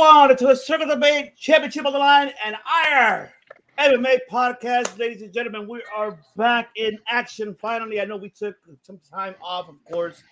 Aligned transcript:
everyone 0.00 0.36
to 0.36 0.46
the 0.46 0.54
Circle 0.54 0.94
Bay 0.96 1.32
Championship 1.36 1.84
on 1.84 1.92
the 1.92 1.98
Line 1.98 2.30
and 2.44 2.54
IR 2.88 3.32
MMA 3.78 4.18
podcast, 4.30 4.96
ladies 4.96 5.22
and 5.22 5.32
gentlemen. 5.32 5.66
We 5.66 5.82
are 5.96 6.16
back 6.36 6.70
in 6.76 6.98
action 7.08 7.56
finally. 7.60 8.00
I 8.00 8.04
know 8.04 8.16
we 8.16 8.28
took 8.28 8.54
some 8.82 9.00
time 9.10 9.34
off, 9.42 9.68
of 9.68 9.74
course, 9.90 10.22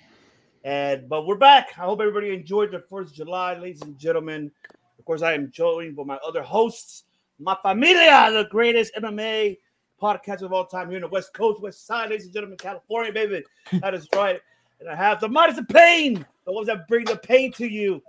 and 0.62 1.08
but 1.08 1.26
we're 1.26 1.34
back. 1.34 1.70
I 1.76 1.80
hope 1.82 2.00
everybody 2.00 2.32
enjoyed 2.32 2.70
the 2.70 2.78
Fourth 2.88 3.08
of 3.08 3.14
July, 3.14 3.58
ladies 3.58 3.82
and 3.82 3.98
gentlemen. 3.98 4.52
Of 5.00 5.04
course, 5.04 5.22
I 5.22 5.32
am 5.32 5.50
joined 5.50 5.96
by 5.96 6.04
my 6.04 6.18
other 6.24 6.42
hosts, 6.42 7.02
my 7.40 7.56
familia, 7.60 8.30
the 8.30 8.46
greatest 8.48 8.94
MMA 8.94 9.56
podcast 10.00 10.42
of 10.42 10.52
all 10.52 10.66
time 10.66 10.86
here 10.90 10.98
in 10.98 11.02
the 11.02 11.08
West 11.08 11.34
Coast, 11.34 11.60
West 11.60 11.88
Side, 11.88 12.10
ladies 12.10 12.26
and 12.26 12.34
gentlemen, 12.34 12.56
California, 12.56 13.12
baby. 13.12 13.42
That 13.80 13.94
is 13.94 14.06
right. 14.14 14.40
And 14.78 14.88
I 14.88 14.94
have 14.94 15.18
the 15.18 15.28
Midas 15.28 15.58
of 15.58 15.66
Pain, 15.66 16.24
the 16.44 16.52
ones 16.52 16.68
that 16.68 16.86
bring 16.86 17.04
the 17.06 17.16
pain 17.16 17.50
to 17.54 17.66
you 17.66 18.00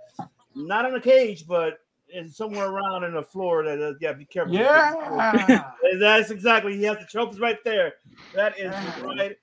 not 0.66 0.84
in 0.86 0.94
a 0.94 1.00
cage, 1.00 1.46
but 1.46 1.80
in 2.12 2.30
somewhere 2.30 2.68
around 2.68 3.04
in 3.04 3.14
the 3.14 3.22
floor. 3.22 3.64
That 3.64 3.82
uh, 3.82 3.94
yeah, 4.00 4.12
be 4.12 4.24
careful. 4.24 4.54
Yeah. 4.54 5.70
That's 6.00 6.30
exactly. 6.30 6.76
He 6.76 6.84
has 6.84 6.98
the 6.98 7.06
trophies 7.06 7.40
right 7.40 7.58
there. 7.64 7.94
That 8.34 8.58
is 8.58 8.72
right, 9.02 9.36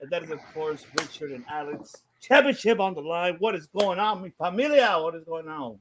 and 0.00 0.10
that 0.10 0.22
is 0.22 0.30
of 0.30 0.40
course 0.54 0.86
Richard 0.98 1.32
and 1.32 1.44
Alex. 1.48 2.02
Championship 2.20 2.80
on 2.80 2.94
the 2.94 3.00
line. 3.00 3.36
What 3.38 3.54
is 3.54 3.66
going 3.66 3.98
on, 3.98 4.22
mi 4.22 4.30
familia? 4.36 4.98
What 5.00 5.14
is 5.14 5.24
going 5.24 5.48
on? 5.48 5.78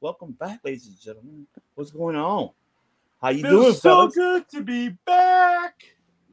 Welcome 0.00 0.32
back, 0.32 0.60
ladies 0.64 0.86
and 0.86 1.00
gentlemen. 1.00 1.46
What's 1.74 1.90
going 1.90 2.16
on? 2.16 2.50
How 3.20 3.30
you 3.30 3.42
doing, 3.42 3.64
Feels 3.64 3.82
so 3.82 3.90
fellas? 3.90 4.14
good 4.14 4.48
to 4.50 4.62
be 4.62 4.90
back. 5.04 5.82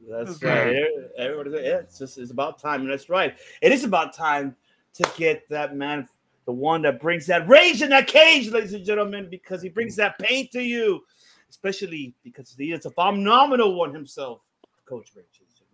That's 0.08 0.42
right. 0.42 0.74
Everybody, 1.18 1.50
yeah, 1.64 1.78
it's 1.78 1.98
just 1.98 2.16
it's 2.18 2.30
about 2.30 2.58
time, 2.58 2.82
and 2.82 2.90
that's 2.90 3.10
right. 3.10 3.36
It 3.60 3.72
is 3.72 3.84
about 3.84 4.14
time 4.14 4.56
to 4.94 5.10
get 5.16 5.48
that 5.50 5.76
man, 5.76 6.08
the 6.48 6.54
one 6.54 6.80
that 6.80 6.98
brings 6.98 7.26
that 7.26 7.46
rage 7.46 7.82
in 7.82 7.90
that 7.90 8.06
cage, 8.06 8.48
ladies 8.48 8.72
and 8.72 8.82
gentlemen, 8.82 9.28
because 9.30 9.60
he 9.60 9.68
brings 9.68 9.94
that 9.96 10.18
pain 10.18 10.48
to 10.50 10.62
you, 10.62 11.04
especially 11.50 12.14
because 12.24 12.54
he 12.56 12.72
is 12.72 12.86
a 12.86 12.90
phenomenal 12.90 13.74
one 13.74 13.92
himself, 13.92 14.40
Coach 14.86 15.10
Rage. 15.14 15.26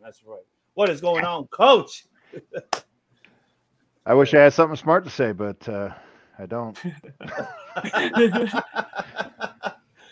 That's 0.02 0.24
right. 0.26 0.40
What 0.74 0.88
is 0.88 1.00
going 1.00 1.24
on, 1.24 1.46
Coach? 1.46 2.06
I 4.06 4.14
wish 4.14 4.34
I 4.34 4.40
had 4.40 4.52
something 4.52 4.74
smart 4.74 5.04
to 5.04 5.10
say, 5.10 5.30
but 5.30 5.68
uh, 5.68 5.90
I 6.40 6.46
don't. 6.46 6.76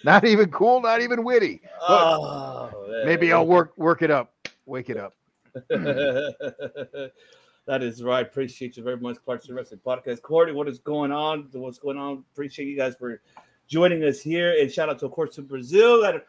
Not 0.05 0.25
even 0.25 0.49
cool, 0.53 0.81
not 0.81 1.01
even 1.01 1.25
witty. 1.25 1.61
oh. 1.89 2.71
Maybe 3.05 3.33
I'll 3.33 3.47
work 3.47 3.77
work 3.77 4.03
it 4.03 4.13
up, 4.13 4.33
wake 4.67 4.91
it 4.91 4.97
up. 4.97 5.15
that 7.67 7.83
is 7.83 8.03
right. 8.03 8.27
Appreciate 8.27 8.77
you 8.77 8.83
very 8.83 8.97
much, 8.97 9.17
Clark's 9.25 9.49
Wrestling 9.49 9.81
Podcast. 9.87 10.23
Cordy, 10.23 10.53
what 10.53 10.69
is 10.69 10.79
going 10.79 11.13
on? 11.13 11.49
What's 11.53 11.79
going 11.79 11.99
on? 11.99 12.25
Appreciate 12.33 12.67
you 12.67 12.77
guys 12.77 12.95
for 12.99 13.21
joining 13.69 14.03
us 14.05 14.21
here. 14.21 14.55
And 14.61 14.71
shout 14.71 14.89
out 14.89 14.99
to, 15.01 15.07
of 15.07 15.13
course, 15.13 15.37
to 15.37 15.43
Brazil. 15.43 16.01
That 16.03 16.27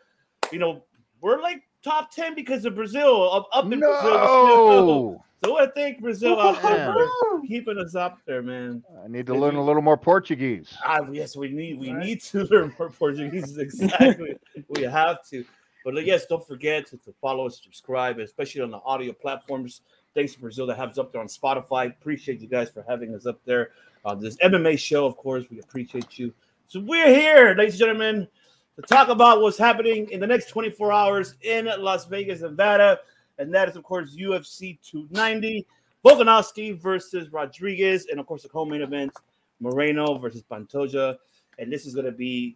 you 0.51 0.59
know, 0.59 0.83
we're 1.21 1.41
like 1.41 1.63
top 1.83 2.12
10 2.12 2.35
because 2.35 2.65
of 2.65 2.75
Brazil. 2.75 3.31
Up, 3.31 3.47
up 3.51 3.71
in 3.71 3.80
Brazil. 3.80 4.12
No, 4.13 5.24
So 5.44 5.59
I 5.59 5.68
thank 5.75 6.00
Brazil 6.00 6.39
out 6.39 6.62
there 6.62 6.94
for 6.94 7.41
keeping 7.47 7.77
us 7.77 7.95
up 7.95 8.19
there, 8.25 8.41
man. 8.41 8.81
I 9.03 9.09
need 9.09 9.25
to 9.25 9.36
learn 9.36 9.56
a 9.56 9.63
little 9.63 9.81
more 9.81 9.97
Portuguese. 9.97 10.74
Ah, 10.86 11.01
yes, 11.12 11.36
we 11.36 11.50
need 11.50 11.79
we 11.79 11.91
Right. 11.91 12.06
need 12.06 12.21
to 12.21 12.45
learn 12.45 12.74
more 12.79 12.89
Portuguese. 12.89 13.57
Exactly, 13.63 14.38
we 14.69 14.83
have 14.83 15.18
to. 15.31 15.44
But 15.83 16.06
yes, 16.06 16.25
don't 16.27 16.47
forget 16.47 16.86
to, 16.88 16.97
to 17.00 17.13
follow 17.19 17.47
us, 17.47 17.62
subscribe, 17.62 18.19
especially 18.19 18.62
on 18.62 18.71
the 18.71 18.79
audio 18.86 19.12
platforms. 19.12 19.81
Thanks 20.15 20.33
to 20.33 20.39
Brazil 20.39 20.68
that 20.68 20.77
have 20.77 20.89
us 20.89 20.98
up 21.00 21.12
there 21.12 21.21
on 21.21 21.27
Spotify. 21.27 21.88
Appreciate 21.88 22.39
you 22.39 22.48
guys 22.48 22.69
for 22.69 22.86
having 22.88 23.15
us 23.15 23.25
up 23.25 23.39
there. 23.45 23.71
Uh, 24.06 24.13
this 24.13 24.38
MMA 24.38 24.77
show, 24.77 25.06
of 25.06 25.18
course, 25.18 25.45
we 25.50 25.60
appreciate 25.60 26.19
you. 26.19 26.31
So 26.68 26.80
we're 26.81 27.10
here, 27.10 27.56
ladies 27.57 27.75
and 27.75 27.80
gentlemen, 27.80 28.27
to 28.75 28.81
talk 28.83 29.07
about 29.07 29.42
what's 29.42 29.57
happening 29.57 30.10
in 30.12 30.19
the 30.19 30.27
next 30.27 30.50
24 30.50 30.92
hours 30.92 31.36
in 31.42 31.68
Las 31.80 32.06
Vegas, 32.06 32.42
Nevada, 32.42 33.00
and 33.39 33.54
that 33.56 33.69
is, 33.69 33.75
of 33.75 33.83
course, 33.83 34.15
UFC 34.15 34.77
290, 34.83 35.65
Volkanovski 36.06 36.80
versus 36.80 37.31
Rodriguez, 37.31 38.06
and 38.12 38.19
of 38.19 38.27
course, 38.27 38.44
the 38.44 38.50
co-main 38.50 38.81
event, 38.81 39.12
Moreno 39.60 40.18
versus 40.19 40.44
Pantoja. 40.44 41.18
And 41.57 41.71
this 41.71 41.88
is 41.88 41.95
going 41.95 42.06
to 42.06 42.12
be, 42.12 42.56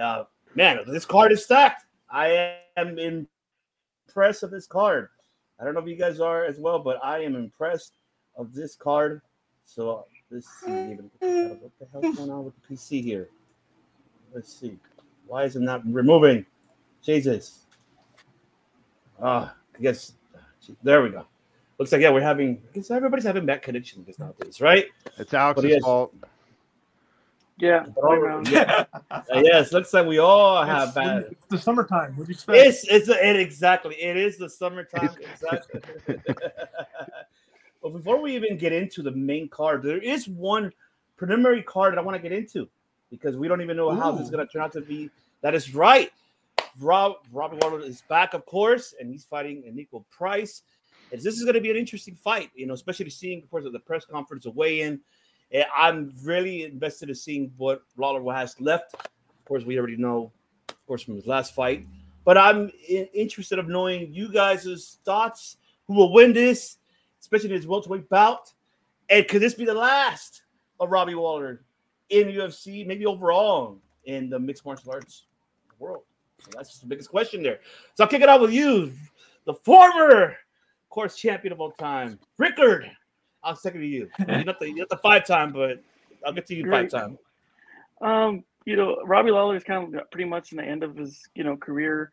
uh, 0.00 0.24
man, 0.56 0.80
this 0.88 1.04
card 1.04 1.30
is 1.30 1.44
stacked. 1.44 1.84
I 2.10 2.56
am 2.76 2.98
impressed 2.98 4.42
of 4.42 4.50
this 4.50 4.66
card. 4.66 5.10
I 5.58 5.64
don't 5.64 5.74
know 5.74 5.80
if 5.80 5.88
you 5.88 5.96
guys 5.96 6.20
are 6.20 6.44
as 6.44 6.58
well, 6.58 6.78
but 6.78 7.02
I 7.02 7.20
am 7.20 7.34
impressed 7.34 7.94
of 8.36 8.52
this 8.52 8.76
card. 8.76 9.22
So 9.64 10.06
let's 10.30 10.48
see. 10.60 10.70
Even 10.70 11.10
what 11.20 11.72
the 11.78 11.86
hell's 11.92 12.16
going 12.16 12.30
on 12.30 12.44
with 12.44 12.54
the 12.60 12.74
PC 12.74 13.02
here? 13.02 13.28
Let's 14.34 14.52
see. 14.52 14.78
Why 15.26 15.44
is 15.44 15.56
it 15.56 15.62
not 15.62 15.82
removing? 15.86 16.44
Jesus. 17.02 17.60
Ah, 19.20 19.54
I 19.74 19.82
guess 19.82 20.12
there 20.82 21.02
we 21.02 21.10
go. 21.10 21.24
Looks 21.78 21.92
like 21.92 22.00
yeah, 22.00 22.10
we're 22.10 22.20
having. 22.20 22.62
I 22.70 22.74
guess 22.74 22.90
everybody's 22.90 23.24
having 23.24 23.46
bad 23.46 23.62
connection 23.62 24.04
nowadays, 24.18 24.60
right? 24.60 24.86
It's 25.18 25.32
Alex's 25.32 25.62
But 25.62 25.70
yes. 25.70 25.82
Fault. 27.60 27.62
Yeah, 27.62 27.86
But 27.94 28.04
all- 28.04 28.48
yeah. 28.48 28.84
Uh, 29.10 29.40
yes, 29.42 29.72
looks 29.72 29.92
like 29.94 30.06
we 30.06 30.18
all 30.18 30.62
have 30.64 30.88
It's, 30.88 30.94
bad. 30.94 31.22
it's 31.30 31.46
the 31.46 31.58
summertime. 31.58 32.14
What 32.16 32.26
do 32.26 32.30
you 32.32 32.34
expect? 32.34 32.58
It's 32.58 32.84
it's 32.84 33.08
a, 33.08 33.28
it 33.28 33.36
exactly. 33.36 33.94
It 33.96 34.16
is 34.16 34.36
the 34.38 34.48
summertime. 34.48 35.10
Exactly. 35.32 35.80
but 37.82 37.90
before 37.92 38.20
we 38.20 38.34
even 38.34 38.56
get 38.56 38.72
into 38.72 39.02
the 39.02 39.10
main 39.10 39.48
card, 39.48 39.82
there 39.82 39.98
is 39.98 40.28
one 40.28 40.72
preliminary 41.16 41.62
card 41.62 41.92
that 41.94 41.98
I 41.98 42.02
want 42.02 42.16
to 42.16 42.22
get 42.22 42.32
into 42.36 42.68
because 43.10 43.36
we 43.36 43.48
don't 43.48 43.62
even 43.62 43.76
know 43.76 43.90
how 43.94 44.12
this 44.12 44.22
is 44.26 44.30
going 44.30 44.46
to 44.46 44.52
turn 44.52 44.62
out 44.62 44.72
to 44.72 44.80
be. 44.80 45.10
That 45.42 45.54
is 45.54 45.74
right. 45.74 46.10
Rob 46.80 47.16
Robbie 47.32 47.58
Lawler 47.62 47.80
is 47.80 48.02
back, 48.02 48.34
of 48.34 48.44
course, 48.46 48.94
and 49.00 49.10
he's 49.10 49.24
fighting 49.24 49.62
Nico 49.74 50.04
Price. 50.10 50.62
And 51.12 51.20
this 51.22 51.36
is 51.36 51.42
going 51.44 51.54
to 51.54 51.60
be 51.60 51.70
an 51.70 51.76
interesting 51.76 52.16
fight, 52.16 52.50
you 52.54 52.66
know, 52.66 52.74
especially 52.74 53.10
seeing, 53.10 53.42
of 53.42 53.50
course, 53.50 53.64
at 53.64 53.72
the 53.72 53.78
press 53.78 54.04
conference, 54.04 54.46
a 54.46 54.50
weigh-in. 54.50 55.00
I'm 55.74 56.12
really 56.22 56.64
invested 56.64 57.08
in 57.08 57.14
seeing 57.14 57.52
what 57.56 57.82
Lawler 57.96 58.32
has 58.34 58.60
left. 58.60 58.94
Of 58.94 59.44
course, 59.46 59.64
we 59.64 59.78
already 59.78 59.96
know, 59.96 60.32
of 60.68 60.86
course, 60.86 61.02
from 61.02 61.16
his 61.16 61.26
last 61.26 61.54
fight. 61.54 61.86
But 62.24 62.36
I'm 62.36 62.70
interested 62.88 63.58
of 63.58 63.68
knowing 63.68 64.12
you 64.12 64.32
guys' 64.32 64.98
thoughts. 65.04 65.56
Who 65.86 65.94
will 65.94 66.12
win 66.12 66.32
this, 66.32 66.78
especially 67.20 67.50
in 67.50 67.56
his 67.56 67.66
welterweight 67.66 68.08
bout? 68.08 68.52
And 69.08 69.28
could 69.28 69.40
this 69.40 69.54
be 69.54 69.64
the 69.64 69.74
last 69.74 70.42
of 70.80 70.90
Robbie 70.90 71.14
Lawler 71.14 71.62
in 72.10 72.26
UFC, 72.28 72.84
maybe 72.84 73.06
overall 73.06 73.78
in 74.04 74.28
the 74.28 74.38
mixed 74.38 74.64
martial 74.64 74.90
arts 74.90 75.26
world? 75.78 76.02
So 76.40 76.50
that's 76.54 76.80
the 76.80 76.86
biggest 76.86 77.08
question 77.08 77.42
there. 77.42 77.60
So 77.94 78.02
I'll 78.02 78.10
kick 78.10 78.22
it 78.22 78.28
off 78.28 78.40
with 78.40 78.52
you, 78.52 78.92
the 79.44 79.54
former, 79.54 80.36
course, 80.96 81.14
champion 81.14 81.52
of 81.52 81.60
all 81.60 81.72
time, 81.72 82.18
Rickard. 82.38 82.90
I'll 83.46 83.56
second 83.56 83.80
to 83.80 83.86
you. 83.86 84.10
You're 84.18 84.44
not 84.44 84.60
the, 84.60 84.72
not 84.74 84.88
the 84.88 84.96
five 84.98 85.24
time, 85.24 85.52
but 85.52 85.82
I'll 86.24 86.32
get 86.32 86.46
to 86.46 86.54
you 86.54 86.68
five 86.68 86.90
time. 86.90 87.18
Um, 88.00 88.44
you 88.64 88.76
know, 88.76 88.96
Robbie 89.04 89.30
Lawler 89.30 89.56
is 89.56 89.62
kind 89.62 89.84
of 89.84 89.92
got 89.92 90.10
pretty 90.10 90.28
much 90.28 90.50
in 90.50 90.58
the 90.58 90.64
end 90.64 90.82
of 90.82 90.96
his, 90.96 91.22
you 91.34 91.44
know, 91.44 91.56
career. 91.56 92.10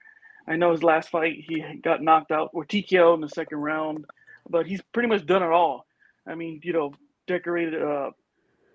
I 0.48 0.56
know 0.56 0.72
his 0.72 0.84
last 0.84 1.10
fight 1.10 1.44
he 1.48 1.64
got 1.84 2.04
knocked 2.04 2.32
out 2.32 2.52
or 2.54 2.66
TKO 2.66 3.16
in 3.16 3.22
the 3.22 3.30
second 3.30 3.58
round, 3.58 4.06
but 4.50 4.68
he's 4.68 4.82
pretty 4.94 5.10
much 5.10 5.26
done 5.26 5.42
it 5.42 5.50
all. 5.50 5.88
I 6.28 6.36
mean, 6.36 6.62
you 6.64 6.74
know, 6.74 6.94
decorated 7.28 7.82
uh 7.82 8.12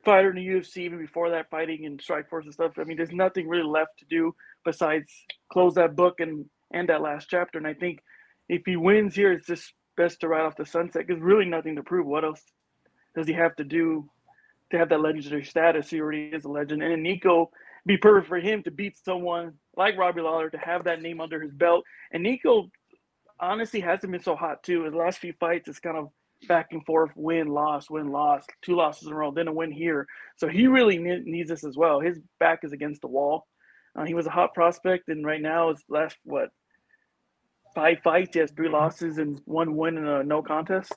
fighter 0.05 0.31
in 0.31 0.37
the 0.37 0.47
UFC 0.47 0.79
even 0.79 0.99
before 0.99 1.31
that 1.31 1.51
fighting 1.51 1.85
in 1.85 1.99
Strikeforce 1.99 2.45
and 2.45 2.53
stuff. 2.53 2.73
I 2.79 2.85
mean, 2.85 2.97
there's 2.97 3.13
nothing 3.13 3.47
really 3.47 3.69
left 3.69 3.99
to 3.99 4.07
do 4.07 4.35
besides 4.65 5.11
close 5.53 5.75
that 5.75 5.97
book 5.97 6.21
and 6.21 6.47
end 6.73 6.89
that 6.89 7.03
last 7.03 7.29
chapter. 7.29 7.59
And 7.59 7.67
I 7.67 7.75
think 7.75 8.01
if 8.49 8.63
he 8.65 8.77
wins 8.77 9.15
here, 9.15 9.33
it's 9.33 9.47
just 9.47 9.75
best 9.99 10.21
to 10.21 10.29
ride 10.29 10.47
off 10.47 10.57
the 10.57 10.65
sunset 10.65 11.07
because 11.07 11.23
really 11.23 11.45
nothing 11.45 11.77
to 11.77 11.83
prove. 11.83 12.07
What 12.07 12.25
else 12.25 12.43
does 13.15 13.27
he 13.27 13.35
have 13.35 13.55
to 13.57 13.65
do 13.65 14.09
to 14.71 14.79
have 14.79 14.89
that 14.89 15.01
legendary 15.01 15.45
status? 15.45 15.91
He 15.91 16.01
already 16.01 16.31
is 16.33 16.47
a 16.47 16.49
legend. 16.49 16.83
And 16.83 17.03
Nico, 17.03 17.51
be 17.85 17.99
perfect 17.99 18.29
for 18.29 18.39
him 18.39 18.63
to 18.63 18.71
beat 18.71 18.97
someone 18.97 19.55
like 19.77 19.99
Robbie 19.99 20.23
Lawler 20.23 20.49
to 20.49 20.59
have 20.59 20.85
that 20.85 21.03
name 21.03 21.21
under 21.21 21.43
his 21.43 21.53
belt. 21.53 21.85
And 22.13 22.23
Nico, 22.23 22.71
honestly 23.41 23.81
hasn't 23.81 24.13
been 24.13 24.23
so 24.23 24.37
hot 24.37 24.63
too. 24.63 24.85
His 24.85 24.95
last 24.95 25.19
few 25.19 25.33
fights, 25.39 25.69
it's 25.69 25.79
kind 25.79 25.97
of 25.97 26.09
back 26.47 26.69
and 26.71 26.85
forth, 26.85 27.11
win, 27.17 27.49
loss, 27.49 27.91
win, 27.91 28.11
loss, 28.11 28.45
two 28.63 28.77
losses 28.77 29.09
in 29.09 29.13
a 29.13 29.17
row, 29.17 29.33
then 29.33 29.49
a 29.49 29.53
win 29.53 29.73
here. 29.73 30.07
So 30.37 30.49
he 30.49 30.67
really 30.67 30.99
needs 30.99 31.49
this 31.49 31.65
as 31.65 31.77
well. 31.77 32.01
His 32.01 32.21
back 32.39 32.61
is 32.63 32.73
against 32.73 33.01
the 33.01 33.09
wall. 33.09 33.47
Uh, 33.97 34.05
he 34.05 34.15
was 34.15 34.27
a 34.27 34.31
hot 34.31 34.55
prospect, 34.55 35.09
and 35.09 35.25
right 35.25 35.41
now 35.41 35.71
his 35.71 35.83
last 35.89 36.17
what 36.25 36.51
five 37.79 38.01
fights, 38.03 38.31
he 38.35 38.41
has 38.41 38.51
three 38.51 38.69
losses 38.69 39.19
and 39.19 39.41
one 39.45 39.77
win 39.77 39.99
and 39.99 40.09
a 40.09 40.25
no 40.25 40.43
contest. 40.43 40.93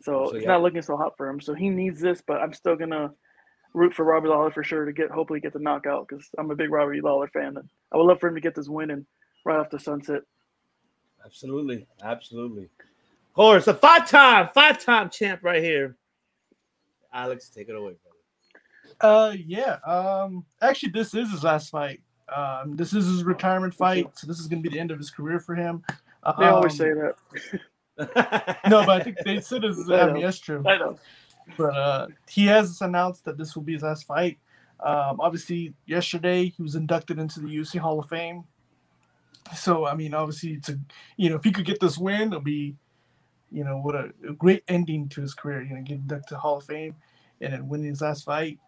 So, 0.00 0.26
So, 0.26 0.36
it's 0.36 0.42
yeah. 0.42 0.52
not 0.52 0.62
looking 0.62 0.80
so 0.80 0.96
hot 0.96 1.16
for 1.16 1.28
him. 1.28 1.40
So 1.40 1.54
he 1.54 1.70
needs 1.70 2.00
this, 2.00 2.22
but 2.24 2.40
I'm 2.40 2.52
still 2.52 2.76
gonna 2.76 3.10
root 3.74 3.92
for 3.92 4.04
Robbie 4.04 4.28
Lawler 4.28 4.52
for 4.52 4.62
sure 4.62 4.84
to 4.84 4.92
get 4.92 5.10
hopefully 5.10 5.40
get 5.40 5.52
the 5.52 5.58
knockout 5.58 6.06
because 6.06 6.28
I'm 6.38 6.52
a 6.52 6.54
big 6.54 6.70
Robbie 6.70 7.00
Lawler 7.00 7.26
fan 7.26 7.56
and 7.56 7.68
I 7.92 7.96
would 7.96 8.04
love 8.04 8.20
for 8.20 8.28
him 8.28 8.36
to 8.36 8.40
get 8.40 8.54
this 8.54 8.68
win 8.68 8.92
and 8.92 9.04
right 9.44 9.58
off 9.58 9.70
the 9.70 9.80
sunset. 9.80 10.22
Absolutely, 11.24 11.86
absolutely. 12.02 12.64
Of 12.64 13.34
course, 13.34 13.66
a 13.66 13.74
five-time, 13.74 14.50
five-time 14.54 15.10
champ 15.10 15.40
right 15.42 15.62
here. 15.62 15.96
Alex, 17.12 17.48
take 17.48 17.68
it 17.68 17.74
away, 17.74 17.94
brother. 18.02 18.12
Uh, 19.00 19.32
yeah. 19.32 19.78
Um, 19.84 20.44
actually, 20.60 20.92
this 20.92 21.12
is 21.14 21.30
his 21.30 21.42
last 21.42 21.70
fight. 21.70 22.00
Um, 22.34 22.76
this 22.76 22.92
is 22.92 23.06
his 23.06 23.24
retirement 23.24 23.74
fight, 23.74 24.10
so 24.18 24.26
this 24.26 24.38
is 24.38 24.46
going 24.46 24.62
to 24.62 24.68
be 24.68 24.74
the 24.74 24.80
end 24.80 24.90
of 24.90 24.98
his 24.98 25.10
career 25.10 25.38
for 25.40 25.54
him. 25.54 25.82
They 26.38 26.44
always 26.46 26.72
Um, 26.72 26.78
say 26.78 26.92
that. 26.94 27.60
No, 28.68 28.86
but 28.86 29.00
I 29.00 29.00
think 29.04 29.18
they 29.24 29.40
said 29.40 29.64
it's 29.64 29.88
I 29.90 30.00
I 30.00 30.06
know. 30.06 30.12
mean, 30.14 30.22
that's 30.22 30.38
true. 30.38 30.62
I 30.66 30.78
know. 30.78 30.96
But 31.58 31.76
uh, 31.76 32.06
he 32.28 32.46
has 32.46 32.80
announced 32.80 33.24
that 33.26 33.36
this 33.36 33.54
will 33.54 33.62
be 33.62 33.74
his 33.74 33.82
last 33.82 34.06
fight. 34.06 34.38
Um, 34.80 35.20
obviously, 35.20 35.74
yesterday 35.86 36.46
he 36.56 36.62
was 36.62 36.74
inducted 36.74 37.18
into 37.18 37.40
the 37.40 37.48
UFC 37.48 37.78
Hall 37.78 37.98
of 38.00 38.08
Fame. 38.08 38.44
So 39.54 39.86
I 39.86 39.94
mean, 39.94 40.14
obviously, 40.14 40.54
it's 40.54 40.70
a 40.70 40.78
you 41.16 41.28
know 41.28 41.36
if 41.36 41.44
he 41.44 41.52
could 41.52 41.66
get 41.66 41.80
this 41.80 41.98
win, 41.98 42.28
it'll 42.28 42.40
be 42.40 42.76
you 43.50 43.62
know 43.64 43.76
what 43.78 43.94
a, 43.94 44.10
a 44.28 44.32
great 44.32 44.64
ending 44.68 45.08
to 45.10 45.20
his 45.20 45.34
career. 45.34 45.62
You 45.62 45.74
know, 45.76 45.82
get 45.82 45.98
inducted 45.98 46.28
to 46.28 46.38
Hall 46.38 46.56
of 46.58 46.64
Fame 46.64 46.94
and 47.40 47.52
then 47.52 47.68
winning 47.68 47.88
his 47.90 48.00
last 48.00 48.24
fight. 48.24 48.58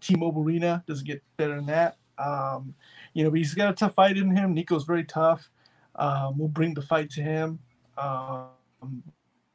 T-Mobile 0.00 0.44
Arena 0.44 0.84
doesn't 0.86 1.06
get 1.06 1.22
better 1.36 1.56
than 1.56 1.66
that. 1.66 1.96
Um, 2.18 2.74
you 3.14 3.24
know, 3.24 3.30
but 3.30 3.38
he's 3.38 3.54
got 3.54 3.70
a 3.70 3.74
tough 3.74 3.94
fight 3.94 4.16
in 4.16 4.34
him. 4.34 4.54
Nico's 4.54 4.84
very 4.84 5.04
tough. 5.04 5.50
Um, 5.96 6.38
we'll 6.38 6.48
bring 6.48 6.74
the 6.74 6.82
fight 6.82 7.10
to 7.10 7.22
him. 7.22 7.58
Um, 7.98 8.48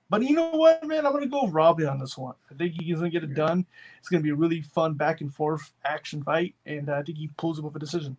but 0.10 0.24
you 0.24 0.36
know 0.36 0.52
what, 0.52 0.86
man? 0.86 1.06
I'm 1.06 1.12
gonna 1.12 1.28
go 1.28 1.44
with 1.44 1.54
Robbie 1.54 1.86
on 1.86 2.00
this 2.00 2.18
one. 2.18 2.36
I 2.50 2.54
think 2.54 2.76
he's 2.80 2.98
gonna 2.98 3.10
get 3.10 3.24
it 3.24 3.34
done. 3.34 3.66
It's 4.00 4.10
gonna 4.10 4.24
be 4.24 4.30
a 4.30 4.36
really 4.36 4.62
fun 4.62 4.94
back 4.94 5.22
and 5.22 5.34
forth 5.34 5.74
action 5.84 6.24
fight, 6.24 6.56
and 6.66 6.90
uh, 6.90 6.94
I 6.94 7.04
think 7.04 7.18
he 7.18 7.30
pulls 7.38 7.60
it 7.60 7.64
with 7.64 7.76
a 7.76 7.80
decision. 7.80 8.16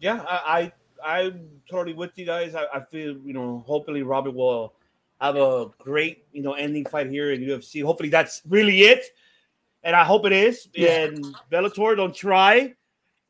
yeah, 0.00 0.24
I, 0.28 0.72
I 1.04 1.22
I'm 1.24 1.48
totally 1.68 1.94
with 1.94 2.16
you 2.16 2.26
guys. 2.26 2.54
I, 2.54 2.66
I 2.72 2.80
feel 2.80 3.16
you 3.24 3.32
know, 3.32 3.64
hopefully 3.66 4.02
Robbie 4.02 4.30
will 4.30 4.74
have 5.20 5.36
a 5.36 5.66
great 5.78 6.26
you 6.32 6.42
know 6.42 6.52
ending 6.52 6.86
fight 6.86 7.10
here 7.10 7.32
in 7.32 7.40
UFC. 7.40 7.82
Hopefully 7.82 8.08
that's 8.08 8.42
really 8.48 8.82
it, 8.82 9.04
and 9.82 9.96
I 9.96 10.04
hope 10.04 10.26
it 10.26 10.32
is. 10.32 10.68
Yeah. 10.74 11.06
And 11.06 11.24
Bellator 11.50 11.96
don't 11.96 12.14
try, 12.14 12.74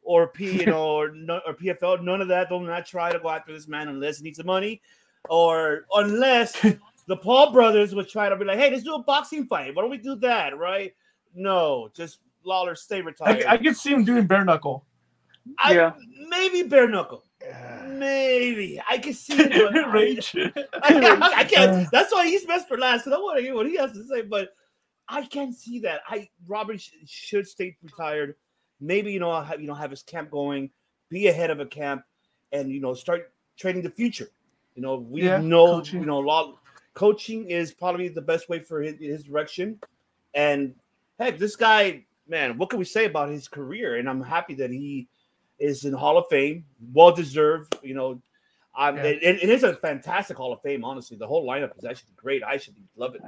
or 0.02 0.28
P 0.28 0.60
you 0.60 0.66
know 0.66 0.96
or, 0.96 1.12
no, 1.12 1.40
or 1.46 1.54
PFL 1.54 2.02
none 2.02 2.20
of 2.20 2.28
that. 2.28 2.48
Don't 2.48 2.66
not 2.66 2.86
try 2.86 3.12
to 3.12 3.18
go 3.18 3.28
after 3.30 3.52
this 3.52 3.68
man 3.68 3.88
unless 3.88 4.18
he 4.18 4.24
needs 4.24 4.38
the 4.38 4.44
money, 4.44 4.82
or 5.28 5.86
unless 5.94 6.52
the 7.06 7.16
Paul 7.16 7.52
brothers 7.52 7.94
would 7.94 8.08
try 8.08 8.28
to 8.28 8.36
be 8.36 8.44
like, 8.44 8.58
hey, 8.58 8.70
let's 8.70 8.82
do 8.84 8.94
a 8.94 9.02
boxing 9.02 9.46
fight. 9.46 9.74
Why 9.74 9.82
don't 9.82 9.90
we 9.90 9.98
do 9.98 10.16
that? 10.16 10.56
Right? 10.56 10.94
No, 11.34 11.90
just 11.94 12.18
Lawler 12.44 12.74
stay 12.74 12.96
I, 12.96 13.00
retired. 13.00 13.44
I 13.46 13.56
could 13.56 13.76
see 13.76 13.90
him 13.92 14.04
doing 14.04 14.26
bare 14.26 14.44
knuckle. 14.44 14.84
I, 15.58 15.74
Yeah. 15.74 15.92
maybe 16.28 16.62
bare 16.62 16.88
knuckle. 16.88 17.24
Maybe 17.88 18.80
I 18.88 18.98
can 18.98 19.14
see 19.14 19.34
it. 19.36 19.86
Rage. 19.92 20.34
I, 20.82 21.32
I 21.36 21.44
can't. 21.44 21.90
That's 21.90 22.12
why 22.12 22.26
he's 22.26 22.44
best 22.44 22.68
for 22.68 22.78
last 22.78 23.04
because 23.04 23.18
I 23.18 23.20
want 23.20 23.38
to 23.38 23.42
hear 23.42 23.54
what 23.54 23.66
he 23.66 23.76
has 23.76 23.92
to 23.92 24.04
say. 24.04 24.22
But 24.22 24.50
I 25.08 25.26
can't 25.26 25.54
see 25.54 25.80
that. 25.80 26.02
I 26.08 26.28
Robert 26.46 26.80
sh- 26.80 26.90
should 27.06 27.46
stay 27.46 27.76
retired. 27.82 28.36
Maybe 28.82 29.12
you 29.12 29.20
know 29.20 29.40
have 29.40 29.60
you 29.60 29.66
know 29.66 29.74
have 29.74 29.90
his 29.90 30.02
camp 30.02 30.30
going, 30.30 30.70
be 31.08 31.28
ahead 31.28 31.50
of 31.50 31.60
a 31.60 31.66
camp, 31.66 32.02
and 32.50 32.70
you 32.70 32.80
know 32.80 32.94
start 32.94 33.32
training 33.56 33.82
the 33.82 33.90
future. 33.90 34.28
You 34.74 34.82
know 34.82 34.96
we 34.96 35.22
Yeah, 35.22 35.38
know 35.38 35.76
coaching. 35.76 36.00
you 36.00 36.06
know 36.06 36.18
a 36.18 36.26
lot. 36.26 36.58
Coaching 36.94 37.48
is 37.48 37.72
probably 37.72 38.08
the 38.08 38.20
best 38.20 38.48
way 38.48 38.58
for 38.58 38.82
his, 38.82 38.96
his 39.00 39.22
direction. 39.24 39.78
And 40.34 40.74
heck, 41.18 41.38
this 41.38 41.56
guy, 41.56 42.04
man, 42.28 42.58
what 42.58 42.68
can 42.68 42.78
we 42.78 42.84
say 42.84 43.06
about 43.06 43.30
his 43.30 43.48
career? 43.48 43.96
And 43.96 44.08
I'm 44.08 44.20
happy 44.22 44.54
that 44.56 44.70
he 44.70 45.08
is 45.58 45.84
in 45.84 45.92
Hall 45.94 46.18
of 46.18 46.26
Fame, 46.28 46.64
well 46.92 47.12
deserved. 47.12 47.76
You 47.82 47.94
know, 47.94 48.22
um, 48.76 48.96
Yeah. 48.96 49.04
it, 49.04 49.22
it 49.22 49.48
is 49.48 49.62
a 49.62 49.74
fantastic 49.76 50.36
Hall 50.36 50.52
of 50.52 50.60
Fame. 50.62 50.84
Honestly, 50.84 51.16
the 51.16 51.26
whole 51.26 51.46
lineup 51.46 51.76
is 51.78 51.84
actually 51.84 52.12
great. 52.16 52.42
I 52.42 52.56
should 52.58 52.74
love 52.96 53.14
it. 53.14 53.22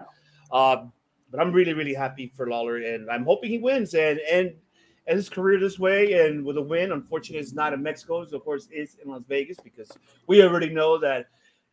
Um, 0.53 0.93
but 1.31 1.41
I'm 1.41 1.53
really, 1.53 1.73
really 1.73 1.95
happy 1.95 2.33
for 2.37 2.49
Lawler, 2.49 2.77
and 2.77 3.11
I'm 3.11 3.25
hoping 3.25 3.51
he 3.51 3.59
wins 3.59 3.95
and 3.95 4.19
and 4.21 4.53
and 5.07 5.17
his 5.17 5.29
career 5.29 5.59
this 5.61 5.79
way. 5.79 6.27
And 6.27 6.45
with 6.45 6.57
a 6.57 6.63
win, 6.63 6.93
unfortunately, 6.93 7.41
it's 7.41 7.53
not 7.53 7.73
in 7.73 7.83
Mexico. 7.83 8.23
It's, 8.23 8.33
of 8.33 8.45
course, 8.45 8.69
is 8.71 8.97
in 9.05 9.11
Las 9.11 9.23
Vegas 9.29 9.59
because 9.63 9.91
we 10.27 10.43
already 10.43 10.71
know 10.71 10.99
that. 10.99 11.27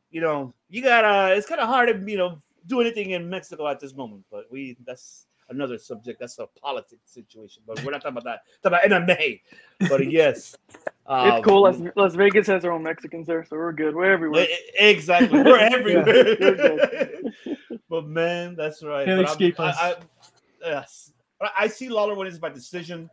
You 0.09 0.19
know, 0.21 0.53
you 0.69 0.81
gotta. 0.81 1.33
It's 1.35 1.47
kind 1.47 1.61
of 1.61 1.69
hard 1.69 1.87
to 1.87 2.11
you 2.11 2.17
know 2.17 2.37
do 2.67 2.81
anything 2.81 3.11
in 3.11 3.29
Mexico 3.29 3.67
at 3.67 3.79
this 3.79 3.95
moment. 3.95 4.25
But 4.29 4.45
we 4.51 4.75
that's 4.85 5.27
another 5.49 5.77
subject. 5.77 6.19
That's 6.19 6.37
a 6.39 6.47
politics 6.47 7.11
situation. 7.11 7.63
But 7.65 7.81
we're 7.83 7.91
not 7.91 8.01
talking 8.01 8.17
about 8.17 8.25
that. 8.25 8.41
Talking 8.61 8.91
about 8.91 9.07
MMA. 9.07 9.41
But 9.87 10.11
yes, 10.11 10.55
um, 11.05 11.27
it's 11.29 11.45
cool. 11.45 11.61
Las, 11.61 11.79
Las 11.95 12.15
Vegas 12.15 12.47
has 12.47 12.61
their 12.63 12.71
own 12.71 12.83
Mexicans 12.83 13.27
there, 13.27 13.45
so 13.45 13.55
we're 13.55 13.71
good. 13.71 13.95
We're 13.95 14.11
everywhere. 14.11 14.47
Exactly. 14.79 15.41
We're 15.43 15.57
everywhere. 15.59 16.05
we're 16.05 17.77
but 17.89 18.05
man, 18.07 18.55
that's 18.55 18.83
right. 18.83 19.05
Can't 19.05 19.19
But 19.19 19.25
I'm- 19.27 19.31
escape 19.31 19.59
I, 19.59 19.69
us. 19.69 19.77
I, 19.79 19.95
yes. 20.65 21.13
I- 21.41 21.51
I 21.59 21.67
see 21.67 21.89
Lawler 21.89 22.15
wins 22.15 22.39
by 22.39 22.49
decision. 22.49 23.09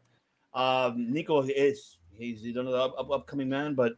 Um, 0.58 1.12
Nico 1.12 1.40
is 1.42 1.98
he's 2.10 2.42
he's 2.42 2.56
another 2.56 2.78
up, 2.78 2.94
up, 2.98 3.10
upcoming 3.12 3.48
man, 3.48 3.74
but 3.74 3.94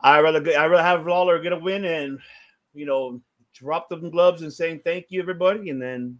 I 0.00 0.18
rather 0.18 0.40
I 0.58 0.66
rather 0.66 0.82
have 0.82 1.06
Lawler 1.06 1.38
get 1.38 1.52
a 1.52 1.56
win 1.56 1.84
and 1.84 2.18
you 2.74 2.84
know 2.84 3.20
drop 3.54 3.88
them 3.88 4.10
gloves 4.10 4.42
and 4.42 4.52
saying 4.52 4.80
thank 4.82 5.06
you 5.10 5.20
everybody 5.20 5.70
and 5.70 5.80
then 5.80 6.18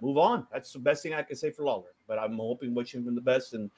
move 0.00 0.16
on. 0.16 0.46
That's 0.52 0.72
the 0.72 0.78
best 0.78 1.02
thing 1.02 1.12
I 1.12 1.22
can 1.22 1.34
say 1.34 1.50
for 1.50 1.64
Lawler. 1.64 1.90
But 2.06 2.20
I'm 2.20 2.36
hoping 2.36 2.72
wishing 2.72 3.02
him 3.02 3.16
the 3.16 3.20
best 3.20 3.52
and 3.52 3.68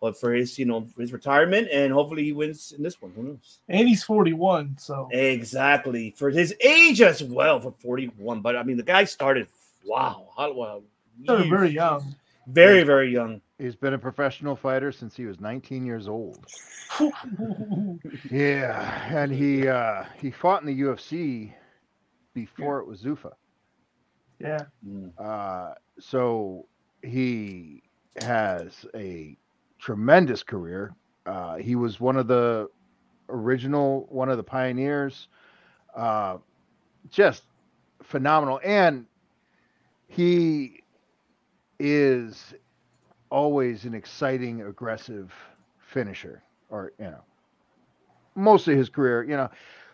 but 0.00 0.20
for 0.20 0.34
his 0.34 0.58
you 0.58 0.66
know 0.66 0.86
his 0.98 1.14
retirement 1.14 1.68
and 1.72 1.90
hopefully 1.90 2.24
he 2.24 2.32
wins 2.32 2.72
in 2.76 2.82
this 2.82 3.00
one. 3.00 3.12
Who 3.16 3.22
knows? 3.22 3.60
And 3.70 3.88
he's 3.88 4.04
41, 4.04 4.76
so 4.78 5.08
Exactly 5.12 6.14
for 6.14 6.28
his 6.28 6.54
age 6.62 7.00
as 7.00 7.22
well 7.22 7.58
for 7.58 7.72
41. 7.78 8.42
But 8.42 8.54
I 8.54 8.62
mean, 8.64 8.76
the 8.76 8.82
guy 8.82 9.04
started 9.04 9.48
wow, 9.86 10.28
how, 10.36 10.52
wow 10.52 10.82
they're 11.24 11.38
years- 11.38 11.48
very 11.48 11.70
young. 11.70 12.14
Very 12.48 12.82
very 12.84 13.12
young. 13.12 13.40
He's 13.58 13.76
been 13.76 13.94
a 13.94 13.98
professional 13.98 14.56
fighter 14.56 14.92
since 14.92 15.16
he 15.16 15.26
was 15.26 15.40
19 15.40 15.84
years 15.86 16.08
old. 16.08 16.46
Yeah, 18.30 19.08
and 19.14 19.32
he 19.32 19.68
uh, 19.68 20.04
he 20.20 20.30
fought 20.30 20.62
in 20.62 20.66
the 20.66 20.80
UFC 20.82 21.52
before 22.34 22.80
it 22.80 22.86
was 22.86 23.02
Zuffa. 23.02 23.32
yeah. 24.40 24.66
Mm. 24.86 25.12
Uh, 25.18 25.74
so 26.00 26.66
he 27.02 27.82
has 28.22 28.86
a 28.94 29.36
tremendous 29.78 30.42
career. 30.42 30.94
Uh, 31.26 31.56
he 31.56 31.76
was 31.76 32.00
one 32.00 32.16
of 32.16 32.26
the 32.28 32.68
original, 33.28 34.06
one 34.10 34.28
of 34.28 34.36
the 34.36 34.44
pioneers. 34.44 35.28
Uh, 35.94 36.38
just 37.10 37.44
phenomenal, 38.02 38.60
and 38.64 39.06
he 40.08 40.82
is 41.78 42.54
always 43.30 43.84
an 43.84 43.94
exciting, 43.94 44.62
aggressive 44.62 45.32
finisher, 45.78 46.42
or 46.70 46.92
you 46.98 47.06
know, 47.06 47.22
most 48.34 48.68
of 48.68 48.76
his 48.76 48.88
career. 48.88 49.22
You 49.24 49.36
know, 49.36 49.50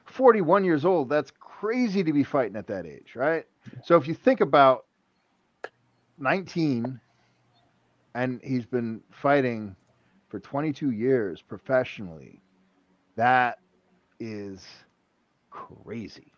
41 0.07 0.65
years 0.65 0.85
old. 0.85 1.09
That's 1.09 1.33
crazy 1.41 2.03
to 2.05 2.13
be 2.13 2.23
fighting 2.23 2.57
at 2.57 2.67
that 2.69 2.87
age, 2.87 3.15
right? 3.17 3.45
So 3.83 3.97
if 3.97 4.07
you 4.09 4.15
think 4.15 4.41
about 4.41 4.87
19 6.19 7.01
and 8.15 8.41
he's 8.43 8.67
been 8.67 9.03
fighting 9.11 9.77
for 10.29 10.39
22 10.41 10.91
years 10.91 11.43
professionally, 11.43 12.43
that 13.17 13.59
is 14.21 14.67
crazy. 15.51 16.33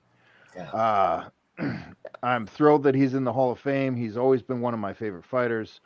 Yeah. 0.54 0.70
Uh, 0.72 1.28
I'm 2.22 2.46
thrilled 2.46 2.82
that 2.84 2.94
he's 2.94 3.14
in 3.14 3.24
the 3.24 3.32
Hall 3.32 3.50
of 3.52 3.58
Fame. 3.58 3.96
He's 3.96 4.16
always 4.16 4.42
been 4.42 4.60
one 4.60 4.74
of 4.74 4.80
my 4.80 4.92
favorite 4.92 5.24
fighters. 5.24 5.80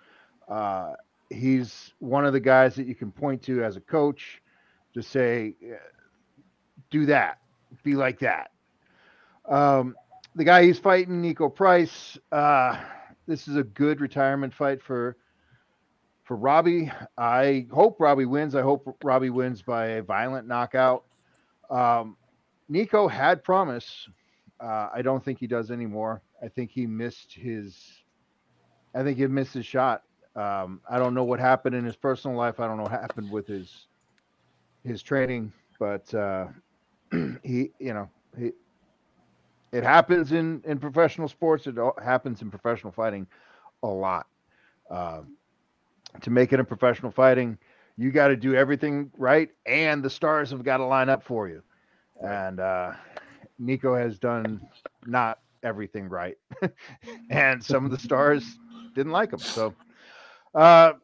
Uh, 0.48 0.92
he's 1.28 1.92
one 1.98 2.24
of 2.24 2.32
the 2.32 2.40
guys 2.40 2.74
that 2.76 2.86
you 2.86 2.94
can 2.94 3.12
point 3.12 3.42
to 3.44 3.62
as 3.62 3.76
a 3.76 3.80
coach 3.80 4.42
to 4.94 5.02
say, 5.02 5.54
do 6.90 7.06
that, 7.06 7.38
be 7.84 7.94
like 7.94 8.18
that. 8.20 8.50
Um, 9.48 9.94
the 10.34 10.44
guy 10.44 10.64
he's 10.64 10.78
fighting, 10.78 11.20
Nico 11.20 11.48
Price. 11.48 12.18
Uh, 12.30 12.78
this 13.26 13.48
is 13.48 13.56
a 13.56 13.62
good 13.62 14.00
retirement 14.00 14.52
fight 14.52 14.82
for 14.82 15.16
for 16.24 16.36
Robbie. 16.36 16.90
I 17.18 17.66
hope 17.72 18.00
Robbie 18.00 18.26
wins. 18.26 18.54
I 18.54 18.62
hope 18.62 18.96
Robbie 19.02 19.30
wins 19.30 19.62
by 19.62 19.86
a 19.86 20.02
violent 20.02 20.46
knockout. 20.46 21.04
Um, 21.68 22.16
Nico 22.68 23.08
had 23.08 23.42
promise. 23.42 24.08
Uh, 24.61 24.88
I 24.93 25.02
don't 25.02 25.25
think 25.25 25.38
he 25.38 25.47
does 25.47 25.71
anymore. 25.71 26.23
I 26.43 26.49
think 26.49 26.71
he 26.71 26.87
missed 26.87 27.33
his. 27.35 28.02
I 28.95 29.02
think 29.02 29.19
he 29.19 29.26
missed 29.26 29.55
his 29.55 29.67
shot. 29.67 30.02
Um, 30.37 30.81
I 30.88 30.99
don't 30.99 31.14
know 31.14 31.25
what 31.25 31.40
happened 31.40 31.75
in 31.75 31.85
his 31.85 31.97
personal 31.97 32.37
life. 32.37 32.61
I 32.61 32.67
don't 32.67 32.76
know 32.76 32.85
what 32.85 32.93
happened 32.93 33.31
with 33.31 33.47
his 33.47 33.88
his 34.85 35.02
training, 35.02 35.52
but 35.79 36.12
uh, 36.14 36.47
he, 37.43 37.71
you 37.79 37.95
know, 37.95 38.09
he. 38.38 38.52
It 39.73 39.85
happens 39.85 40.33
in 40.33 40.62
in 40.64 40.79
professional 40.79 41.29
sports. 41.29 41.67
It 41.67 41.76
happens 42.02 42.43
in 42.43 42.50
professional 42.50 42.93
fighting, 42.93 43.26
a 43.83 43.88
lot. 43.88 44.26
Uh, 44.90 45.23
to 46.23 46.31
make 46.31 46.52
it 46.52 46.61
in 46.61 46.67
professional 46.67 47.11
fighting, 47.11 47.59
you 47.97 48.11
got 48.11 48.29
to 48.29 48.37
do 48.37 48.55
everything 48.55 49.11
right, 49.17 49.50
and 49.67 50.02
the 50.02 50.11
stars 50.11 50.50
have 50.50 50.64
got 50.64 50.79
to 50.79 50.85
line 50.85 51.09
up 51.09 51.23
for 51.23 51.49
you. 51.49 51.62
And 52.23 52.61
uh, 52.61 52.93
Nico 53.61 53.95
has 53.95 54.19
done 54.19 54.67
not 55.07 55.38
everything 55.62 56.09
right, 56.09 56.37
and 57.31 57.62
some 57.62 57.85
of 57.85 57.90
the 57.90 57.99
stars 58.07 58.59
didn't 58.95 59.12
like 59.12 59.33
him. 59.33 59.38
So, 59.38 59.75
uh, 60.55 60.95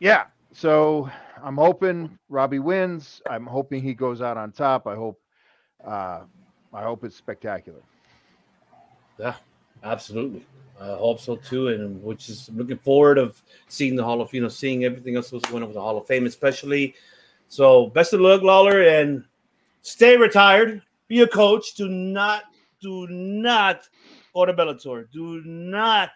yeah. 0.00 0.24
So 0.52 1.08
I'm 1.42 1.56
hoping 1.56 2.18
Robbie 2.28 2.58
wins. 2.58 3.22
I'm 3.28 3.46
hoping 3.46 3.82
he 3.82 3.94
goes 3.94 4.22
out 4.22 4.36
on 4.36 4.50
top. 4.50 4.86
I 4.86 4.96
hope. 4.96 5.20
Uh, 5.84 6.22
I 6.72 6.82
hope 6.82 7.04
it's 7.04 7.16
spectacular. 7.16 7.80
Yeah, 9.18 9.34
absolutely. 9.84 10.44
I 10.80 10.86
hope 10.86 11.20
so 11.20 11.36
too, 11.36 11.68
and 11.68 12.02
which 12.02 12.28
is 12.28 12.50
looking 12.54 12.78
forward 12.78 13.18
of 13.18 13.42
seeing 13.68 13.96
the 13.96 14.04
Hall 14.04 14.20
of 14.20 14.32
you 14.32 14.40
know 14.40 14.48
seeing 14.48 14.84
everything 14.84 15.16
else 15.16 15.30
that's 15.30 15.48
going 15.50 15.62
on 15.62 15.68
with 15.68 15.74
the 15.74 15.80
Hall 15.80 15.98
of 15.98 16.06
Fame, 16.06 16.26
especially. 16.26 16.94
So 17.48 17.88
best 17.88 18.12
of 18.12 18.20
luck, 18.20 18.42
Lawler, 18.42 18.82
and 18.82 19.24
stay 19.82 20.16
retired. 20.16 20.82
Be 21.08 21.22
a 21.22 21.26
coach. 21.28 21.74
Do 21.74 21.88
not, 21.88 22.44
do 22.80 23.06
not 23.08 23.88
go 24.34 24.44
to 24.44 24.52
Bellator. 24.52 25.10
Do 25.12 25.42
not 25.44 26.10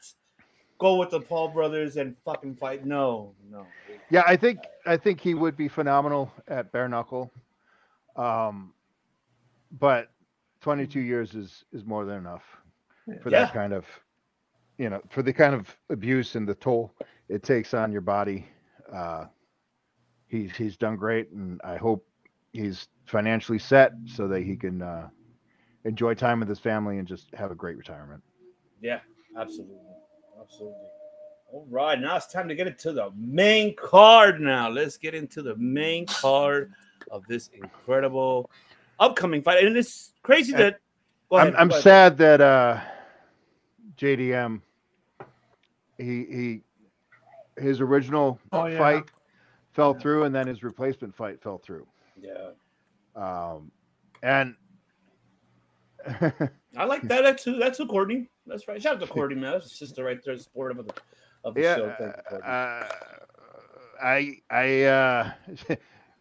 go 0.79 0.97
with 0.97 1.11
the 1.11 1.21
Paul 1.21 1.49
brothers 1.49 1.97
and 1.97 2.17
fucking 2.25 2.57
fight. 2.57 2.85
No, 2.85 3.35
no. 3.51 3.67
Yeah, 4.11 4.23
I 4.27 4.37
think 4.37 4.59
I 4.85 4.97
think 4.97 5.21
he 5.21 5.35
would 5.35 5.57
be 5.57 5.69
phenomenal 5.69 6.31
at 6.49 6.71
bare 6.73 6.89
knuckle. 6.89 7.31
Um, 8.17 8.75
but 9.79 10.11
22 10.61 11.01
years 11.01 11.35
is 11.35 11.65
is 11.73 11.85
more 11.85 12.05
than 12.05 12.19
enough 12.19 12.43
for 13.23 13.31
Yeah. 13.31 13.45
that 13.45 13.55
kind 13.55 13.73
of, 13.73 13.87
you 14.77 14.91
know, 14.91 15.01
for 15.09 15.23
the 15.23 15.33
kind 15.33 15.55
of 15.55 15.75
abuse 15.89 16.35
and 16.35 16.47
the 16.47 16.55
toll 16.55 16.95
it 17.29 17.43
takes 17.43 17.73
on 17.75 17.91
your 17.93 18.03
body. 18.03 18.47
Uh, 18.93 19.27
he's 20.27 20.55
he's 20.57 20.77
done 20.77 20.97
great, 20.97 21.31
and 21.31 21.61
I 21.65 21.77
hope 21.77 22.07
he's 22.53 22.89
financially 23.07 23.59
set 23.59 23.93
so 24.07 24.29
that 24.29 24.43
he 24.43 24.57
can 24.57 24.83
uh, 24.83 25.09
enjoy 25.85 26.15
time 26.15 26.41
with 26.41 26.49
his 26.49 26.59
family 26.59 26.99
and 26.99 27.09
just 27.09 27.35
have 27.35 27.51
a 27.51 27.55
great 27.55 27.77
retirement. 27.77 28.23
Yeah, 28.81 29.01
absolutely. 29.37 29.77
Absolutely. 30.41 30.79
All 31.53 31.67
right, 31.71 32.01
now 32.01 32.17
it's 32.17 32.27
time 32.27 32.49
to 32.49 32.55
get 32.55 32.67
into 32.67 32.93
the 32.93 33.11
main 33.17 33.77
card 33.77 34.41
now. 34.41 34.71
Let's 34.71 34.97
get 34.97 35.15
into 35.15 35.43
the 35.43 35.55
main 35.57 36.07
card 36.07 36.73
of 37.11 37.27
this 37.27 37.49
incredible 37.49 38.51
upcoming 38.99 39.43
fight. 39.43 39.65
And 39.65 39.77
it's 39.77 40.13
crazy 40.23 40.53
that 40.53 40.79
go 41.31 41.37
I'm 41.37 41.55
I'm 41.57 41.69
go 41.69 41.75
ahead. 41.75 41.83
sad 41.83 42.19
that 42.19 42.41
uh, 42.41 42.81
JDM 43.99 44.63
he 45.99 46.25
he 46.25 46.61
his 47.61 47.81
original 47.83 48.39
Oh, 48.53 48.65
yeah. 48.67 48.79
fight 48.79 49.05
fell 49.73 49.93
through, 49.95 50.25
and 50.25 50.35
then 50.35 50.47
his 50.47 50.63
replacement 50.63 51.15
fight 51.15 51.43
fell 51.43 51.59
through. 51.59 51.87
Yeah. 52.23 52.51
Um, 53.17 53.71
and 54.23 54.55
I 56.77 56.85
like 56.85 57.03
that. 57.03 57.23
That's 57.23 57.45
who 57.45 57.59
that's 57.59 57.79
who 57.79 57.87
Courtney. 57.87 58.29
That's 58.47 58.67
right. 58.69 58.81
Shout 58.81 58.95
out 58.95 59.01
to 59.01 59.07
Courtney, 59.07 59.37
man. 59.37 59.53
That's 59.53 59.67
a 59.67 59.69
sister 59.71 60.05
right 60.05 60.19
there, 60.25 60.39
supportive 60.39 60.79
of 60.79 60.87
the 60.87 60.95
of 61.45 61.55
the 61.55 61.61
yeah, 61.63 61.77
show. 61.77 61.95
Thank 61.99 62.17
you, 62.17 62.23
Courtney. 62.29 62.49
uh, 62.49 62.89
I 64.03 64.37
I 64.51 64.83
uh, 64.85 65.31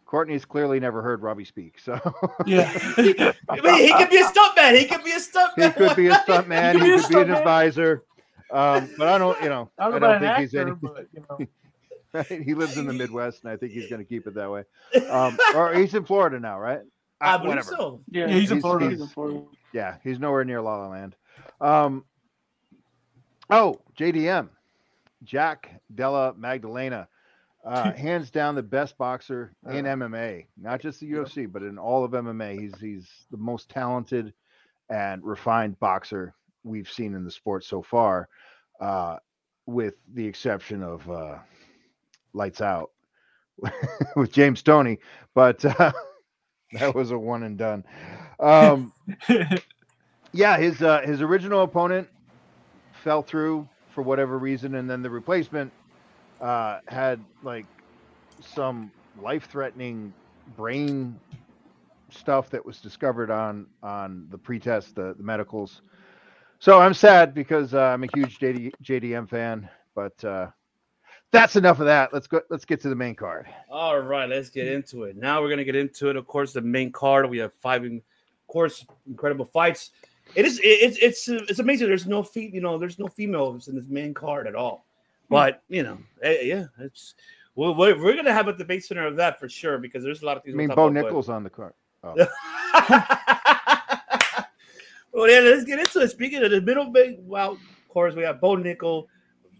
Courtney's 0.06 0.44
clearly 0.44 0.78
never 0.78 1.02
heard 1.02 1.22
Robbie 1.22 1.44
speak, 1.44 1.78
so 1.80 1.94
Yeah. 2.46 2.70
I 3.48 3.60
mean, 3.62 3.74
he 3.82 3.92
could 3.94 4.10
be 4.10 4.18
a 4.18 4.26
stuntman. 4.26 4.78
He 4.78 4.84
could 4.86 5.02
be 5.04 5.12
a 5.12 5.18
stuntman. 5.18 5.64
he 5.64 5.70
could 5.72 5.96
be 5.96 6.06
a 6.08 6.14
stunt 6.16 6.48
man. 6.48 6.74
could 6.74 6.82
He 6.82 6.88
be 6.88 6.94
a 6.94 7.00
could 7.00 7.08
be 7.08 7.20
an 7.20 7.30
advisor. 7.30 8.04
Um, 8.50 8.90
but 8.98 9.08
I 9.08 9.16
don't, 9.16 9.42
you 9.42 9.48
know, 9.48 9.70
I 9.78 9.86
I 9.86 9.90
don't, 9.90 10.00
don't 10.02 10.20
think 10.20 10.36
an 10.36 10.40
he's 10.42 10.54
any. 10.54 10.72
but 10.72 11.06
you 11.14 11.24
know. 11.30 11.46
Right? 12.12 12.26
He 12.42 12.54
lives 12.54 12.76
in 12.76 12.86
the 12.86 12.92
Midwest, 13.02 13.42
and 13.44 13.52
I 13.52 13.56
think 13.56 13.72
he's 13.72 13.88
going 13.88 14.00
to 14.02 14.08
keep 14.08 14.26
it 14.26 14.34
that 14.34 14.50
way. 14.50 14.64
Um, 15.08 15.38
or 15.54 15.74
he's 15.74 15.94
in 15.94 16.04
Florida 16.04 16.38
now, 16.40 16.58
right? 16.58 16.80
I 17.20 17.34
Uh, 17.34 17.38
believe 17.38 17.48
whatever. 17.56 17.74
so. 17.76 18.00
Yeah, 18.10 18.26
Yeah, 18.26 18.34
he's 18.34 18.50
in 18.50 18.60
Florida. 18.60 18.90
He's 18.90 19.00
in 19.00 19.06
Florida. 19.08 19.42
Yeah, 19.72 19.96
he's 20.04 20.18
nowhere 20.18 20.44
near 20.44 20.60
La 20.60 20.76
La 20.76 20.88
Land. 20.88 21.16
Um, 21.60 22.04
oh, 23.50 23.80
JDM, 23.98 24.48
Jack 25.24 25.80
Della 25.94 26.34
Maddalena, 26.36 27.08
uh, 27.64 27.92
hands 27.92 28.30
down 28.30 28.54
the 28.56 28.62
best 28.62 28.98
boxer 28.98 29.54
in 29.70 29.84
MMA, 29.84 30.46
not 30.60 30.80
just 30.80 31.00
the 31.00 31.10
UFC, 31.10 31.50
but 31.50 31.62
in 31.62 31.78
all 31.78 32.04
of 32.04 32.10
MMA. 32.10 32.58
He's 32.60 32.78
he's 32.80 33.08
the 33.30 33.36
most 33.36 33.68
talented 33.70 34.34
and 34.90 35.24
refined 35.24 35.78
boxer 35.78 36.34
we've 36.64 36.90
seen 36.90 37.14
in 37.14 37.24
the 37.24 37.30
sport 37.30 37.64
so 37.64 37.80
far, 37.82 38.28
uh, 38.80 39.16
with 39.66 39.94
the 40.12 40.26
exception 40.26 40.82
of 40.82 41.08
uh, 41.08 41.38
Lights 42.34 42.60
Out 42.60 42.90
with 44.16 44.32
James 44.32 44.62
Toney, 44.62 44.98
but 45.34 45.64
uh, 45.64 45.92
that 46.72 46.94
was 46.94 47.10
a 47.10 47.18
one 47.18 47.42
and 47.42 47.58
done. 47.58 47.84
Um, 48.40 48.92
yeah, 50.32 50.58
his 50.58 50.82
uh, 50.82 51.02
his 51.02 51.22
original 51.22 51.62
opponent 51.62 52.08
fell 52.92 53.22
through 53.22 53.68
for 53.90 54.02
whatever 54.02 54.38
reason, 54.38 54.76
and 54.76 54.88
then 54.88 55.02
the 55.02 55.10
replacement 55.10 55.72
uh, 56.40 56.78
had 56.88 57.24
like 57.42 57.66
some 58.40 58.90
life-threatening 59.20 60.14
brain 60.56 61.20
stuff 62.10 62.50
that 62.50 62.64
was 62.64 62.80
discovered 62.80 63.30
on 63.30 63.66
on 63.82 64.26
the 64.30 64.38
pretest, 64.38 64.96
the, 64.96 65.14
the 65.16 65.22
medicals. 65.22 65.82
So 66.58 66.80
I'm 66.80 66.94
sad 66.94 67.34
because 67.34 67.74
uh, 67.74 67.80
I'm 67.80 68.04
a 68.04 68.08
huge 68.14 68.38
JD, 68.38 68.72
JDM 68.84 69.28
fan, 69.28 69.68
but 69.94 70.24
uh, 70.24 70.48
that's 71.32 71.56
enough 71.56 71.80
of 71.80 71.86
that. 71.86 72.12
Let's 72.12 72.26
go. 72.26 72.40
Let's 72.50 72.64
get 72.64 72.80
to 72.82 72.88
the 72.88 72.94
main 72.94 73.14
card. 73.14 73.46
All 73.70 73.98
right, 73.98 74.28
let's 74.28 74.50
get 74.50 74.68
into 74.68 75.04
it. 75.04 75.16
Now 75.16 75.40
we're 75.40 75.48
gonna 75.50 75.64
get 75.64 75.74
into 75.74 76.10
it. 76.10 76.16
Of 76.16 76.26
course, 76.26 76.52
the 76.52 76.60
main 76.60 76.92
card. 76.92 77.28
We 77.28 77.38
have 77.38 77.52
five, 77.54 77.84
of 77.84 78.00
course, 78.46 78.84
incredible 79.08 79.46
fights. 79.46 79.90
It 80.34 80.44
is. 80.44 80.60
It's 80.62 80.98
it's 80.98 81.28
it's 81.28 81.58
amazing. 81.58 81.88
There's 81.88 82.06
no 82.06 82.22
fe- 82.22 82.50
You 82.52 82.60
know, 82.60 82.78
there's 82.78 82.98
no 82.98 83.08
females 83.08 83.68
in 83.68 83.74
this 83.74 83.88
main 83.88 84.14
card 84.14 84.46
at 84.46 84.54
all. 84.54 84.86
But 85.28 85.62
you 85.68 85.82
know, 85.82 85.98
eh, 86.22 86.42
yeah, 86.42 86.66
it's. 86.78 87.14
We're, 87.54 87.72
we're, 87.72 88.02
we're 88.02 88.16
gonna 88.16 88.32
have 88.32 88.48
a 88.48 88.54
debate 88.54 88.84
center 88.84 89.06
of 89.06 89.16
that 89.16 89.38
for 89.38 89.46
sure 89.48 89.76
because 89.78 90.02
there's 90.02 90.22
a 90.22 90.26
lot 90.26 90.36
of 90.38 90.42
things. 90.42 90.54
I 90.54 90.56
mean, 90.56 90.68
we'll 90.68 90.76
Bo 90.76 90.86
about, 90.86 91.02
but- 91.02 91.12
Nickal's 91.12 91.28
on 91.28 91.44
the 91.44 91.50
card. 91.50 91.72
Oh. 92.04 92.16
well, 95.12 95.30
yeah, 95.30 95.38
let's 95.38 95.62
get 95.64 95.78
into 95.78 96.00
it. 96.00 96.10
Speaking 96.10 96.42
of 96.42 96.50
the 96.50 96.60
middle 96.60 96.86
big, 96.86 97.18
well, 97.20 97.52
of 97.52 97.88
course, 97.88 98.16
we 98.16 98.22
have 98.22 98.40
Bo 98.40 98.56
Nickal 98.56 99.06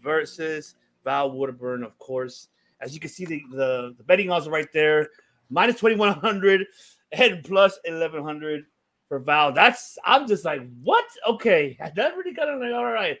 versus 0.03 0.75
Val 1.03 1.31
Woodburn, 1.31 1.83
of 1.83 1.97
course. 1.97 2.47
As 2.81 2.93
you 2.93 2.99
can 2.99 3.09
see, 3.09 3.25
the, 3.25 3.41
the, 3.51 3.95
the 3.97 4.03
betting 4.03 4.29
odds 4.29 4.47
are 4.47 4.51
right 4.51 4.71
there 4.73 5.09
minus 5.49 5.79
2100 5.79 6.65
and 7.11 7.43
plus 7.43 7.79
1100 7.85 8.65
for 9.07 9.19
Val. 9.19 9.53
That's, 9.53 9.97
I'm 10.05 10.27
just 10.27 10.43
like, 10.43 10.61
what? 10.81 11.05
Okay, 11.27 11.77
that 11.95 12.17
really 12.17 12.33
got 12.33 12.47
like, 12.59 12.73
all 12.73 12.85
right. 12.85 13.17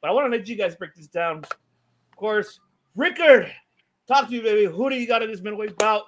But 0.00 0.10
I 0.10 0.12
want 0.12 0.32
to 0.32 0.36
let 0.36 0.48
you 0.48 0.56
guys 0.56 0.74
break 0.74 0.94
this 0.94 1.06
down. 1.06 1.38
Of 1.38 2.16
course, 2.16 2.60
Rickard, 2.96 3.52
talk 4.06 4.28
to 4.28 4.34
you, 4.34 4.42
baby. 4.42 4.64
Who 4.64 4.90
do 4.90 4.96
you 4.96 5.06
got 5.06 5.22
in 5.22 5.30
this 5.30 5.40
middleweight 5.40 5.78
bout? 5.78 6.04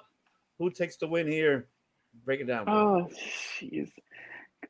Who 0.59 0.69
takes 0.71 0.97
the 0.97 1.07
win 1.07 1.27
here? 1.27 1.67
Break 2.25 2.41
it 2.41 2.45
down. 2.45 2.65
baby. 2.65 2.77
Oh, 2.77 3.07
jeez. 3.59 3.91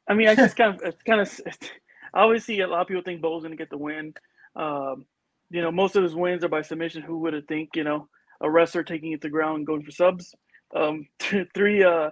I 0.08 0.14
mean, 0.14 0.28
I 0.28 0.36
just 0.36 0.56
kind 0.56 0.76
of, 0.76 0.82
it's 0.82 1.04
kind 1.04 1.22
of, 1.22 1.40
obviously, 2.14 2.62
a 2.62 2.68
lot 2.68 2.82
of 2.82 2.88
people 2.88 3.04
think 3.04 3.22
Bo's 3.22 3.44
going 3.44 3.52
to 3.52 3.58
get 3.58 3.70
the 3.70 3.78
win. 3.78 4.14
Um, 4.56 5.06
you 5.50 5.62
know, 5.62 5.72
most 5.72 5.96
of 5.96 6.04
his 6.04 6.16
wins 6.16 6.44
are 6.44 6.50
by 6.50 6.62
submission. 6.62 7.02
Who 7.02 7.20
would 7.20 7.34
have 7.34 7.46
think, 7.48 7.76
you 7.76 7.84
know, 7.84 8.08
a 8.42 8.50
wrestler 8.50 8.84
taking 8.84 9.12
it 9.12 9.22
to 9.22 9.30
ground 9.30 9.58
and 9.58 9.68
going 9.68 9.84
for 9.84 9.92
subs? 9.92 10.36
Um, 10.76 11.08
three, 11.20 11.84
uh, 11.84 12.12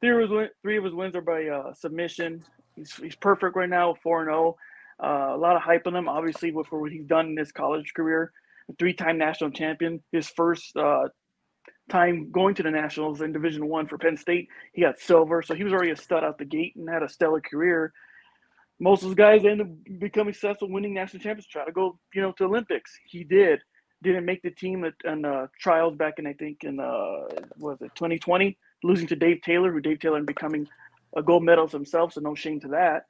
three 0.00 0.22
of 0.24 0.30
his, 0.30 0.48
three 0.62 0.76
of 0.76 0.84
his 0.84 0.94
wins 0.94 1.16
are 1.16 1.22
by 1.22 1.46
uh, 1.46 1.74
submission. 1.74 2.44
He's, 2.76 2.94
he's 2.94 3.16
perfect 3.16 3.56
right 3.56 3.68
now, 3.68 3.94
4 4.02 4.24
0. 4.24 4.56
Uh, 5.02 5.06
a 5.06 5.36
lot 5.36 5.56
of 5.56 5.62
hype 5.62 5.86
on 5.86 5.96
him, 5.96 6.08
obviously, 6.08 6.52
for 6.68 6.80
what 6.80 6.92
he's 6.92 7.06
done 7.06 7.26
in 7.26 7.36
his 7.36 7.52
college 7.52 7.92
career. 7.94 8.32
Three 8.78 8.94
time 8.94 9.18
national 9.18 9.50
champion. 9.50 10.02
His 10.12 10.28
first 10.28 10.76
uh, 10.76 11.08
time 11.90 12.30
going 12.30 12.54
to 12.54 12.62
the 12.62 12.70
nationals 12.70 13.20
in 13.20 13.32
Division 13.32 13.68
One 13.68 13.86
for 13.86 13.98
Penn 13.98 14.16
State, 14.16 14.48
he 14.72 14.82
got 14.82 14.98
silver, 14.98 15.42
so 15.42 15.54
he 15.54 15.64
was 15.64 15.72
already 15.72 15.90
a 15.90 15.96
stud 15.96 16.24
out 16.24 16.38
the 16.38 16.44
gate 16.44 16.74
and 16.76 16.88
had 16.88 17.02
a 17.02 17.08
stellar 17.08 17.40
career. 17.40 17.92
Most 18.80 19.02
of 19.02 19.08
those 19.08 19.14
guys 19.16 19.44
end 19.44 19.60
up 19.62 19.68
becoming 19.98 20.34
successful, 20.34 20.68
winning 20.70 20.94
national 20.94 21.22
championships, 21.22 21.52
try 21.52 21.64
to 21.64 21.72
go, 21.72 21.98
you 22.14 22.20
know, 22.22 22.32
to 22.32 22.44
Olympics. 22.44 22.92
He 23.06 23.24
did. 23.24 23.60
Didn't 24.02 24.26
make 24.26 24.42
the 24.42 24.50
team 24.50 24.84
at 24.84 24.94
in, 25.04 25.24
uh, 25.24 25.46
trials 25.60 25.96
back 25.96 26.14
in 26.18 26.26
I 26.26 26.34
think 26.34 26.64
in 26.64 26.80
uh, 26.80 27.26
was 27.58 27.80
it 27.80 27.92
2020, 27.94 28.58
losing 28.82 29.06
to 29.08 29.16
Dave 29.16 29.40
Taylor, 29.42 29.72
who 29.72 29.80
Dave 29.80 30.00
Taylor 30.00 30.18
and 30.18 30.26
becoming 30.26 30.66
a 31.16 31.22
gold 31.22 31.44
medalist 31.44 31.72
himself, 31.72 32.12
so 32.12 32.20
no 32.20 32.34
shame 32.34 32.60
to 32.60 32.68
that. 32.68 33.04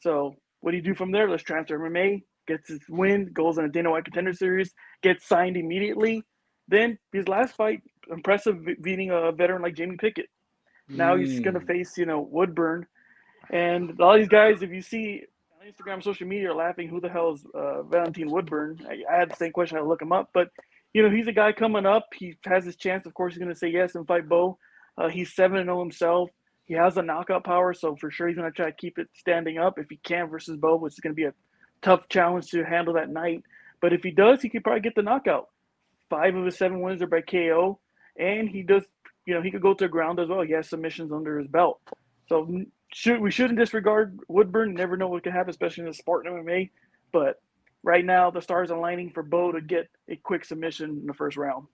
So 0.00 0.34
what 0.60 0.70
do 0.72 0.78
you 0.78 0.82
do 0.82 0.94
from 0.94 1.12
there? 1.12 1.28
Let's 1.28 1.42
transfer 1.42 1.78
MMA, 1.78 2.22
gets 2.48 2.68
his 2.68 2.80
win, 2.88 3.30
goes 3.32 3.58
on 3.58 3.64
a 3.66 3.68
Dana 3.68 3.90
White 3.90 4.04
Contender 4.04 4.32
Series, 4.32 4.72
gets 5.02 5.28
signed 5.28 5.56
immediately. 5.56 6.24
Then 6.68 6.98
his 7.12 7.28
last 7.28 7.54
fight, 7.54 7.82
impressive 8.10 8.56
beating 8.82 9.10
a 9.10 9.32
veteran 9.32 9.62
like 9.62 9.74
Jamie 9.76 9.96
Pickett. 9.98 10.28
Now 10.88 11.16
he's 11.16 11.38
going 11.40 11.54
to 11.54 11.60
Mm. 11.60 11.66
face, 11.66 11.96
you 11.98 12.06
know, 12.06 12.20
Woodburn. 12.20 12.86
And 13.50 14.00
all 14.00 14.16
these 14.16 14.28
guys, 14.28 14.62
if 14.62 14.70
you 14.70 14.80
see 14.80 15.22
on 15.60 15.66
Instagram, 15.70 16.02
social 16.02 16.26
media, 16.26 16.50
are 16.50 16.54
laughing, 16.54 16.88
who 16.88 17.00
the 17.00 17.08
hell 17.08 17.32
is 17.32 17.44
uh, 17.54 17.82
Valentine 17.82 18.30
Woodburn? 18.30 18.80
I, 18.88 19.02
I 19.12 19.18
had 19.18 19.30
the 19.30 19.36
same 19.36 19.52
question. 19.52 19.76
I 19.76 19.82
look 19.82 20.00
him 20.00 20.12
up. 20.12 20.30
But, 20.32 20.48
you 20.94 21.02
know, 21.02 21.10
he's 21.10 21.26
a 21.26 21.32
guy 21.32 21.52
coming 21.52 21.84
up. 21.84 22.06
He 22.14 22.36
has 22.44 22.64
his 22.64 22.76
chance. 22.76 23.06
Of 23.06 23.14
course, 23.14 23.34
he's 23.34 23.42
going 23.42 23.52
to 23.52 23.58
say 23.58 23.68
yes 23.68 23.96
and 23.96 24.06
fight 24.06 24.28
Bo. 24.28 24.58
Uh, 24.96 25.08
he's 25.08 25.34
7 25.34 25.58
and 25.58 25.66
0 25.66 25.80
himself. 25.80 26.30
He 26.64 26.74
has 26.74 26.96
a 26.96 27.02
knockout 27.02 27.44
power. 27.44 27.74
So 27.74 27.96
for 27.96 28.10
sure, 28.10 28.28
he's 28.28 28.36
going 28.36 28.50
to 28.50 28.54
try 28.54 28.66
to 28.66 28.76
keep 28.76 28.98
it 28.98 29.08
standing 29.14 29.58
up 29.58 29.78
if 29.78 29.88
he 29.90 29.98
can 30.04 30.28
versus 30.28 30.56
Bo, 30.56 30.76
which 30.76 30.92
is 30.92 31.00
going 31.00 31.12
to 31.12 31.20
be 31.20 31.24
a 31.24 31.34
tough 31.82 32.08
challenge 32.08 32.50
to 32.50 32.64
handle 32.64 32.94
that 32.94 33.10
night. 33.10 33.42
But 33.80 33.92
if 33.92 34.02
he 34.02 34.12
does, 34.12 34.42
he 34.42 34.48
could 34.48 34.62
probably 34.62 34.82
get 34.82 34.94
the 34.94 35.02
knockout. 35.02 35.48
Five 36.08 36.36
of 36.36 36.44
his 36.44 36.56
seven 36.56 36.80
wins 36.80 37.02
are 37.02 37.08
by 37.08 37.22
KO. 37.22 37.80
And 38.16 38.48
he 38.48 38.62
does, 38.62 38.84
you 39.26 39.34
know, 39.34 39.42
he 39.42 39.50
could 39.50 39.62
go 39.62 39.74
to 39.74 39.84
the 39.84 39.88
ground 39.88 40.20
as 40.20 40.28
well. 40.28 40.42
He 40.42 40.52
has 40.52 40.68
submissions 40.68 41.12
under 41.12 41.38
his 41.38 41.48
belt. 41.48 41.80
So 42.28 42.46
should 42.92 43.20
we 43.20 43.30
shouldn't 43.30 43.58
disregard 43.58 44.18
Woodburn. 44.28 44.74
Never 44.74 44.96
know 44.96 45.08
what 45.08 45.22
can 45.22 45.32
happen, 45.32 45.50
especially 45.50 45.82
in 45.82 45.88
the 45.88 45.94
Spartan 45.94 46.32
in 46.32 46.44
MMA. 46.44 46.70
But 47.12 47.40
right 47.82 48.04
now, 48.04 48.30
the 48.30 48.42
stars 48.42 48.70
are 48.70 48.76
aligning 48.76 49.10
for 49.10 49.22
Bo 49.22 49.52
to 49.52 49.60
get 49.60 49.88
a 50.08 50.16
quick 50.16 50.44
submission 50.44 50.90
in 50.90 51.06
the 51.06 51.14
first 51.14 51.36
round. 51.36 51.66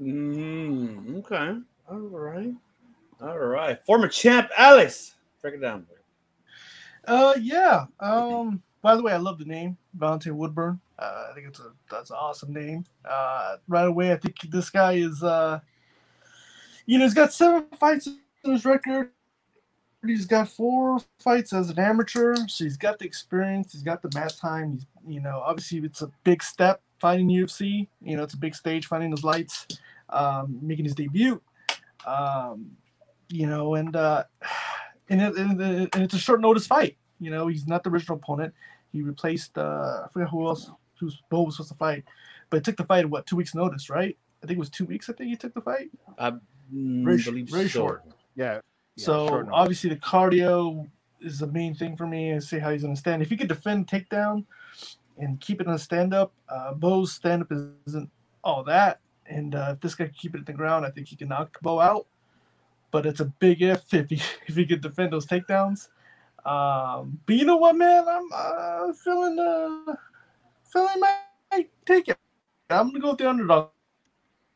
Mm, 0.00 1.18
okay. 1.18 1.58
All 1.90 1.98
right. 1.98 2.54
All 3.20 3.38
right. 3.38 3.84
Former 3.86 4.08
champ 4.08 4.50
Alice. 4.56 5.14
Break 5.40 5.54
it 5.54 5.60
down. 5.60 5.86
Uh, 7.06 7.34
yeah. 7.40 7.86
Um. 8.00 8.62
By 8.82 8.96
the 8.96 9.02
way, 9.02 9.12
I 9.12 9.18
love 9.18 9.38
the 9.38 9.44
name 9.44 9.76
Valentine 9.94 10.36
Woodburn. 10.36 10.80
Uh, 10.98 11.26
I 11.30 11.34
think 11.34 11.46
it's 11.46 11.60
a 11.60 11.72
that's 11.90 12.10
an 12.10 12.16
awesome 12.18 12.52
name. 12.52 12.84
Uh, 13.04 13.56
right 13.68 13.86
away, 13.86 14.12
I 14.12 14.16
think 14.16 14.40
this 14.50 14.70
guy 14.70 14.94
is 14.94 15.22
uh, 15.22 15.60
you 16.86 16.98
know, 16.98 17.04
he's 17.04 17.14
got 17.14 17.32
seven 17.32 17.66
fights 17.78 18.08
in 18.44 18.52
his 18.52 18.64
record. 18.64 19.10
He's 20.04 20.26
got 20.26 20.48
four 20.48 20.98
fights 21.20 21.52
as 21.52 21.70
an 21.70 21.78
amateur, 21.78 22.34
so 22.48 22.64
he's 22.64 22.76
got 22.76 22.98
the 22.98 23.04
experience. 23.04 23.72
He's 23.72 23.82
got 23.82 24.02
the 24.02 24.10
mat 24.14 24.34
time. 24.40 24.72
He's, 24.72 24.86
you 25.06 25.20
know, 25.20 25.40
obviously 25.44 25.78
it's 25.78 26.02
a 26.02 26.10
big 26.24 26.42
step 26.42 26.82
fighting 27.00 27.28
UFC. 27.28 27.86
You 28.00 28.16
know, 28.16 28.24
it's 28.24 28.34
a 28.34 28.38
big 28.38 28.54
stage 28.56 28.86
fighting 28.86 29.10
those 29.10 29.22
lights, 29.24 29.66
um, 30.08 30.58
making 30.60 30.86
his 30.86 30.94
debut. 30.94 31.40
Um, 32.06 32.72
you 33.28 33.46
know, 33.46 33.74
and 33.76 33.94
uh, 33.94 34.24
and, 35.08 35.22
it, 35.22 35.36
and, 35.36 35.60
it- 35.60 35.94
and 35.94 36.04
it's 36.04 36.14
a 36.14 36.18
short 36.18 36.40
notice 36.40 36.66
fight. 36.66 36.96
You 37.20 37.30
know, 37.30 37.46
he's 37.46 37.66
not 37.68 37.84
the 37.84 37.90
original 37.90 38.16
opponent. 38.16 38.52
He 38.90 39.02
replaced 39.02 39.56
uh, 39.56 40.02
I 40.04 40.08
forget 40.12 40.28
who 40.28 40.46
else 40.46 40.70
who's 40.98 41.22
Bo 41.30 41.42
was 41.42 41.56
supposed 41.56 41.70
to 41.72 41.78
fight, 41.78 42.04
but 42.50 42.56
it 42.58 42.64
took 42.64 42.76
the 42.76 42.84
fight 42.84 43.08
what 43.08 43.26
two 43.26 43.36
weeks 43.36 43.54
notice, 43.54 43.88
right? 43.88 44.16
I 44.42 44.46
think 44.46 44.56
it 44.56 44.60
was 44.60 44.70
two 44.70 44.84
weeks. 44.84 45.08
I 45.08 45.12
think 45.12 45.30
he 45.30 45.36
took 45.36 45.54
the 45.54 45.60
fight. 45.60 45.90
I 46.18 46.32
mm, 46.74 47.04
Very 47.04 47.18
sh- 47.18 47.24
believe 47.26 47.48
very 47.48 47.64
so. 47.68 47.68
short. 47.68 48.02
Yeah. 48.34 48.60
Yeah, 48.96 49.04
so 49.04 49.48
obviously 49.52 49.90
the 49.90 49.96
cardio 49.96 50.88
is 51.20 51.38
the 51.38 51.46
main 51.46 51.74
thing 51.74 51.96
for 51.96 52.06
me. 52.06 52.30
And 52.30 52.42
see 52.42 52.58
how 52.58 52.70
he's 52.70 52.82
gonna 52.82 52.96
stand. 52.96 53.22
If 53.22 53.30
he 53.30 53.36
could 53.36 53.48
defend 53.48 53.86
takedown 53.86 54.44
and 55.18 55.40
keep 55.40 55.60
it 55.60 55.66
on 55.66 55.74
a 55.74 55.78
stand 55.78 56.14
up, 56.14 56.32
uh, 56.48 56.74
Bo's 56.74 57.12
stand 57.12 57.42
up 57.42 57.52
isn't 57.86 58.10
all 58.44 58.64
that. 58.64 59.00
And 59.26 59.54
uh, 59.54 59.72
if 59.74 59.80
this 59.80 59.94
guy 59.94 60.06
can 60.06 60.14
keep 60.14 60.34
it 60.34 60.40
at 60.40 60.46
the 60.46 60.52
ground, 60.52 60.84
I 60.84 60.90
think 60.90 61.08
he 61.08 61.16
can 61.16 61.28
knock 61.28 61.58
Bo 61.62 61.80
out. 61.80 62.06
But 62.90 63.06
it's 63.06 63.20
a 63.20 63.26
big 63.26 63.62
if 63.62 63.92
if 63.94 64.10
he 64.10 64.16
if 64.46 64.56
he 64.56 64.66
could 64.66 64.80
defend 64.80 65.12
those 65.12 65.26
takedowns. 65.26 65.88
Um, 66.44 67.20
but 67.24 67.36
you 67.36 67.44
know 67.44 67.56
what, 67.56 67.76
man? 67.76 68.04
I'm 68.08 68.28
uh, 68.32 68.92
feeling 68.92 69.38
uh, 69.38 69.94
feeling 70.64 71.00
my 71.00 71.66
take 71.86 72.08
it. 72.08 72.18
I'm 72.68 72.88
gonna 72.88 73.00
go 73.00 73.10
with 73.10 73.18
the 73.18 73.28
underdog 73.28 73.70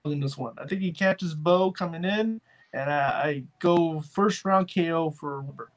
in 0.05 0.20
this 0.20 0.37
one. 0.37 0.55
I 0.59 0.66
think 0.66 0.83
he 0.83 0.92
catches 0.92 1.35
Bo 1.35 1.70
coming 1.70 2.05
in, 2.05 2.40
and 2.76 2.90
I, 2.90 2.94
I 2.98 3.44
go 3.60 4.00
first 4.00 4.44
round 4.44 4.70
KO 4.72 5.10
for 5.10 5.40
Woodburn. 5.40 5.68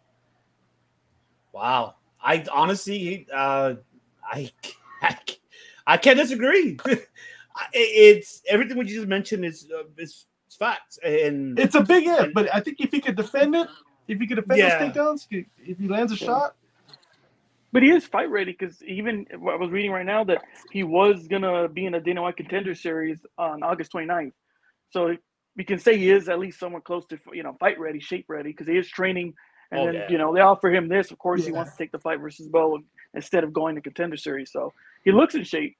Wow. 1.54 1.96
I 2.22 2.46
honestly, 2.52 3.26
uh, 3.34 3.76
I, 4.24 4.52
I, 5.02 5.18
I 5.88 5.98
can't 5.98 6.18
disagree. 6.18 6.78
I- 7.56 7.68
it's 7.74 8.42
everything 8.48 8.78
what 8.78 8.88
you 8.88 8.96
just 8.96 9.08
mentioned 9.08 9.46
is 9.46 9.68
uh, 9.76 9.84
is 9.98 10.28
is 10.50 10.56
facts, 10.58 11.00
and 11.04 11.58
It's 11.60 11.76
a 11.76 11.82
big 11.82 12.06
if, 12.08 12.34
but 12.34 12.54
I 12.54 12.60
think 12.60 12.78
if 12.80 12.92
he 12.92 13.00
could 13.00 13.16
defend 13.16 13.56
it, 13.56 13.68
if 14.08 14.20
he 14.20 14.28
could 14.28 14.36
defend 14.36 14.60
Yeah. 14.60 14.92
those 14.92 15.28
takedowns, 15.30 15.46
if 15.58 15.78
he 15.78 15.88
lands 15.88 16.12
a 16.12 16.16
Yeah. 16.16 16.26
shot, 16.28 16.56
But 17.72 17.84
he 17.84 17.92
is 17.92 18.06
fight 18.06 18.30
ready 18.30 18.52
because 18.52 18.82
even 18.84 19.26
I 19.32 19.56
was 19.56 19.72
reading 19.72 19.92
right 19.92 20.06
now 20.06 20.24
that 20.26 20.42
he 20.72 20.84
was 20.84 21.28
gonna 21.28 21.68
be 21.70 21.86
in 21.86 21.94
a 21.96 22.02
Dana 22.02 22.22
White 22.22 22.38
Contender 22.38 22.76
Series 22.76 23.20
on 23.38 23.64
August 23.64 23.92
29th. 23.94 24.34
So 24.92 25.16
we 25.60 25.66
can 25.66 25.78
say 25.78 25.98
he 25.98 26.10
is 26.10 26.30
at 26.30 26.40
least 26.40 26.58
somewhat 26.58 26.86
close 26.86 27.06
to 27.08 27.20
you 27.34 27.44
know 27.44 27.54
fight 27.60 27.78
ready, 27.78 28.00
shape 28.00 28.26
ready 28.30 28.52
because 28.52 28.66
he 28.66 28.78
is 28.78 28.88
training. 28.88 29.34
And 29.72 29.82
Oh, 29.82 29.86
then 29.88 29.96
yeah. 29.96 30.10
you 30.10 30.18
know 30.18 30.34
they 30.34 30.40
offer 30.40 30.70
him 30.74 30.88
this. 30.88 31.12
Of 31.12 31.18
course, 31.20 31.46
he 31.46 31.52
wants 31.52 31.74
to 31.74 31.78
take 31.78 31.92
the 31.92 32.00
fight 32.00 32.22
versus 32.22 32.48
Bo 32.48 32.80
instead 33.14 33.44
of 33.44 33.52
going 33.52 33.76
to 33.76 33.82
Contender 33.82 34.16
Series. 34.16 34.52
So 34.54 34.72
he 35.04 35.12
looks 35.12 35.36
in 35.36 35.44
shape. 35.44 35.76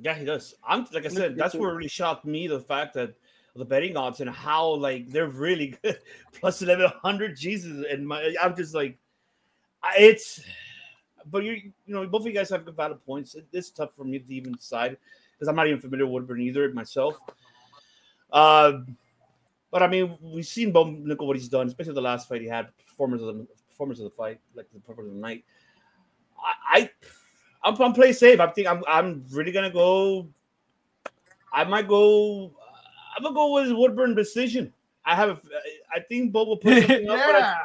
yeah, 0.00 0.14
he 0.14 0.24
does. 0.24 0.54
I'm 0.66 0.86
like 0.94 1.04
I 1.04 1.08
said, 1.08 1.36
that's 1.36 1.54
what 1.54 1.66
really 1.66 1.88
shocked 1.88 2.24
me 2.24 2.48
the 2.48 2.60
fact 2.60 2.94
that 2.94 3.12
the 3.54 3.64
betting 3.66 3.94
odds 3.94 4.20
and 4.22 4.30
how 4.30 4.68
like 4.70 5.10
they're 5.10 5.28
really 5.28 5.68
good, 5.82 5.98
plus 6.32 6.62
eleven 6.62 6.90
hundred. 7.02 7.36
Jesus, 7.36 7.84
and 7.90 8.08
my 8.08 8.34
I'm 8.42 8.56
just 8.56 8.74
like, 8.74 8.96
it's. 9.98 10.42
But 11.30 11.44
you, 11.44 11.52
you 11.86 11.94
know, 11.94 12.06
both 12.06 12.22
of 12.22 12.26
you 12.28 12.32
guys 12.32 12.48
have 12.48 12.64
good 12.64 12.74
valid 12.74 13.04
points. 13.04 13.34
It, 13.34 13.46
it's 13.52 13.68
tough 13.70 13.94
for 13.94 14.04
me 14.04 14.18
to 14.18 14.34
even 14.34 14.52
decide 14.54 14.96
because 15.34 15.48
I'm 15.48 15.54
not 15.56 15.66
even 15.66 15.78
familiar 15.78 16.06
with 16.06 16.14
Woodburn 16.14 16.40
either 16.40 16.72
myself. 16.72 17.20
Um, 18.32 18.96
but 19.70 19.82
I 19.82 19.86
mean, 19.86 20.16
we've 20.20 20.46
seen 20.46 20.72
Bo 20.72 20.86
Nickal 20.86 21.26
what 21.26 21.36
he's 21.36 21.48
done, 21.48 21.68
especially 21.68 21.94
the 21.94 22.00
last 22.00 22.28
fight 22.28 22.40
he 22.40 22.48
had, 22.48 22.68
performance 22.86 23.22
of 23.22 23.28
the 23.28 23.46
performance 23.68 24.00
of 24.00 24.04
the 24.04 24.10
fight, 24.10 24.40
like 24.54 24.66
the 24.72 24.80
performance 24.80 25.08
of 25.08 25.14
the 25.14 25.20
night. 25.20 25.44
I, 26.38 26.80
I 26.80 26.90
I'm, 27.62 27.80
I'm 27.80 27.92
playing 27.92 28.14
safe. 28.14 28.40
I 28.40 28.46
think 28.48 28.66
I'm 28.66 28.82
I'm 28.88 29.24
really 29.30 29.52
gonna 29.52 29.70
go. 29.70 30.28
I 31.52 31.64
might 31.64 31.88
go. 31.88 32.52
I'm 33.16 33.22
gonna 33.22 33.34
go 33.34 33.52
with 33.54 33.72
Woodburn 33.72 34.14
decision. 34.14 34.72
I 35.04 35.14
have. 35.14 35.30
A, 35.30 35.40
I 35.94 36.00
think 36.00 36.32
Bo 36.32 36.44
will 36.44 36.56
put 36.56 36.78
something 36.78 37.08
up. 37.08 37.18
But 37.18 37.34
I, 37.34 37.38
yeah, 37.38 37.56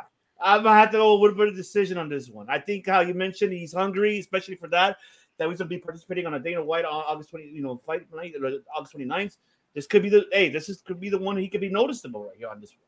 I'm 0.42 0.64
gonna 0.64 0.80
have 0.80 0.92
to 0.92 0.98
go 0.98 1.14
with 1.14 1.22
Woodburn 1.22 1.56
decision 1.56 1.98
on 1.98 2.10
this 2.10 2.30
one. 2.30 2.48
I 2.50 2.60
think 2.60 2.88
how 2.88 3.02
you 3.02 3.14
mentioned 3.14 3.54
he's 3.54 3.74
hungry, 3.74 4.20
especially 4.20 4.56
for 4.56 4.68
that. 4.70 4.98
That 5.38 5.50
he's 5.50 5.58
gonna 5.58 5.70
be 5.70 5.80
participating 5.80 6.26
on 6.26 6.34
a 6.34 6.40
Dana 6.40 6.64
White 6.64 6.86
on 6.86 7.04
August 7.08 7.32
20, 7.32 7.46
you 7.46 7.62
know, 7.62 7.82
fight 7.86 8.06
night, 8.14 8.34
August 8.76 8.96
29th. 8.96 9.38
This 9.76 9.86
could 9.86 10.02
be 10.02 10.10
the 10.10 10.26
hey, 10.32 10.50
this 10.50 10.70
is 10.70 10.82
could 10.82 11.00
be 11.00 11.10
the 11.10 11.20
one 11.20 11.38
he 11.38 11.48
could 11.48 11.62
be 11.62 11.70
noticeable 11.70 12.24
right 12.24 12.38
here 12.38 12.48
on 12.48 12.60
this 12.62 12.72
one. 12.72 12.80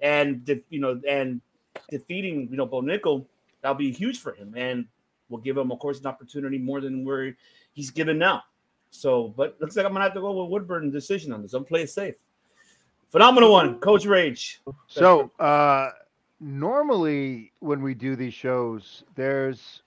And 0.00 0.62
you 0.70 0.80
know, 0.80 1.00
and 1.06 1.40
defeating 1.90 2.48
you 2.50 2.56
know 2.56 2.64
Bo 2.64 2.80
Nickal, 2.80 3.26
that'll 3.60 3.76
be 3.76 3.90
huge 3.90 4.20
for 4.20 4.32
him, 4.32 4.54
and 4.56 4.86
will 5.28 5.38
give 5.38 5.58
him, 5.58 5.70
of 5.70 5.78
course, 5.78 6.00
an 6.00 6.06
opportunity 6.06 6.56
more 6.56 6.80
than 6.80 7.04
where 7.04 7.36
he's 7.72 7.90
given 7.90 8.18
now. 8.18 8.44
So, 8.90 9.34
but 9.36 9.56
looks 9.60 9.76
like 9.76 9.84
I'm 9.84 9.92
gonna 9.92 10.04
have 10.04 10.14
to 10.14 10.20
go 10.20 10.42
with 10.42 10.50
Woodburn 10.50 10.90
decision 10.90 11.32
on 11.32 11.42
this. 11.42 11.52
I'm 11.52 11.64
playing 11.64 11.88
safe. 11.88 12.14
Phenomenal 13.10 13.52
one, 13.52 13.80
Coach 13.80 14.06
Rage. 14.06 14.60
So 14.86 15.30
uh 15.38 15.90
normally 16.40 17.52
when 17.60 17.82
we 17.82 17.94
do 17.94 18.16
these 18.16 18.34
shows, 18.34 19.02
there's 19.14 19.82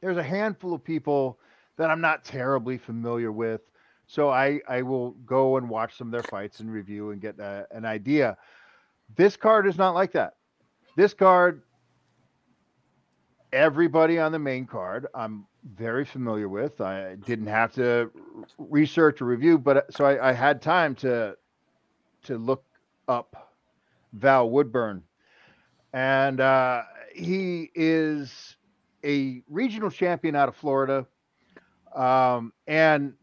there's 0.00 0.16
a 0.16 0.22
handful 0.22 0.74
of 0.74 0.84
people 0.84 1.38
that 1.76 1.90
I'm 1.90 2.00
not 2.00 2.24
terribly 2.24 2.78
familiar 2.78 3.32
with. 3.32 3.62
So 4.12 4.28
I 4.28 4.60
I 4.68 4.82
will 4.82 5.12
go 5.24 5.56
and 5.56 5.70
watch 5.70 5.96
some 5.96 6.08
of 6.08 6.12
their 6.12 6.30
fights 6.30 6.60
and 6.60 6.70
review 6.70 7.12
and 7.12 7.20
get 7.22 7.38
a, 7.38 7.66
an 7.70 7.86
idea. 7.86 8.36
This 9.16 9.38
card 9.38 9.66
is 9.66 9.78
not 9.78 9.94
like 9.94 10.12
that. 10.12 10.34
This 10.98 11.14
card, 11.14 11.62
everybody 13.54 14.18
on 14.18 14.30
the 14.30 14.38
main 14.38 14.66
card, 14.66 15.06
I'm 15.14 15.46
very 15.64 16.04
familiar 16.04 16.46
with. 16.50 16.82
I 16.82 17.14
didn't 17.24 17.46
have 17.46 17.72
to 17.76 18.10
research 18.58 19.22
or 19.22 19.24
review, 19.24 19.56
but 19.56 19.76
uh, 19.78 19.82
so 19.88 20.04
I, 20.04 20.28
I 20.28 20.32
had 20.34 20.60
time 20.60 20.94
to 20.96 21.34
to 22.24 22.36
look 22.36 22.66
up 23.08 23.54
Val 24.12 24.50
Woodburn, 24.50 25.04
and 25.94 26.38
uh, 26.38 26.82
he 27.14 27.70
is 27.74 28.58
a 29.06 29.42
regional 29.48 29.88
champion 29.90 30.36
out 30.36 30.50
of 30.50 30.56
Florida, 30.56 31.06
um, 31.96 32.52
and 32.66 33.14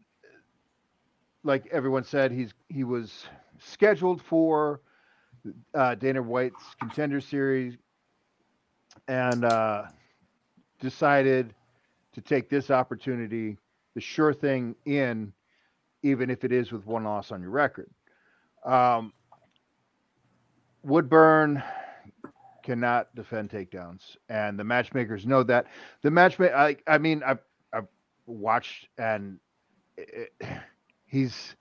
like 1.44 1.66
everyone 1.72 2.04
said, 2.04 2.32
he's 2.32 2.52
he 2.68 2.84
was 2.84 3.26
scheduled 3.58 4.22
for 4.22 4.80
uh, 5.74 5.94
Dana 5.94 6.22
White's 6.22 6.74
Contender 6.78 7.20
Series, 7.20 7.76
and 9.08 9.44
uh, 9.44 9.84
decided 10.80 11.54
to 12.12 12.20
take 12.20 12.48
this 12.50 12.70
opportunity, 12.70 13.56
the 13.94 14.00
sure 14.00 14.34
thing 14.34 14.74
in, 14.84 15.32
even 16.02 16.30
if 16.30 16.44
it 16.44 16.52
is 16.52 16.72
with 16.72 16.86
one 16.86 17.04
loss 17.04 17.32
on 17.32 17.40
your 17.40 17.50
record. 17.50 17.90
Um, 18.64 19.12
Woodburn 20.82 21.62
cannot 22.62 23.14
defend 23.14 23.50
takedowns, 23.50 24.16
and 24.28 24.58
the 24.58 24.64
matchmakers 24.64 25.26
know 25.26 25.42
that. 25.44 25.66
The 26.02 26.10
matchmaker, 26.10 26.54
I, 26.54 26.76
I 26.86 26.98
mean, 26.98 27.22
I've, 27.24 27.40
I've 27.72 27.88
watched, 28.26 28.88
and 28.98 29.38
it, 29.96 30.32
he's 31.10 31.56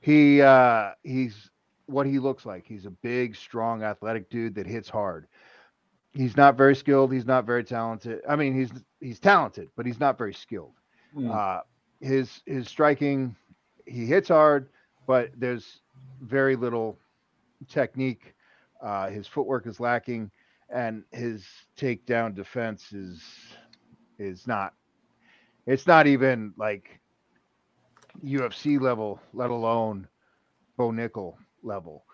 he 0.00 0.40
uh, 0.40 0.90
he's 1.02 1.50
what 1.86 2.06
he 2.06 2.18
looks 2.18 2.46
like. 2.46 2.64
He's 2.66 2.86
a 2.86 2.90
big, 2.90 3.36
strong, 3.36 3.82
athletic 3.82 4.30
dude 4.30 4.54
that 4.56 4.66
hits 4.66 4.88
hard. 4.88 5.26
He's 6.12 6.36
not 6.36 6.56
very 6.56 6.74
skilled. 6.74 7.12
He's 7.12 7.26
not 7.26 7.44
very 7.44 7.64
talented. 7.64 8.20
I 8.28 8.36
mean, 8.36 8.54
he's 8.54 8.70
he's 9.00 9.20
talented, 9.20 9.68
but 9.76 9.86
he's 9.86 10.00
not 10.00 10.18
very 10.18 10.34
skilled. 10.34 10.74
Mm. 11.14 11.34
Uh, 11.34 11.62
his 12.00 12.40
his 12.46 12.68
striking, 12.68 13.36
he 13.86 14.06
hits 14.06 14.28
hard, 14.28 14.70
but 15.06 15.30
there's 15.36 15.80
very 16.22 16.56
little 16.56 16.98
technique. 17.68 18.34
Uh, 18.82 19.08
his 19.08 19.26
footwork 19.26 19.66
is 19.66 19.80
lacking, 19.80 20.30
and 20.70 21.04
his 21.12 21.46
takedown 21.76 22.34
defense 22.34 22.92
is 22.92 23.22
is 24.18 24.46
not. 24.46 24.74
It's 25.66 25.86
not 25.86 26.06
even 26.06 26.54
like 26.56 27.00
UFC 28.24 28.80
level, 28.80 29.20
let 29.32 29.50
alone 29.50 30.08
Bo 30.76 30.90
Nickal 30.90 31.34
level. 31.62 32.04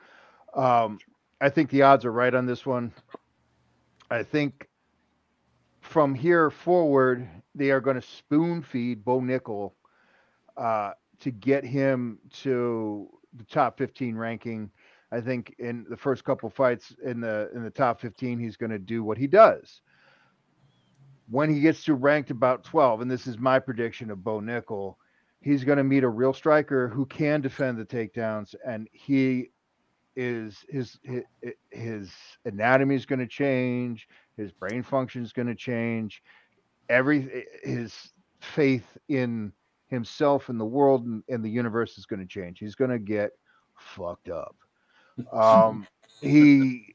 Um, 0.55 0.99
I 1.41 1.49
think 1.49 1.71
the 1.71 1.83
odds 1.83 2.05
are 2.05 2.13
right 2.13 2.35
on 2.35 2.47
this 2.47 2.65
one. 2.65 2.93
I 4.11 4.23
think 4.23 4.69
from 5.81 6.15
here 6.15 6.51
forward, 6.51 7.29
they 7.55 7.71
are 7.71 7.81
going 7.81 8.01
to 8.01 8.07
spoon 8.07 8.63
feed 8.63 9.05
Bo 9.05 9.21
Nickal 9.21 9.73
uh, 10.57 10.93
to 11.21 11.31
get 11.31 11.65
him 11.65 12.19
to 12.43 13.09
the 13.35 13.45
top 13.45 13.79
15 13.79 14.17
ranking. 14.17 14.71
I 15.13 15.21
think 15.21 15.55
in 15.59 15.87
the 15.89 15.97
first 15.97 16.25
couple 16.25 16.51
fights 16.51 16.95
in 17.05 17.21
the 17.21 17.51
in 17.55 17.63
the 17.63 17.71
top 17.71 18.01
15, 18.01 18.39
he's 18.39 18.57
going 18.57 18.71
to 18.71 18.79
do 18.79 19.05
what 19.05 19.19
he 19.19 19.27
does. 19.27 19.81
When 21.29 21.53
he 21.53 21.61
gets 21.61 21.85
to 21.85 21.95
ranked 21.95 22.31
about 22.31 22.65
12, 22.65 23.01
and 23.01 23.11
this 23.11 23.27
is 23.27 23.39
my 23.39 23.59
prediction 23.59 24.11
of 24.11 24.25
Bo 24.25 24.41
Nickal, 24.41 24.97
he's 25.45 25.63
going 25.63 25.77
to 25.77 25.85
meet 25.85 26.03
a 26.05 26.09
real 26.09 26.33
striker 26.33 26.89
who 26.89 27.05
can 27.05 27.43
defend 27.43 27.77
the 27.77 27.85
takedowns, 27.85 28.55
and 28.67 28.89
he 28.93 29.51
is 30.17 30.65
his 30.69 30.99
his, 31.03 31.23
his 31.71 32.13
anatomy 32.47 32.95
is 32.95 33.05
going 33.05 33.19
to 33.19 33.27
change, 33.27 34.09
his 34.39 34.51
brain 34.53 34.83
function 34.83 35.23
is 35.23 35.35
going 35.35 35.49
to 35.49 35.55
change, 35.55 36.23
every 36.89 37.45
his 37.63 38.13
faith 38.41 38.97
in 39.09 39.53
himself 39.89 40.49
and 40.49 40.59
the 40.59 40.65
world 40.65 41.05
and, 41.05 41.23
and 41.29 41.45
the 41.45 41.51
universe 41.51 41.99
is 41.99 42.07
going 42.07 42.21
to 42.21 42.27
change. 42.27 42.59
He's 42.59 42.75
going 42.75 42.91
to 42.91 42.99
get 42.99 43.33
fucked 43.77 44.31
up. 44.31 44.57
Um, 45.31 45.87
he 46.23 46.95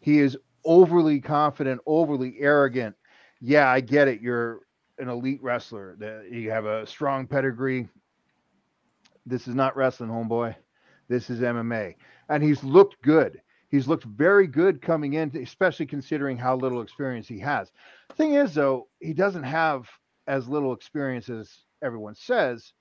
he 0.00 0.20
is 0.20 0.38
overly 0.64 1.20
confident, 1.20 1.82
overly 1.84 2.36
arrogant. 2.38 2.96
Yeah, 3.42 3.68
I 3.68 3.80
get 3.80 4.08
it. 4.08 4.22
You're 4.22 4.60
an 5.02 5.08
elite 5.08 5.42
wrestler. 5.42 5.96
That 5.98 6.30
you 6.30 6.50
have 6.50 6.64
a 6.64 6.86
strong 6.86 7.26
pedigree. 7.26 7.88
This 9.26 9.46
is 9.46 9.54
not 9.54 9.76
wrestling, 9.76 10.10
homeboy. 10.10 10.54
This 11.08 11.28
is 11.28 11.40
MMA, 11.40 11.96
and 12.30 12.42
he's 12.42 12.64
looked 12.64 13.02
good. 13.02 13.42
He's 13.68 13.88
looked 13.88 14.04
very 14.04 14.46
good 14.46 14.80
coming 14.80 15.14
in, 15.14 15.34
especially 15.36 15.86
considering 15.86 16.36
how 16.36 16.56
little 16.56 16.80
experience 16.80 17.26
he 17.26 17.38
has. 17.40 17.72
Thing 18.16 18.34
is, 18.34 18.54
though, 18.54 18.88
he 19.00 19.12
doesn't 19.12 19.42
have 19.42 19.88
as 20.26 20.48
little 20.48 20.72
experience 20.72 21.28
as 21.28 21.50
everyone 21.82 22.14
says, 22.14 22.72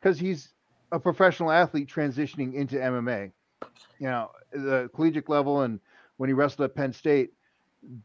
because 0.00 0.18
he's 0.18 0.50
a 0.90 1.00
professional 1.00 1.50
athlete 1.50 1.88
transitioning 1.88 2.54
into 2.54 2.76
MMA. 2.76 3.32
You 3.98 4.06
know, 4.06 4.30
the 4.52 4.90
collegiate 4.94 5.28
level, 5.28 5.62
and 5.62 5.80
when 6.18 6.28
he 6.28 6.34
wrestled 6.34 6.66
at 6.68 6.76
Penn 6.76 6.92
State, 6.92 7.32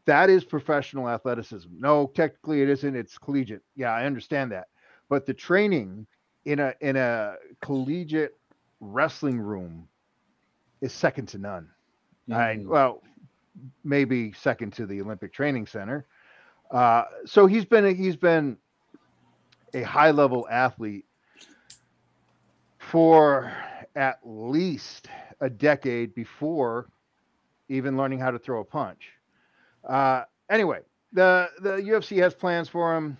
that 0.06 0.28
is 0.30 0.44
professional 0.44 1.08
athleticism. 1.08 1.68
No, 1.78 2.10
technically 2.14 2.62
it 2.62 2.68
isn't. 2.68 2.96
It's 2.96 3.16
collegiate. 3.18 3.62
Yeah, 3.76 3.92
I 3.92 4.04
understand 4.04 4.52
that. 4.52 4.68
But 5.08 5.26
the 5.26 5.34
training 5.34 6.06
in 6.44 6.58
a 6.58 6.74
in 6.80 6.96
a 6.96 7.36
collegiate 7.62 8.38
wrestling 8.80 9.38
room 9.40 9.88
is 10.80 10.92
second 10.92 11.26
to 11.28 11.38
none. 11.38 11.68
I 12.30 12.56
Mm. 12.56 12.66
well, 12.66 13.02
maybe 13.84 14.32
second 14.32 14.72
to 14.74 14.86
the 14.86 15.00
Olympic 15.00 15.32
Training 15.32 15.66
Center. 15.66 16.06
Uh, 16.70 17.04
so 17.24 17.46
he's 17.46 17.64
been 17.64 17.86
a, 17.86 17.92
he's 17.92 18.16
been 18.16 18.56
a 19.74 19.82
high 19.82 20.10
level 20.10 20.46
athlete 20.50 21.06
for 22.78 23.52
at 23.96 24.18
least 24.24 25.08
a 25.40 25.48
decade 25.50 26.14
before 26.14 26.88
even 27.68 27.96
learning 27.96 28.18
how 28.18 28.30
to 28.30 28.38
throw 28.38 28.60
a 28.60 28.64
punch. 28.64 29.12
Uh, 29.88 30.24
anyway, 30.50 30.80
the 31.12 31.48
the 31.60 31.76
UFC 31.76 32.18
has 32.18 32.34
plans 32.34 32.68
for 32.68 32.96
him. 32.96 33.16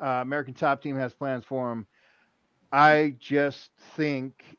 Uh, 0.00 0.20
American 0.22 0.54
Top 0.54 0.82
Team 0.82 0.96
has 0.96 1.12
plans 1.12 1.44
for 1.44 1.72
him. 1.72 1.86
I 2.72 3.14
just 3.20 3.70
think 3.96 4.56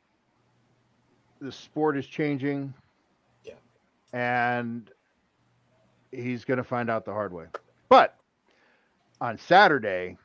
the 1.42 1.52
sport 1.52 1.98
is 1.98 2.08
changing. 2.08 2.74
Yeah. 3.44 3.54
And 4.14 4.90
he's 6.12 6.46
going 6.46 6.58
to 6.58 6.64
find 6.64 6.90
out 6.90 7.06
the 7.06 7.12
hard 7.12 7.34
way. 7.34 7.46
But 7.90 8.16
on 9.22 9.38
Saturday, 9.38 10.18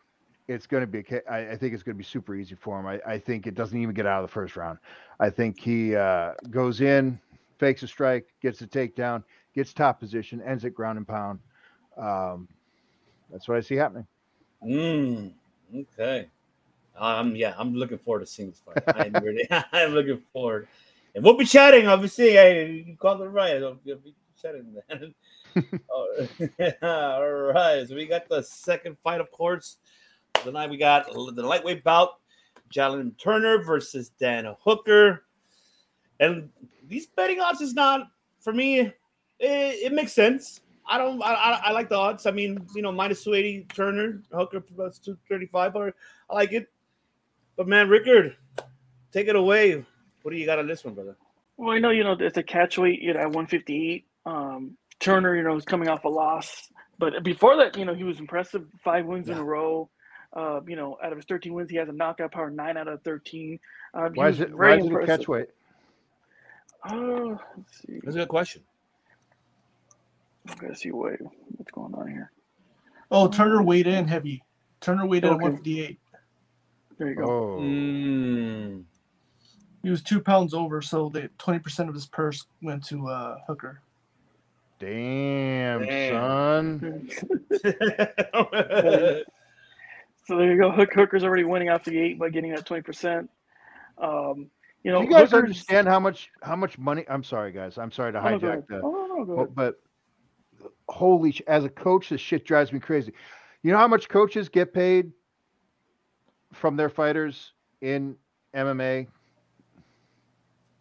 it's 0.48 0.66
going 0.66 0.82
to 0.82 0.86
be, 0.86 1.04
I, 1.28 1.50
I 1.50 1.56
think 1.56 1.74
it's 1.74 1.82
going 1.82 1.94
to 1.94 1.98
be 1.98 2.04
super 2.04 2.34
easy 2.34 2.54
for 2.54 2.78
him. 2.78 2.86
I, 2.86 3.00
I 3.06 3.18
think 3.18 3.46
it 3.46 3.54
doesn't 3.54 3.80
even 3.80 3.94
get 3.94 4.06
out 4.06 4.22
of 4.22 4.28
the 4.28 4.32
first 4.32 4.56
round. 4.56 4.78
I 5.18 5.30
think 5.30 5.58
he 5.58 5.94
uh, 5.94 6.34
goes 6.50 6.80
in, 6.80 7.18
fakes 7.58 7.82
a 7.82 7.88
strike, 7.88 8.26
gets 8.40 8.60
a 8.62 8.66
takedown, 8.66 9.22
gets 9.54 9.72
top 9.72 10.00
position, 10.00 10.42
ends 10.42 10.64
at 10.64 10.74
ground 10.74 10.98
and 10.98 11.06
pound. 11.06 11.38
Um, 11.96 12.48
that's 13.30 13.48
what 13.48 13.56
I 13.56 13.60
see 13.60 13.76
happening. 13.76 14.06
Mm, 14.64 15.32
okay. 15.74 16.28
Um, 16.96 17.34
yeah, 17.34 17.54
I'm 17.56 17.74
looking 17.74 17.98
forward 17.98 18.20
to 18.20 18.26
seeing 18.26 18.50
this 18.50 18.60
fight. 18.60 18.82
I'm 18.86 19.12
really, 19.24 19.46
I'm 19.72 19.92
looking 19.92 20.22
forward, 20.32 20.68
and 21.14 21.24
we'll 21.24 21.36
be 21.36 21.44
chatting. 21.44 21.86
Obviously, 21.86 22.32
hey, 22.32 22.84
you 22.86 22.96
called 22.96 23.22
it 23.22 23.28
right. 23.28 23.60
We'll 23.60 23.74
be 23.84 24.14
chatting 24.40 24.76
then. 24.88 25.14
Oh, 25.92 26.28
All 26.80 27.26
right, 27.52 27.84
so 27.88 27.96
we 27.96 28.06
got 28.06 28.28
the 28.28 28.40
second 28.40 28.96
fight, 29.02 29.20
of 29.20 29.32
course. 29.32 29.78
Tonight 30.44 30.70
we 30.70 30.76
got 30.76 31.12
the 31.12 31.18
lightweight 31.18 31.82
bout: 31.82 32.20
Jalen 32.72 33.18
Turner 33.18 33.60
versus 33.64 34.10
Dan 34.20 34.54
Hooker. 34.62 35.24
And 36.20 36.50
these 36.86 37.08
betting 37.08 37.40
odds 37.40 37.60
is 37.60 37.74
not 37.74 38.12
for 38.38 38.52
me. 38.52 38.92
It, 39.40 39.86
it 39.86 39.92
makes 39.92 40.12
sense. 40.12 40.60
I 40.86 40.98
don't. 40.98 41.22
I, 41.22 41.32
I, 41.32 41.60
I 41.66 41.70
like 41.72 41.88
the 41.88 41.96
odds. 41.96 42.26
I 42.26 42.30
mean, 42.30 42.66
you 42.74 42.82
know, 42.82 42.92
minus 42.92 43.24
two 43.24 43.34
eighty 43.34 43.66
Turner, 43.74 44.22
Hooker 44.32 44.60
plus 44.60 44.98
two 44.98 45.16
thirty 45.28 45.46
five. 45.46 45.72
But 45.72 45.94
I 46.28 46.34
like 46.34 46.52
it. 46.52 46.68
But 47.56 47.68
man, 47.68 47.88
Rickard, 47.88 48.36
take 49.12 49.28
it 49.28 49.36
away. 49.36 49.84
What 50.22 50.32
do 50.32 50.36
you 50.36 50.46
got 50.46 50.58
on 50.58 50.66
this 50.66 50.84
one, 50.84 50.94
brother? 50.94 51.16
Well, 51.56 51.70
I 51.70 51.78
know 51.78 51.90
you 51.90 52.04
know 52.04 52.16
it's 52.18 52.38
a 52.38 52.42
catch 52.42 52.78
weight 52.78 53.00
you 53.00 53.14
know, 53.14 53.20
at 53.20 53.26
158. 53.26 54.06
Um, 54.26 54.76
Turner, 54.98 55.36
you 55.36 55.42
know, 55.42 55.56
is 55.56 55.64
coming 55.64 55.88
off 55.88 56.04
a 56.04 56.08
loss, 56.08 56.70
but 56.98 57.22
before 57.22 57.56
that, 57.56 57.76
you 57.76 57.84
know, 57.84 57.94
he 57.94 58.04
was 58.04 58.18
impressive. 58.18 58.66
Five 58.84 59.06
wins 59.06 59.28
in 59.28 59.38
a 59.38 59.44
row. 59.44 59.88
Uh, 60.32 60.60
you 60.66 60.76
know, 60.76 60.96
out 61.02 61.12
of 61.12 61.18
his 61.18 61.24
13 61.24 61.52
wins, 61.52 61.70
he 61.70 61.76
has 61.76 61.88
a 61.88 61.92
knockout 61.92 62.32
power 62.32 62.50
nine 62.50 62.76
out 62.76 62.86
of 62.86 63.02
13. 63.02 63.58
Um, 63.94 64.12
Why 64.14 64.28
is 64.28 64.40
it, 64.40 64.52
why 64.52 64.76
very 64.76 64.80
is 64.80 64.86
it 64.86 64.94
a 64.94 65.06
catch 65.06 65.26
weight? 65.26 65.48
Oh, 66.88 67.38
let's. 67.56 68.02
That's 68.04 68.16
a 68.16 68.20
good 68.20 68.28
question. 68.28 68.62
I'm 70.48 70.56
gonna 70.56 70.74
see 70.74 70.90
what 70.90 71.14
what's 71.56 71.70
going 71.72 71.94
on 71.94 72.08
here. 72.08 72.30
Oh, 73.10 73.28
Turner 73.28 73.62
weighed 73.62 73.86
in 73.86 74.06
heavy. 74.08 74.42
Turner 74.80 75.06
weighed 75.06 75.24
in 75.24 75.30
at 75.30 75.34
Okay. 75.36 75.42
158. 75.44 76.00
There 76.98 77.08
you 77.08 77.14
go. 77.14 77.24
Oh, 77.24 77.60
Mm, 77.60 78.84
He 79.82 79.90
was 79.90 80.02
two 80.02 80.20
pounds 80.20 80.54
over, 80.54 80.80
so 80.82 81.08
the 81.08 81.28
20% 81.38 81.88
of 81.88 81.94
his 81.94 82.06
purse 82.06 82.46
went 82.62 82.84
to 82.86 83.08
uh, 83.08 83.38
Hooker. 83.46 83.80
damn, 84.78 85.84
Damn. 85.84 86.78
son. 86.80 87.08
So 90.26 90.36
there 90.36 90.52
you 90.52 90.60
go. 90.60 90.70
Hook 90.70 90.90
Hooker's 90.94 91.24
already 91.24 91.42
winning 91.44 91.70
off 91.70 91.82
the 91.82 91.98
eight 91.98 92.16
by 92.18 92.28
getting 92.30 92.52
that 92.54 92.64
20%. 92.64 93.26
Um, 93.98 94.48
you 94.84 94.92
know, 94.92 95.00
Do 95.00 95.06
you 95.06 95.10
guys 95.10 95.30
Hooker's- 95.30 95.32
understand 95.32 95.88
how 95.88 95.98
much 95.98 96.30
how 96.42 96.54
much 96.54 96.78
money? 96.78 97.04
I'm 97.08 97.24
sorry, 97.24 97.50
guys. 97.50 97.78
I'm 97.78 97.90
sorry 97.90 98.12
to 98.12 98.20
Oh, 98.24 98.28
no, 98.30 98.38
go 98.38 98.46
hijack 98.46 98.52
ahead. 98.52 98.64
the. 98.68 98.80
Oh, 98.84 99.06
no, 99.08 99.24
go 99.24 99.34
But, 99.36 99.42
ahead. 99.42 99.54
but 99.56 99.80
holy, 100.90 101.32
sh- 101.32 101.42
as 101.46 101.64
a 101.64 101.68
coach, 101.68 102.08
this 102.10 102.20
shit 102.20 102.44
drives 102.44 102.72
me 102.72 102.80
crazy. 102.80 103.12
You 103.62 103.72
know 103.72 103.78
how 103.78 103.88
much 103.88 104.08
coaches 104.08 104.48
get 104.48 104.72
paid 104.72 105.12
from 106.52 106.76
their 106.76 106.88
fighters 106.88 107.52
in 107.80 108.16
MMA? 108.54 109.06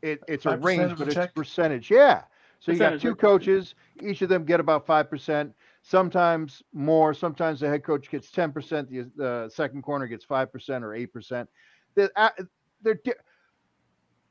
It, 0.02 0.22
it's 0.28 0.46
a 0.46 0.58
range, 0.58 0.98
but 0.98 1.08
it's 1.08 1.16
check? 1.16 1.36
percentage. 1.36 1.92
Yeah. 1.92 2.24
So 2.60 2.72
you 2.72 2.80
got 2.80 3.00
two 3.00 3.16
coaches. 3.16 3.76
Each 4.02 4.22
of 4.22 4.30
them 4.30 4.46
get 4.46 4.60
about 4.60 4.86
five 4.86 5.10
percent. 5.10 5.54
Sometimes 5.82 6.62
more. 6.74 7.14
Sometimes 7.14 7.60
the 7.62 7.70
head 7.70 7.84
coach 7.84 8.10
gets 8.10 8.32
ten 8.32 8.52
percent. 8.52 8.90
The, 8.90 9.10
the 9.16 9.50
second 9.50 9.82
corner 9.82 10.08
gets 10.08 10.26
five 10.26 10.52
percent 10.52 10.84
or 10.84 10.94
eight 10.94 11.14
percent. 11.14 11.50
They're, 11.96 12.12
uh, 12.16 12.30
they're 12.82 13.00
di- 13.04 13.14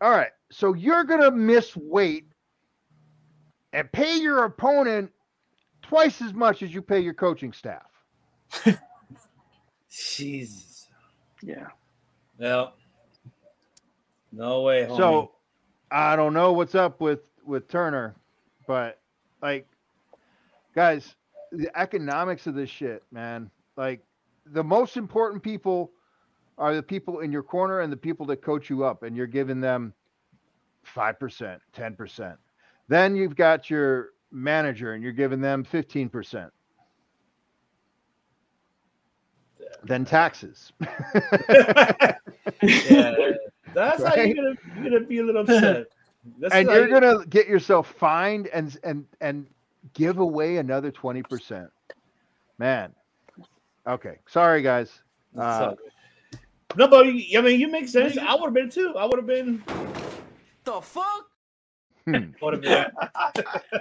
all 0.01 0.11
right. 0.11 0.31
So 0.51 0.75
you're 0.75 1.05
gonna 1.05 1.31
miss 1.31 1.77
weight 1.77 2.27
and 3.73 3.91
pay 3.93 4.19
your 4.19 4.45
opponent 4.45 5.11
twice 5.89 6.21
as 6.21 6.35
much 6.35 6.63
as 6.63 6.73
you 6.73 6.83
pay 6.83 7.01
your 7.01 7.15
coaching 7.15 7.53
staff. 7.53 7.87
Jesus. 9.91 10.89
Yeah. 11.43 11.69
Well, 12.39 12.75
no 14.31 14.63
way. 14.63 14.85
Homie. 14.85 14.97
So 14.97 15.33
I 15.91 16.15
don't 16.15 16.35
know 16.35 16.53
what's 16.53 16.75
up 16.75 17.01
with 17.01 17.31
with 17.45 17.69
Turner, 17.69 18.15
but 18.67 19.01
like, 19.43 19.67
guys, 20.75 21.15
the 21.53 21.71
economics 21.79 22.47
of 22.47 22.55
this 22.55 22.69
shit, 22.69 23.03
man. 23.11 23.51
Like, 23.77 24.03
the 24.47 24.63
most 24.65 24.97
important 24.97 25.43
people 25.43 25.91
are 26.59 26.75
the 26.75 26.83
people 26.83 27.21
in 27.21 27.33
your 27.33 27.43
corner 27.43 27.81
and 27.81 27.93
the 27.93 27.97
people 27.97 28.27
that 28.27 28.43
coach 28.43 28.69
you 28.69 28.85
up, 28.85 29.05
and 29.05 29.17
you're 29.17 29.27
giving 29.27 29.61
them 29.61 29.95
five 30.83 31.19
percent, 31.19 31.63
ten 31.73 31.95
percent. 31.95 32.37
Then 32.89 33.17
you've 33.17 33.37
got 33.37 33.71
your 33.71 34.11
manager, 34.31 34.93
and 34.95 35.03
you're 35.03 35.13
giving 35.13 35.41
them 35.41 35.65
fifteen 35.65 36.09
percent. 36.09 36.53
Then 39.85 40.05
taxes. 40.05 40.73
yeah, 40.81 42.15
that's 43.75 44.03
how 44.03 44.15
Right? 44.15 44.35
you're 44.35 44.37
gonna, 44.37 44.55
you're 44.77 44.91
gonna 44.91 45.07
be 45.07 45.19
a 45.19 45.23
little 45.25 45.43
upset. 45.43 45.87
That's 46.41 46.55
and 46.55 46.69
you're 46.69 46.89
you- 46.89 47.01
gonna 47.01 47.27
get 47.27 47.47
yourself 47.47 47.93
fined 47.93 48.49
and 48.49 48.77
and 48.85 49.05
and 49.21 49.47
give 49.95 50.19
away 50.19 50.57
another 50.59 50.91
20% 50.93 51.71
man 52.59 52.93
okay 53.87 54.17
sorry 54.27 54.61
guys 54.61 55.01
uh, 55.39 55.73
no, 56.77 56.89
but 56.89 57.07
I 57.07 57.11
mean, 57.13 57.61
you 57.61 57.69
make 57.69 57.89
sense. 57.89 58.19
I 58.19 58.35
would 58.35 58.45
have 58.47 58.55
been 58.55 58.69
too. 58.71 58.95
I 58.99 59.05
would 59.07 59.17
have 59.17 59.27
been. 59.27 59.63
The 60.65 60.81
fuck? 60.81 61.28
Hmm. 62.15 62.31
Would 62.43 62.53
have 62.55 62.63
been. 62.63 62.87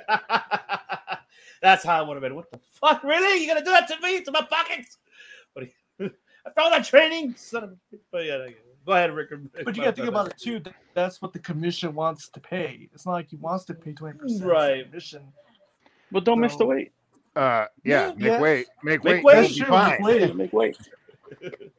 That's 1.61 1.83
how 1.83 1.99
I 1.99 2.01
would 2.07 2.13
have 2.15 2.21
been. 2.21 2.35
What 2.35 2.51
the 2.51 2.59
fuck? 2.71 3.03
Really? 3.03 3.43
You're 3.43 3.53
gonna 3.55 3.65
do 3.65 3.71
that 3.71 3.87
to 3.87 3.99
me? 4.01 4.21
To 4.23 4.31
my 4.31 4.41
pockets? 4.49 4.97
But 5.55 5.69
after 5.99 6.61
all 6.61 6.69
that 6.69 6.85
training, 6.85 7.35
son 7.37 7.63
of. 7.63 7.69
a- 7.71 7.97
But 8.11 8.25
yeah, 8.25 8.47
go 8.85 8.93
ahead, 8.93 9.11
Rick. 9.13 9.29
But 9.65 9.75
you 9.75 9.83
got 9.83 9.91
to 9.95 10.01
think 10.01 10.07
about 10.07 10.27
it 10.27 10.37
too. 10.37 10.61
That's 10.93 11.21
what 11.21 11.33
the 11.33 11.39
commission 11.39 11.93
wants 11.95 12.29
to 12.29 12.39
pay. 12.39 12.89
It's 12.93 13.05
not 13.05 13.13
like 13.13 13.29
he 13.29 13.35
wants 13.37 13.65
to 13.65 13.73
pay 13.73 13.93
twenty 13.93 14.17
percent 14.19 14.43
Right. 14.45 14.85
commission. 14.85 15.23
But 16.11 16.23
don't 16.25 16.39
miss 16.39 16.55
the 16.55 16.65
weight. 16.65 16.91
uh 17.35 17.65
yeah 17.83 18.07
Yeah, 18.09 18.13
make 18.15 18.23
yeah. 18.23 18.39
weight 18.41 18.67
make, 18.83 19.03
Make 19.03 19.03
weight, 19.03 19.23
weight. 19.23 19.51
you'll 19.57 19.67
That's 19.71 19.97
true. 19.97 20.05
Make 20.05 20.21
weight. 20.21 20.35
make 20.35 20.53
weight. 20.53 20.77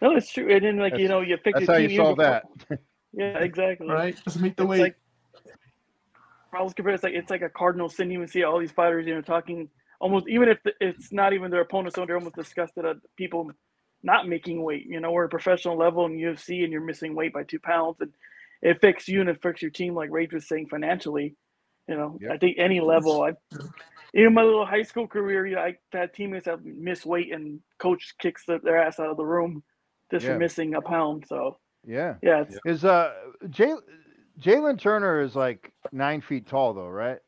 no, 0.00 0.16
it's 0.16 0.32
true. 0.32 0.52
And 0.52 0.64
then, 0.64 0.76
like 0.78 0.96
you 0.98 1.08
know, 1.08 1.20
you 1.20 1.36
pick 1.36 1.54
that's 1.54 1.66
your 1.66 1.74
how 1.74 1.80
team 1.80 1.90
you 1.90 1.96
year 1.96 2.04
solve 2.04 2.16
before- 2.16 2.40
that 2.70 2.80
Yeah, 3.16 3.38
exactly. 3.38 3.86
Right? 3.88 4.16
Just 4.24 4.40
make 4.40 4.56
the 4.56 4.64
It's 4.64 4.68
weight. 4.70 4.80
like 4.80 4.96
I 6.56 6.62
was 6.62 6.74
compared. 6.74 6.94
It's 6.96 7.04
like 7.04 7.14
it's 7.14 7.30
like 7.30 7.42
a 7.42 7.48
cardinal 7.50 7.88
sin. 7.88 8.10
You 8.10 8.26
see 8.26 8.44
all 8.44 8.58
these 8.60 8.72
fighters, 8.72 9.06
you 9.06 9.14
know, 9.14 9.22
talking 9.22 9.68
almost 10.00 10.28
even 10.28 10.48
if 10.48 10.62
the- 10.64 10.74
it's 10.80 11.12
not 11.12 11.32
even 11.32 11.50
their 11.50 11.62
opponents, 11.62 11.96
so 11.96 12.06
they're 12.06 12.16
almost 12.18 12.36
disgusted 12.36 12.84
at 12.86 12.96
people 13.16 13.50
not 14.02 14.28
making 14.28 14.62
weight. 14.62 14.86
You 14.86 15.00
know, 15.00 15.12
we're 15.12 15.24
a 15.24 15.28
professional 15.30 15.76
level 15.78 16.06
in 16.06 16.18
UFC, 16.18 16.64
and 16.64 16.72
you're 16.72 16.82
missing 16.82 17.14
weight 17.14 17.32
by 17.32 17.44
two 17.44 17.60
pounds, 17.60 17.98
and 18.00 18.12
it 18.62 18.76
affects 18.76 19.08
you 19.08 19.20
and 19.20 19.30
it 19.30 19.36
affects 19.36 19.62
your 19.62 19.70
team. 19.72 19.94
Like 19.94 20.10
Rage 20.10 20.32
was 20.32 20.48
saying, 20.48 20.68
financially. 20.68 21.36
You 21.88 21.96
know, 21.96 22.18
Yep. 22.20 22.32
I 22.32 22.38
think 22.38 22.58
any 22.58 22.80
level. 22.80 23.22
I 23.22 23.32
even 24.14 24.34
my 24.34 24.42
little 24.42 24.66
high 24.66 24.82
school 24.82 25.08
career, 25.08 25.46
you 25.46 25.56
know, 25.56 25.62
I 25.62 25.76
had 25.92 26.14
teammates 26.14 26.46
that 26.46 26.64
miss 26.64 27.06
weight, 27.06 27.32
and 27.34 27.60
coach 27.78 28.14
kicks 28.20 28.44
the, 28.46 28.58
their 28.62 28.78
ass 28.82 29.00
out 29.00 29.10
of 29.10 29.16
the 29.16 29.26
room 29.26 29.62
just 30.10 30.26
Yeah. 30.26 30.32
for 30.34 30.38
missing 30.38 30.74
a 30.74 30.82
pound. 30.82 31.24
So 31.28 31.58
yeah 31.86 32.16
yeah, 32.22 32.42
it's, 32.42 32.56
is 32.64 32.84
uh 32.84 33.12
Jay, 33.50 33.72
jalen 34.40 34.78
turner 34.78 35.20
is 35.20 35.34
like 35.36 35.72
nine 35.92 36.20
feet 36.20 36.46
tall 36.46 36.74
though 36.74 36.88
right 36.88 37.18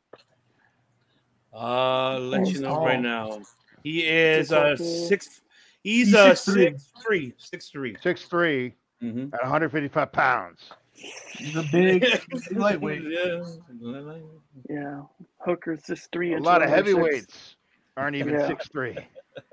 Uh, 1.53 1.57
I'll 1.57 2.21
let 2.21 2.41
you 2.47 2.53
He's 2.53 2.61
know 2.61 2.85
right 2.85 3.01
now. 3.01 3.41
He 3.83 4.01
is 4.03 4.49
Six 4.49 4.53
uh 4.53 4.77
six. 4.77 5.41
He's, 5.83 6.09
He's 6.09 6.15
uh 6.17 6.33
6'3". 6.33 6.37
six 6.37 6.93
three, 7.07 7.35
six 7.39 7.69
three. 7.71 7.97
Six 8.03 8.25
three 8.25 8.75
Mm-hmm. 9.03 9.35
at 9.35 9.43
155 9.43 10.11
pounds 10.11 10.71
He's 10.95 11.55
a 11.55 11.63
big, 11.71 12.01
big 12.49 12.57
lightweight. 12.59 13.03
yeah. 13.07 13.45
yeah, 14.71 15.03
Hooker's 15.45 15.83
just 15.83 16.11
three. 16.13 16.33
a 16.33 16.39
lot 16.39 16.63
of 16.63 16.71
under 16.71 16.79
six. 16.79 16.89
heavyweights 16.97 17.57
aren't 17.99 18.17
even 18.17 18.35
Yeah. 18.35 18.47
six 18.49 18.69
three 18.69 18.97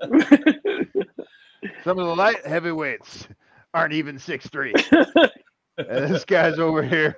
some 1.84 1.98
of 1.98 2.06
the 2.06 2.16
light 2.16 2.44
heavyweights 2.46 3.28
aren't 3.74 3.92
even 3.92 4.18
six 4.18 4.48
three 4.48 4.72
And 5.76 6.14
this 6.14 6.24
guy's 6.24 6.58
over 6.58 6.82
here 6.82 7.16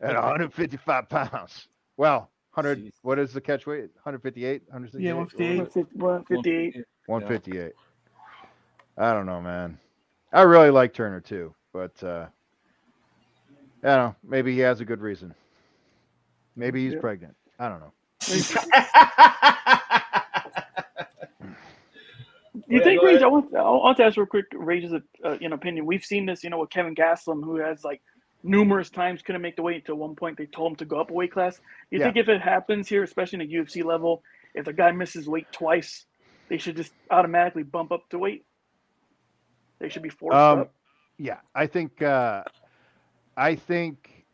at 0.00 0.14
155 0.14 1.08
pounds. 1.08 1.68
Well, 1.96 2.30
100. 2.54 2.78
Jeez. 2.78 2.92
What 3.02 3.18
is 3.18 3.32
the 3.32 3.40
catch 3.40 3.66
weight? 3.66 3.90
158, 4.02 4.62
168, 4.68 5.04
Yeah, 5.04 5.14
158. 5.14 5.96
158. 5.96 6.84
158. 7.06 7.72
I 8.96 9.12
don't 9.12 9.26
know, 9.26 9.40
man. 9.40 9.78
I 10.32 10.42
really 10.42 10.70
like 10.70 10.92
Turner 10.92 11.20
too, 11.20 11.54
but 11.72 12.02
uh, 12.02 12.26
I 13.82 13.86
don't 13.86 13.96
know. 13.96 14.16
Maybe 14.24 14.52
he 14.54 14.60
has 14.60 14.80
a 14.80 14.84
good 14.84 15.00
reason. 15.00 15.34
Maybe 16.56 16.84
he's 16.84 16.94
Yeah. 16.94 17.00
pregnant. 17.00 17.36
I 17.58 17.68
don't 17.68 17.80
know. 17.80 17.92
You 22.68 22.78
Yeah, 22.78 22.84
think 22.84 23.00
go 23.00 23.06
Rage? 23.06 23.14
ahead. 23.16 23.22
I 23.24 23.28
want, 23.28 23.54
I 23.54 23.62
want 23.62 23.96
to 23.98 24.04
ask 24.04 24.16
real 24.18 24.26
quick. 24.26 24.46
Rage's 24.52 24.92
uh, 24.92 25.00
an 25.40 25.52
opinion. 25.52 25.86
We've 25.86 26.04
seen 26.04 26.26
this, 26.26 26.44
you 26.44 26.50
know, 26.50 26.58
with 26.58 26.70
Kelvin 26.70 26.94
Gastelum, 26.94 27.42
who 27.42 27.56
has 27.56 27.82
like 27.84 28.02
numerous 28.42 28.90
times 28.90 29.22
couldn't 29.22 29.42
make 29.42 29.56
the 29.56 29.62
weight 29.62 29.76
until 29.76 29.96
one 29.96 30.14
point 30.14 30.36
they 30.38 30.46
told 30.46 30.72
him 30.72 30.76
to 30.76 30.84
go 30.84 31.00
up 31.00 31.10
a 31.10 31.14
weight 31.14 31.32
class. 31.32 31.60
You 31.90 31.98
Yeah. 31.98 32.06
think 32.06 32.16
if 32.16 32.28
it 32.28 32.40
happens 32.40 32.88
here, 32.88 33.02
especially 33.02 33.40
in 33.42 33.48
the 33.48 33.54
UFC 33.54 33.82
level, 33.82 34.22
if 34.54 34.66
a 34.66 34.72
guy 34.72 34.92
misses 34.92 35.28
weight 35.28 35.50
twice, 35.52 36.06
they 36.48 36.58
should 36.58 36.76
just 36.76 36.92
automatically 37.10 37.62
bump 37.62 37.92
up 37.92 38.08
to 38.10 38.18
weight? 38.18 38.44
They 39.80 39.88
should 39.88 40.02
be 40.02 40.08
forced 40.08 40.36
Um, 40.36 40.58
up. 40.60 40.74
Yeah, 41.18 41.40
I 41.54 41.66
think. 41.66 42.00
Uh, 42.02 42.44
I 43.36 43.54
think 43.54 44.26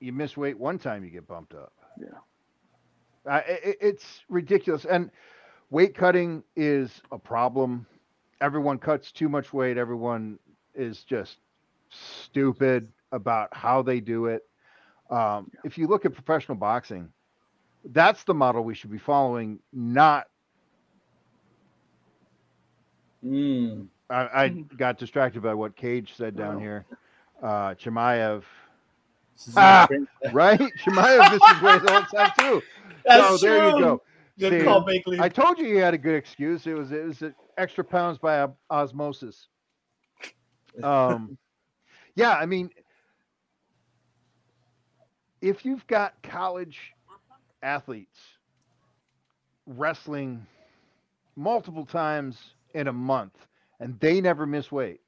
you 0.00 0.12
miss 0.12 0.36
weight 0.36 0.58
one 0.58 0.78
time, 0.78 1.04
you 1.04 1.10
get 1.10 1.26
bumped 1.28 1.54
up. 1.54 1.72
Yeah. 1.96 2.18
Uh, 3.24 3.40
it, 3.46 3.78
it's 3.80 4.24
ridiculous, 4.28 4.84
and 4.84 5.10
weight 5.70 5.94
cutting 5.94 6.42
is 6.56 7.00
a 7.12 7.18
problem. 7.18 7.86
Everyone 8.40 8.78
cuts 8.78 9.12
too 9.12 9.28
much 9.28 9.52
weight. 9.52 9.76
Everyone 9.76 10.38
is 10.74 11.04
just 11.04 11.38
stupid 11.92 12.88
about 13.12 13.54
how 13.54 13.82
they 13.82 14.00
do 14.00 14.26
it. 14.26 14.42
Um, 15.10 15.50
If 15.64 15.76
you 15.78 15.86
look 15.86 16.04
at 16.04 16.14
professional 16.14 16.56
boxing, 16.56 17.12
that's 17.84 18.24
the 18.24 18.34
model 18.34 18.64
we 18.64 18.74
should 18.74 18.90
be 18.90 18.98
following. 18.98 19.58
Not, 19.72 20.26
Mm. 23.24 23.88
I, 24.10 24.44
I 24.44 24.48
Mhm. 24.50 24.76
got 24.76 24.98
distracted 24.98 25.42
by 25.42 25.54
what 25.54 25.76
Cage 25.76 26.14
said 26.16 26.36
down 26.36 26.54
Wow. 26.54 26.60
here. 26.60 26.86
Uh, 27.42 27.74
Chimaev, 27.74 28.42
Ah! 29.56 29.86
right? 30.32 30.58
Chimaev 30.58 31.30
misses 31.30 31.60
weight 31.60 31.84
all 31.86 32.00
the 32.00 32.16
time 32.16 32.32
too. 32.36 32.62
That's 33.04 33.40
so 33.40 33.46
there 33.46 33.64
you 33.64 33.78
go. 33.80 34.02
Good 34.38 34.52
See, 34.52 34.64
call, 34.64 34.84
Bakley. 34.84 35.20
I 35.20 35.28
told 35.28 35.58
you 35.58 35.66
he 35.66 35.76
had 35.76 35.94
a 35.94 35.98
good 35.98 36.14
excuse. 36.14 36.66
It 36.66 36.74
was 36.74 36.90
it 36.92 37.04
was 37.04 37.22
uh, 37.22 37.30
extra 37.58 37.84
pounds 37.84 38.18
by 38.18 38.48
osmosis. 38.70 39.48
Um, 40.82 41.36
yeah, 42.16 42.32
I 42.34 42.46
mean, 42.46 42.70
if 45.42 45.64
you've 45.64 45.86
got 45.86 46.14
college 46.22 46.94
athletes 47.62 48.18
wrestling 49.66 50.46
multiple 51.36 51.86
times 51.86 52.54
in 52.74 52.88
a 52.88 52.92
month 52.92 53.36
and 53.80 53.98
they 54.00 54.20
never 54.20 54.46
miss 54.46 54.70
weight, 54.72 55.00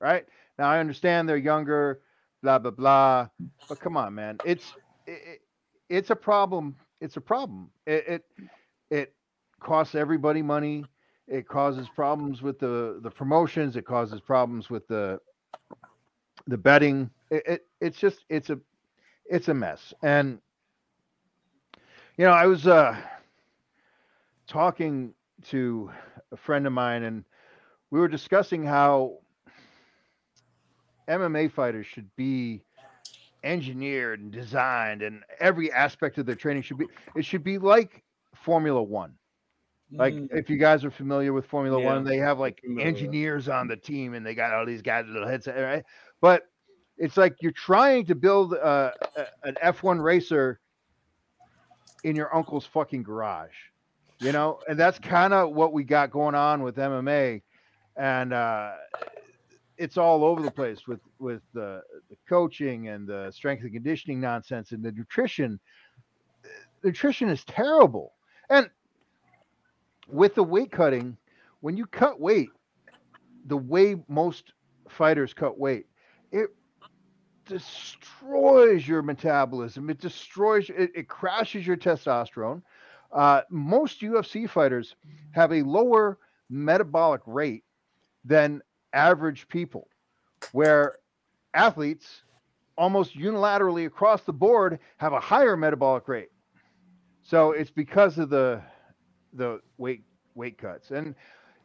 right? 0.00 0.26
Now 0.58 0.70
I 0.70 0.80
understand 0.80 1.28
they're 1.28 1.36
younger, 1.36 2.00
blah 2.42 2.58
blah 2.58 2.70
blah, 2.70 3.28
but 3.68 3.80
come 3.80 3.96
on, 3.96 4.14
man, 4.14 4.40
it's 4.44 4.76
it, 5.06 5.12
it- 5.12 5.40
it's 5.90 6.10
a 6.10 6.16
problem. 6.16 6.76
It's 7.00 7.16
a 7.16 7.20
problem. 7.20 7.70
It, 7.86 8.04
it 8.08 8.24
it 8.90 9.14
costs 9.60 9.94
everybody 9.94 10.42
money. 10.42 10.88
It 11.28 11.48
causes 11.48 11.88
problems 11.88 12.42
with 12.42 12.58
the 12.58 13.00
the 13.02 13.10
promotions. 13.10 13.76
It 13.76 13.86
causes 13.86 14.20
problems 14.20 14.70
with 14.70 14.86
the 14.88 15.20
the 16.46 16.58
betting. 16.58 17.10
It, 17.30 17.42
it 17.46 17.60
it's 17.80 17.98
just 17.98 18.24
it's 18.28 18.50
a 18.50 18.58
it's 19.26 19.48
a 19.48 19.54
mess. 19.54 19.92
And 20.02 20.40
you 22.16 22.24
know, 22.24 22.32
I 22.32 22.46
was 22.46 22.66
uh 22.66 22.96
talking 24.46 25.14
to 25.42 25.90
a 26.32 26.36
friend 26.36 26.66
of 26.66 26.72
mine 26.72 27.02
and 27.02 27.24
we 27.90 27.98
were 28.00 28.08
discussing 28.08 28.64
how 28.64 29.18
MMA 31.08 31.48
fighters 31.48 31.86
should 31.86 32.14
be 32.16 32.64
engineered 33.42 34.20
and 34.20 34.32
designed 34.32 35.02
and 35.02 35.22
every 35.40 35.70
aspect 35.72 36.18
of 36.18 36.26
their 36.26 36.34
training 36.34 36.62
should 36.62 36.78
be 36.78 36.88
it 37.14 37.24
should 37.24 37.44
be 37.44 37.58
like 37.58 38.04
Formula 38.34 38.82
1. 38.82 39.14
Like 39.98 40.16
Mm. 40.16 40.30
if 40.30 40.48
you 40.50 40.56
guys 40.56 40.84
are 40.84 40.90
familiar 40.90 41.32
with 41.32 41.46
Formula 41.46 41.78
Yeah, 41.78 41.80
One, 41.80 42.04
they 42.04 42.16
have 42.18 42.38
like 42.38 42.62
engineers 42.78 43.48
on 43.48 43.68
the 43.68 43.76
team 43.76 44.14
and 44.14 44.24
they 44.26 44.34
got 44.34 44.52
all 44.52 44.66
these 44.66 44.82
guys 44.82 45.04
with 45.06 45.14
little 45.14 45.28
headset, 45.28 45.56
right? 45.60 45.84
But 46.24 46.48
it's 46.96 47.18
like 47.18 47.42
you're 47.42 47.52
trying 47.52 48.06
to 48.06 48.14
build 48.14 48.54
uh, 48.54 48.92
a, 49.14 49.26
an 49.46 49.58
F1 49.62 50.02
racer 50.02 50.58
in 52.02 52.16
your 52.16 52.34
uncle's 52.34 52.64
fucking 52.64 53.02
garage, 53.02 53.52
you 54.20 54.32
know, 54.32 54.58
and 54.66 54.78
that's 54.78 54.98
kind 54.98 55.34
of 55.34 55.50
what 55.50 55.74
we 55.74 55.84
got 55.84 56.10
going 56.10 56.34
on 56.34 56.62
with 56.62 56.76
MMA, 56.76 57.42
and 57.98 58.32
uh, 58.32 58.70
it's 59.76 59.98
all 59.98 60.24
over 60.24 60.40
the 60.40 60.50
place 60.50 60.88
with 60.88 61.00
with 61.18 61.42
the, 61.52 61.82
the 62.08 62.16
coaching 62.26 62.88
and 62.88 63.06
the 63.06 63.30
strength 63.30 63.62
and 63.62 63.74
conditioning 63.74 64.18
nonsense 64.18 64.72
and 64.72 64.82
the 64.82 64.92
nutrition. 64.92 65.60
Nutrition 66.82 67.28
is 67.28 67.44
terrible, 67.44 68.14
and 68.48 68.70
with 70.08 70.34
the 70.34 70.42
weight 70.42 70.72
cutting, 70.72 71.18
when 71.60 71.76
you 71.76 71.84
cut 71.84 72.18
weight, 72.18 72.48
the 73.44 73.58
way 73.58 73.96
most 74.08 74.54
fighters 74.88 75.34
cut 75.34 75.58
weight, 75.58 75.84
it 76.34 76.50
destroys 77.46 78.86
your 78.86 79.02
metabolism. 79.02 79.88
It 79.88 80.00
destroys, 80.00 80.68
it, 80.68 80.90
it 80.94 81.08
crashes 81.08 81.64
your 81.66 81.76
testosterone. 81.76 82.62
Uh, 83.12 83.42
most 83.50 84.00
UFC 84.00 84.50
fighters 84.50 84.96
have 85.30 85.52
a 85.52 85.62
lower 85.62 86.18
metabolic 86.50 87.20
rate 87.26 87.62
than 88.24 88.60
average 88.92 89.46
people, 89.46 89.88
where 90.50 90.96
athletes 91.54 92.22
almost 92.76 93.16
unilaterally 93.16 93.86
across 93.86 94.22
the 94.22 94.32
board 94.32 94.80
have 94.96 95.12
a 95.12 95.20
higher 95.20 95.56
metabolic 95.56 96.08
rate. 96.08 96.30
So 97.22 97.52
it's 97.52 97.70
because 97.70 98.18
of 98.18 98.28
the 98.28 98.60
the 99.34 99.60
weight 99.78 100.02
weight 100.34 100.58
cuts, 100.58 100.90
and 100.90 101.14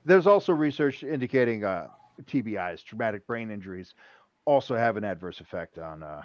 there's 0.05 0.27
also 0.27 0.53
research 0.53 1.03
indicating 1.03 1.63
uh, 1.63 1.88
TBIs, 2.25 2.84
traumatic 2.84 3.25
brain 3.27 3.51
injuries, 3.51 3.93
also 4.50 4.76
have 4.76 4.98
an 4.98 5.04
adverse 5.04 5.42
effect 5.42 5.78
on 5.78 6.02
uh, 6.02 6.24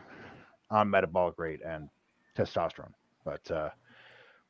on 0.70 0.88
metabolic 0.88 1.38
rate 1.38 1.60
and 1.64 1.88
testosterone. 2.36 2.92
But 3.24 3.48
uh, 3.50 3.70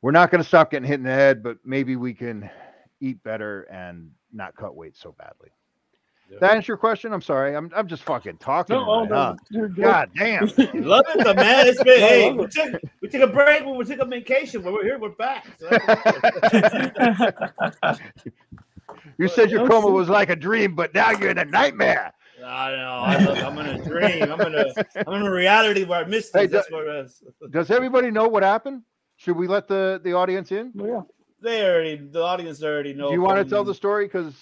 we're 0.01 0.13
not 0.13 0.31
going 0.31 0.43
to 0.43 0.47
stop 0.47 0.71
getting 0.71 0.87
hit 0.87 0.95
in 0.95 1.03
the 1.03 1.11
head, 1.11 1.43
but 1.43 1.59
maybe 1.65 1.97
we 1.97 2.15
can 2.15 2.49
eat 3.01 3.23
better 3.25 3.63
and 3.63 4.11
not 4.33 4.55
cut 4.57 4.77
weight 4.77 4.97
so 4.97 5.15
badly. 5.19 5.51
Yeah. 6.31 6.39
That 6.41 6.53
answer 6.53 6.73
your 6.73 6.79
question? 6.79 7.13
I'm 7.13 7.21
sorry. 7.21 7.55
I'm 7.55 7.71
I'm 7.77 7.87
just 7.87 8.03
fucking 8.05 8.39
talking. 8.39 8.77
No, 8.77 8.89
oh, 8.89 9.05
no, 9.05 9.37
you're. 9.51 9.69
God 9.69 10.11
damn. 10.17 10.47
Love 10.75 11.05
it, 11.09 11.25
though, 11.25 11.35
man. 11.35 11.67
It's 11.67 11.83
been, 11.83 12.01
hey, 12.01 12.33
we 12.33 12.47
took, 12.47 12.81
we 13.03 13.09
took 13.09 13.23
a 13.23 13.27
break, 13.27 13.65
but 13.65 13.77
we 13.77 13.85
took 13.85 13.99
a 13.99 14.07
vacation. 14.07 14.63
When 14.63 14.73
we're 14.73 14.85
here, 14.85 14.99
we're 14.99 15.11
back. 15.11 15.47
So 15.59 15.69
you 19.19 19.29
said 19.29 19.51
your 19.51 19.69
coma 19.69 19.89
was 19.89 20.09
like 20.09 20.31
a 20.31 20.37
dream, 20.37 20.75
but 20.75 20.95
now 20.95 21.11
you're 21.11 21.31
in 21.31 21.39
a 21.39 21.45
nightmare. 21.45 22.15
I 22.45 22.77
know. 22.77 23.03
I 23.05 23.17
love, 23.19 23.39
I'm 23.39 23.59
in 23.59 23.81
a 23.81 23.85
dream. 23.85 24.23
I'm 24.31 24.41
in 24.41 24.55
a, 24.55 24.75
I'm 25.07 25.15
in 25.15 25.27
a 25.27 25.31
reality 25.31 25.85
where 25.85 26.05
I 26.05 26.05
missed 26.05 26.33
Hey, 26.35 26.45
it. 26.45 26.51
That's 26.51 26.71
what 26.71 26.87
it 26.87 27.07
is. 27.07 27.23
Does 27.51 27.71
everybody 27.71 28.11
know 28.11 28.29
what 28.29 28.43
happened? 28.43 28.83
Should 29.17 29.37
we 29.37 29.47
let 29.47 29.69
the 29.69 30.01
the 30.05 30.13
audience 30.13 30.53
in? 30.53 30.73
Well, 30.75 30.89
yeah. 30.89 31.01
They 31.41 31.65
already, 31.65 31.97
the 31.97 32.23
audience 32.23 32.63
already 32.63 32.95
know. 32.95 33.09
Do 33.09 33.15
you 33.15 33.21
want 33.21 33.39
to 33.39 33.49
tell 33.49 33.65
the 33.65 33.75
story? 33.75 34.07
Because 34.07 34.35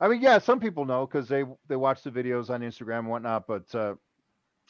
I 0.00 0.08
mean, 0.08 0.22
yeah, 0.22 0.38
some 0.38 0.58
people 0.58 0.84
know 0.84 1.06
because 1.06 1.28
they 1.28 1.44
they 1.68 1.76
watch 1.76 2.02
the 2.02 2.10
videos 2.10 2.50
on 2.50 2.62
Instagram 2.62 3.00
and 3.00 3.08
whatnot. 3.08 3.46
But 3.46 3.74
uh, 3.74 3.94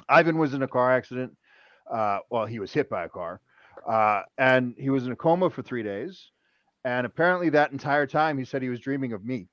Ivan 0.09 0.39
was 0.39 0.55
in 0.55 0.63
a 0.63 0.69
car 0.69 0.93
accident. 0.93 1.37
Uh, 1.91 2.19
well, 2.31 2.47
he 2.47 2.59
was 2.59 2.73
hit 2.73 2.91
by 2.91 3.05
a 3.05 3.09
car, 3.09 3.41
uh, 3.89 4.23
and 4.39 4.75
he 4.79 4.91
was 4.91 5.07
in 5.07 5.13
a 5.13 5.17
coma 5.17 5.51
for 5.51 5.63
three 5.63 5.83
days. 5.83 6.31
And 6.85 7.07
apparently, 7.07 7.51
that 7.51 7.73
entire 7.73 8.07
time, 8.07 8.39
he 8.39 8.45
said 8.45 8.63
he 8.63 8.69
was 8.69 8.81
dreaming 8.81 9.13
of 9.13 9.25
me. 9.25 9.49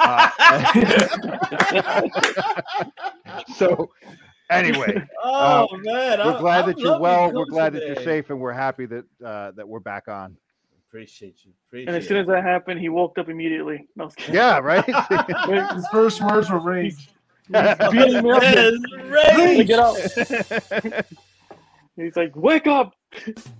Uh, 0.00 0.30
so, 3.56 3.90
anyway, 4.50 5.02
oh 5.22 5.68
man, 5.78 6.18
we're 6.18 6.36
I- 6.36 6.40
glad 6.40 6.64
I 6.64 6.66
that 6.66 6.78
you're 6.78 6.98
well. 6.98 7.26
We're 7.32 7.44
coach 7.44 7.48
glad 7.50 7.72
that 7.74 7.86
you're 7.86 7.96
safe, 8.02 8.30
and 8.30 8.40
we're 8.40 8.52
happy 8.52 8.86
that 8.86 9.04
uh, 9.24 9.52
that 9.52 9.66
we're 9.68 9.80
back 9.80 10.08
on. 10.08 10.36
Appreciate 10.88 11.36
you. 11.44 11.52
Appreciate 11.68 11.88
And 11.88 11.96
as 11.96 12.06
soon 12.06 12.18
as 12.18 12.26
that 12.26 12.42
happened, 12.44 12.78
he 12.80 12.90
woke 12.90 13.16
up 13.16 13.30
immediately. 13.30 13.88
No, 13.96 14.02
I 14.02 14.06
was 14.06 14.14
kidding. 14.14 14.34
Yeah, 14.34 14.58
right. 14.58 14.84
His 15.74 15.88
first 15.88 16.20
words 16.22 16.50
were 16.50 16.58
rage. 16.60 17.08
He's 17.48 17.90
beating 17.90 18.22
me 18.22 18.30
up. 18.30 18.42
Yes, 18.42 18.74
Hey, 19.36 19.56
rage. 19.56 19.66
get 19.66 19.78
out. 19.78 19.96
He's 21.96 22.14
like, 22.14 22.36
wake 22.36 22.66
up. 22.66 22.94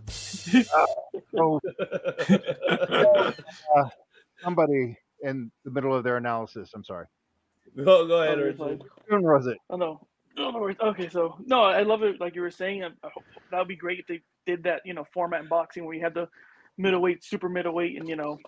so, 0.08 1.58
somebody 4.42 4.98
in 5.22 5.50
the 5.64 5.70
middle 5.70 5.94
of 5.94 6.04
their 6.04 6.16
analysis. 6.16 6.70
I'm 6.74 6.84
sorry. 6.84 7.06
go, 7.76 8.06
go 8.06 8.22
ahead, 8.22 8.38
Oh, 8.38 8.42
it's 8.44 8.58
Richard. 8.60 8.80
like- 8.80 9.08
When 9.08 9.22
was 9.22 9.46
it? 9.46 9.58
Oh 9.70 9.76
no. 9.76 10.06
Oh, 10.38 10.50
no 10.50 10.58
worries. 10.60 10.76
Okay, 10.80 11.08
so 11.08 11.36
no, 11.46 11.62
I 11.62 11.82
love 11.82 12.02
it. 12.02 12.20
Like 12.20 12.34
you 12.34 12.40
were 12.42 12.50
saying, 12.50 12.82
I- 12.84 12.88
I 13.04 13.10
hope- 13.14 13.24
that 13.50 13.58
would 13.58 13.68
be 13.68 13.76
great 13.76 13.98
if 14.00 14.06
they 14.06 14.20
did 14.46 14.62
that. 14.64 14.82
You 14.84 14.94
know, 14.94 15.04
format 15.12 15.42
in 15.42 15.48
boxing 15.48 15.84
where 15.84 15.94
you 15.94 16.02
had 16.02 16.14
the 16.14 16.28
middleweight, 16.78 17.22
super 17.22 17.48
middleweight, 17.48 17.98
and 18.00 18.08
you 18.08 18.16
know, 18.16 18.38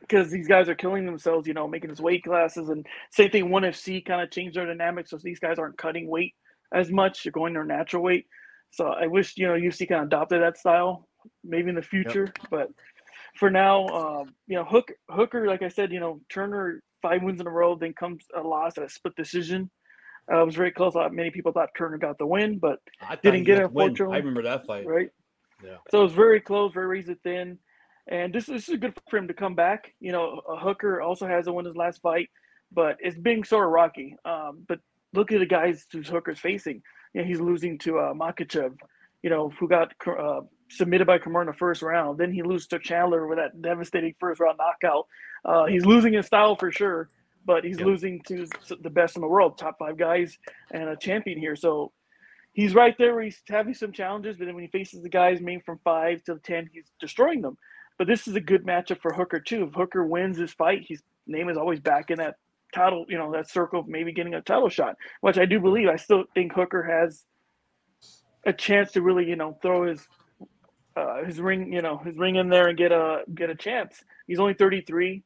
because 0.00 0.30
these 0.30 0.48
guys 0.48 0.68
are 0.68 0.74
killing 0.74 1.04
themselves. 1.06 1.46
You 1.46 1.54
know, 1.54 1.68
making 1.68 1.90
this 1.90 2.00
weight 2.00 2.24
classes, 2.24 2.68
and 2.70 2.86
same 3.10 3.30
thing. 3.30 3.50
One 3.50 3.62
FC 3.64 4.04
kind 4.04 4.22
of 4.22 4.30
changed 4.30 4.56
their 4.56 4.66
dynamics, 4.66 5.10
so 5.10 5.18
these 5.22 5.38
guys 5.40 5.58
aren't 5.58 5.76
cutting 5.78 6.08
weight 6.08 6.34
as 6.72 6.90
much. 6.90 7.22
They're 7.22 7.32
going 7.32 7.52
their 7.54 7.64
natural 7.64 8.02
weight. 8.02 8.26
So 8.70 8.86
I 8.86 9.06
wish 9.06 9.36
you 9.36 9.46
know 9.46 9.54
UFC 9.54 9.86
kind 9.88 10.00
of 10.00 10.06
adopted 10.06 10.42
that 10.42 10.56
style, 10.56 11.06
maybe 11.44 11.68
in 11.68 11.74
the 11.74 11.82
future. 11.82 12.32
But 12.50 12.68
for 13.36 13.50
now, 13.50 13.86
um, 13.88 14.34
you 14.46 14.56
know, 14.56 14.64
Hook 14.64 14.92
Hooker, 15.08 15.46
like 15.46 15.62
I 15.62 15.68
said, 15.68 15.92
you 15.92 16.00
know, 16.00 16.20
Turner 16.28 16.82
five 17.02 17.22
wins 17.22 17.40
in 17.40 17.46
a 17.46 17.50
row, 17.50 17.76
then 17.76 17.94
comes 17.94 18.24
a 18.36 18.40
loss 18.40 18.76
at 18.78 18.84
a 18.84 18.88
split 18.88 19.14
decision. 19.16 19.70
Uh, 20.30 20.42
it 20.42 20.46
was 20.46 20.54
very 20.54 20.70
close. 20.70 20.94
Many 21.10 21.30
people 21.30 21.52
thought 21.52 21.70
Turner 21.76 21.98
got 21.98 22.18
the 22.18 22.26
win, 22.26 22.58
but 22.58 22.78
I 23.00 23.16
Didn't 23.16 23.44
get 23.44 23.58
it, 23.58 23.64
unfortunately. 23.64 24.16
I 24.16 24.18
remember 24.18 24.42
that 24.42 24.66
fight. 24.66 24.86
right. 24.86 25.08
Yeah. 25.64 25.76
So 25.90 26.00
it 26.00 26.02
was 26.04 26.12
very 26.12 26.40
close, 26.40 26.72
very 26.72 26.86
razor 26.86 27.16
thin, 27.22 27.58
and 28.08 28.32
this, 28.32 28.46
this 28.46 28.68
is 28.68 28.76
good 28.78 28.94
for 29.10 29.18
him 29.18 29.28
to 29.28 29.34
come 29.34 29.54
back. 29.54 29.92
You 30.00 30.12
know, 30.12 30.40
a 30.48 30.56
Hooker 30.56 31.00
also 31.00 31.26
has 31.26 31.44
to 31.46 31.52
win 31.52 31.66
his 31.66 31.76
last 31.76 32.00
fight, 32.00 32.28
but 32.72 32.96
it's 33.00 33.18
being 33.18 33.44
sort 33.44 33.66
of 33.66 33.72
rocky. 33.72 34.16
Um, 34.24 34.64
but 34.68 34.80
look 35.12 35.32
at 35.32 35.40
the 35.40 35.46
guys 35.46 35.86
who's 35.92 36.08
Hooker's 36.08 36.38
facing. 36.38 36.82
You 37.14 37.22
know, 37.22 37.26
he's 37.26 37.40
losing 37.40 37.78
to 37.80 37.98
uh, 37.98 38.14
Makhachev, 38.14 38.74
you 39.22 39.30
know, 39.30 39.50
who 39.58 39.68
got 39.68 39.92
uh, 40.06 40.40
submitted 40.70 41.06
by 41.06 41.18
Kimura 41.18 41.42
in 41.42 41.46
the 41.48 41.52
first 41.52 41.82
round. 41.82 42.18
Then 42.18 42.32
he 42.32 42.42
loses 42.42 42.68
to 42.68 42.78
Chandler 42.78 43.26
with 43.26 43.38
that 43.38 43.60
devastating 43.60 44.14
first 44.18 44.40
round 44.40 44.58
knockout. 44.58 45.06
Uh, 45.44 45.66
he's 45.66 45.84
losing 45.84 46.12
his 46.12 46.26
style 46.26 46.56
for 46.56 46.70
sure, 46.70 47.10
but 47.44 47.64
he's 47.64 47.78
Yeah. 47.78 47.86
losing 47.86 48.22
to 48.24 48.46
the 48.80 48.90
best 48.90 49.16
in 49.16 49.22
the 49.22 49.28
world, 49.28 49.58
top 49.58 49.78
five 49.78 49.96
guys, 49.96 50.38
and 50.70 50.88
a 50.88 50.96
champion 50.96 51.38
here. 51.38 51.56
So 51.56 51.92
he's 52.52 52.74
right 52.74 52.96
there 52.98 53.14
where 53.14 53.24
he's 53.24 53.42
having 53.48 53.74
some 53.74 53.92
challenges, 53.92 54.36
but 54.36 54.46
then 54.46 54.54
when 54.54 54.64
he 54.64 54.70
faces 54.70 55.02
the 55.02 55.08
guys 55.08 55.40
maybe 55.40 55.62
from 55.62 55.80
five 55.84 56.22
to 56.24 56.38
ten, 56.42 56.68
he's 56.72 56.90
destroying 57.00 57.42
them. 57.42 57.58
But 57.98 58.06
this 58.06 58.26
is 58.26 58.34
a 58.34 58.40
good 58.40 58.64
matchup 58.64 59.00
for 59.00 59.12
Hooker 59.12 59.40
too. 59.40 59.64
If 59.64 59.74
Hooker 59.74 60.06
wins 60.06 60.38
this 60.38 60.52
fight, 60.52 60.86
his 60.88 61.02
name 61.26 61.48
is 61.48 61.56
always 61.56 61.80
back 61.80 62.10
in 62.10 62.18
that 62.18 62.36
title, 62.72 63.04
you 63.08 63.18
know, 63.18 63.32
that 63.32 63.50
circle 63.50 63.80
of 63.80 63.88
maybe 63.88 64.12
getting 64.12 64.34
a 64.34 64.40
title 64.40 64.68
shot, 64.68 64.96
which 65.20 65.38
I 65.38 65.44
do 65.44 65.60
believe. 65.60 65.88
I 65.88 65.96
still 65.96 66.24
think 66.34 66.52
Hooker 66.52 66.82
has 66.82 67.24
a 68.46 68.52
chance 68.52 68.92
to 68.92 69.02
really, 69.02 69.28
you 69.28 69.36
know, 69.36 69.58
throw 69.60 69.86
his 69.86 70.06
uh, 70.96 71.24
his 71.24 71.40
ring, 71.40 71.72
you 71.72 71.82
know, 71.82 71.98
his 71.98 72.16
ring 72.16 72.36
in 72.36 72.48
there 72.48 72.68
and 72.68 72.76
get 72.76 72.92
a 72.92 73.22
get 73.34 73.50
a 73.50 73.54
chance. 73.54 74.02
He's 74.26 74.40
only 74.40 74.54
33. 74.54 75.22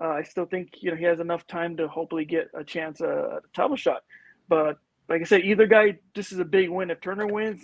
Uh, 0.00 0.08
I 0.08 0.22
still 0.22 0.46
think 0.46 0.70
you 0.80 0.90
know 0.90 0.96
he 0.96 1.04
has 1.04 1.20
enough 1.20 1.46
time 1.46 1.76
to 1.76 1.86
hopefully 1.88 2.24
get 2.24 2.48
a 2.54 2.64
chance 2.64 3.00
uh, 3.00 3.38
a 3.38 3.40
title 3.54 3.76
shot. 3.76 4.02
But 4.48 4.78
like 5.08 5.20
I 5.20 5.24
said, 5.24 5.42
either 5.42 5.66
guy, 5.66 5.98
this 6.14 6.32
is 6.32 6.38
a 6.38 6.44
big 6.44 6.70
win. 6.70 6.90
If 6.90 7.00
Turner 7.00 7.26
wins, 7.26 7.62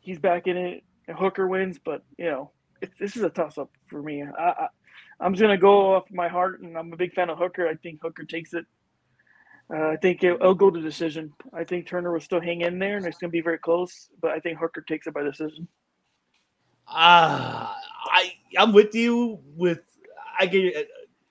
he's 0.00 0.18
back 0.18 0.46
in 0.46 0.56
it. 0.56 0.84
And 1.08 1.18
Hooker 1.18 1.48
wins, 1.48 1.78
but 1.82 2.02
you 2.18 2.26
know, 2.26 2.50
it, 2.80 2.90
this 3.00 3.16
is 3.16 3.22
a 3.22 3.30
toss 3.30 3.58
up 3.58 3.70
for 3.86 4.02
me. 4.02 4.22
I, 4.22 4.42
I, 4.42 4.66
I'm 5.18 5.32
just 5.32 5.42
gonna 5.42 5.58
go 5.58 5.94
off 5.94 6.04
my 6.10 6.28
heart, 6.28 6.60
and 6.60 6.76
I'm 6.76 6.92
a 6.92 6.96
big 6.96 7.14
fan 7.14 7.30
of 7.30 7.38
Hooker. 7.38 7.66
I 7.66 7.74
think 7.74 8.00
Hooker 8.02 8.24
takes 8.24 8.54
it. 8.54 8.64
Uh, 9.72 9.88
I 9.88 9.96
think 9.96 10.22
it, 10.22 10.40
will 10.40 10.54
go 10.54 10.70
to 10.70 10.80
decision. 10.80 11.32
I 11.52 11.64
think 11.64 11.86
Turner 11.86 12.12
will 12.12 12.20
still 12.20 12.40
hang 12.40 12.60
in 12.60 12.78
there, 12.78 12.96
and 12.96 13.06
it's 13.06 13.18
gonna 13.18 13.30
be 13.30 13.40
very 13.40 13.58
close. 13.58 14.08
But 14.20 14.32
I 14.32 14.40
think 14.40 14.58
Hooker 14.58 14.82
takes 14.82 15.06
it 15.06 15.14
by 15.14 15.22
decision. 15.22 15.66
Ah, 16.90 17.76
I 18.04 18.32
I'm 18.58 18.72
with 18.72 18.94
you. 18.94 19.38
With 19.56 19.80
I 20.38 20.46
get 20.46 20.62
you, 20.62 20.72
uh, 20.76 20.82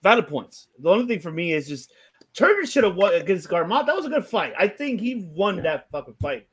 valid 0.02 0.28
points. 0.28 0.68
The 0.80 0.90
only 0.90 1.06
thing 1.08 1.20
for 1.20 1.32
me 1.32 1.54
is 1.54 1.68
just 1.68 1.92
Turner 2.34 2.66
should 2.66 2.84
have 2.84 2.96
won 2.96 3.14
against 3.16 3.50
Gamrot. 3.50 3.86
That 3.86 3.96
was 3.96 4.06
a 4.06 4.10
good 4.10 4.26
fight. 4.26 4.54
I 4.58 4.68
think 4.68 5.02
he 5.02 5.30
won 5.36 5.62
that 5.64 5.90
fucking 5.92 6.16
fight. 6.22 6.48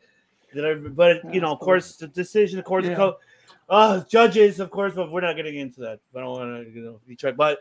I, 0.57 0.75
but 0.75 1.35
you 1.35 1.41
know, 1.41 1.53
of 1.53 1.61
course, 1.61 1.97
the 1.97 2.09
decision, 2.09 2.59
of 2.59 2.65
course, 2.65 2.87
Yeah. 2.87 2.95
co- 2.95 3.17
uh, 3.69 4.03
judges, 4.09 4.59
of 4.59 4.71
course, 4.71 4.95
but 4.95 5.13
we're 5.13 5.21
not 5.21 5.37
getting 5.37 5.57
into 5.57 5.81
that. 5.81 6.01
I 6.15 6.21
don't 6.21 6.31
want 6.31 6.67
to, 6.67 6.73
you 6.73 6.83
know, 6.83 7.01
be 7.07 7.15
tricked. 7.15 7.37
But 7.37 7.61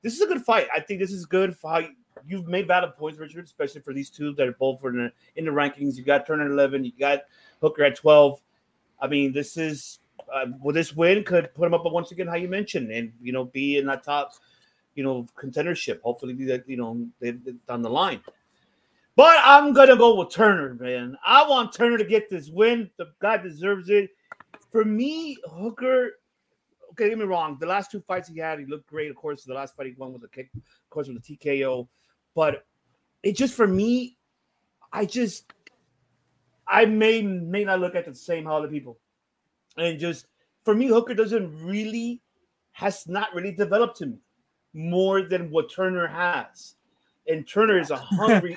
this 0.00 0.14
is 0.14 0.20
a 0.22 0.26
good 0.26 0.42
fight. 0.42 0.68
I 0.74 0.80
think 0.80 1.00
this 1.00 1.12
is 1.12 1.26
good 1.26 1.54
fight. 1.56 1.90
You've 2.26 2.48
made 2.48 2.66
valid 2.66 2.96
points, 2.96 3.18
Richard, 3.18 3.44
especially 3.44 3.82
for 3.82 3.92
these 3.92 4.10
two 4.10 4.32
that 4.34 4.46
are 4.46 4.52
both 4.52 4.82
in 4.84 4.96
the, 4.96 5.12
in 5.36 5.44
the 5.44 5.50
rankings. 5.50 5.96
You 5.96 6.02
got 6.04 6.26
Turner 6.26 6.44
at 6.46 6.50
eleven, 6.50 6.84
you 6.84 6.92
got 6.98 7.20
Hooker 7.60 7.84
at 7.84 7.96
twelve. 7.96 8.40
I 9.00 9.06
mean, 9.06 9.32
this 9.32 9.56
is 9.56 9.99
uh, 10.32 10.46
well, 10.60 10.74
this 10.74 10.94
win 10.94 11.24
could 11.24 11.54
put 11.54 11.66
him 11.66 11.74
up 11.74 11.84
once 11.84 12.12
again, 12.12 12.26
how 12.26 12.36
you 12.36 12.48
mentioned, 12.48 12.90
and 12.90 13.12
you 13.20 13.32
know, 13.32 13.44
be 13.44 13.78
in 13.78 13.86
that 13.86 14.04
top, 14.04 14.32
you 14.94 15.02
know, 15.02 15.26
contendership. 15.40 16.00
Hopefully, 16.02 16.34
that 16.46 16.68
you 16.68 16.76
know, 16.76 17.06
down 17.66 17.82
the 17.82 17.90
line. 17.90 18.20
But 19.16 19.36
I'm 19.42 19.72
gonna 19.72 19.96
go 19.96 20.16
with 20.16 20.30
Turner, 20.30 20.74
man. 20.74 21.16
I 21.24 21.46
want 21.48 21.72
Turner 21.72 21.98
to 21.98 22.04
get 22.04 22.30
this 22.30 22.48
win. 22.48 22.90
The 22.96 23.06
guy 23.20 23.36
deserves 23.36 23.90
it. 23.90 24.10
For 24.70 24.84
me, 24.84 25.36
Hooker. 25.44 26.12
Okay, 26.92 27.08
get 27.08 27.18
me 27.18 27.24
wrong. 27.24 27.56
The 27.60 27.66
last 27.66 27.90
two 27.90 28.00
fights 28.00 28.28
he 28.28 28.38
had, 28.38 28.58
he 28.58 28.66
looked 28.66 28.88
great. 28.88 29.10
Of 29.10 29.16
course, 29.16 29.44
the 29.44 29.54
last 29.54 29.76
fight 29.76 29.86
he 29.86 29.94
won 29.96 30.12
was 30.12 30.24
a 30.24 30.28
kick, 30.28 30.50
of 30.54 30.90
course, 30.90 31.08
with 31.08 31.22
the 31.22 31.36
TKO. 31.36 31.88
But 32.34 32.64
it 33.22 33.36
just 33.36 33.54
for 33.54 33.66
me, 33.66 34.16
I 34.92 35.04
just 35.04 35.52
I 36.66 36.84
may 36.84 37.20
may 37.22 37.64
not 37.64 37.80
look 37.80 37.94
at 37.94 38.06
the 38.06 38.14
same 38.14 38.44
how 38.44 38.56
other 38.56 38.68
people, 38.68 38.98
and 39.76 39.98
just 39.98 40.26
for 40.64 40.74
me, 40.74 40.86
Hooker 40.86 41.14
doesn't 41.14 41.64
really 41.64 42.20
has 42.72 43.06
not 43.08 43.34
really 43.34 43.52
developed 43.52 43.98
to 43.98 44.06
me 44.06 44.18
more 44.72 45.22
than 45.22 45.50
what 45.50 45.72
Turner 45.72 46.06
has. 46.06 46.74
And 47.28 47.46
Turner 47.46 47.78
is 47.78 47.90
a 47.90 47.96
hungry, 47.96 48.56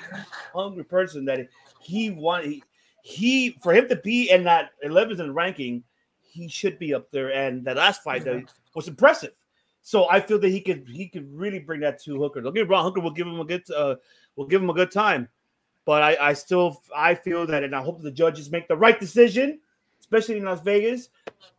hungry 0.52 0.84
person 0.84 1.24
that 1.26 1.48
he 1.80 2.10
want 2.10 2.46
he, 2.46 2.62
he 3.02 3.56
for 3.62 3.74
him 3.74 3.88
to 3.88 3.96
be 3.96 4.30
in 4.30 4.44
that 4.44 4.70
11th 4.84 5.20
in 5.20 5.34
ranking, 5.34 5.84
he 6.20 6.48
should 6.48 6.78
be 6.78 6.94
up 6.94 7.10
there. 7.10 7.32
And 7.32 7.64
that 7.64 7.76
last 7.76 8.02
fight 8.02 8.24
that 8.24 8.44
was 8.74 8.88
impressive. 8.88 9.32
So 9.82 10.08
I 10.08 10.20
feel 10.20 10.38
that 10.38 10.48
he 10.48 10.60
could 10.60 10.88
he 10.88 11.08
could 11.08 11.30
really 11.32 11.58
bring 11.58 11.80
that 11.80 12.02
to 12.04 12.18
Hooker. 12.18 12.40
Don't 12.40 12.54
get 12.54 12.66
me 12.66 12.70
wrong, 12.70 12.84
Hooker 12.84 13.00
will 13.00 13.10
give 13.10 13.26
him 13.26 13.40
a 13.40 13.44
good 13.44 13.64
uh 13.70 13.96
will 14.34 14.46
give 14.46 14.62
him 14.62 14.70
a 14.70 14.74
good 14.74 14.90
time. 14.90 15.28
But 15.84 16.02
I, 16.02 16.30
I 16.30 16.32
still 16.32 16.82
I 16.96 17.14
feel 17.14 17.46
that 17.46 17.62
and 17.62 17.76
I 17.76 17.82
hope 17.82 18.00
the 18.00 18.10
judges 18.10 18.50
make 18.50 18.66
the 18.66 18.76
right 18.76 18.98
decision, 18.98 19.60
especially 20.04 20.36
in 20.36 20.44
Las 20.44 20.60
Vegas. 20.60 21.08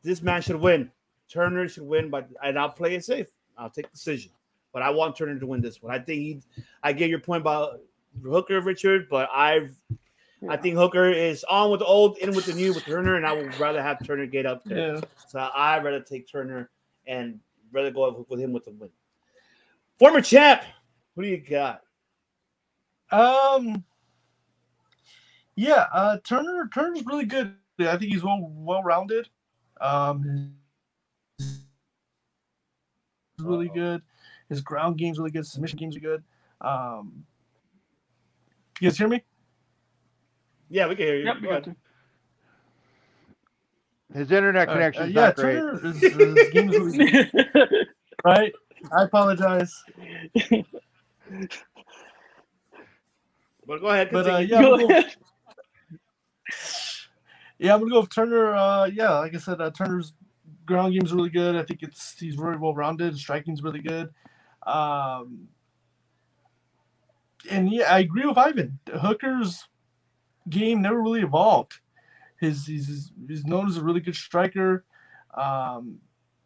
This 0.03 0.21
man 0.21 0.41
should 0.41 0.57
win. 0.57 0.91
Turner 1.27 1.67
should 1.67 1.83
win, 1.83 2.09
but 2.09 2.29
and 2.43 2.59
I'll 2.59 2.69
play 2.69 2.95
it 2.95 3.03
safe. 3.03 3.27
I'll 3.57 3.69
take 3.69 3.89
the 3.89 3.97
decision. 3.97 4.31
But 4.71 4.83
I 4.83 4.91
want 4.91 5.15
Turner 5.15 5.39
to 5.39 5.47
win 5.47 5.61
this 5.61 5.81
one. 5.81 5.93
I 5.93 5.99
think 5.99 6.19
he 6.19 6.41
I 6.83 6.93
get 6.93 7.09
your 7.09 7.19
point 7.19 7.41
about 7.41 7.79
Hooker, 8.23 8.61
Richard, 8.61 9.07
but 9.09 9.29
I've 9.33 9.75
I 10.47 10.57
think 10.57 10.75
Hooker 10.75 11.09
is 11.09 11.43
on 11.45 11.71
with 11.71 11.79
the 11.79 11.87
old, 11.87 12.17
in 12.19 12.35
with 12.35 12.45
the 12.45 12.53
new 12.53 12.73
with 12.73 12.85
Turner, 12.85 13.15
and 13.15 13.25
I 13.25 13.33
would 13.33 13.57
rather 13.59 13.81
have 13.81 14.05
Turner 14.05 14.27
get 14.27 14.45
up 14.45 14.63
there. 14.63 14.95
Yeah. 14.95 15.01
So 15.27 15.49
I'd 15.55 15.83
rather 15.83 16.01
take 16.01 16.29
Turner 16.29 16.69
and 17.07 17.39
rather 17.71 17.89
go 17.89 18.25
with 18.29 18.39
him 18.39 18.53
with 18.53 18.65
the 18.65 18.71
win. 18.71 18.89
Former 19.97 20.21
champ, 20.21 20.61
who 21.15 21.23
do 21.23 21.29
you 21.29 21.37
got? 21.37 21.81
Um. 23.11 23.83
Yeah, 25.55 25.87
uh, 25.93 26.17
Turner. 26.23 26.69
Turner's 26.71 27.05
really 27.05 27.25
good. 27.25 27.55
I 27.79 27.97
think 27.97 28.11
he's 28.13 28.23
well 28.23 28.39
well 28.53 28.83
rounded. 28.83 29.27
Um, 29.81 30.53
he's 31.37 31.65
really 33.39 33.67
Uh-oh. 33.69 33.75
good. 33.75 34.01
His 34.49 34.61
ground 34.61 34.97
game's 34.97 35.17
really 35.17 35.31
good. 35.31 35.45
Submission 35.45 35.77
game's 35.77 35.95
really 35.95 36.17
good. 36.17 36.23
Um, 36.67 37.25
you 38.79 38.89
guys 38.89 38.97
hear 38.97 39.07
me? 39.07 39.23
Yeah, 40.69 40.87
we 40.87 40.95
can 40.95 41.05
hear 41.05 41.15
you. 41.17 41.25
Yep, 41.25 41.35
Go 41.35 41.41
we 41.41 41.47
ahead. 41.49 41.63
got 41.65 41.67
you. 41.71 41.75
His 44.19 44.31
internet 44.31 44.69
Uh, 44.69 44.73
connection 44.73 45.03
uh, 45.03 45.05
is 45.07 45.13
yeah, 45.13 45.21
not 45.25 45.35
great. 45.35 45.55
Turner 45.55 45.85
is, 45.85 45.99
his 46.01 46.49
game's 46.51 46.77
really 46.77 47.11
good. 47.11 47.31
Right. 48.23 48.53
I 48.97 49.03
apologize, 49.03 49.83
But 53.67 53.81
go 53.81 53.87
ahead. 53.87 54.09
but 54.11 54.27
uh, 54.27 54.37
Continue. 54.39 54.87
yeah, 54.89 55.01
yeah, 57.59 57.73
I'm 57.73 57.79
gonna 57.79 57.91
go 57.91 58.01
with 58.01 58.13
Turner. 58.13 58.55
Uh, 58.55 58.85
yeah, 58.85 59.19
like 59.19 59.35
I 59.35 59.37
said, 59.37 59.61
uh, 59.61 59.71
Turner's 59.71 60.13
ground 60.65 60.93
game's 60.93 61.13
really 61.13 61.29
good. 61.29 61.55
I 61.55 61.63
think 61.63 61.83
it's 61.83 62.19
he's 62.19 62.35
very 62.35 62.57
well 62.57 62.73
rounded. 62.73 63.17
Striking's 63.17 63.63
really 63.63 63.81
good. 63.81 64.09
Um, 64.65 65.47
and 67.49 67.71
yeah, 67.71 67.93
I 67.93 67.99
agree 67.99 68.25
with 68.25 68.37
Ivan. 68.37 68.79
Hooker's 68.99 69.67
game 70.49 70.81
never 70.81 71.01
really 71.01 71.21
evolved. 71.21 71.79
His 72.39 72.65
he's 72.65 73.11
he's 73.27 73.45
known 73.45 73.67
as 73.67 73.77
a 73.77 73.83
really 73.83 74.01
good 74.01 74.15
striker, 74.15 74.83
um, 75.35 75.99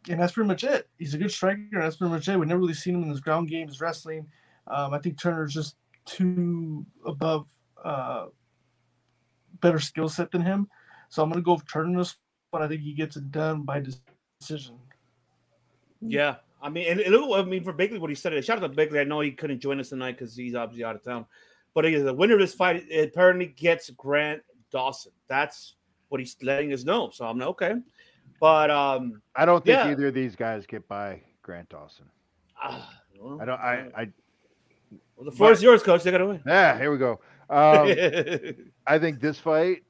and 0.08 0.20
that's 0.20 0.32
pretty 0.32 0.48
much 0.48 0.64
it. 0.64 0.88
He's 0.98 1.14
a 1.14 1.18
good 1.18 1.32
striker, 1.32 1.60
and 1.72 1.82
that's 1.82 1.96
pretty 1.96 2.12
much 2.12 2.28
it. 2.28 2.38
We 2.38 2.46
never 2.46 2.60
really 2.60 2.74
seen 2.74 2.94
him 2.94 3.02
in 3.02 3.10
his 3.10 3.20
ground 3.20 3.48
game, 3.48 3.68
wrestling. 3.80 4.26
Um, 4.68 4.94
I 4.94 4.98
think 4.98 5.20
Turner's 5.20 5.52
just 5.52 5.76
too 6.04 6.86
above, 7.04 7.46
uh, 7.84 8.26
better 9.60 9.80
skill 9.80 10.08
set 10.08 10.30
than 10.30 10.42
him. 10.42 10.68
So 11.10 11.22
I'm 11.22 11.28
gonna 11.28 11.42
go 11.42 11.54
with 11.54 11.70
Turner 11.70 11.98
this 11.98 12.16
one. 12.50 12.62
I 12.62 12.68
think 12.68 12.80
he 12.80 12.94
gets 12.94 13.16
it 13.16 13.30
done 13.30 13.62
by 13.62 13.82
decision. 14.40 14.76
Yeah, 16.00 16.36
I 16.62 16.70
mean, 16.70 16.86
and, 16.90 17.00
and 17.00 17.14
look, 17.14 17.38
I 17.38 17.48
mean, 17.48 17.62
for 17.62 17.72
Bakley, 17.74 17.98
what 17.98 18.10
he 18.10 18.16
said. 18.16 18.42
Shout 18.44 18.62
out 18.62 18.74
to 18.74 18.76
Bakley. 18.76 19.00
I 19.00 19.04
know 19.04 19.20
he 19.20 19.32
couldn't 19.32 19.60
join 19.60 19.78
us 19.80 19.90
tonight 19.90 20.12
because 20.12 20.34
he's 20.34 20.54
obviously 20.54 20.84
out 20.84 20.96
of 20.96 21.04
town. 21.04 21.26
But 21.74 21.84
he, 21.84 21.94
the 21.96 22.14
winner 22.14 22.34
of 22.34 22.40
this 22.40 22.54
fight 22.54 22.84
apparently 22.92 23.46
gets 23.46 23.90
Grant 23.90 24.42
Dawson. 24.72 25.12
That's 25.28 25.76
what 26.08 26.20
he's 26.20 26.36
letting 26.42 26.72
us 26.72 26.84
know. 26.84 27.10
So 27.10 27.26
I'm 27.26 27.38
like, 27.38 27.48
okay. 27.50 27.74
But 28.40 28.70
um, 28.70 29.20
I 29.36 29.44
don't 29.44 29.64
think 29.64 29.76
Yeah. 29.76 29.90
either 29.90 30.08
of 30.08 30.14
these 30.14 30.34
guys 30.34 30.64
get 30.66 30.88
by 30.88 31.20
Grant 31.42 31.68
Dawson. 31.68 32.06
ah, 32.62 32.90
well, 33.20 33.38
I 33.40 33.44
don't. 33.44 33.60
I. 33.60 33.72
I 33.96 34.08
well, 35.16 35.26
the 35.26 35.32
floor 35.32 35.52
is 35.52 35.62
yours, 35.62 35.82
coach. 35.82 36.02
Take 36.02 36.14
it 36.14 36.20
away. 36.22 36.40
yeah. 36.46 36.78
Here 36.78 36.90
we 36.90 36.96
go. 36.96 37.20
Um, 37.50 37.92
I 38.86 38.98
think 38.98 39.20
this 39.20 39.38
fight. 39.38 39.82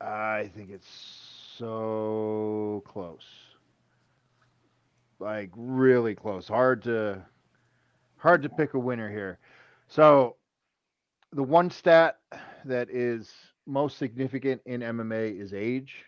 I 0.00 0.50
think 0.54 0.70
it's 0.70 0.88
so 1.58 2.82
close. 2.86 3.26
Like 5.18 5.50
really 5.54 6.14
close. 6.14 6.48
Hard 6.48 6.82
to 6.84 7.22
hard 8.16 8.42
to 8.42 8.48
pick 8.48 8.74
a 8.74 8.78
winner 8.78 9.10
here. 9.10 9.38
So 9.88 10.36
the 11.32 11.42
one 11.42 11.70
stat 11.70 12.18
that 12.64 12.90
is 12.90 13.32
most 13.66 13.98
significant 13.98 14.60
in 14.66 14.80
MMA 14.80 15.38
is 15.38 15.52
age. 15.52 16.04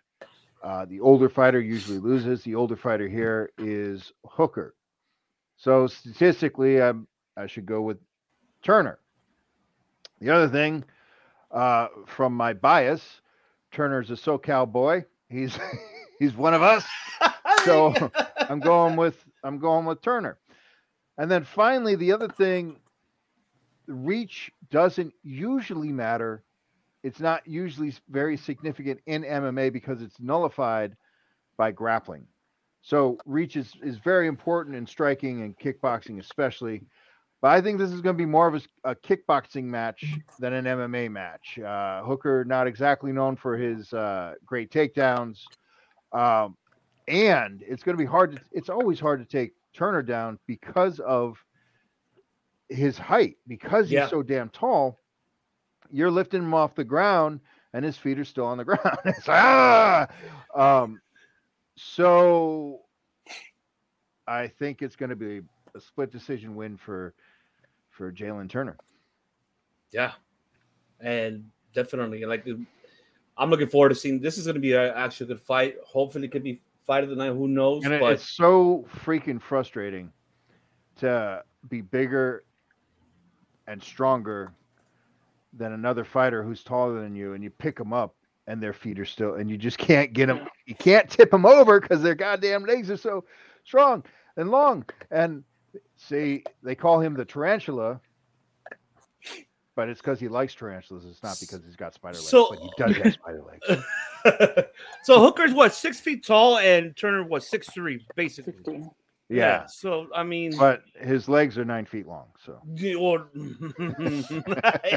Uh, 0.63 0.85
the 0.85 1.01
older 1.01 1.29
fighter 1.29 1.61
usually 1.61 1.99
loses. 1.99 2.43
The 2.43 2.55
older 2.55 2.77
fighter 2.77 3.09
here 3.09 3.51
is 3.59 4.13
Hooker. 4.25 4.75
So 5.57 5.87
statistically, 5.87 6.81
I'm, 6.81 7.07
I 7.37 7.47
should 7.47 7.67
go 7.67 7.83
with 7.83 7.99
Turner. 8.63 8.99
The 10.21 10.31
other 10.31 10.49
thing, 10.49 10.85
uh, 11.51 11.89
from 12.07 12.35
my 12.35 12.53
bias, 12.53 13.22
Turner's 13.73 14.11
a 14.11 14.15
SoCal 14.15 14.71
boy. 14.71 15.05
He's 15.29 15.59
he's 16.19 16.35
one 16.35 16.55
of 16.55 16.63
us. 16.63 16.85
So 17.65 17.95
I'm 18.49 18.59
going 18.59 18.97
with 18.97 19.25
I'm 19.45 19.61
going 19.61 19.85
with 19.85 20.03
Turner. 20.03 20.37
And 21.17 21.31
then 21.31 21.45
finally, 21.45 21.95
the 21.95 22.11
other 22.11 22.27
thing, 22.27 22.81
reach 23.87 24.51
doesn't 24.71 25.15
usually 25.23 25.93
matter. 25.93 26.43
It's 27.05 27.21
not 27.21 27.47
usually 27.47 27.95
very 28.09 28.37
significant 28.37 29.01
in 29.07 29.23
MMA 29.23 29.73
because 29.73 30.03
it's 30.03 30.19
nullified 30.19 30.97
by 31.57 31.71
grappling. 31.71 32.27
So 32.81 33.19
reach 33.27 33.57
is, 33.57 33.73
is 33.83 33.99
very 33.99 34.27
important 34.27 34.75
in 34.75 34.87
striking 34.87 35.43
and 35.43 35.57
kickboxing, 35.57 36.19
especially. 36.19 36.83
But 37.43 37.51
I 37.51 37.61
think 37.61 37.79
this 37.79 37.91
is 37.91 38.01
going 38.01 38.15
to 38.17 38.19
be 38.19 38.25
more 38.25 38.47
of 38.47 38.65
a 38.85 38.95
kickboxing 38.95 39.65
match 39.65 40.17
than 40.39 40.53
an 40.53 40.65
MMA 40.65 41.11
match. 41.11 41.59
Uh, 41.59 42.03
Hooker, 42.05 42.45
not 42.45 42.69
exactly 42.69 43.13
known 43.13 43.35
for 43.37 43.57
his 43.57 43.93
uh, 43.93 44.35
great 44.47 44.71
takedowns. 44.71 45.41
Um, 46.13 46.57
and 47.09 47.63
it's 47.67 47.83
going 47.83 47.97
to 47.97 48.03
be 48.03 48.09
hard. 48.09 48.37
To, 48.37 48.41
it's 48.53 48.69
always 48.71 49.01
hard 49.01 49.19
to 49.21 49.27
take 49.27 49.55
Turner 49.75 50.03
down 50.03 50.39
because 50.47 51.01
of 51.01 51.37
his 52.69 52.97
height, 52.97 53.37
because 53.49 53.87
he's 53.87 53.95
Yeah. 53.95 54.09
so 54.09 54.23
damn 54.23 54.49
tall. 54.51 55.01
You're 55.91 56.13
lifting 56.13 56.43
him 56.43 56.55
off 56.55 56.77
the 56.77 56.85
ground, 56.85 57.41
and 57.73 57.85
his 57.85 57.97
feet 57.99 58.21
are 58.21 58.25
still 58.25 58.47
on 58.47 58.57
the 58.57 58.65
ground. 58.65 58.99
it's 59.05 59.27
like, 59.27 59.43
ah! 59.43 60.07
Um, 60.55 61.01
so 61.77 62.83
I 64.29 64.47
think 64.47 64.81
it's 64.81 64.95
going 64.97 65.11
to 65.11 65.17
be 65.17 65.41
a 65.75 65.81
split 65.81 66.11
decision 66.11 66.55
win 66.55 66.77
for 66.77 67.15
for 67.91 68.11
Jalin 68.13 68.49
Turner. 68.49 68.77
Yeah, 69.91 70.13
and 71.01 71.45
definitely 71.75 72.25
like 72.25 72.47
I'm 73.37 73.51
looking 73.51 73.69
forward 73.69 73.91
to 73.91 73.95
seeing. 73.95 74.21
This 74.21 74.39
is 74.39 74.47
going 74.47 74.55
to 74.55 74.61
be 74.61 74.75
an 74.75 74.93
actually 74.95 75.27
good 75.27 75.41
fight. 75.41 75.77
Hopefully, 75.85 76.27
it 76.27 76.33
could 76.33 76.43
be 76.45 76.61
fight 76.87 77.05
of 77.05 77.11
the 77.11 77.17
night. 77.17 77.33
Who 77.33 77.49
knows? 77.49 77.85
And 77.85 77.99
but 78.01 78.15
it's 78.15 78.29
so 78.29 78.85
freaking 79.05 79.41
frustrating 79.41 80.13
to 80.97 81.43
be 81.69 81.81
bigger 81.81 82.45
and 83.67 83.83
stronger 83.83 84.53
than 85.55 85.73
another 85.73 86.05
fighter 86.05 86.43
who's 86.43 86.63
taller 86.63 87.01
than 87.01 87.15
you, 87.15 87.35
and 87.35 87.45
you 87.45 87.51
pick 87.51 87.77
them 87.77 87.93
up, 87.93 88.15
and 88.47 88.63
their 88.63 88.73
feet 88.73 88.99
are 88.99 89.05
still, 89.05 89.35
and 89.35 89.51
you 89.51 89.57
just 89.57 89.79
can't 89.79 90.13
get 90.13 90.27
them. 90.27 90.47
You 90.67 90.75
can't 90.75 91.09
tip 91.09 91.31
them 91.31 91.47
over 91.47 91.81
because 91.81 92.03
their 92.03 92.15
goddamn 92.15 92.65
legs 92.65 92.91
are 92.91 92.97
so 92.97 93.25
strong 93.65 94.05
and 94.37 94.51
long. 94.51 94.85
And 95.11 95.45
See, 95.97 96.45
they 96.63 96.75
call 96.75 97.01
him 97.01 97.15
the 97.15 97.25
tarantula, 97.25 98.01
but 99.75 99.89
it's 99.89 100.01
because 100.01 100.21
he 100.21 100.29
likes 100.29 100.55
tarantulas. 100.55 101.05
It's 101.05 101.23
not 101.23 101.39
because 101.41 101.65
he's 101.65 101.77
got 101.77 101.95
spider 101.95 102.19
legs. 102.19 102.29
So, 102.29 102.51
but 102.51 102.59
he 102.61 102.71
does 102.77 102.97
have 102.97 103.15
spider 103.15 103.43
legs. 103.43 103.85
so 105.05 105.21
Hooker's 105.21 105.55
what 105.55 105.75
six 105.75 106.01
feet 106.01 106.25
tall, 106.25 106.59
and 106.59 106.97
Turner 106.97 107.25
was 107.25 107.49
six 107.49 107.71
three, 107.71 108.05
basically. 108.17 108.55
Yeah. 109.33 109.63
yeah. 109.63 109.67
So 109.67 110.09
I 110.15 110.23
mean, 110.23 110.55
but 110.59 110.83
his 111.01 111.29
legs 111.29 111.57
are 111.57 111.65
nine 111.65 111.87
feet 111.87 112.07
long. 112.07 112.27
So 112.45 112.61
or, 112.99 113.29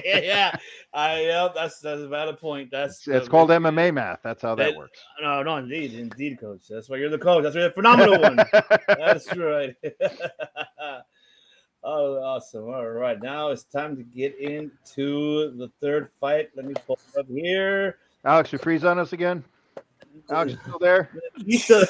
yeah, 0.04 0.58
I 0.94 1.22
yeah, 1.22 1.48
that's 1.56 1.80
that's 1.80 2.02
about 2.02 2.28
a 2.28 2.34
point. 2.34 2.70
That's 2.70 3.08
it's, 3.08 3.28
uh, 3.28 3.30
called 3.30 3.50
MMA 3.50 3.94
math. 3.94 4.20
That's 4.24 4.42
how 4.42 4.56
that, 4.56 4.72
that, 4.72 4.78
works. 4.78 5.00
No, 5.22 5.42
no, 5.42 5.56
indeed, 5.58 5.94
indeed, 5.94 6.40
coach. 6.40 6.64
That's 6.70 6.90
why 6.90 6.98
you're 6.98 7.10
the 7.10 7.18
coach. 7.18 7.44
That's 7.44 7.56
why 7.56 7.62
you're 7.62 7.70
the 7.70 7.76
phenomenal 7.76 8.20
one. 8.20 8.36
that's 8.88 9.34
right. 9.38 9.74
oh, 11.84 12.22
awesome! 12.22 12.66
All 12.66 12.90
right, 12.90 13.22
now 13.22 13.52
it's 13.52 13.64
time 13.64 13.96
to 13.96 14.04
get 14.04 14.38
into 14.38 15.56
the 15.58 15.72
third 15.80 16.10
fight. 16.20 16.50
Let 16.58 16.66
me 16.66 16.74
pull 16.86 17.00
up 17.18 17.28
here. 17.30 18.00
Alex, 18.26 18.52
you 18.52 18.60
freeze 18.60 18.84
on 18.84 19.00
us 19.00 19.14
again. 19.14 19.46
Alex, 20.30 20.56
still 20.62 20.80
there? 20.80 21.10
He's, 21.46 21.70
a, 21.70 21.86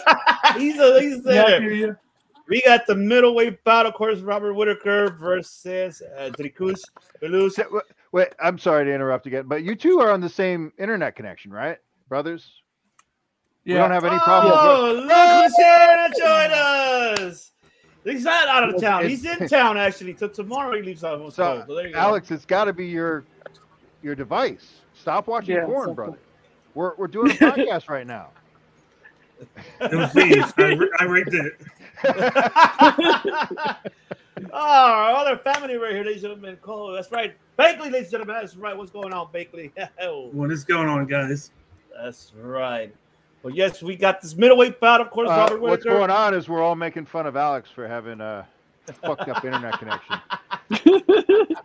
he's, 0.57 0.77
a, 0.79 0.99
he's 0.99 1.23
there 1.23 1.99
hear 2.47 2.55
you. 2.55 2.61
We 2.61 2.61
got 2.61 2.87
the 2.87 2.95
middleweight 2.95 3.63
battle 3.63 3.91
course, 3.91 4.19
Robert 4.19 4.53
Whitaker 4.53 5.11
versus 5.11 6.01
uh, 6.17 6.31
Dricus 6.37 6.81
Belus. 7.21 7.57
Wait, 7.71 7.83
Wait, 8.11 8.29
I'm 8.39 8.57
sorry 8.57 8.85
to 8.85 8.93
interrupt 8.93 9.27
again, 9.27 9.45
but 9.45 9.63
you 9.63 9.75
two 9.75 9.99
are 9.99 10.09
on 10.11 10.21
the 10.21 10.29
same 10.29 10.71
internet 10.77 11.17
connection, 11.17 11.51
right, 11.51 11.77
brothers? 12.07 12.49
Yeah. 13.65 13.73
We 13.73 13.79
don't 13.79 13.91
have 13.91 14.05
any 14.05 14.19
problem. 14.19 14.53
Oh, 14.55 14.93
look 14.93 15.43
who's 15.43 15.55
here 15.57 16.07
to 16.07 16.13
join 16.17 17.27
us. 17.27 17.51
He's 18.05 18.23
not 18.23 18.47
out 18.47 18.73
of 18.73 18.79
town. 18.79 19.09
He's 19.09 19.25
in 19.25 19.49
town 19.49 19.77
actually. 19.77 20.13
Till 20.13 20.29
tomorrow 20.29 20.77
he 20.77 20.83
leaves 20.83 21.03
out. 21.03 21.19
Of 21.19 21.33
so, 21.33 21.65
So, 21.67 21.75
there 21.75 21.87
you 21.87 21.93
go. 21.93 21.99
Alex, 21.99 22.29
it's 22.29 22.45
got 22.45 22.65
to 22.65 22.73
be 22.73 22.85
your 22.87 23.25
your 24.03 24.15
device. 24.15 24.75
Stop 24.93 25.27
watching 25.27 25.55
Yeah, 25.55 25.65
porn, 25.65 25.93
brother. 25.95 26.19
We're 26.75 26.95
we're 26.95 27.07
doing 27.07 27.31
a 27.31 27.33
podcast 27.35 27.89
right 27.89 28.05
now. 28.05 28.29
It 29.81 29.93
was 29.93 30.13
me. 30.15 30.39
I, 30.39 30.79
I 30.99 31.03
rigged 31.03 31.33
it. 31.33 31.59
Oh, 34.53 34.53
our 34.53 35.11
other 35.11 35.37
family 35.37 35.75
right 35.75 35.93
here, 35.93 36.03
ladies 36.03 36.23
and 36.23 36.33
gentlemen. 36.33 36.57
Cole, 36.57 36.91
that's 36.91 37.11
right. 37.11 37.35
Bakley, 37.57 37.91
ladies 37.91 38.03
and 38.03 38.11
gentlemen. 38.11 38.37
That's 38.39 38.55
right. 38.55 38.77
What's 38.77 38.91
going 38.91 39.13
on, 39.13 39.27
Bakley? 39.27 39.71
What 40.31 40.51
is 40.51 40.63
going 40.63 40.87
on, 40.89 41.05
guys? 41.05 41.51
that's 41.95 42.33
right. 42.35 42.93
Well, 43.43 43.53
yes, 43.53 43.81
we 43.81 43.95
got 43.95 44.21
this 44.21 44.35
middleweight 44.35 44.79
bout, 44.79 45.01
of 45.01 45.11
course. 45.11 45.29
Uh, 45.29 45.55
what's 45.59 45.83
going 45.83 46.09
on 46.09 46.33
is 46.33 46.49
we're 46.49 46.63
all 46.63 46.75
making 46.75 47.05
fun 47.05 47.27
of 47.27 47.35
Alex 47.35 47.69
for 47.69 47.87
having 47.87 48.19
a 48.19 48.47
fucked 49.01 49.29
up 49.29 49.45
internet 49.45 49.79
connection. 49.79 50.19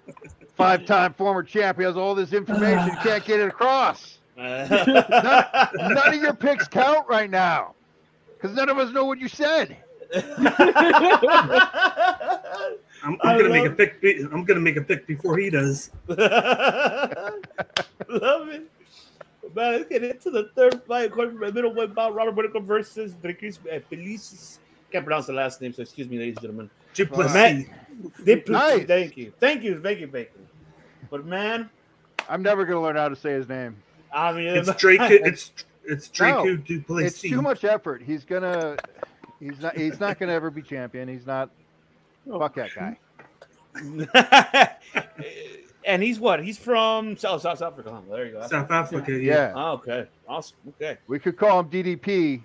Five-time 0.57 1.15
former 1.15 1.43
champ. 1.43 1.79
He 1.79 1.85
has 1.85 1.97
all 1.97 2.15
this 2.15 2.35
information. 2.35 2.95
Can't 3.03 3.25
get 3.25 3.41
it 3.41 3.49
across. 3.49 4.19
None 4.37 4.69
of 4.69 6.15
your 6.15 6.35
picks 6.35 6.69
count 6.69 7.07
right 7.09 7.31
now 7.31 7.75
because 8.41 8.57
none 8.57 8.71
of 8.71 8.79
us 8.79 8.91
know 8.93 9.05
what 9.05 9.19
you 9.19 9.29
said. 9.29 9.77
I'm, 10.13 10.23
I 13.23 13.33
I'm 13.33 13.39
gonna 13.39 13.49
make 13.49 13.67
a 13.67 13.71
pick. 13.71 14.01
be- 14.01 14.27
I'm 14.33 14.45
gonna 14.45 14.61
make 14.61 14.77
a 14.77 14.83
pick 14.83 15.07
before 15.07 15.39
he 15.39 15.51
does. 15.51 15.91
Love 16.09 16.19
it. 18.09 18.63
Man, 19.55 19.73
let's 19.73 19.89
get 19.89 20.05
into 20.05 20.31
the 20.31 20.51
third 20.55 20.83
fight. 20.85 21.07
According 21.11 21.39
to 21.41 21.47
the 21.47 21.53
middleweight 21.53 21.95
bout, 21.95 22.15
Robert 22.15 22.37
Whitaker 22.37 22.61
versus 22.61 23.15
Dricus 23.23 23.59
eh, 23.69 23.81
Felicis. 23.91 24.59
Can't 24.93 25.05
pronounce 25.05 25.27
the 25.27 25.33
last 25.33 25.61
name, 25.61 25.73
so 25.73 25.83
excuse 25.83 26.09
me, 26.09 26.19
ladies 26.19 26.37
and 26.37 26.43
gentlemen. 26.43 26.71
Duplessis. 26.95 27.35
Man, 27.35 27.67
Dipl- 28.23 28.49
Nice. 28.51 28.85
Thank 28.87 29.17
you. 29.17 29.33
Thank 29.41 29.63
you. 29.63 29.81
Thank 29.81 30.01
you, 30.01 30.07
Baker. 30.09 30.33
But 31.11 31.25
man, 31.27 31.69
I'm 32.29 32.43
never 32.43 32.65
gonna 32.65 32.83
learn 32.83 32.97
how 32.97 33.09
to 33.09 33.17
say 33.17 33.33
his 33.33 33.49
name. 33.49 33.77
I 34.13 34.33
mean, 34.33 34.49
It's 34.49 34.73
Drake. 34.77 35.01
It's 35.03 35.53
it's 35.85 36.09
Draco 36.09 36.45
No, 36.45 36.57
Duplessis. 36.57 37.13
It's 37.13 37.21
too 37.23 37.43
much 37.43 37.65
effort. 37.65 38.03
He's 38.03 38.25
gonna. 38.25 38.77
He's 39.41 39.59
not. 39.61 39.77
He's 39.77 39.99
not 39.99 40.19
gonna 40.19 40.33
ever 40.33 40.51
be 40.51 40.63
champion. 40.63 41.09
He's 41.09 41.27
not. 41.27 41.51
Fuck 42.29 42.55
that 42.57 42.71
guy. 42.75 42.99
and 45.85 46.03
he's 46.03 46.19
what? 46.21 46.43
He's 46.45 46.59
from 46.59 47.17
South 47.17 47.43
South 47.43 47.63
Africa. 47.63 47.91
huh? 47.93 48.01
There 48.15 48.27
you 48.27 48.33
go. 48.33 48.47
South 48.47 48.71
Africa. 48.71 49.13
Yeah. 49.13 49.19
Yeah, 49.19 49.53
Oh, 49.57 49.73
okay. 49.73 50.07
Awesome. 50.29 50.57
Okay. 50.69 50.99
we 51.07 51.19
could 51.19 51.37
call 51.37 51.61
him 51.61 51.71
DDP. 51.71 52.43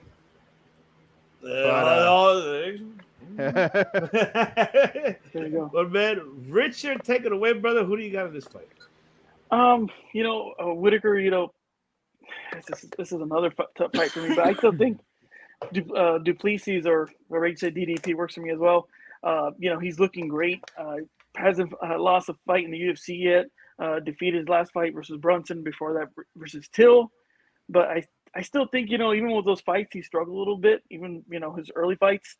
Uh, 1.43 1.47
uh, 1.47 2.71
There 3.37 5.17
you 5.35 5.49
go. 5.49 5.69
but 5.71 5.91
man, 5.91 6.21
Richard, 6.47 7.03
take 7.03 7.25
it 7.25 7.31
away, 7.31 7.53
brother. 7.53 7.83
Who 7.83 7.97
do 7.97 8.03
you 8.03 8.11
got 8.11 8.27
in 8.27 8.33
this 8.33 8.45
fight? 8.45 8.67
Um, 9.51 9.89
you 10.13 10.23
know, 10.23 10.53
uh, 10.59 10.73
Whitaker, 10.73 11.19
you 11.19 11.29
know, 11.31 11.51
this 12.53 12.83
is, 12.83 12.89
this 12.97 13.11
is 13.11 13.21
another 13.21 13.51
fu- 13.51 13.63
tough 13.77 13.91
fight 13.93 14.11
for 14.11 14.21
me, 14.21 14.35
but 14.35 14.45
I 14.47 14.53
still 14.53 14.71
think 14.75 14.99
du, 15.73 15.93
uh, 15.95 16.17
Duplessis 16.19 16.85
or 16.85 17.09
Rage 17.29 17.59
said 17.59 17.75
DDP 17.75 18.15
works 18.15 18.35
for 18.35 18.41
me 18.41 18.51
as 18.51 18.59
well. 18.59 18.87
Uh, 19.23 19.51
you 19.57 19.69
know, 19.69 19.79
he's 19.79 19.99
looking 19.99 20.27
great. 20.27 20.63
Uh, 20.77 20.97
hasn't 21.35 21.73
lost 21.81 22.29
a 22.29 22.35
fight 22.45 22.65
in 22.65 22.71
the 22.71 22.79
UFC 22.79 23.21
yet. 23.21 23.45
Uh, 23.77 23.99
defeated 23.99 24.39
his 24.39 24.47
last 24.49 24.71
fight 24.71 24.93
versus 24.93 25.17
Brunson. 25.17 25.63
Before 25.63 25.93
that, 25.93 26.07
versus 26.37 26.67
Till. 26.71 27.11
But 27.67 27.89
I, 27.89 28.03
I 28.33 28.41
still 28.41 28.67
think 28.67 28.89
you 28.89 28.97
know, 28.97 29.13
even 29.13 29.35
with 29.35 29.45
those 29.45 29.61
fights, 29.61 29.89
he 29.93 30.01
struggled 30.01 30.35
a 30.35 30.39
little 30.39 30.57
bit. 30.57 30.83
Even 30.91 31.23
you 31.29 31.39
know 31.39 31.53
his 31.53 31.69
early 31.75 31.95
fights. 31.95 32.37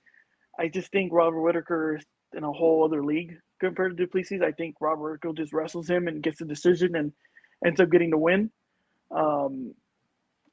I 0.58 0.70
just 0.70 0.92
think 0.92 1.12
Robert 1.12 1.42
Whitaker 1.42 1.98
is 1.98 2.06
in 2.34 2.44
a 2.44 2.52
whole 2.52 2.86
other 2.86 3.04
league 3.04 3.38
compared 3.60 3.98
to 3.98 4.06
Duplessis. 4.06 4.42
I 4.42 4.52
think 4.52 4.76
Robert 4.80 5.20
Whitaker 5.22 5.34
just 5.34 5.54
wrestles 5.54 5.90
him 5.90 6.08
and 6.08 6.24
gets 6.24 6.40
the 6.40 6.46
decision 6.46 6.96
and 6.96 7.12
ends 7.66 7.80
up 7.80 7.90
getting 7.90 8.12
the 8.12 8.18
win. 8.18 8.52
Um, 9.12 9.74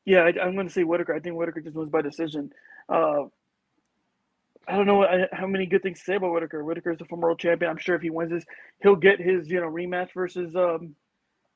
yeah, 0.05 0.21
I, 0.23 0.29
I'm 0.43 0.55
going 0.55 0.67
to 0.69 0.73
say 0.73 0.85
Whitaker. 0.85 1.15
I 1.15 1.21
think 1.21 1.37
Whitaker 1.37 1.61
just 1.61 1.77
wins 1.77 1.91
by 1.91 2.03
decision. 2.03 2.51
Uh, 2.89 3.25
I 4.67 4.77
don't 4.77 4.87
know 4.87 5.05
I- 5.05 5.29
how 5.33 5.47
many 5.47 5.67
good 5.67 5.83
things 5.83 5.99
to 6.01 6.05
say 6.05 6.17
about 6.17 6.33
Whitaker. 6.33 6.65
Whitaker 6.65 6.93
is 6.93 7.01
a 7.01 7.05
former 7.05 7.29
world 7.29 7.41
champion. 7.41 7.71
I'm 7.71 7.79
sure 7.79 7.97
if 7.97 8.03
he 8.03 8.11
wins 8.11 8.31
this, 8.31 8.45
he'll 8.83 8.97
get 8.97 9.21
his 9.21 9.49
you 9.49 9.61
know 9.61 9.69
rematch 9.69 10.11
versus 10.15 10.55
um, 10.57 10.95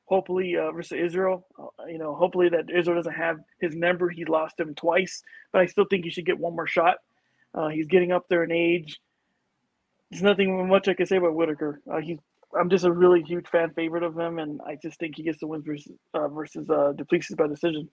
hopefully 0.05 0.57
uh, 0.57 0.71
versus 0.71 0.99
Israel. 0.99 1.47
Uh, 1.59 1.85
you 1.87 1.97
know, 1.97 2.15
hopefully 2.15 2.49
that 2.49 2.69
Israel 2.69 2.97
doesn't 2.97 3.13
have 3.13 3.37
his 3.61 3.75
number. 3.75 4.09
He 4.09 4.25
lost 4.25 4.59
him 4.59 4.75
twice, 4.75 5.23
but 5.53 5.61
I 5.61 5.65
still 5.67 5.85
think 5.89 6.03
he 6.05 6.11
should 6.11 6.25
get 6.25 6.39
one 6.39 6.55
more 6.55 6.67
shot. 6.67 6.97
Uh, 7.53 7.69
he's 7.69 7.87
getting 7.87 8.11
up 8.11 8.25
there 8.29 8.43
in 8.43 8.51
age. 8.51 8.99
There's 10.11 10.23
nothing 10.23 10.67
much 10.67 10.87
I 10.87 10.93
can 10.93 11.05
say 11.05 11.17
about 11.17 11.35
Whitaker. 11.35 11.81
Uh, 11.91 11.97
he's 11.99 12.19
I'm 12.59 12.69
just 12.69 12.85
a 12.85 12.91
really 12.91 13.23
huge 13.23 13.47
fan 13.49 13.71
favorite 13.75 14.03
of 14.03 14.17
him, 14.17 14.39
and 14.39 14.61
I 14.65 14.77
just 14.81 14.99
think 14.99 15.15
he 15.17 15.23
gets 15.23 15.39
the 15.39 15.47
win 15.47 15.63
versus 15.63 15.91
uh, 16.13 16.27
versus 16.29 16.69
uh, 16.69 16.93
Duplessis 16.95 17.35
by 17.35 17.47
decision. 17.47 17.89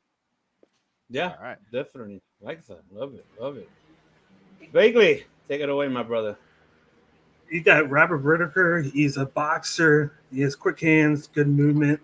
Yeah, 1.15 1.35
All 1.39 1.45
right. 1.45 1.59
definitely. 1.73 2.21
Like 2.43 2.67
that. 2.67 2.81
Love 2.93 3.15
it. 3.15 3.25
Love 3.41 3.57
it. 3.57 3.69
Bakley, 4.73 5.23
take 5.49 5.61
it 5.61 5.69
away, 5.69 5.87
my 5.87 6.03
brother. 6.03 6.37
You 7.49 7.63
got 7.63 7.89
Robert 7.89 8.25
Whitaker. 8.25 8.83
He's 8.83 9.17
a 9.17 9.27
boxer. 9.27 10.13
He 10.33 10.41
has 10.41 10.57
quick 10.57 10.81
hands, 10.81 11.29
good 11.29 11.47
movement, 11.47 12.01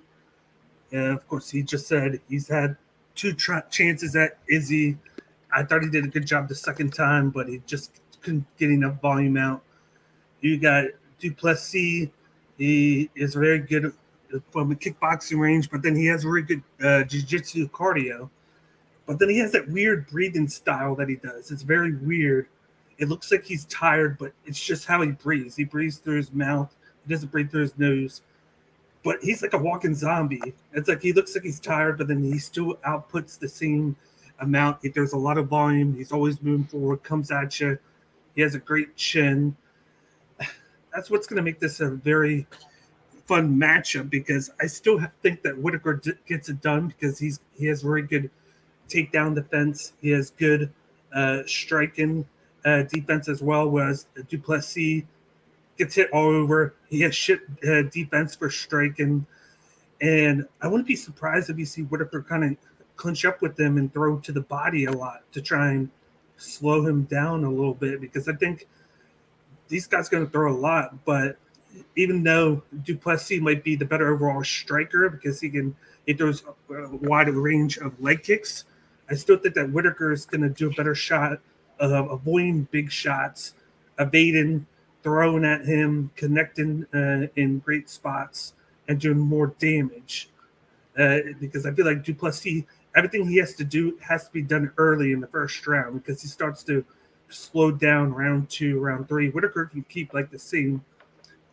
and 0.92 1.06
of 1.06 1.26
course, 1.26 1.50
he 1.50 1.62
just 1.64 1.88
said 1.88 2.20
he's 2.28 2.46
had 2.46 2.76
two 3.16 3.32
tr- 3.32 3.66
chances 3.68 4.14
at 4.14 4.38
Izzy. 4.48 4.96
I 5.52 5.64
thought 5.64 5.82
he 5.82 5.90
did 5.90 6.04
a 6.04 6.08
good 6.08 6.24
job 6.26 6.48
the 6.48 6.54
second 6.54 6.94
time, 6.94 7.30
but 7.30 7.48
he 7.48 7.60
just 7.66 8.00
couldn't 8.22 8.46
get 8.58 8.70
enough 8.70 9.00
volume 9.00 9.36
out. 9.36 9.62
You 10.40 10.56
got 10.58 10.84
Duplessis. 11.18 12.10
He 12.58 13.10
is 13.16 13.34
very 13.34 13.58
good 13.58 13.92
from 14.52 14.68
the 14.68 14.76
kickboxing 14.76 15.40
range, 15.40 15.68
but 15.68 15.82
then 15.82 15.96
he 15.96 16.06
has 16.06 16.22
very 16.22 16.42
good 16.42 16.62
uh, 16.80 17.02
jiu-jitsu 17.02 17.68
cardio. 17.70 18.30
But 19.10 19.18
then 19.18 19.28
he 19.28 19.38
has 19.38 19.50
that 19.50 19.68
weird 19.68 20.06
breathing 20.06 20.46
style 20.46 20.94
that 20.94 21.08
he 21.08 21.16
does. 21.16 21.50
It's 21.50 21.62
very 21.62 21.96
weird. 21.96 22.46
It 22.98 23.08
looks 23.08 23.32
like 23.32 23.42
he's 23.42 23.64
tired, 23.64 24.16
but 24.18 24.32
it's 24.46 24.64
just 24.64 24.86
how 24.86 25.02
he 25.02 25.10
breathes. 25.10 25.56
He 25.56 25.64
breathes 25.64 25.96
through 25.96 26.18
his 26.18 26.32
mouth. 26.32 26.72
He 27.04 27.12
doesn't 27.12 27.32
breathe 27.32 27.50
through 27.50 27.62
his 27.62 27.76
nose. 27.76 28.22
But 29.02 29.18
he's 29.20 29.42
like 29.42 29.52
a 29.52 29.58
walking 29.58 29.96
zombie. 29.96 30.54
It's 30.72 30.88
like 30.88 31.02
he 31.02 31.12
looks 31.12 31.34
like 31.34 31.42
he's 31.42 31.58
tired, 31.58 31.98
but 31.98 32.06
then 32.06 32.22
he 32.22 32.38
still 32.38 32.74
outputs 32.86 33.36
the 33.36 33.48
same 33.48 33.96
amount. 34.38 34.78
There's 34.94 35.12
a 35.12 35.18
lot 35.18 35.38
of 35.38 35.48
volume. 35.48 35.92
He's 35.96 36.12
always 36.12 36.40
moving 36.40 36.66
forward, 36.66 37.02
comes 37.02 37.32
at 37.32 37.58
you. 37.58 37.80
He 38.36 38.42
has 38.42 38.54
a 38.54 38.60
great 38.60 38.94
chin. 38.94 39.56
That's 40.94 41.10
what's 41.10 41.26
going 41.26 41.38
to 41.38 41.42
make 41.42 41.58
this 41.58 41.80
a 41.80 41.90
very 41.90 42.46
fun 43.26 43.58
matchup 43.58 44.08
because 44.08 44.52
I 44.60 44.68
still 44.68 45.00
think 45.20 45.42
that 45.42 45.58
Whitaker 45.58 46.00
gets 46.28 46.48
it 46.48 46.60
done 46.60 46.86
because 46.86 47.18
he's 47.18 47.40
he 47.58 47.66
has 47.66 47.82
very 47.82 48.02
good 48.02 48.30
takedown 48.90 49.34
defense. 49.34 49.92
He 50.00 50.10
has 50.10 50.30
good 50.30 50.72
uh, 51.14 51.42
striking 51.46 52.26
uh, 52.64 52.82
defense 52.82 53.28
as 53.28 53.42
well. 53.42 53.68
Whereas 53.68 54.06
Duplessis 54.28 55.04
gets 55.78 55.94
hit 55.94 56.10
all 56.12 56.28
over. 56.28 56.74
He 56.88 57.00
has 57.00 57.14
shit 57.14 57.40
uh, 57.66 57.82
defense 57.82 58.34
for 58.34 58.50
striking, 58.50 59.26
and 60.00 60.46
I 60.60 60.68
wouldn't 60.68 60.88
be 60.88 60.96
surprised 60.96 61.50
if 61.50 61.58
you 61.58 61.66
see 61.66 61.82
Whitaker 61.82 62.22
kind 62.22 62.44
of 62.44 62.56
clinch 62.96 63.24
up 63.24 63.40
with 63.40 63.56
them 63.56 63.78
and 63.78 63.92
throw 63.92 64.18
to 64.18 64.32
the 64.32 64.42
body 64.42 64.84
a 64.84 64.92
lot 64.92 65.22
to 65.32 65.40
try 65.40 65.70
and 65.70 65.88
slow 66.36 66.86
him 66.86 67.04
down 67.04 67.44
a 67.44 67.50
little 67.50 67.74
bit 67.74 68.00
because 68.00 68.28
I 68.28 68.34
think 68.34 68.66
these 69.68 69.86
guys 69.86 70.08
going 70.08 70.24
to 70.24 70.30
throw 70.30 70.52
a 70.52 70.56
lot, 70.56 71.04
but 71.04 71.38
even 71.96 72.22
though 72.22 72.62
Duplessis 72.82 73.40
might 73.40 73.62
be 73.62 73.76
the 73.76 73.84
better 73.84 74.12
overall 74.12 74.44
striker 74.44 75.08
because 75.08 75.40
he 75.40 75.48
can 75.48 75.74
he 76.06 76.14
throws 76.14 76.42
a 76.70 76.96
wide 76.96 77.28
range 77.28 77.78
of 77.78 77.98
leg 78.02 78.22
kicks, 78.22 78.64
I 79.10 79.14
still 79.14 79.36
think 79.36 79.54
that 79.56 79.70
Whitaker 79.70 80.12
is 80.12 80.24
going 80.24 80.42
to 80.42 80.48
do 80.48 80.70
a 80.70 80.74
better 80.74 80.94
shot 80.94 81.40
of 81.78 82.10
avoiding 82.10 82.68
big 82.70 82.92
shots 82.92 83.54
evading, 83.98 84.66
throwing 85.02 85.44
at 85.44 85.64
him, 85.64 86.10
connecting 86.16 86.86
uh, 86.94 87.26
in 87.36 87.58
great 87.58 87.88
spots, 87.88 88.54
and 88.88 89.00
doing 89.00 89.18
more 89.18 89.48
damage. 89.58 90.30
Uh, 90.98 91.18
because 91.38 91.66
I 91.66 91.72
feel 91.72 91.86
like 91.86 92.04
Duplessis, 92.04 92.64
everything 92.96 93.28
he 93.28 93.36
has 93.36 93.54
to 93.54 93.64
do 93.64 93.96
has 94.02 94.24
to 94.26 94.32
be 94.32 94.42
done 94.42 94.72
early 94.76 95.12
in 95.12 95.20
the 95.20 95.26
first 95.26 95.66
round 95.66 96.02
because 96.02 96.20
he 96.20 96.28
starts 96.28 96.62
to 96.64 96.84
slow 97.28 97.70
down 97.70 98.12
round 98.12 98.50
two, 98.50 98.80
round 98.80 99.08
three. 99.08 99.30
Whitaker 99.30 99.66
can 99.66 99.84
keep 99.84 100.12
like 100.12 100.30
the 100.30 100.38
same 100.38 100.84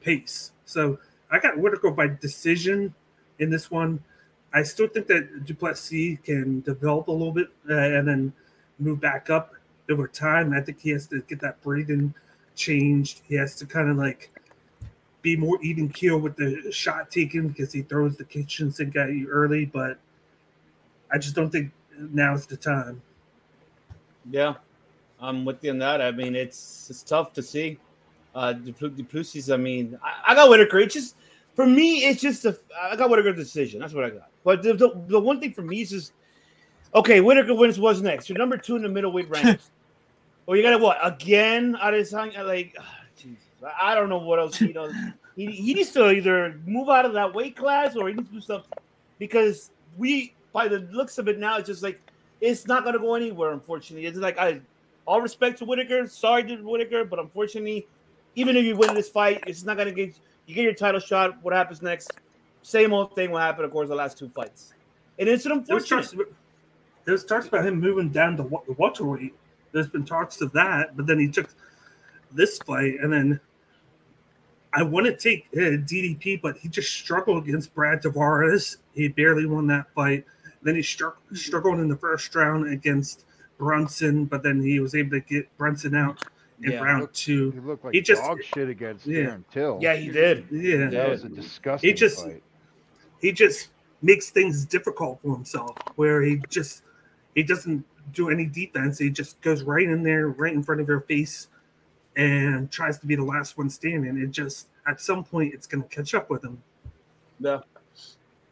pace. 0.01 0.51
So 0.65 0.99
I 1.29 1.39
got 1.39 1.57
Whitaker 1.57 1.91
by 1.91 2.07
decision 2.07 2.93
in 3.39 3.49
this 3.49 3.69
one. 3.69 4.03
I 4.53 4.63
still 4.63 4.87
think 4.87 5.07
that 5.07 5.45
Duplessis 5.45 6.19
can 6.23 6.61
develop 6.61 7.07
a 7.07 7.11
little 7.11 7.33
bit 7.33 7.49
uh, 7.69 7.73
and 7.73 8.07
then 8.07 8.33
move 8.79 8.99
back 8.99 9.29
up 9.29 9.53
over 9.89 10.07
time. 10.07 10.53
I 10.53 10.61
think 10.61 10.79
he 10.79 10.89
has 10.91 11.07
to 11.07 11.21
get 11.21 11.41
that 11.41 11.61
breathing 11.61 12.13
changed. 12.55 13.21
He 13.27 13.35
has 13.35 13.55
to 13.55 13.65
kind 13.65 13.89
of 13.89 13.97
like 13.97 14.31
be 15.21 15.35
more 15.35 15.59
even 15.61 15.89
keel 15.89 16.17
with 16.17 16.35
the 16.35 16.71
shot 16.71 17.11
taken 17.11 17.49
because 17.49 17.73
he 17.73 17.81
throws 17.81 18.17
the 18.17 18.23
kitchen 18.23 18.71
sink 18.71 18.95
at 18.95 19.11
you 19.11 19.27
early. 19.27 19.65
But 19.65 19.97
I 21.11 21.17
just 21.17 21.35
don't 21.35 21.49
think 21.49 21.71
now's 21.97 22.45
the 22.45 22.57
time. 22.57 23.01
Yeah, 24.29 24.55
I'm 25.19 25.45
with 25.45 25.63
you 25.63 25.71
on 25.71 25.79
that. 25.79 26.01
I 26.01 26.11
mean, 26.11 26.35
it's 26.35 26.89
it's 26.89 27.03
tough 27.03 27.33
to 27.33 27.43
see. 27.43 27.79
Uh, 28.35 28.53
Duplessis, 28.53 29.49
I 29.49 29.57
mean, 29.57 29.97
I, 30.03 30.31
I 30.31 30.35
got 30.35 30.49
Whitaker. 30.49 30.79
It's 30.79 30.93
just 30.93 31.15
for 31.55 31.65
me, 31.65 32.05
it's 32.05 32.21
just 32.21 32.45
a 32.45 32.57
I 32.79 32.95
got 32.95 33.09
Whitaker 33.09 33.33
decision. 33.33 33.79
That's 33.79 33.93
what 33.93 34.05
I 34.05 34.09
got. 34.11 34.29
But 34.47 34.63
the, 34.63 34.71
the, 34.75 35.03
the 35.07 35.19
one 35.19 35.41
thing 35.41 35.51
for 35.51 35.61
me 35.61 35.81
is 35.81 35.89
just 35.89 36.13
okay. 36.95 37.19
Whitaker 37.19 37.53
wins. 37.53 37.81
What's 37.81 37.99
next? 37.99 38.29
You're 38.29 38.37
number 38.37 38.55
two 38.55 38.77
in 38.77 38.81
the 38.81 38.87
middleweight 38.87 39.29
rank. 39.29 39.59
well, 40.45 40.55
you 40.55 40.63
got 40.63 40.69
to 40.69 40.77
what 40.77 40.97
again? 41.05 41.73
Time, 41.73 42.31
uh, 42.33 42.45
like 42.45 42.73
oh, 42.79 42.83
Jesus, 43.19 43.43
I 43.77 43.93
don't 43.93 44.07
know 44.07 44.19
what 44.19 44.39
else. 44.39 44.61
You 44.61 44.71
know, 44.71 44.89
he, 45.35 45.47
he 45.47 45.73
needs 45.73 45.91
to 45.91 46.11
either 46.11 46.61
move 46.65 46.87
out 46.87 47.03
of 47.03 47.11
that 47.11 47.35
weight 47.35 47.57
class 47.57 47.97
or 47.97 48.07
he 48.07 48.13
needs 48.13 48.29
to 48.29 48.35
do 48.35 48.39
something 48.39 48.71
because 49.19 49.71
we, 49.97 50.33
by 50.53 50.69
the 50.69 50.79
looks 50.93 51.17
of 51.17 51.27
it 51.27 51.39
now, 51.39 51.57
it's 51.57 51.67
just 51.67 51.83
like 51.83 51.99
it's 52.39 52.67
not 52.67 52.85
gonna 52.85 52.99
go 52.99 53.15
anywhere. 53.15 53.51
Unfortunately, 53.51 54.05
it's 54.05 54.17
like 54.17 54.37
I 54.37 54.61
all 55.05 55.19
respect 55.19 55.57
to 55.57 55.65
Whitaker. 55.65 56.07
Sorry 56.07 56.43
to 56.45 56.55
Whitaker, 56.55 57.03
but 57.03 57.19
unfortunately, 57.19 57.85
even 58.35 58.55
if 58.55 58.63
you 58.63 58.77
win 58.77 58.93
this 58.95 59.09
fight, 59.09 59.43
it's 59.45 59.65
not 59.65 59.75
gonna 59.75 59.91
get 59.91 60.15
you 60.45 60.55
get 60.55 60.63
your 60.63 60.73
title 60.73 61.01
shot. 61.01 61.35
What 61.43 61.53
happens 61.53 61.81
next? 61.81 62.13
Same 62.67 62.91
old 62.91 63.15
thing 63.15 63.31
will 63.31 63.39
happen, 63.39 63.63
of 63.63 63.71
course, 63.71 63.87
the 63.87 63.95
last 63.95 64.17
two 64.17 64.27
fights. 64.27 64.73
And 65.17 65.29
it's 65.29 65.45
an 65.45 65.63
There's 65.65 65.89
unfortunate. 65.89 66.25
talks, 66.25 66.31
there's 67.05 67.23
talks 67.23 67.47
about 67.47 67.65
him 67.65 67.79
moving 67.79 68.09
down 68.09 68.35
to 68.35 68.43
the 68.43 68.73
welterweight. 68.73 69.33
There's 69.71 69.87
been 69.87 70.03
talks 70.03 70.41
of 70.41 70.51
that, 70.51 70.97
but 70.97 71.07
then 71.07 71.17
he 71.17 71.29
took 71.29 71.47
this 72.33 72.57
fight, 72.57 72.95
and 73.01 73.13
then 73.13 73.39
I 74.73 74.83
want 74.83 75.05
to 75.05 75.15
take 75.15 75.47
uh, 75.55 75.79
DDP, 75.87 76.41
but 76.41 76.57
he 76.57 76.67
just 76.67 76.91
struggled 76.91 77.47
against 77.47 77.73
Brad 77.73 78.01
Tavares. 78.03 78.75
He 78.93 79.07
barely 79.07 79.45
won 79.45 79.65
that 79.67 79.85
fight. 79.95 80.25
Then 80.61 80.75
he 80.75 80.81
struck, 80.81 81.19
struggled 81.35 81.79
in 81.79 81.87
the 81.87 81.95
first 81.95 82.35
round 82.35 82.67
against 82.69 83.23
Brunson, 83.57 84.25
but 84.25 84.43
then 84.43 84.61
he 84.61 84.81
was 84.81 84.93
able 84.93 85.11
to 85.11 85.21
get 85.21 85.47
Brunson 85.57 85.95
out 85.95 86.21
in 86.61 86.73
Yeah. 86.73 86.83
round 86.83 87.03
He 87.03 87.07
two. 87.13 87.61
looked 87.65 87.85
like 87.85 87.93
He 87.93 88.01
just- 88.01 88.21
dog 88.23 88.43
shit 88.43 88.67
against 88.67 89.07
Yeah. 89.07 89.21
Darren 89.27 89.43
Till. 89.51 89.79
Yeah, 89.81 89.95
he 89.95 90.09
did. 90.09 90.47
Yeah, 90.51 90.89
that 90.89 91.09
was 91.11 91.23
a 91.23 91.29
disgusting 91.29 91.87
He 91.89 91.93
just- 91.93 92.25
fight. 92.25 92.43
He 93.21 93.31
just 93.31 93.69
makes 94.01 94.29
things 94.29 94.65
difficult 94.65 95.19
for 95.21 95.33
himself 95.33 95.75
where 95.95 96.21
he 96.21 96.41
just 96.49 96.83
he 97.35 97.43
doesn't 97.43 97.83
do 98.13 98.29
any 98.29 98.45
defense 98.45 98.99
he 98.99 99.09
just 99.09 99.41
goes 99.41 99.63
right 99.63 99.87
in 99.89 100.03
there 100.03 100.29
right 100.29 100.53
in 100.53 100.63
front 100.63 100.79
of 100.79 100.87
your 100.87 101.01
face 101.01 101.47
and 102.15 102.71
tries 102.71 102.99
to 102.99 103.07
be 103.07 103.15
the 103.15 103.23
last 103.23 103.57
one 103.57 103.69
standing 103.69 104.17
it 104.17 104.31
just 104.31 104.67
at 104.87 105.01
some 105.01 105.23
point 105.23 105.53
it's 105.53 105.67
going 105.67 105.81
to 105.81 105.89
catch 105.89 106.13
up 106.13 106.29
with 106.29 106.43
him 106.43 106.61
Yeah, 107.39 107.59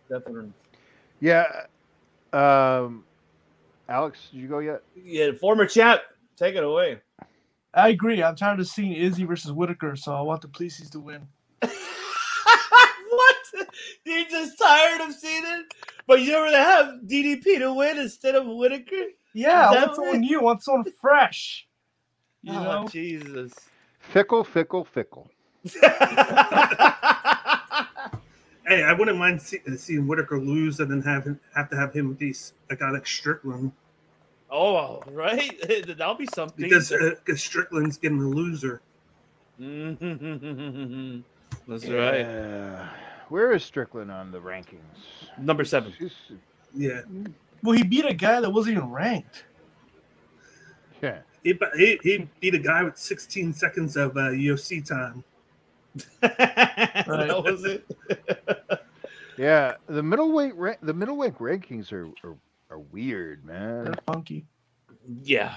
definitely. 0.09 0.51
Yeah. 1.19 1.65
Um, 2.33 3.03
Alex, 3.87 4.19
did 4.31 4.41
you 4.41 4.47
go 4.47 4.59
yet? 4.59 4.81
Yeah, 5.01 5.31
former 5.39 5.65
champ, 5.65 6.01
take 6.37 6.55
it 6.55 6.63
away. 6.63 6.99
I 7.73 7.89
agree. 7.89 8.23
I'm 8.23 8.35
tired 8.35 8.59
of 8.59 8.67
seeing 8.67 8.93
Izzy 8.93 9.25
versus 9.25 9.51
Whitaker, 9.51 9.95
so 9.95 10.13
I 10.13 10.21
want 10.21 10.41
Duplessis 10.41 10.89
to 10.91 10.99
win. 10.99 11.27
what? 14.05 14.15
You're 14.15 14.29
just 14.29 14.57
tired 14.57 15.01
of 15.01 15.13
seeing 15.13 15.43
it, 15.45 15.65
but 16.07 16.21
you 16.21 16.33
rather 16.33 16.57
have 16.57 17.01
DDP 17.05 17.59
to 17.59 17.73
win 17.73 17.97
instead 17.97 18.35
of 18.35 18.45
Whitaker. 18.45 19.07
Yeah, 19.33 19.71
Is 19.71 19.71
I 19.71 19.79
that 19.79 19.87
want 19.87 19.95
someone 19.95 20.21
new. 20.21 20.39
I 20.39 20.43
want 20.43 20.63
someone 20.63 20.85
fresh. 21.01 21.67
You 22.41 22.53
oh, 22.53 22.63
know? 22.63 22.87
Jesus. 22.87 23.53
Fickle, 23.99 24.43
fickle, 24.43 24.85
fickle. 24.85 25.29
hey 28.67 28.83
i 28.83 28.93
wouldn't 28.95 29.17
mind 29.17 29.41
see, 29.41 29.59
seeing 29.77 30.05
whitaker 30.05 30.39
lose 30.39 30.79
and 30.79 30.91
then 30.91 31.01
have 31.01 31.23
him, 31.23 31.39
have 31.55 31.67
to 31.71 31.75
have 31.75 31.91
him 31.91 32.15
face 32.17 32.53
a 32.69 32.75
guy 32.75 32.91
like 32.91 33.07
strickland 33.07 33.71
oh, 34.49 35.01
right. 35.11 35.53
That'll 35.87 36.15
be 36.15 36.27
something. 36.33 36.63
because 36.63 36.91
uh, 36.91 37.15
'cause 37.25 37.41
strickland's 37.41 37.97
getting 37.97 38.19
a 38.21 38.27
loser. 38.27 38.81
That's 41.67 41.85
right. 41.87 42.89
Yeah. 43.25 43.29
Where 43.29 43.51
is 43.53 43.63
Strickland 43.63 44.11
on 44.11 44.31
the 44.31 44.39
rankings? 44.39 44.79
Number 45.37 45.63
seven. 45.65 45.93
She's- 45.97 46.11
yeah 46.77 47.01
Well, 47.63 47.75
he 47.75 47.83
beat 47.83 48.05
a 48.05 48.13
guy 48.13 48.41
that 48.41 48.49
wasn't 48.49 48.77
even 48.77 48.91
ranked. 48.91 49.45
yeah. 51.01 51.19
he, 51.43 51.53
bu- 51.53 51.65
he, 51.77 51.99
he 52.03 52.27
beat 52.41 52.53
a 52.55 52.59
guy 52.59 52.83
with 52.83 52.97
16 52.97 53.53
seconds 53.53 53.95
of 53.95 54.17
uh, 54.17 54.31
ufc 54.31 54.85
time 54.85 55.23
that 56.21 57.41
was 57.45 57.63
it. 57.65 57.85
Yeah. 59.37 59.73
The 59.87 60.01
middleweight 60.01 60.55
ra- 60.55 60.75
the 60.81 60.93
middleweight 60.93 61.37
rankings 61.39 61.91
are, 61.91 62.07
are 62.23 62.35
are 62.69 62.79
weird, 62.79 63.43
man. 63.45 63.83
They're 63.83 63.93
funky. 64.07 64.45
Yeah. 65.23 65.55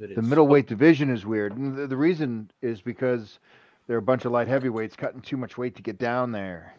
It 0.00 0.14
The 0.14 0.20
is. 0.22 0.26
middleweight 0.26 0.66
division 0.68 1.10
is 1.10 1.26
weird. 1.26 1.54
And 1.56 1.76
the, 1.76 1.86
the 1.86 1.96
reason 1.98 2.50
is 2.62 2.80
because 2.80 3.38
there 3.86 3.96
are 3.96 3.98
a 3.98 4.02
bunch 4.02 4.24
of 4.24 4.32
light 4.32 4.48
heavyweights 4.48 4.96
cutting 4.96 5.20
too 5.20 5.36
much 5.36 5.58
weight 5.58 5.76
to 5.76 5.82
get 5.82 5.98
down 5.98 6.32
there. 6.32 6.74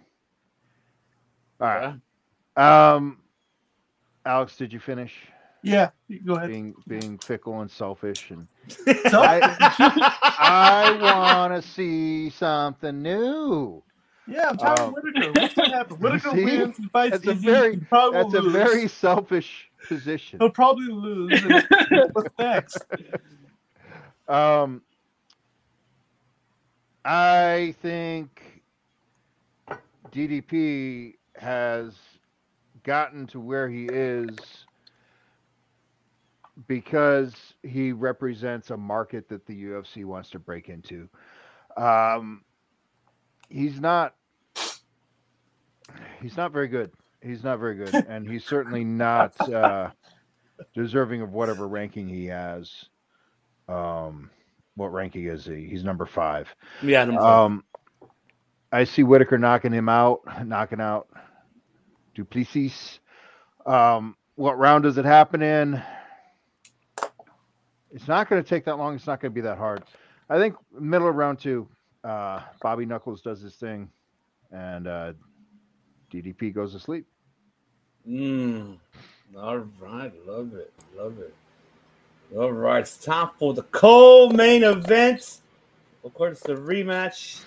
All 1.60 1.68
right. 1.68 1.96
Yeah. 2.58 2.94
Um 2.96 3.20
Alex, 4.26 4.56
did 4.56 4.72
you 4.72 4.80
finish 4.80 5.14
Yeah, 5.64 5.90
go 6.26 6.36
ahead. 6.36 6.50
being 6.50 6.74
being 6.88 7.18
fickle 7.18 7.62
and 7.62 7.70
selfish 7.70 8.32
and 8.32 8.48
I, 8.88 9.40
I 10.40 10.98
want 11.02 11.62
to 11.62 11.70
see 11.70 12.30
something 12.30 13.02
new. 13.02 13.84
yeah, 14.28 14.50
I'm 14.52 14.58
tired 14.58 14.80
Um, 14.80 14.88
of 14.96 15.04
Whitaker. 15.04 15.32
What's 15.42 15.54
gonna 15.54 15.70
happen? 15.76 15.98
Whitaker 16.00 16.32
see? 16.32 16.46
wins. 16.46 16.78
He 16.78 16.88
fights 16.88 17.12
That's 17.20 17.28
a 17.28 17.34
very- 17.34 17.76
he 17.76 17.82
probably 17.82 18.24
That's 18.24 18.34
a 18.36 18.50
very 18.50 18.88
selfish 18.88 19.70
position. 19.88 20.40
He'll 20.40 20.50
probably 20.50 20.88
lose. 20.88 21.42
What's 22.14 22.30
next? 22.40 22.86
Um, 24.30 24.82
I 27.06 27.76
think 27.82 28.64
DDP 30.12 31.16
has 31.36 31.94
gotten 32.84 33.28
to 33.28 33.40
where 33.40 33.70
he 33.70 33.86
is 33.86 34.66
because 36.68 37.34
he 37.64 37.92
represents 37.92 38.70
a 38.70 38.78
market 38.78 39.28
that 39.30 39.46
the 39.46 39.64
UFC 39.66 40.06
wants 40.06 40.30
to 40.32 40.40
break 40.40 40.70
into. 40.70 41.10
Um, 41.76 42.44
he's 43.50 43.80
not. 43.80 44.16
He's 46.22 46.38
not 46.38 46.52
very 46.52 46.68
good. 46.68 46.92
He's 47.22 47.44
not 47.44 47.60
very 47.60 47.76
good, 47.76 47.94
and 48.08 48.30
he's 48.30 48.46
certainly 48.46 48.84
not 48.84 49.40
uh, 49.50 49.92
deserving 50.74 51.22
of 51.22 51.34
whatever 51.34 51.68
ranking 51.68 52.08
he 52.08 52.28
has. 52.28 52.86
Um, 53.68 54.30
what 54.76 54.92
ranking 54.92 55.26
is 55.26 55.46
he? 55.46 55.66
He's 55.66 55.84
number 55.84 56.06
five. 56.06 56.48
yeah. 56.82 57.06
Number 57.06 57.22
five. 57.22 57.46
Um, 57.46 57.64
I 58.72 58.86
see 58.86 59.04
Whitaker 59.04 59.38
knocking 59.38 59.72
him 59.72 59.88
out, 59.88 60.22
knocking 60.46 60.82
out 60.82 61.08
Duplessis. 62.16 63.00
Um, 63.66 64.16
what 64.36 64.58
round 64.58 64.84
does 64.84 64.98
it 64.98 65.06
happen 65.06 65.42
in? 65.42 65.82
It's 67.92 68.08
not 68.08 68.28
going 68.28 68.42
to 68.42 68.50
take 68.50 68.66
that 68.66 68.78
long. 68.78 68.96
It's 68.96 69.06
not 69.06 69.22
going 69.22 69.32
to 69.32 69.36
be 69.36 69.42
that 69.42 69.60
hard. 69.60 69.84
I 70.30 70.40
think 70.40 70.56
middle 70.78 71.08
of 71.08 71.16
round 71.16 71.40
two, 71.40 71.68
uh, 72.04 72.42
Bobby 72.62 72.86
Knuckles 72.86 73.22
does 73.22 73.42
his 73.42 73.56
thing, 73.56 73.90
and 74.52 74.88
uh, 74.88 75.14
DDP 76.12 76.54
goes 76.54 76.74
to 76.74 76.80
sleep. 76.80 77.06
Mm. 78.10 78.78
All 79.38 79.60
right, 79.80 80.12
love 80.26 80.54
it, 80.56 80.74
love 80.98 81.20
it. 81.20 81.34
All 82.36 82.52
right, 82.52 82.80
it's 82.80 82.98
time 82.98 83.30
for 83.38 83.54
the 83.54 83.62
co-main 83.62 84.64
event. 84.64 85.42
Of 86.04 86.16
course, 86.16 86.40
the 86.40 86.56
rematch. 86.56 87.44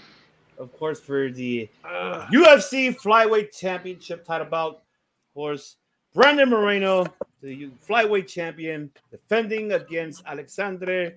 Of 0.59 0.73
course, 0.79 1.01
for 1.01 1.29
the 1.29 1.69
ah. 1.85 2.29
UFC 2.33 2.97
Flyweight 2.97 3.51
Championship 3.57 4.25
title 4.25 4.47
bout. 4.47 4.75
Of 4.75 5.35
course, 5.35 5.77
Brandon 6.15 6.49
Moreno, 6.49 7.05
the 7.43 7.69
Flyweight 7.89 8.29
Champion, 8.29 8.89
defending 9.11 9.73
against 9.73 10.23
Alexandre 10.25 11.15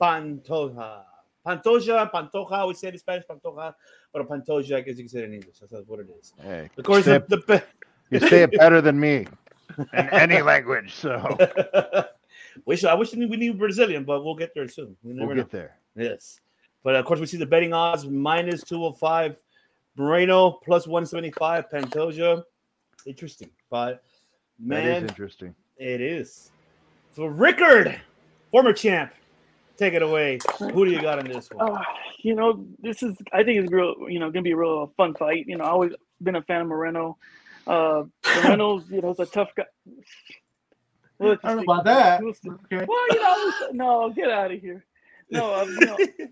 Pantoja. 0.00 1.00
Pantoja, 1.44 2.08
Pantoja, 2.12 2.68
we 2.68 2.74
say 2.74 2.88
it 2.88 2.94
in 2.94 3.00
Spanish, 3.00 3.24
Pantoja, 3.26 3.74
but 4.12 4.28
Pantoja, 4.28 4.76
I 4.76 4.80
guess 4.82 4.96
you 4.96 5.02
can 5.02 5.08
say 5.08 5.18
it 5.20 5.24
in 5.24 5.34
English. 5.34 5.56
That's 5.58 5.88
what 5.88 5.98
it 5.98 6.08
is. 6.20 6.34
Hey, 6.40 6.70
Of 6.76 6.84
course, 6.84 7.04
say 7.04 7.18
the, 7.26 7.38
the 7.38 7.64
you 8.10 8.20
say 8.20 8.44
it 8.44 8.52
better 8.52 8.80
than 8.80 9.00
me 9.00 9.26
in 9.92 10.08
any 10.10 10.40
language. 10.40 10.94
So 10.94 11.36
wish 12.64 12.84
I 12.84 12.94
wish 12.94 13.12
we 13.14 13.26
knew, 13.26 13.54
Brazilian, 13.54 14.04
but 14.04 14.24
we'll 14.24 14.34
get 14.34 14.54
there 14.54 14.68
soon. 14.68 14.96
We 15.02 15.12
never 15.12 15.28
we'll 15.28 15.36
know. 15.36 15.42
get 15.42 15.50
there. 15.50 15.76
Yes. 15.96 16.40
But 16.84 16.94
of 16.96 17.04
course, 17.04 17.20
we 17.20 17.26
see 17.26 17.36
the 17.36 17.46
betting 17.46 17.72
odds 17.72 18.06
minus 18.06 18.62
205, 18.62 19.36
Moreno 19.96 20.52
plus 20.64 20.86
175, 20.86 21.68
Pantoja. 21.70 22.42
Interesting. 23.06 23.50
But 23.70 24.02
That 24.66 24.84
is 24.84 24.90
man, 24.92 25.02
interesting. 25.08 25.54
it 25.76 26.00
is. 26.00 26.50
So, 27.14 27.26
Richard, 27.26 28.00
former 28.50 28.72
champ, 28.72 29.12
take 29.76 29.94
it 29.94 30.02
away. 30.02 30.38
Who 30.58 30.84
do 30.84 30.90
you 30.90 31.02
got 31.02 31.18
in 31.18 31.26
this 31.26 31.50
one? 31.50 31.70
Uh, 31.72 31.82
you 32.18 32.34
know, 32.34 32.64
this 32.80 33.02
is 33.02 33.16
I 33.32 33.42
think 33.42 33.58
it's 33.62 33.72
real. 33.72 33.94
You 34.08 34.20
know, 34.20 34.30
gonna 34.30 34.42
be 34.42 34.52
a 34.52 34.56
real 34.56 34.92
fun 34.96 35.14
fight. 35.14 35.46
You 35.48 35.56
know, 35.58 35.64
I 35.64 35.68
always 35.70 35.92
been 36.22 36.36
a 36.36 36.42
fan 36.42 36.62
of 36.62 36.68
Moreno. 36.68 37.16
Uh, 37.66 38.04
Moreno's, 38.42 38.84
you 38.90 39.02
know, 39.02 39.10
is 39.10 39.18
a 39.18 39.26
tough 39.26 39.50
guy. 39.56 39.64
Well, 41.18 41.36
I 41.42 41.48
don't 41.48 41.56
know 41.66 41.72
about 41.72 41.84
that. 41.84 42.22
Well, 42.22 42.32
Okay. 42.72 42.86
you 43.10 43.20
know, 43.22 43.52
no, 43.72 44.10
get 44.10 44.30
out 44.30 44.52
of 44.52 44.60
here. 44.60 44.84
No, 45.30 45.54
I'm, 45.54 45.68
you 45.68 46.30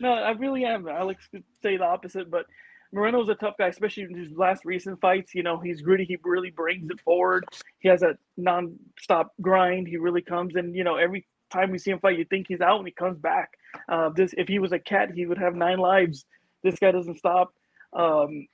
no, 0.00 0.12
I 0.12 0.30
really 0.32 0.64
am. 0.64 0.86
Alex 0.88 1.26
could 1.30 1.44
say 1.62 1.76
the 1.76 1.84
opposite, 1.84 2.30
but 2.30 2.46
Moreno's 2.92 3.28
a 3.28 3.34
tough 3.34 3.54
guy, 3.58 3.68
especially 3.68 4.02
in 4.04 4.14
his 4.16 4.32
last 4.36 4.64
recent 4.64 5.00
fights. 5.00 5.34
You 5.34 5.42
know, 5.42 5.58
he's 5.58 5.80
gritty. 5.80 6.04
He 6.04 6.18
really 6.22 6.50
brings 6.50 6.90
it 6.90 7.00
forward. 7.00 7.44
He 7.78 7.88
has 7.88 8.02
a 8.02 8.16
non-stop 8.36 9.32
grind. 9.40 9.88
He 9.88 9.96
really 9.96 10.22
comes 10.22 10.54
and 10.56 10.76
you 10.76 10.84
know 10.84 10.96
every 10.96 11.26
time 11.50 11.70
we 11.70 11.78
see 11.78 11.90
him 11.90 12.00
fight, 12.00 12.18
you 12.18 12.24
think 12.24 12.46
he's 12.48 12.60
out 12.60 12.78
and 12.78 12.86
he 12.86 12.92
comes 12.92 13.18
back. 13.18 13.50
Uh, 13.88 14.10
this 14.10 14.34
if 14.36 14.48
he 14.48 14.58
was 14.58 14.72
a 14.72 14.78
cat, 14.78 15.10
he 15.14 15.26
would 15.26 15.38
have 15.38 15.54
nine 15.54 15.78
lives. 15.78 16.26
This 16.62 16.78
guy 16.78 16.90
doesn't 16.90 17.18
stop. 17.18 17.54
Um, 17.94 18.46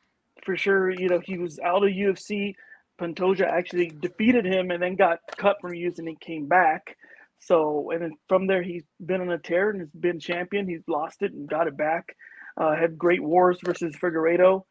for 0.45 0.57
sure, 0.57 0.91
you 0.91 1.09
know 1.09 1.21
he 1.25 1.39
was 1.39 1.59
out 1.59 1.83
of 1.85 1.91
UFC. 1.91 2.55
Pantoja 3.01 3.47
actually 3.47 3.91
defeated 4.01 4.45
him 4.45 4.71
and 4.71 4.83
then 4.83 4.97
got 4.97 5.21
cut 5.37 5.57
from 5.61 5.73
UFC 5.73 5.99
and 5.99 6.09
he 6.09 6.17
came 6.21 6.47
back. 6.47 6.97
So 7.41 7.91
and 7.93 8.03
then 8.03 8.13
from 8.29 8.47
there 8.47 8.63
he's 8.63 8.85
been 9.05 9.21
on 9.21 9.31
a 9.31 9.39
tear 9.39 9.71
and 9.71 9.81
has 9.81 9.91
been 9.91 10.19
champion. 10.19 10.69
He's 10.69 10.87
lost 10.89 11.23
it 11.23 11.33
and 11.33 11.49
got 11.49 11.69
it 11.69 11.77
back. 11.77 12.17
Uh, 12.57 12.75
had 12.75 12.99
great 12.99 13.23
wars 13.23 13.59
versus 13.65 13.95
Figueiredo. 14.03 14.63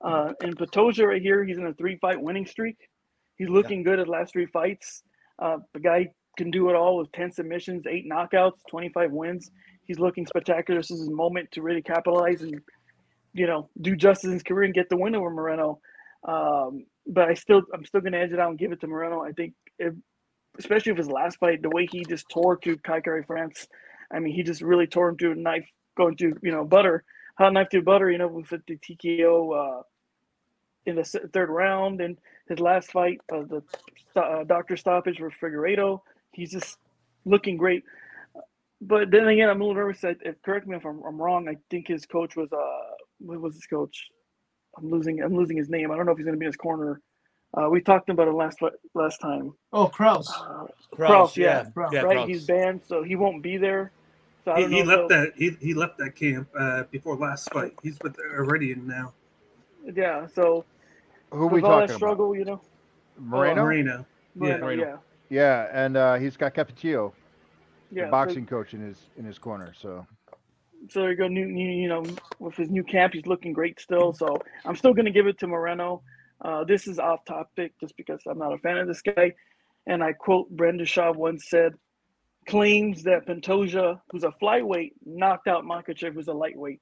Uh, 0.00 0.32
and 0.42 0.56
Pantoja 0.56 1.06
right 1.06 1.22
here, 1.22 1.44
he's 1.44 1.58
in 1.58 1.66
a 1.66 1.74
three-fight 1.74 2.20
winning 2.20 2.46
streak. 2.46 2.76
He's 3.36 3.48
looking 3.48 3.84
good 3.84 4.00
at 4.00 4.06
the 4.06 4.12
last 4.12 4.32
three 4.32 4.46
fights. 4.46 5.02
Uh, 5.38 5.58
the 5.72 5.80
guy 5.80 6.08
can 6.36 6.50
do 6.50 6.68
it 6.70 6.76
all 6.76 6.98
with 6.98 7.10
10 7.12 7.32
submissions, 7.32 7.84
eight 7.88 8.04
knockouts, 8.10 8.58
25 8.70 9.12
wins. 9.12 9.50
He's 9.84 9.98
looking 9.98 10.26
spectacular. 10.26 10.80
This 10.80 10.90
is 10.90 11.00
his 11.00 11.10
moment 11.10 11.50
to 11.52 11.62
really 11.62 11.82
capitalize 11.82 12.42
and, 12.42 12.60
you 13.32 13.46
know, 13.46 13.68
do 13.80 13.96
justice 13.96 14.24
in 14.24 14.32
his 14.32 14.42
career 14.42 14.64
and 14.64 14.74
get 14.74 14.88
the 14.88 14.96
win 14.96 15.14
over 15.14 15.30
Moreno. 15.30 15.80
Um, 16.26 16.84
but 17.08 17.28
I 17.28 17.34
still, 17.34 17.62
I'm 17.72 17.84
still 17.84 18.02
to 18.02 18.14
edge 18.14 18.32
it 18.32 18.38
out 18.38 18.50
and 18.50 18.58
give 18.58 18.70
it 18.70 18.80
to 18.82 18.86
Moreno. 18.86 19.22
I 19.22 19.32
think, 19.32 19.54
if, 19.78 19.94
especially 20.58 20.92
with 20.92 20.98
his 20.98 21.10
last 21.10 21.38
fight, 21.38 21.62
the 21.62 21.70
way 21.70 21.86
he 21.90 22.04
just 22.04 22.28
tore 22.28 22.56
to 22.58 22.76
Kai 22.78 23.00
Kara-France. 23.00 23.66
I 24.12 24.18
mean, 24.18 24.34
he 24.34 24.42
just 24.42 24.62
really 24.62 24.86
tore 24.86 25.08
him 25.08 25.16
to 25.18 25.32
a 25.32 25.34
knife, 25.34 25.66
going 25.96 26.16
to, 26.16 26.34
you 26.42 26.52
know, 26.52 26.64
butter, 26.64 27.04
hot 27.38 27.52
knife 27.52 27.68
to 27.70 27.82
butter, 27.82 28.10
you 28.10 28.18
know, 28.18 28.28
with 28.28 28.48
the 28.48 28.76
TKO 28.76 29.78
uh, 29.78 29.82
in 30.86 30.96
the 30.96 31.04
third 31.32 31.48
round. 31.48 32.00
And 32.00 32.18
his 32.48 32.60
last 32.60 32.92
fight, 32.92 33.20
uh, 33.32 33.42
the 33.42 33.62
uh, 34.20 34.44
doctor 34.44 34.76
stoppage 34.76 35.18
for 35.18 35.30
Figueiredo, 35.30 36.00
he's 36.32 36.50
just 36.50 36.78
looking 37.24 37.56
great. 37.56 37.84
But 38.80 39.10
then 39.10 39.26
again, 39.28 39.48
I'm 39.48 39.60
a 39.60 39.64
little 39.64 39.82
nervous. 39.82 40.00
That, 40.02 40.18
if, 40.22 40.40
correct 40.42 40.66
me 40.66 40.76
if 40.76 40.84
I'm, 40.84 41.02
I'm 41.04 41.20
wrong. 41.20 41.48
I 41.48 41.56
think 41.70 41.88
his 41.88 42.06
coach 42.06 42.36
was 42.36 42.52
uh, 42.52 42.94
what 43.18 43.40
was 43.40 43.54
his 43.54 43.66
coach? 43.66 44.08
I'm 44.78 44.90
losing. 44.90 45.22
I'm 45.22 45.34
losing 45.34 45.56
his 45.56 45.68
name. 45.68 45.90
I 45.90 45.96
don't 45.96 46.06
know 46.06 46.12
if 46.12 46.18
he's 46.18 46.24
going 46.24 46.36
to 46.36 46.38
be 46.38 46.46
in 46.46 46.48
his 46.50 46.56
corner. 46.56 47.00
Uh, 47.54 47.68
we 47.70 47.80
talked 47.80 48.10
about 48.10 48.28
it 48.28 48.32
last 48.34 48.58
last 48.94 49.20
time. 49.20 49.52
Oh, 49.72 49.86
Krause. 49.86 50.28
Uh, 50.30 50.44
Krause, 50.44 50.70
Krause, 50.92 51.36
yeah, 51.36 51.64
Krause, 51.72 51.92
yeah, 51.92 52.00
right. 52.02 52.16
Krause. 52.16 52.28
He's 52.28 52.44
banned, 52.46 52.82
so 52.86 53.02
he 53.02 53.16
won't 53.16 53.42
be 53.42 53.56
there. 53.56 53.90
So 54.44 54.54
He, 54.54 54.66
he 54.68 54.82
left 54.82 55.08
that 55.08 55.32
he, 55.36 55.56
he 55.60 55.74
left 55.74 55.98
that 55.98 56.14
camp 56.14 56.48
uh, 56.58 56.84
before 56.90 57.16
last 57.16 57.50
fight. 57.52 57.72
He's 57.82 57.98
with 58.02 58.16
Iridian 58.34 58.84
now. 58.86 59.12
Yeah. 59.94 60.26
So 60.26 60.64
Who 61.30 61.42
are 61.44 61.46
we 61.46 61.60
with 61.60 61.64
all 61.64 61.80
that 61.80 61.88
talking 61.88 61.90
about? 61.90 61.96
struggle, 61.96 62.36
you 62.36 62.44
know, 62.44 62.60
Moreno? 63.18 63.62
Marino. 63.64 63.92
Yeah, 64.34 64.40
Moreno, 64.40 64.60
Moreno. 64.60 65.00
yeah, 65.30 65.64
Yeah, 65.64 65.68
and 65.72 65.96
uh, 65.96 66.14
he's 66.16 66.36
got 66.36 66.54
Capetillo, 66.54 67.12
yeah. 67.90 68.02
the 68.04 68.06
so- 68.06 68.10
boxing 68.10 68.46
coach, 68.46 68.74
in 68.74 68.80
his 68.80 68.98
in 69.16 69.24
his 69.24 69.38
corner. 69.38 69.72
So 69.78 70.06
so 70.88 71.00
there 71.00 71.10
you 71.10 71.16
go. 71.16 71.28
New, 71.28 71.46
you 71.46 71.88
know, 71.88 72.04
with 72.38 72.56
his 72.56 72.70
new 72.70 72.84
camp, 72.84 73.14
he's 73.14 73.26
looking 73.26 73.52
great 73.52 73.80
still. 73.80 74.12
So 74.12 74.38
I'm 74.64 74.76
still 74.76 74.94
going 74.94 75.06
to 75.06 75.10
give 75.10 75.26
it 75.26 75.38
to 75.40 75.46
Moreno. 75.46 76.02
Uh, 76.40 76.64
this 76.64 76.86
is 76.86 76.98
off 76.98 77.24
topic 77.24 77.72
just 77.80 77.96
because 77.96 78.20
I'm 78.28 78.38
not 78.38 78.52
a 78.52 78.58
fan 78.58 78.78
of 78.78 78.86
this 78.86 79.02
guy. 79.02 79.32
And 79.86 80.02
I 80.02 80.12
quote 80.12 80.50
Brendan 80.50 80.86
Schaub 80.86 81.16
once 81.16 81.48
said, 81.48 81.72
claims 82.46 83.02
that 83.04 83.26
Pantoja, 83.26 84.00
who's 84.10 84.24
a 84.24 84.32
flyweight, 84.42 84.92
knocked 85.04 85.48
out 85.48 85.64
Makhachev, 85.64 86.14
who's 86.14 86.28
a 86.28 86.32
lightweight. 86.32 86.80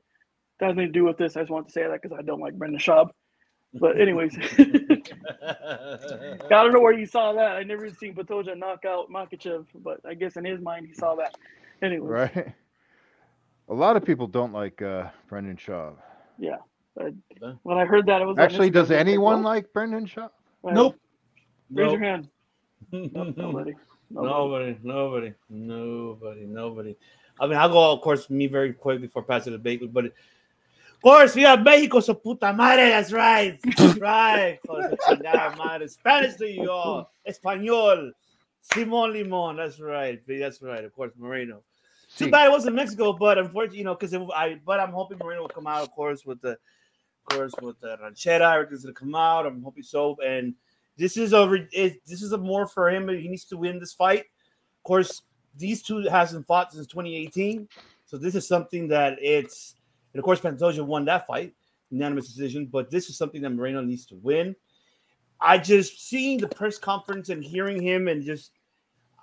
That 0.60 0.66
has 0.66 0.76
nothing 0.76 0.92
to 0.92 0.98
do 0.98 1.04
with 1.04 1.18
this. 1.18 1.36
I 1.36 1.40
just 1.40 1.50
want 1.50 1.66
to 1.66 1.72
say 1.72 1.82
that 1.82 2.00
because 2.00 2.16
I 2.18 2.22
don't 2.22 2.40
like 2.40 2.54
Brendan 2.54 2.80
Schaub. 2.80 3.10
But 3.74 4.00
anyways, 4.00 4.36
I 4.58 6.48
don't 6.48 6.72
know 6.72 6.80
where 6.80 6.96
you 6.96 7.04
saw 7.04 7.32
that. 7.34 7.56
I 7.56 7.62
never 7.62 7.90
seen 7.90 8.14
Pantoja 8.14 8.56
knock 8.56 8.84
out 8.86 9.10
Makhachev, 9.10 9.66
but 9.74 10.00
I 10.06 10.14
guess 10.14 10.36
in 10.36 10.44
his 10.44 10.60
mind 10.60 10.86
he 10.86 10.94
saw 10.94 11.16
that. 11.16 11.34
Anyway, 11.82 12.06
right. 12.06 12.54
A 13.68 13.74
lot 13.74 13.96
of 13.96 14.04
people 14.04 14.26
don't 14.26 14.52
like 14.52 14.80
uh, 14.82 15.08
Brendan 15.28 15.56
Schaub. 15.56 15.94
yeah. 16.38 16.56
But 16.94 17.12
when 17.62 17.76
I 17.76 17.84
heard 17.84 18.06
that, 18.06 18.22
it 18.22 18.24
was 18.24 18.38
Actually, 18.38 18.70
does 18.70 18.90
anyone 18.90 19.42
"What?" 19.42 19.54
like 19.54 19.72
Brendan 19.74 20.06
Schaub? 20.06 20.30
Well, 20.62 20.74
Nope. 20.74 20.96
Raise 21.70 21.92
your 21.92 22.00
hand. 22.00 22.28
No, 22.92 23.24
nobody. 23.36 23.74
Nobody. 24.08 24.78
Nobody, 24.78 24.78
nobody, 24.82 25.34
nobody, 25.50 26.46
nobody. 26.46 26.96
I 27.40 27.46
mean, 27.46 27.58
I'll 27.58 27.68
go, 27.68 27.92
of 27.92 28.00
course, 28.00 28.30
me 28.30 28.46
very 28.46 28.72
quick 28.72 29.00
before 29.00 29.22
passing 29.24 29.52
the 29.52 29.58
bacon, 29.58 29.88
but 29.88 30.06
of 30.06 30.12
course, 31.02 31.34
we 31.34 31.42
have 31.42 31.62
Mexico, 31.62 32.00
su 32.00 32.14
puta 32.14 32.52
madre. 32.52 32.88
That's 32.90 33.12
right. 33.12 33.58
That's 33.76 33.98
right. 34.00 34.58
Hijo 34.66 35.16
de 35.16 35.54
madre. 35.58 35.88
Spanish 35.88 36.36
to 36.36 36.48
you 36.48 36.70
all. 36.70 37.10
Espanol. 37.26 38.12
Simon 38.62 39.12
Limon. 39.12 39.56
That's 39.56 39.80
right. 39.80 40.20
That's 40.26 40.62
right. 40.62 40.84
Of 40.84 40.94
course, 40.94 41.12
Moreno. 41.18 41.62
Too 42.16 42.30
bad 42.30 42.46
it 42.46 42.50
wasn't 42.50 42.76
Mexico, 42.76 43.12
but 43.12 43.36
unfortunately, 43.36 43.78
you 43.78 43.84
know, 43.84 43.94
because 43.94 44.14
I, 44.14 44.58
but 44.64 44.80
I'm 44.80 44.92
hoping 44.92 45.18
Moreno 45.18 45.42
will 45.42 45.48
come 45.48 45.66
out, 45.66 45.82
of 45.82 45.90
course, 45.90 46.24
with 46.24 46.40
the, 46.40 46.52
of 46.52 46.58
course, 47.36 47.52
with 47.60 47.78
the 47.80 47.98
ranchera. 47.98 48.54
Everything's 48.54 48.84
gonna 48.84 48.94
come 48.94 49.14
out. 49.14 49.46
I'm 49.46 49.62
hoping 49.62 49.82
so. 49.82 50.16
And 50.24 50.54
this 50.96 51.18
is 51.18 51.34
a, 51.34 51.52
it, 51.72 52.00
this 52.06 52.22
is 52.22 52.32
a 52.32 52.38
more 52.38 52.66
for 52.66 52.88
him. 52.88 53.08
He 53.08 53.28
needs 53.28 53.44
to 53.46 53.58
win 53.58 53.78
this 53.78 53.92
fight. 53.92 54.20
Of 54.20 54.82
course, 54.84 55.22
these 55.56 55.82
two 55.82 55.98
hasn't 56.08 56.46
fought 56.46 56.72
since 56.72 56.86
2018, 56.86 57.68
so 58.06 58.16
this 58.16 58.34
is 58.34 58.48
something 58.48 58.88
that 58.88 59.18
it's. 59.20 59.74
And 60.14 60.18
of 60.18 60.24
course, 60.24 60.40
Pantoja 60.40 60.84
won 60.84 61.04
that 61.04 61.26
fight, 61.26 61.52
unanimous 61.90 62.28
decision. 62.28 62.64
But 62.64 62.90
this 62.90 63.10
is 63.10 63.18
something 63.18 63.42
that 63.42 63.50
Moreno 63.50 63.82
needs 63.82 64.06
to 64.06 64.14
win. 64.14 64.56
I 65.38 65.58
just 65.58 66.08
seeing 66.08 66.38
the 66.38 66.48
press 66.48 66.78
conference 66.78 67.28
and 67.28 67.44
hearing 67.44 67.82
him 67.82 68.08
and 68.08 68.24
just 68.24 68.52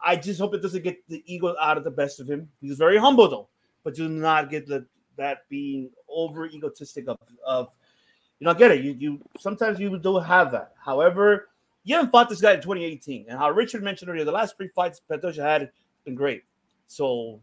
I 0.03 0.17
just 0.17 0.39
hope 0.39 0.53
it 0.53 0.61
doesn't 0.61 0.83
get 0.83 1.07
the 1.07 1.23
ego 1.25 1.55
out 1.61 1.77
of 1.77 1.83
the 1.83 1.91
best 1.91 2.19
of 2.19 2.29
him. 2.29 2.49
He's 2.59 2.77
very 2.77 2.97
humble 2.97 3.29
though, 3.29 3.47
but 3.83 3.95
do 3.95 4.09
not 4.09 4.49
get 4.49 4.67
the 4.67 4.85
that 5.17 5.47
being 5.49 5.89
over 6.09 6.47
egotistic 6.47 7.07
of 7.07 7.17
of 7.45 7.69
you 8.39 8.45
know 8.45 8.51
I 8.51 8.55
get 8.55 8.71
it. 8.71 8.83
You 8.83 8.93
you 8.93 9.21
sometimes 9.39 9.79
you 9.79 9.97
do 9.97 10.17
have 10.17 10.51
that. 10.51 10.73
However, 10.83 11.49
you 11.83 11.95
haven't 11.95 12.11
fought 12.11 12.29
this 12.29 12.41
guy 12.41 12.53
in 12.53 12.61
2018, 12.61 13.27
and 13.29 13.39
how 13.39 13.49
Richard 13.51 13.83
mentioned 13.83 14.09
earlier, 14.09 14.25
the 14.25 14.31
last 14.31 14.57
three 14.57 14.69
fights 14.75 15.01
Pantoja 15.09 15.41
had 15.43 15.71
been 16.03 16.15
great. 16.15 16.43
So 16.87 17.39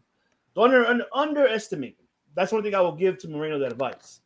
don't 0.55 0.65
under, 0.65 0.85
under, 0.85 1.05
underestimate. 1.13 1.97
That's 2.35 2.51
one 2.51 2.63
thing 2.63 2.75
I 2.75 2.81
will 2.81 2.95
give 2.95 3.17
to 3.19 3.27
Moreno 3.27 3.57
that 3.59 3.71
advice. 3.71 4.21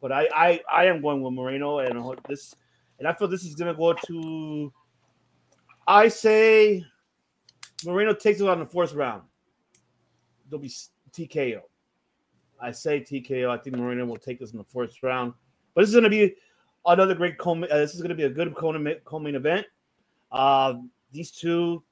But 0.00 0.12
I 0.12 0.28
I, 0.34 0.60
I 0.70 0.84
am 0.86 1.00
going 1.00 1.22
with 1.22 1.32
Moreno, 1.32 1.78
and 1.78 2.18
this, 2.28 2.54
and 2.98 3.08
I 3.08 3.14
feel 3.14 3.28
this 3.28 3.44
is 3.44 3.54
gonna 3.54 3.74
go 3.74 3.94
to. 3.94 4.72
I 5.86 6.08
say 6.08 6.84
Moreno 7.84 8.12
takes 8.12 8.40
it 8.40 8.48
on 8.48 8.58
the 8.58 8.66
fourth 8.66 8.92
round. 8.94 9.22
There'll 10.48 10.62
be 10.62 10.72
TKO. 11.12 11.60
I 12.60 12.72
say 12.72 13.00
TKO. 13.00 13.50
I 13.50 13.58
think 13.58 13.76
Moreno 13.76 14.04
will 14.04 14.16
take 14.16 14.40
this 14.40 14.52
in 14.52 14.58
the 14.58 14.64
fourth 14.64 15.02
round. 15.02 15.32
But 15.74 15.82
this 15.82 15.90
is 15.90 15.94
going 15.94 16.04
to 16.04 16.10
be 16.10 16.34
another 16.86 17.14
great 17.14 17.38
co- 17.38 17.62
uh, 17.62 17.78
This 17.78 17.94
is 17.94 18.00
going 18.00 18.10
to 18.10 18.14
be 18.14 18.24
a 18.24 18.30
good 18.30 18.54
co-main 18.54 19.34
event. 19.34 19.66
Uh, 20.32 20.74
these 21.12 21.30
two, 21.30 21.82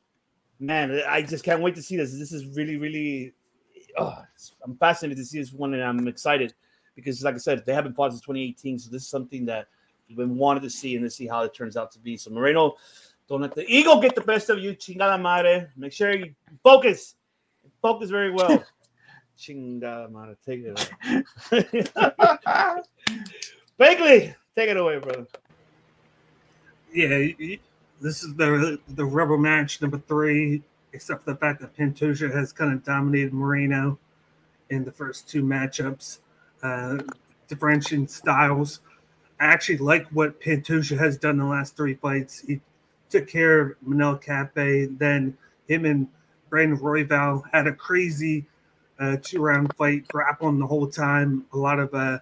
man, 0.58 1.00
I 1.08 1.22
just 1.22 1.44
can't 1.44 1.62
wait 1.62 1.74
to 1.76 1.82
see 1.82 1.96
this. 1.96 2.12
This 2.18 2.32
is 2.32 2.56
really, 2.56 2.76
really. 2.76 3.32
Oh, 3.98 4.14
I'm 4.64 4.76
fascinated 4.76 5.18
to 5.18 5.24
see 5.24 5.38
this 5.38 5.52
one, 5.52 5.72
and 5.74 5.82
I'm 5.82 6.06
excited 6.08 6.54
because, 6.94 7.22
like 7.22 7.34
I 7.34 7.38
said, 7.38 7.64
they 7.64 7.72
haven't 7.72 7.94
fought 7.94 8.10
since 8.10 8.20
2018. 8.22 8.78
So 8.78 8.90
this 8.90 9.02
is 9.02 9.08
something 9.08 9.46
that 9.46 9.68
we've 10.08 10.16
been 10.16 10.36
wanted 10.36 10.62
to 10.64 10.70
see 10.70 10.96
and 10.96 11.04
to 11.04 11.10
see 11.10 11.26
how 11.26 11.42
it 11.42 11.54
turns 11.54 11.76
out 11.76 11.92
to 11.92 11.98
be. 11.98 12.16
So 12.16 12.30
Moreno, 12.30 12.74
don't 13.28 13.40
let 13.40 13.54
the 13.54 13.64
ego 13.66 14.00
get 14.00 14.14
the 14.14 14.20
best 14.20 14.50
of 14.50 14.58
you, 14.58 14.74
chingada 14.74 15.20
madre. 15.20 15.68
Make 15.76 15.92
sure 15.92 16.14
you 16.14 16.34
focus. 16.62 17.14
Focus 17.82 18.10
very 18.10 18.30
well. 18.30 18.64
Chinga, 19.38 20.10
man, 20.10 20.36
take 20.46 20.64
it 20.64 20.78
away. 20.78 21.22
Bagley, 23.78 24.34
take 24.54 24.70
it 24.70 24.76
away, 24.76 24.98
brother. 24.98 25.26
Yeah, 26.92 27.08
y- 27.08 27.36
y- 27.38 27.58
this 28.00 28.22
is 28.22 28.34
the 28.34 28.78
the 28.88 29.04
rubber 29.04 29.36
match 29.36 29.82
number 29.82 29.98
three, 29.98 30.62
except 30.92 31.24
for 31.24 31.32
the 31.32 31.36
fact 31.36 31.60
that 31.60 31.76
Pantoja 31.76 32.32
has 32.32 32.52
kind 32.52 32.72
of 32.72 32.84
dominated 32.84 33.32
Moreno 33.32 33.98
in 34.70 34.84
the 34.84 34.92
first 34.92 35.28
two 35.28 35.42
matchups, 35.42 36.18
uh, 36.62 36.98
differentiating 37.48 38.08
styles. 38.08 38.80
I 39.38 39.46
actually 39.46 39.78
like 39.78 40.06
what 40.08 40.40
Pantoja 40.40 40.98
has 40.98 41.18
done 41.18 41.32
in 41.32 41.38
the 41.38 41.44
last 41.44 41.76
three 41.76 41.94
fights. 41.94 42.40
He 42.40 42.60
took 43.10 43.28
care 43.28 43.60
of 43.60 43.76
Manel 43.86 44.20
Kape, 44.20 44.98
then 44.98 45.36
him 45.68 45.84
and 45.84 46.08
Brandon 46.48 46.78
Royval 46.78 47.42
had 47.52 47.66
a 47.66 47.72
crazy 47.72 48.46
uh, 48.98 49.16
two 49.22 49.40
round 49.40 49.74
fight, 49.76 50.06
grappling 50.08 50.58
the 50.58 50.66
whole 50.66 50.86
time. 50.86 51.44
A 51.52 51.58
lot 51.58 51.78
of 51.78 51.92
uh, 51.94 52.18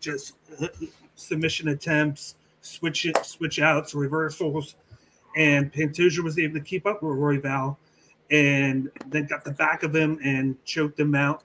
just 0.00 0.34
submission 1.16 1.68
attempts, 1.68 2.36
switch 2.60 3.06
it, 3.06 3.24
switch 3.24 3.60
outs, 3.60 3.94
reversals, 3.94 4.76
and 5.36 5.72
Pantoja 5.72 6.22
was 6.22 6.38
able 6.38 6.54
to 6.54 6.64
keep 6.64 6.86
up 6.86 7.02
with 7.02 7.16
Royval, 7.16 7.76
and 8.30 8.90
then 9.06 9.26
got 9.26 9.44
the 9.44 9.52
back 9.52 9.82
of 9.82 9.94
him 9.94 10.18
and 10.24 10.62
choked 10.64 10.98
him 10.98 11.14
out. 11.14 11.42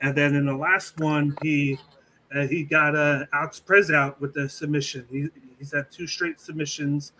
And 0.00 0.14
then 0.16 0.34
in 0.34 0.46
the 0.46 0.56
last 0.56 0.98
one, 1.00 1.36
he 1.42 1.78
uh, 2.34 2.46
he 2.46 2.62
got 2.62 2.94
uh, 2.94 3.24
Alex 3.32 3.60
Perez 3.60 3.90
out 3.90 4.20
with 4.20 4.34
the 4.34 4.48
submission. 4.48 5.06
He, 5.10 5.28
he's 5.58 5.72
had 5.72 5.90
two 5.90 6.06
straight 6.06 6.40
submissions. 6.40 7.12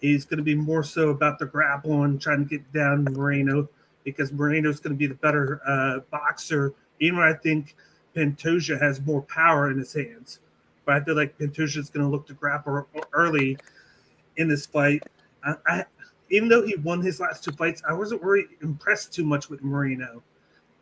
He's 0.00 0.24
going 0.24 0.38
to 0.38 0.44
be 0.44 0.54
more 0.54 0.82
so 0.82 1.08
about 1.08 1.38
the 1.38 1.46
grappling, 1.46 2.18
trying 2.18 2.46
to 2.46 2.58
get 2.58 2.72
down 2.72 3.04
Moreno 3.04 3.68
because 4.04 4.32
Moreno's 4.32 4.78
going 4.78 4.92
to 4.92 4.98
be 4.98 5.06
the 5.06 5.14
better 5.14 5.60
uh, 5.66 6.00
boxer. 6.10 6.74
Even 7.00 7.18
I 7.18 7.32
think 7.32 7.74
Pantoja 8.14 8.80
has 8.80 9.00
more 9.00 9.22
power 9.22 9.70
in 9.70 9.78
his 9.78 9.92
hands, 9.92 10.40
but 10.84 10.94
I 10.94 11.04
feel 11.04 11.16
like 11.16 11.36
Pantoja 11.38 11.78
is 11.78 11.90
going 11.90 12.04
to 12.04 12.10
look 12.10 12.26
to 12.28 12.34
grapple 12.34 12.86
early 13.12 13.58
in 14.36 14.48
this 14.48 14.66
fight. 14.66 15.02
I, 15.44 15.54
I, 15.66 15.84
even 16.30 16.48
though 16.48 16.64
he 16.64 16.76
won 16.76 17.02
his 17.02 17.20
last 17.20 17.44
two 17.44 17.52
fights, 17.52 17.82
I 17.88 17.92
wasn't 17.92 18.22
really 18.22 18.46
impressed 18.62 19.12
too 19.12 19.24
much 19.24 19.48
with 19.48 19.62
Moreno. 19.62 20.22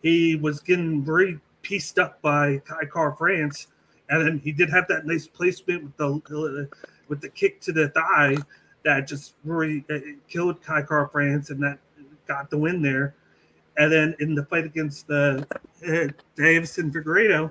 He 0.02 0.36
was 0.36 0.60
getting 0.60 1.04
very 1.04 1.40
pieced 1.62 1.98
up 1.98 2.20
by 2.20 2.58
Kai 2.66 2.84
Kara-France, 2.92 3.68
and 4.10 4.26
then 4.26 4.38
he 4.38 4.52
did 4.52 4.70
have 4.70 4.86
that 4.88 5.06
nice 5.06 5.26
placement 5.26 5.84
with 5.84 5.96
the 5.96 6.68
with 7.08 7.20
the 7.20 7.28
kick 7.28 7.60
to 7.62 7.72
the 7.72 7.88
thigh 7.90 8.36
that 8.84 9.06
just 9.06 9.34
really 9.44 9.84
killed 10.28 10.62
Kai 10.62 10.82
Kara-France, 10.82 11.50
and 11.50 11.62
that 11.62 11.78
got 12.26 12.50
the 12.50 12.58
win 12.58 12.82
there. 12.82 13.14
And 13.76 13.92
then 13.92 14.14
in 14.20 14.34
the 14.34 14.44
fight 14.44 14.64
against 14.64 15.06
the 15.08 15.46
uh, 15.84 16.08
Deiveson 16.36 16.92
Figueiredo, 16.92 17.50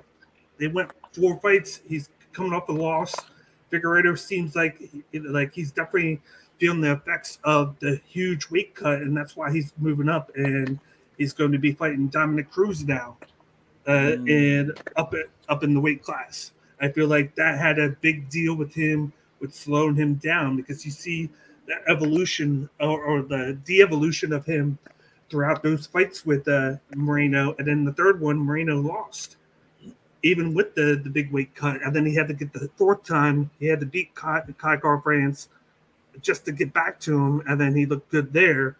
they 0.58 0.68
went 0.68 0.90
four 1.12 1.38
fights. 1.40 1.80
He's 1.86 2.08
coming 2.32 2.52
off 2.52 2.68
a 2.68 2.72
loss. 2.72 3.14
Figueiredo 3.70 4.18
seems 4.18 4.54
like 4.56 4.80
like 5.12 5.52
he's 5.52 5.72
definitely 5.72 6.20
feeling 6.58 6.80
the 6.80 6.92
effects 6.92 7.38
of 7.44 7.76
the 7.80 8.00
huge 8.06 8.48
weight 8.50 8.74
cut, 8.74 9.00
and 9.02 9.16
that's 9.16 9.36
why 9.36 9.52
he's 9.52 9.72
moving 9.78 10.08
up. 10.08 10.30
And 10.36 10.78
he's 11.18 11.32
going 11.32 11.52
to 11.52 11.58
be 11.58 11.72
fighting 11.72 12.08
Dominick 12.08 12.50
Cruz 12.50 12.84
now, 12.84 13.16
uh, 13.86 13.90
Mm. 14.16 14.30
and 14.60 14.80
up 14.96 15.12
at, 15.14 15.26
up 15.48 15.62
in 15.64 15.74
the 15.74 15.80
weight 15.80 16.02
class. 16.02 16.52
I 16.80 16.88
feel 16.88 17.08
like 17.08 17.34
that 17.34 17.58
had 17.58 17.78
a 17.78 17.90
big 17.90 18.30
deal 18.30 18.54
with 18.54 18.72
him, 18.74 19.12
with 19.44 19.54
slowing 19.54 19.94
him 19.94 20.14
down 20.14 20.56
because 20.56 20.86
you 20.86 20.90
see 20.90 21.28
the 21.66 21.74
evolution 21.86 22.68
or, 22.80 23.04
or 23.04 23.22
the 23.22 23.58
de-evolution 23.66 24.32
of 24.32 24.46
him 24.46 24.78
throughout 25.28 25.62
those 25.62 25.86
fights 25.86 26.24
with 26.24 26.48
uh, 26.48 26.76
Moreno, 26.94 27.54
and 27.58 27.68
then 27.68 27.84
the 27.84 27.92
third 27.92 28.20
one, 28.20 28.38
Moreno 28.38 28.80
lost, 28.80 29.36
even 30.22 30.54
with 30.54 30.74
the 30.74 30.98
the 31.04 31.10
big 31.10 31.30
weight 31.30 31.54
cut, 31.54 31.82
and 31.82 31.94
then 31.94 32.06
he 32.06 32.14
had 32.14 32.28
to 32.28 32.34
get 32.34 32.54
the 32.54 32.70
fourth 32.76 33.04
time 33.04 33.50
he 33.60 33.66
had 33.66 33.80
to 33.80 33.86
beat 33.86 34.14
Kai, 34.14 34.40
Kai 34.56 34.78
France 35.02 35.48
just 36.22 36.46
to 36.46 36.52
get 36.52 36.72
back 36.72 36.98
to 37.00 37.18
him, 37.18 37.42
and 37.46 37.60
then 37.60 37.74
he 37.74 37.84
looked 37.84 38.10
good 38.10 38.32
there. 38.32 38.76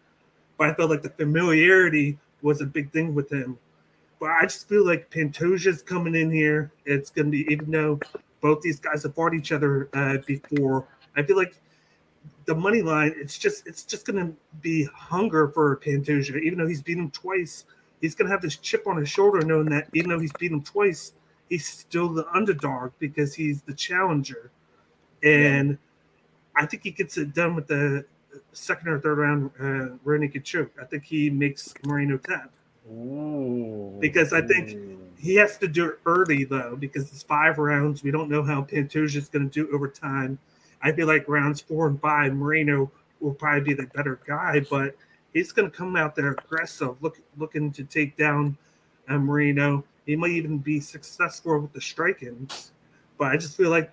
But 0.57 0.71
I 0.71 0.75
felt 0.75 0.91
like 0.91 1.03
the 1.03 1.11
familiarity 1.11 2.17
was 2.41 2.63
a 2.63 2.67
big 2.67 2.91
thing 2.93 3.15
with 3.15 3.31
him. 3.31 3.59
But 4.21 4.31
I 4.31 4.43
just 4.43 4.69
feel 4.69 4.87
like 4.87 5.11
Pantoja's 5.11 5.83
coming 5.83 6.15
in 6.15 6.31
here. 6.31 6.71
It's 6.87 7.11
going 7.11 7.27
to 7.27 7.31
be, 7.33 7.53
even 7.53 7.71
though 7.71 7.99
both 8.45 8.61
these 8.61 8.79
guys 8.79 9.03
have 9.05 9.15
fought 9.15 9.33
each 9.33 9.53
other 9.53 9.89
uh, 9.95 10.19
before, 10.27 10.87
I 11.17 11.23
feel 11.23 11.35
like 11.35 11.55
the 12.45 12.55
money 12.55 12.83
line, 12.83 13.15
it's 13.17 13.39
just 13.39 13.67
it's 13.67 13.85
just 13.85 14.05
going 14.05 14.19
to 14.19 14.35
be 14.61 14.85
hunger 14.85 15.49
for 15.49 15.79
Pantoja. 15.79 16.39
Even 16.43 16.59
though 16.59 16.67
he's 16.67 16.83
beat 16.83 16.99
him 16.99 17.11
twice, 17.11 17.65
he's 18.03 18.15
going 18.15 18.27
to 18.29 18.33
have 18.33 18.43
this 18.43 18.57
chip 18.57 18.87
on 18.87 18.99
his 18.99 19.09
shoulder, 19.09 19.41
knowing 19.41 19.71
that 19.71 19.89
even 19.95 20.11
though 20.11 20.19
he's 20.19 20.33
beat 20.35 20.53
him 20.53 20.61
twice, 20.61 21.15
he's 21.49 21.67
still 21.67 22.11
the 22.11 22.27
underdog 22.35 22.93
because 22.99 23.35
he's 23.35 23.63
the 23.63 23.73
challenger. 23.73 24.51
And 25.23 25.79
I 26.55 26.67
think 26.67 26.83
he 26.83 26.91
gets 26.91 27.17
it 27.17 27.33
done 27.33 27.55
with 27.55 27.67
the 27.67 28.05
second 28.53 28.89
or 28.89 29.01
third 29.01 29.17
round 29.17 29.53
uh, 29.59 29.97
rear 30.05 30.19
naked 30.19 30.45
choke. 30.45 30.71
I 30.79 30.85
think 30.85 31.05
he 31.05 31.31
makes 31.31 31.73
Moreno 31.87 32.19
tap. 32.19 32.53
Ooh. 32.91 33.97
Because 34.01 34.35
I 34.35 34.43
think 34.43 34.99
He 35.25 35.37
has 35.37 35.57
to 35.59 35.69
do 35.69 35.87
it 35.87 36.01
early 36.05 36.45
though, 36.45 36.77
because 36.77 37.11
it's 37.11 37.23
five 37.23 37.57
rounds. 37.57 38.03
We 38.03 38.11
don't 38.11 38.29
know 38.29 38.43
how 38.43 38.61
Pantoja 38.61 39.17
is 39.17 39.31
going 39.31 39.49
to 39.49 39.65
do 39.67 39.75
over 39.75 39.89
time. 39.89 40.39
I 40.83 40.93
feel 40.93 41.07
like 41.07 41.27
rounds 41.27 41.63
four 41.63 41.87
and 41.87 41.99
five, 41.99 42.35
Moreno 42.35 42.91
will 43.21 43.33
probably 43.33 43.63
be 43.63 43.73
the 43.73 43.89
better 43.95 44.21
guy, 44.27 44.61
but 44.69 44.95
he's 45.33 45.51
going 45.51 45.71
to 45.71 45.75
come 45.75 45.97
out 45.97 46.15
there 46.15 46.33
aggressive, 46.33 47.03
look, 47.03 47.19
looking 47.39 47.73
to 47.73 47.85
take 47.85 48.19
down 48.19 48.59
uh, 49.09 49.17
Moreno. 49.17 49.83
He 50.05 50.15
might 50.15 50.33
even 50.33 50.59
be 50.59 50.79
successful 50.79 51.59
with 51.59 51.73
the 51.73 51.81
striking, 51.81 52.51
but 53.17 53.29
I 53.29 53.39
just 53.39 53.57
feel 53.57 53.71
like 53.71 53.91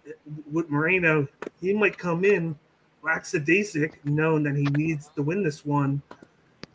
with 0.52 0.70
Moreno, 0.70 1.30
he 1.62 1.72
might 1.72 1.98
come 1.98 2.26
in 2.26 2.60
lackadaisic, 3.06 3.94
knowing 4.04 4.44
that 4.44 4.58
he 4.58 4.66
needs 4.66 5.08
to 5.16 5.22
win 5.22 5.44
this 5.44 5.66
one, 5.66 6.02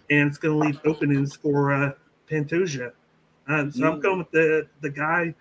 and 0.09 0.31
it's 0.31 0.39
going 0.39 0.59
to 0.59 0.67
leave 0.67 0.81
openings 0.87 1.37
for 1.37 1.75
uh, 1.75 1.93
Pantoja. 2.31 2.93
Um, 3.49 3.71
so 3.71 3.87
I'm 3.87 3.99
Mm. 3.99 4.03
going 4.03 4.19
with 4.19 4.31
the 4.33 4.67
the 4.81 4.91
guy, 4.91 5.35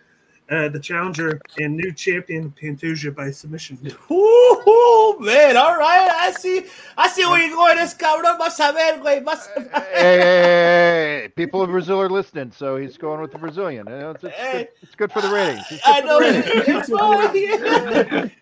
uh, 0.52 0.70
the 0.70 0.80
challenger 0.80 1.42
and 1.58 1.76
new 1.76 1.92
champion 1.92 2.52
Pantoja 2.62 3.16
by 3.16 3.32
submission. 3.32 3.78
Ooh, 4.12 5.18
man, 5.20 5.58
all 5.58 5.76
right. 5.78 6.10
I 6.12 6.32
see. 6.32 6.66
I 6.98 7.08
see 7.10 7.26
where 7.26 7.42
you're 7.42 7.56
going. 7.56 7.78
This 7.78 7.96
cabrón 7.96 8.38
vas 8.38 8.60
a 8.60 8.72
ver, 8.72 9.00
güey. 9.02 9.24
Vas 9.24 9.50
hey, 9.56 9.64
hey, 9.64 9.70
hey, 9.74 10.18
hey, 10.20 11.22
hey, 11.22 11.30
people 11.36 11.62
of 11.64 11.70
Brazil 11.72 12.00
are 12.00 12.10
listening, 12.10 12.52
so 12.52 12.78
he's 12.78 12.96
going 12.98 13.22
with 13.22 13.32
the 13.32 13.40
Brazilian. 13.40 13.88
You 13.88 13.94
know, 13.96 14.12
It's, 14.12 14.24
it's, 14.24 14.38
Hey. 14.38 14.52
good, 14.52 14.68
it's 14.84 14.96
good 14.96 15.12
for 15.12 15.22
the 15.22 15.30
ratings. 15.30 15.82
I 15.84 16.02
know. 16.02 16.20
the 16.20 16.32
ratings. 16.32 16.66
It's 16.68 16.90
fine. 16.90 18.40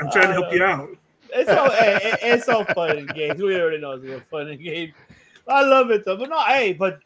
I'm 0.00 0.10
trying 0.10 0.28
to 0.28 0.32
help 0.34 0.52
you 0.52 0.64
out. 0.64 0.88
It's 1.34 1.50
so 1.50 1.70
hey, 1.70 2.18
it's 2.20 2.44
so 2.46 2.64
fun 2.64 2.92
in 2.98 3.12
games. 3.12 3.40
We 3.40 3.56
already 3.58 3.78
know 3.78 3.92
it's 3.92 4.04
a 4.04 4.20
fun 4.30 4.48
in 4.48 4.62
games. 4.62 4.92
I 5.48 5.62
love 5.62 5.90
it 5.90 6.04
though. 6.04 6.16
But 6.16 6.28
no, 6.28 6.38
hey, 6.40 6.72
but 6.72 7.00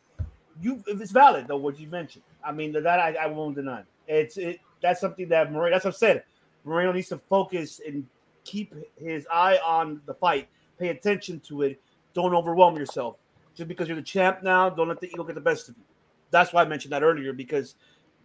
you 0.61 0.83
if 0.87 1.01
it's 1.01 1.13
valid 1.13 1.47
though 1.49 1.57
what 1.57 1.79
you 1.79 1.89
mentioned. 1.89 2.25
I 2.45 2.53
mean 2.53 2.73
that 2.73 2.87
I, 2.87 3.15
I 3.15 3.27
won't 3.27 3.57
deny. 3.57 3.83
It's 4.07 4.37
it 4.37 4.61
that's 4.83 5.01
something 5.01 5.29
that 5.29 5.53
Moreno. 5.53 5.75
That's 5.75 5.85
what 5.85 5.95
I 5.95 5.97
said. 5.97 6.25
Moreno 6.65 6.93
needs 6.93 7.09
to 7.09 7.19
focus 7.19 7.81
and 7.87 8.07
keep 8.45 8.75
his 8.97 9.27
eye 9.33 9.59
on 9.65 10.01
the 10.07 10.15
fight. 10.15 10.49
Pay 10.79 10.89
attention 10.89 11.41
to 11.41 11.63
it. 11.63 11.81
Don't 12.15 12.35
overwhelm 12.35 12.77
yourself. 12.77 13.17
Just 13.55 13.69
because 13.69 13.89
you're 13.89 13.97
the 13.97 14.03
champ 14.03 14.43
now, 14.43 14.69
don't 14.69 14.89
let 14.89 15.01
the 15.01 15.09
ego 15.09 15.25
get 15.25 15.35
the 15.35 15.41
best 15.41 15.69
of 15.69 15.77
you. 15.77 15.85
That's 16.31 16.53
why 16.53 16.63
I 16.63 16.65
mentioned 16.67 16.93
that 16.93 17.03
earlier 17.03 17.33
because 17.33 17.77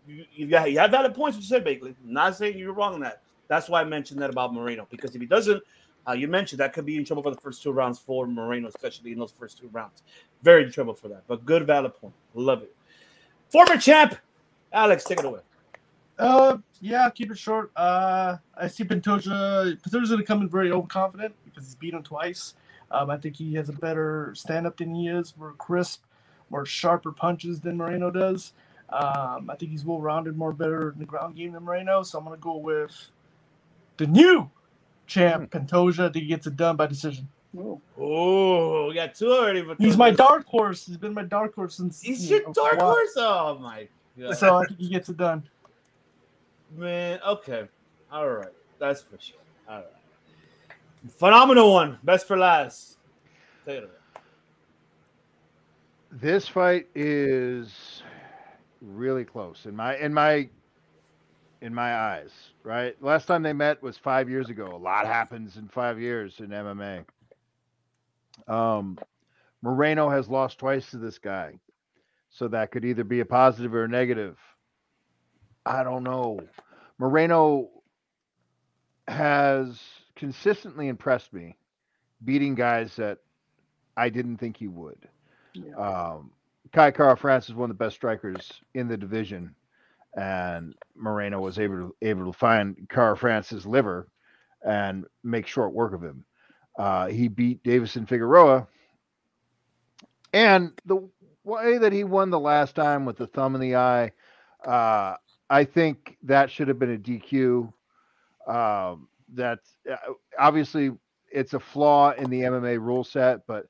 you, 0.07 0.25
you 0.34 0.47
got 0.47 0.71
you 0.71 0.79
have 0.79 0.91
valid 0.91 1.13
points. 1.13 1.38
What 1.38 1.43
you 1.43 1.47
said, 1.47 1.65
Bakley. 1.65 1.95
I'm 2.03 2.13
not 2.13 2.36
saying 2.36 2.57
you're 2.57 2.73
wrong 2.73 2.95
on 2.95 2.99
that. 3.01 3.21
That's 3.47 3.69
why 3.69 3.82
I 3.82 3.84
mentioned 3.84 4.21
that 4.21 4.29
about 4.29 4.53
Moreno 4.53 4.88
because 4.89 5.13
if 5.15 5.21
he 5.21 5.27
doesn't, 5.27 5.61
uh, 6.07 6.13
you 6.13 6.27
mentioned 6.27 6.59
that 6.59 6.73
could 6.73 6.85
be 6.85 6.97
in 6.97 7.05
trouble 7.05 7.23
for 7.23 7.29
the 7.29 7.39
first 7.39 7.61
two 7.61 7.71
rounds 7.71 7.99
for 7.99 8.25
Moreno, 8.25 8.67
especially 8.67 9.11
in 9.11 9.19
those 9.19 9.31
first 9.31 9.57
two 9.57 9.69
rounds. 9.71 10.03
Very 10.43 10.63
in 10.63 10.71
trouble 10.71 10.93
for 10.93 11.07
that. 11.09 11.23
But 11.27 11.45
good 11.45 11.67
valid 11.67 11.95
point. 11.95 12.13
Love 12.33 12.63
it. 12.63 12.75
Former 13.49 13.77
champ, 13.77 14.15
Alex, 14.73 15.03
take 15.03 15.19
it 15.19 15.25
away. 15.25 15.41
Uh, 16.17 16.57
yeah, 16.81 17.09
keep 17.09 17.31
it 17.31 17.37
short. 17.37 17.71
Uh, 17.75 18.37
I 18.55 18.67
see 18.67 18.83
Pantoja. 18.83 19.77
Pantoja's 19.81 20.09
gonna 20.09 20.23
come 20.23 20.41
in 20.41 20.49
very 20.49 20.71
overconfident 20.71 21.33
because 21.45 21.65
he's 21.65 21.75
beat 21.75 21.93
him 21.93 22.03
twice. 22.03 22.55
Um, 22.91 23.09
I 23.09 23.17
think 23.17 23.35
he 23.35 23.53
has 23.55 23.69
a 23.69 23.73
better 23.73 24.33
stand 24.35 24.67
up 24.67 24.77
than 24.77 24.93
he 24.93 25.07
is, 25.07 25.35
more 25.37 25.53
crisp, 25.53 26.03
more 26.49 26.65
sharper 26.65 27.11
punches 27.11 27.59
than 27.59 27.77
Moreno 27.77 28.11
does. 28.11 28.53
Um, 28.89 29.49
I 29.49 29.55
think 29.55 29.71
he's 29.71 29.85
well 29.85 30.01
rounded, 30.01 30.37
more 30.37 30.51
better 30.51 30.91
in 30.91 30.99
the 30.99 31.05
ground 31.05 31.35
game 31.35 31.53
than 31.53 31.63
Moreno. 31.63 32.03
So 32.03 32.17
I'm 32.17 32.25
gonna 32.25 32.37
go 32.37 32.57
with 32.57 33.09
the 33.97 34.07
new 34.07 34.49
champ 35.07 35.51
mm. 35.51 35.67
Pantoja. 35.67 36.15
I 36.15 36.19
he 36.19 36.25
gets 36.25 36.47
it 36.47 36.55
done 36.55 36.75
by 36.75 36.87
decision. 36.87 37.27
Oh, 37.57 37.81
Oh, 37.97 38.87
we 38.87 38.95
got 38.95 39.13
two 39.13 39.31
already. 39.31 39.61
But 39.61 39.79
He's 39.79 39.97
my 39.97 40.11
dark 40.11 40.45
horse. 40.45 40.85
He's 40.85 40.97
been 40.97 41.13
my 41.13 41.23
dark 41.23 41.53
horse 41.55 41.75
since. 41.75 42.01
He's 42.01 42.29
you 42.29 42.37
your 42.37 42.47
know, 42.47 42.53
dark 42.53 42.79
horse. 42.79 43.11
Oh 43.17 43.57
my 43.59 43.87
god, 44.19 44.37
So 44.37 44.57
I 44.57 44.65
think 44.65 44.79
he 44.79 44.89
gets 44.89 45.09
it 45.09 45.17
done. 45.17 45.43
man. 46.75 47.19
Okay, 47.27 47.67
all 48.11 48.29
right, 48.29 48.53
that's 48.79 49.01
for 49.01 49.17
sure. 49.19 49.37
All 49.67 49.77
right, 49.77 49.85
phenomenal 51.09 51.73
one. 51.73 51.97
Best 52.03 52.27
for 52.27 52.37
last. 52.37 52.97
Take. 53.65 53.83
This 56.11 56.47
fight 56.47 56.87
is 56.95 58.03
really 58.81 59.23
close 59.23 59.65
in 59.65 59.75
my 59.75 59.95
in 59.97 60.13
my 60.13 60.49
in 61.62 61.74
my 61.74 61.95
eyes. 61.95 62.32
Right, 62.64 63.01
last 63.01 63.26
time 63.26 63.43
they 63.43 63.53
met 63.53 63.82
was 63.82 63.97
five 63.97 64.30
years 64.30 64.49
ago. 64.49 64.68
A 64.68 64.78
lot 64.78 65.05
happens 65.05 65.57
in 65.57 65.68
five 65.68 65.99
years 65.99 66.39
in 66.39 66.49
MMA. 66.49 67.05
Um, 68.47 68.97
Moreno 69.62 70.09
has 70.09 70.28
lost 70.28 70.59
twice 70.59 70.89
to 70.91 70.97
this 70.97 71.20
guy, 71.20 71.59
so 72.30 72.47
that 72.47 72.72
could 72.72 72.86
either 72.86 73.03
be 73.03 73.20
a 73.20 73.26
positive 73.26 73.74
or 73.74 73.84
a 73.84 73.88
negative. 73.88 74.38
I 75.66 75.84
don't 75.84 76.03
know. 76.03 76.39
Moreno 76.97 77.70
has 79.07 79.80
consistently 80.16 80.88
impressed 80.88 81.34
me, 81.34 81.57
beating 82.24 82.55
guys 82.55 82.95
that 82.95 83.20
I 83.97 84.09
didn't 84.09 84.38
think 84.38 84.57
he 84.57 84.68
would. 84.68 85.07
Yeah. 85.53 85.76
Um, 85.76 86.32
Kai 86.72 86.91
Kara-France 86.91 87.49
is 87.49 87.55
one 87.55 87.70
of 87.70 87.78
the 87.78 87.84
best 87.84 87.95
strikers 87.95 88.53
in 88.74 88.88
the 88.88 88.97
division, 88.97 89.53
and 90.16 90.76
Moreno 90.95 91.39
was 91.39 91.59
able 91.59 91.76
to 91.76 91.95
able 92.01 92.26
to 92.26 92.38
find 92.38 92.88
Kara-France's 92.89 93.66
liver 93.66 94.07
and 94.66 95.05
make 95.24 95.47
short 95.47 95.74
work 95.74 95.93
of 95.93 96.03
him. 96.03 96.26
Uh, 96.78 97.07
he 97.07 97.28
beat 97.28 97.64
Deiveson 97.64 98.07
Figueiredo, 98.07 98.68
and 100.34 100.72
the 100.86 101.07
way 101.43 101.78
that 101.78 101.91
he 101.91 102.03
won 102.03 102.30
the 102.30 102.39
last 102.39 102.76
time 102.76 103.05
with 103.05 103.18
the 103.18 103.28
thumb 103.28 103.55
in 103.55 103.62
the 103.62 103.76
eye, 103.76 104.12
uh, 104.66 105.16
I 105.49 105.64
think 105.66 106.18
that 106.24 106.49
should 106.49 106.68
have 106.68 106.80
been 106.80 106.93
a 106.93 106.97
DQ. 106.97 107.72
Um, 108.47 109.07
that's 109.34 109.76
uh, 109.89 110.14
obviously 110.38 110.91
it's 111.32 111.53
a 111.53 111.59
flaw 111.59 112.12
in 112.12 112.30
the 112.30 112.41
MMA 112.41 112.80
rule 112.80 113.03
set, 113.03 113.45
but 113.47 113.68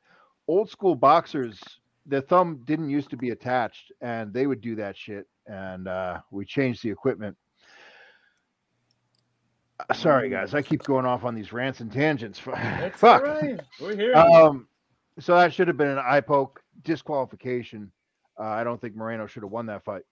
old 0.47 0.69
school 0.69 0.95
boxers, 0.95 1.59
their 2.05 2.21
thumb 2.21 2.61
didn't 2.65 2.89
used 2.89 3.09
to 3.11 3.17
be 3.17 3.29
attached, 3.29 3.91
and 4.01 4.33
they 4.33 4.47
would 4.47 4.61
do 4.61 4.75
that 4.75 4.97
shit. 4.97 5.27
And 5.47 5.87
uh, 5.87 6.19
we 6.31 6.45
changed 6.45 6.83
the 6.83 6.89
equipment. 6.89 7.35
Uh, 9.89 9.93
Sorry, 9.93 10.29
guys, 10.29 10.53
I 10.53 10.61
keep 10.61 10.83
going 10.83 11.05
off 11.05 11.23
on 11.23 11.33
these 11.35 11.51
rants 11.51 11.79
and 11.79 11.91
tangents. 11.91 12.39
That's 12.45 12.97
Fuck. 12.99 13.23
right. 13.23 13.59
We're 13.79 13.95
here. 13.95 14.15
Um, 14.15 14.67
so 15.19 15.35
that 15.35 15.53
should 15.53 15.67
have 15.67 15.77
been 15.77 15.87
an 15.87 15.99
eye 15.99 16.21
poke 16.21 16.61
disqualification. 16.83 17.91
Uh, 18.39 18.43
I 18.43 18.63
don't 18.63 18.79
think 18.79 18.95
Moreno 18.95 19.27
should 19.27 19.43
have 19.43 19.51
won 19.51 19.65
that 19.67 19.83
fight, 19.83 20.03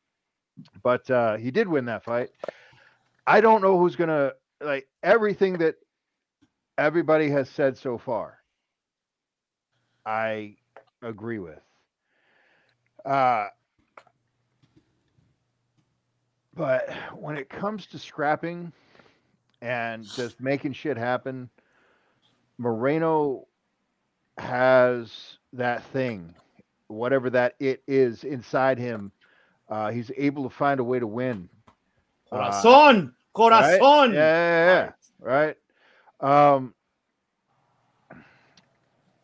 but 0.84 1.10
uh, 1.10 1.38
he 1.38 1.52
did 1.52 1.68
win 1.68 1.86
that 1.86 2.04
fight. 2.04 2.30
I 3.26 3.42
don't 3.42 3.62
know 3.62 3.78
who's 3.80 3.96
gonna 3.96 4.34
like 4.62 4.88
everything 5.04 5.58
that 5.60 5.76
everybody 6.78 7.30
has 7.30 7.50
said 7.50 7.78
so 7.78 7.98
far. 7.98 8.40
I 10.06 10.56
agree 11.02 11.40
with. 11.40 11.60
Uh, 13.06 13.48
but 16.60 16.90
when 17.16 17.38
it 17.38 17.48
comes 17.50 17.86
to 17.86 17.98
scrapping 17.98 18.74
and 19.62 20.04
just 20.04 20.42
making 20.42 20.74
shit 20.74 20.98
happen, 20.98 21.50
Moreno 22.58 23.48
has 24.38 25.38
that 25.54 25.86
thing, 25.94 26.36
whatever 26.90 27.30
that 27.30 27.56
it 27.62 27.82
is 27.88 28.26
inside 28.26 28.78
him. 28.78 29.10
Uh, 29.70 29.90
he's 29.90 30.12
able 30.18 30.44
to 30.44 30.50
find 30.50 30.82
a 30.82 30.84
way 30.84 31.00
to 31.00 31.08
win. 31.08 31.48
Uh, 32.30 32.52
Corazon. 32.52 33.14
right? 33.52 33.80
Corazon. 33.80 34.14
Yeah, 34.14 34.20
yeah, 34.20 34.66
yeah, 34.66 34.92
right. 35.22 35.58
Um, 36.20 36.74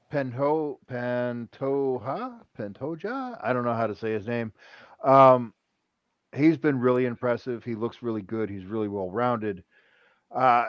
Pento 0.09 0.77
Pantoja 0.89 2.39
Pentoja. 2.57 3.37
I 3.43 3.51
don't 3.51 3.65
know 3.65 3.73
how 3.73 3.87
to 3.87 3.95
say 3.95 4.13
his 4.13 4.25
name. 4.25 4.53
Um, 5.03 5.53
he's 6.35 6.57
been 6.57 6.79
really 6.79 7.05
impressive. 7.05 7.63
He 7.63 7.75
looks 7.75 8.01
really 8.01 8.21
good. 8.21 8.49
He's 8.49 8.65
really 8.65 8.87
well 8.87 9.09
rounded. 9.09 9.63
Uh, 10.35 10.65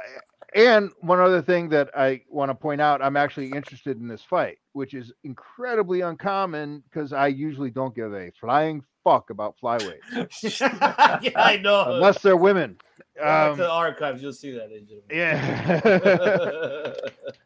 and 0.55 0.91
one 1.01 1.21
other 1.21 1.43
thing 1.43 1.69
that 1.71 1.91
I 1.97 2.23
want 2.31 2.51
to 2.51 2.55
point 2.55 2.81
out, 2.81 3.03
I'm 3.03 3.17
actually 3.17 3.51
interested 3.51 4.01
in 4.01 4.09
this 4.09 4.23
fight, 4.23 4.59
which 4.73 4.95
is 4.95 5.13
incredibly 5.25 6.03
uncommon 6.03 6.83
because 6.89 7.13
I 7.13 7.27
usually 7.27 7.71
don't 7.71 7.95
give 7.95 8.15
a 8.15 8.31
flying 8.41 8.83
fuck 9.05 9.31
about 9.31 9.57
flyweights. 9.63 10.61
yeah, 11.23 11.31
I 11.37 11.59
know. 11.59 11.95
unless 11.95 12.23
they're 12.23 12.37
women. 12.37 12.79
Um, 13.23 13.57
to 13.57 13.63
the 13.63 13.71
archives, 13.71 14.23
you'll 14.23 14.33
see 14.33 14.53
that. 14.53 14.71
in 14.71 14.87
yeah. 15.11 16.93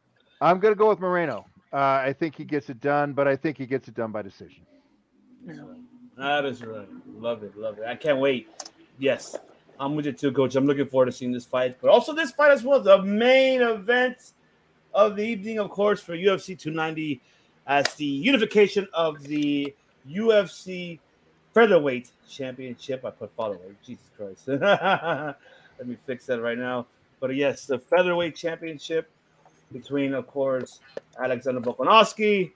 I'm 0.41 0.59
gonna 0.59 0.75
go 0.75 0.89
with 0.89 1.01
Moreno. 1.01 1.47
Uh, 1.73 1.77
I 1.77 2.15
think 2.19 2.35
he 2.35 2.45
gets 2.45 2.71
it 2.71 2.81
done, 2.81 3.13
but 3.13 3.29
I 3.29 3.37
think 3.37 3.57
he 3.59 3.67
gets 3.67 3.89
it 3.89 3.95
done 3.95 4.11
by 4.11 4.23
decision. 4.23 4.67
That 6.21 6.45
is 6.45 6.63
right. 6.63 6.89
Love 7.19 7.43
it, 7.43 7.57
love 7.57 7.79
it. 7.79 7.85
I 7.87 7.95
can't 7.95 8.19
wait. 8.19 8.49
Yes, 8.99 9.37
I'm 9.79 9.95
with 9.95 10.07
you 10.07 10.13
too, 10.13 10.33
Coach. 10.33 10.57
I'm 10.57 10.67
looking 10.67 10.87
forward 10.87 11.07
to 11.07 11.13
seeing 11.13 11.33
this 11.33 11.47
fight, 11.47 11.77
but 11.81 11.91
also 11.91 12.13
this 12.13 12.31
fight 12.33 12.51
as 12.51 12.63
well. 12.63 12.81
The 12.81 13.03
main 13.03 13.63
event 13.63 14.33
of 14.95 15.17
the 15.17 15.23
evening, 15.23 15.59
of 15.59 15.71
course, 15.71 16.01
for 16.01 16.15
UFC 16.15 16.59
290, 16.59 17.21
as 17.67 17.95
the 17.95 18.05
unification 18.05 18.87
of 18.93 19.23
the 19.23 19.75
UFC 20.09 20.99
featherweight 21.55 22.11
championship. 22.29 23.05
I 23.05 23.11
put 23.11 23.35
featherweight. 23.37 23.83
Jesus 23.83 24.11
Christ. 24.17 24.49
Let 24.49 25.37
me 25.87 25.97
fix 26.07 26.27
that 26.27 26.41
right 26.41 26.59
now. 26.59 26.87
But 27.21 27.35
yes, 27.35 27.67
the 27.67 27.79
featherweight 27.79 28.35
championship 28.35 29.11
between, 29.73 30.15
of 30.15 30.27
course, 30.27 30.81
Alexander 31.23 31.61
Volkanovski 31.61 32.53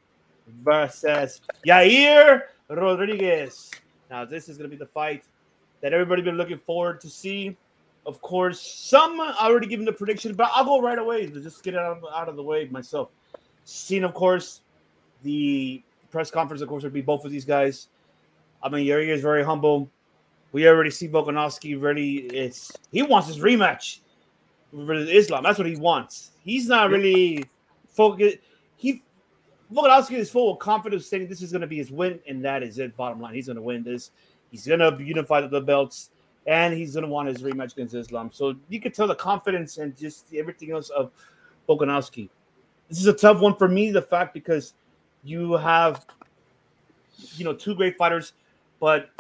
versus 0.62 1.40
Yair 1.66 2.42
Rodriguez. 2.68 3.70
Now, 4.10 4.24
this 4.24 4.48
is 4.48 4.56
going 4.56 4.70
to 4.70 4.76
be 4.76 4.78
the 4.78 4.90
fight 4.90 5.24
that 5.80 5.92
everybody's 5.92 6.24
been 6.24 6.36
looking 6.36 6.58
forward 6.58 7.00
to 7.02 7.08
see. 7.08 7.56
Of 8.06 8.20
course, 8.20 8.60
some 8.60 9.18
already 9.20 9.66
given 9.66 9.86
the 9.86 9.92
prediction, 9.92 10.34
but 10.34 10.50
I'll 10.54 10.64
go 10.64 10.80
right 10.80 10.98
away 10.98 11.26
to 11.26 11.40
just 11.40 11.62
get 11.62 11.74
it 11.74 11.80
out 11.80 11.98
of, 11.98 12.04
out 12.14 12.28
of 12.28 12.36
the 12.36 12.42
way 12.42 12.66
myself. 12.66 13.10
Seen, 13.64 14.04
of 14.04 14.12
course, 14.12 14.60
the 15.22 15.82
press 16.10 16.30
conference, 16.30 16.60
of 16.60 16.68
course, 16.68 16.82
would 16.82 16.92
be 16.92 17.00
both 17.00 17.24
of 17.24 17.30
these 17.30 17.46
guys. 17.46 17.88
I 18.62 18.68
mean, 18.68 18.86
Yair 18.86 19.08
is 19.08 19.22
very 19.22 19.42
humble. 19.42 19.90
We 20.52 20.68
already 20.68 20.90
see 20.90 21.08
Volkanovski 21.08 21.80
really. 21.80 22.18
It's 22.26 22.70
he 22.92 23.02
wants 23.02 23.28
his 23.28 23.38
rematch 23.38 24.00
with 24.72 25.08
Islam. 25.08 25.42
That's 25.42 25.58
what 25.58 25.66
he 25.66 25.76
wants. 25.76 26.30
He's 26.44 26.68
not 26.68 26.90
really 26.90 27.44
focused. 27.88 28.38
He 28.76 29.02
Volkanovski 29.74 30.12
is 30.12 30.30
full 30.30 30.52
of 30.52 30.58
confidence, 30.60 31.06
saying 31.06 31.26
this 31.26 31.42
is 31.42 31.50
going 31.50 31.62
to 31.62 31.66
be 31.66 31.78
his 31.78 31.90
win, 31.90 32.20
and 32.28 32.44
that 32.44 32.62
is 32.62 32.78
it. 32.78 32.96
Bottom 32.96 33.20
line, 33.20 33.34
he's 33.34 33.46
going 33.46 33.56
to 33.56 33.62
win 33.62 33.82
this. 33.82 34.12
He's 34.50 34.66
going 34.66 34.80
to 34.80 34.96
unify 35.02 35.40
the 35.46 35.60
belts, 35.60 36.10
and 36.46 36.72
he's 36.72 36.94
going 36.94 37.02
to 37.02 37.10
want 37.10 37.28
his 37.28 37.42
rematch 37.42 37.72
against 37.72 37.94
Islam. 37.94 38.30
So 38.32 38.54
you 38.68 38.80
can 38.80 38.92
tell 38.92 39.08
the 39.08 39.16
confidence 39.16 39.78
and 39.78 39.96
just 39.96 40.32
everything 40.32 40.70
else 40.70 40.90
of 40.90 41.10
Volkanovski. 41.68 42.28
This 42.88 43.00
is 43.00 43.06
a 43.06 43.12
tough 43.12 43.40
one 43.40 43.56
for 43.56 43.66
me. 43.66 43.90
The 43.90 44.02
fact 44.02 44.32
because 44.32 44.74
you 45.24 45.54
have, 45.54 46.06
you 47.36 47.44
know, 47.44 47.54
two 47.54 47.74
great 47.74 47.98
fighters, 47.98 48.34
but 48.78 49.10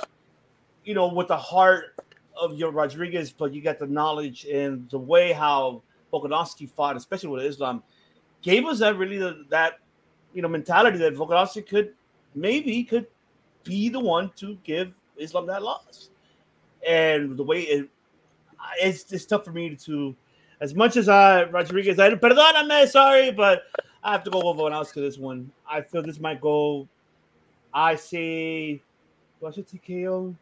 you 0.84 0.94
know, 0.94 1.08
with 1.08 1.28
the 1.28 1.36
heart 1.36 1.96
of 2.40 2.52
Yair 2.52 2.72
Rodriguez, 2.72 3.32
but 3.32 3.52
you 3.52 3.62
got 3.62 3.78
the 3.78 3.86
knowledge 3.86 4.44
and 4.44 4.88
the 4.90 4.98
way 4.98 5.32
how 5.32 5.82
Volkanovski 6.12 6.70
fought, 6.70 6.96
especially 6.96 7.30
with 7.30 7.44
Islam, 7.44 7.82
gave 8.42 8.66
us 8.66 8.78
that 8.80 8.96
really 8.96 9.18
that 9.48 9.78
you 10.34 10.42
know 10.42 10.48
mentality 10.48 10.98
that 10.98 11.14
Volkanovski 11.14 11.66
could 11.66 11.94
maybe 12.34 12.84
could 12.84 13.06
be 13.62 13.88
the 13.88 14.00
one 14.00 14.30
to 14.36 14.58
give 14.64 14.92
Islam 15.16 15.46
that 15.46 15.62
loss. 15.62 16.10
And 16.86 17.36
the 17.36 17.42
way 17.42 17.62
it 17.62 17.88
it's 18.80 19.10
it's 19.12 19.24
tough 19.24 19.44
for 19.44 19.52
me 19.52 19.74
to 19.76 20.14
as 20.60 20.74
much 20.74 20.96
as 20.96 21.08
I 21.08 21.44
Rodriguez, 21.44 21.98
I 21.98 22.10
perdóname, 22.10 22.88
sorry, 22.88 23.30
but 23.32 23.62
I 24.02 24.12
have 24.12 24.24
to 24.24 24.30
go 24.30 24.38
with 24.38 24.58
Volkanovski 24.58 24.94
this 24.94 25.18
one. 25.18 25.50
I 25.68 25.80
feel 25.80 26.02
this 26.02 26.20
might 26.20 26.40
go. 26.40 26.88
I 27.72 27.96
say, 27.96 28.82
do 29.40 29.46
I 29.46 29.50
say 29.50 29.62
TKO? 29.62 30.34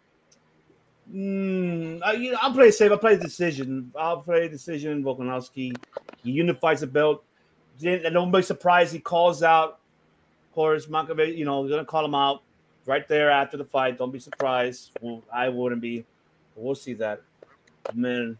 Mm, 1.12 2.00
I, 2.04 2.12
you 2.12 2.32
know, 2.32 2.38
I'll 2.40 2.52
play 2.52 2.70
safe. 2.70 2.90
I'll 2.90 2.98
play 2.98 3.16
decision. 3.16 3.92
I'll 3.98 4.20
play 4.20 4.48
decision. 4.48 5.02
Volkanovski. 5.02 5.74
He 6.22 6.30
unifies 6.30 6.80
the 6.80 6.86
belt. 6.86 7.24
Then, 7.78 8.04
and 8.04 8.14
don't 8.14 8.30
be 8.30 8.42
surprised 8.42 8.92
he 8.92 9.00
calls 9.00 9.42
out. 9.42 9.80
Course, 10.52 10.86
Makovey, 10.86 11.36
you 11.36 11.44
know, 11.44 11.66
gonna 11.68 11.84
call 11.84 12.04
him 12.04 12.14
out 12.14 12.42
right 12.86 13.06
there 13.08 13.30
after 13.30 13.56
the 13.56 13.64
fight. 13.64 13.98
Don't 13.98 14.12
be 14.12 14.18
surprised. 14.18 14.90
Well, 15.00 15.22
I 15.32 15.48
wouldn't 15.48 15.80
be. 15.80 16.04
We'll 16.56 16.74
see 16.74 16.94
that. 16.94 17.22
Man, 17.94 18.38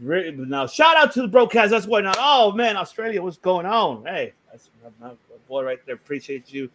now 0.00 0.66
shout 0.66 0.96
out 0.96 1.12
to 1.12 1.22
the 1.22 1.28
broadcast. 1.28 1.70
That's 1.70 1.86
going 1.86 2.06
on. 2.06 2.14
Oh 2.18 2.52
man, 2.52 2.76
Australia, 2.76 3.22
what's 3.22 3.36
going 3.36 3.66
on? 3.66 4.04
Hey, 4.04 4.32
that's 4.50 4.70
my, 5.00 5.12
boy 5.48 5.64
right 5.64 5.84
there. 5.86 5.94
Appreciate 5.94 6.52
you. 6.52 6.70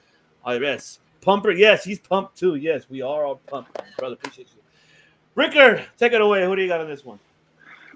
Oh 0.46 0.52
yes, 0.52 1.00
Pumper. 1.22 1.52
Yes, 1.52 1.84
he's 1.84 2.00
pumped 2.00 2.38
too. 2.38 2.56
Yes, 2.56 2.86
we 2.90 3.02
are 3.02 3.26
all 3.26 3.38
pumped, 3.48 3.82
brother. 3.98 4.16
Appreciate 4.16 4.48
you. 4.56 4.62
Ricker, 5.36 5.84
take 5.98 6.14
it 6.14 6.22
away. 6.22 6.46
Who 6.46 6.56
do 6.56 6.62
you 6.62 6.68
got 6.68 6.82
on 6.82 6.88
this 6.88 7.04
one? 7.04 7.20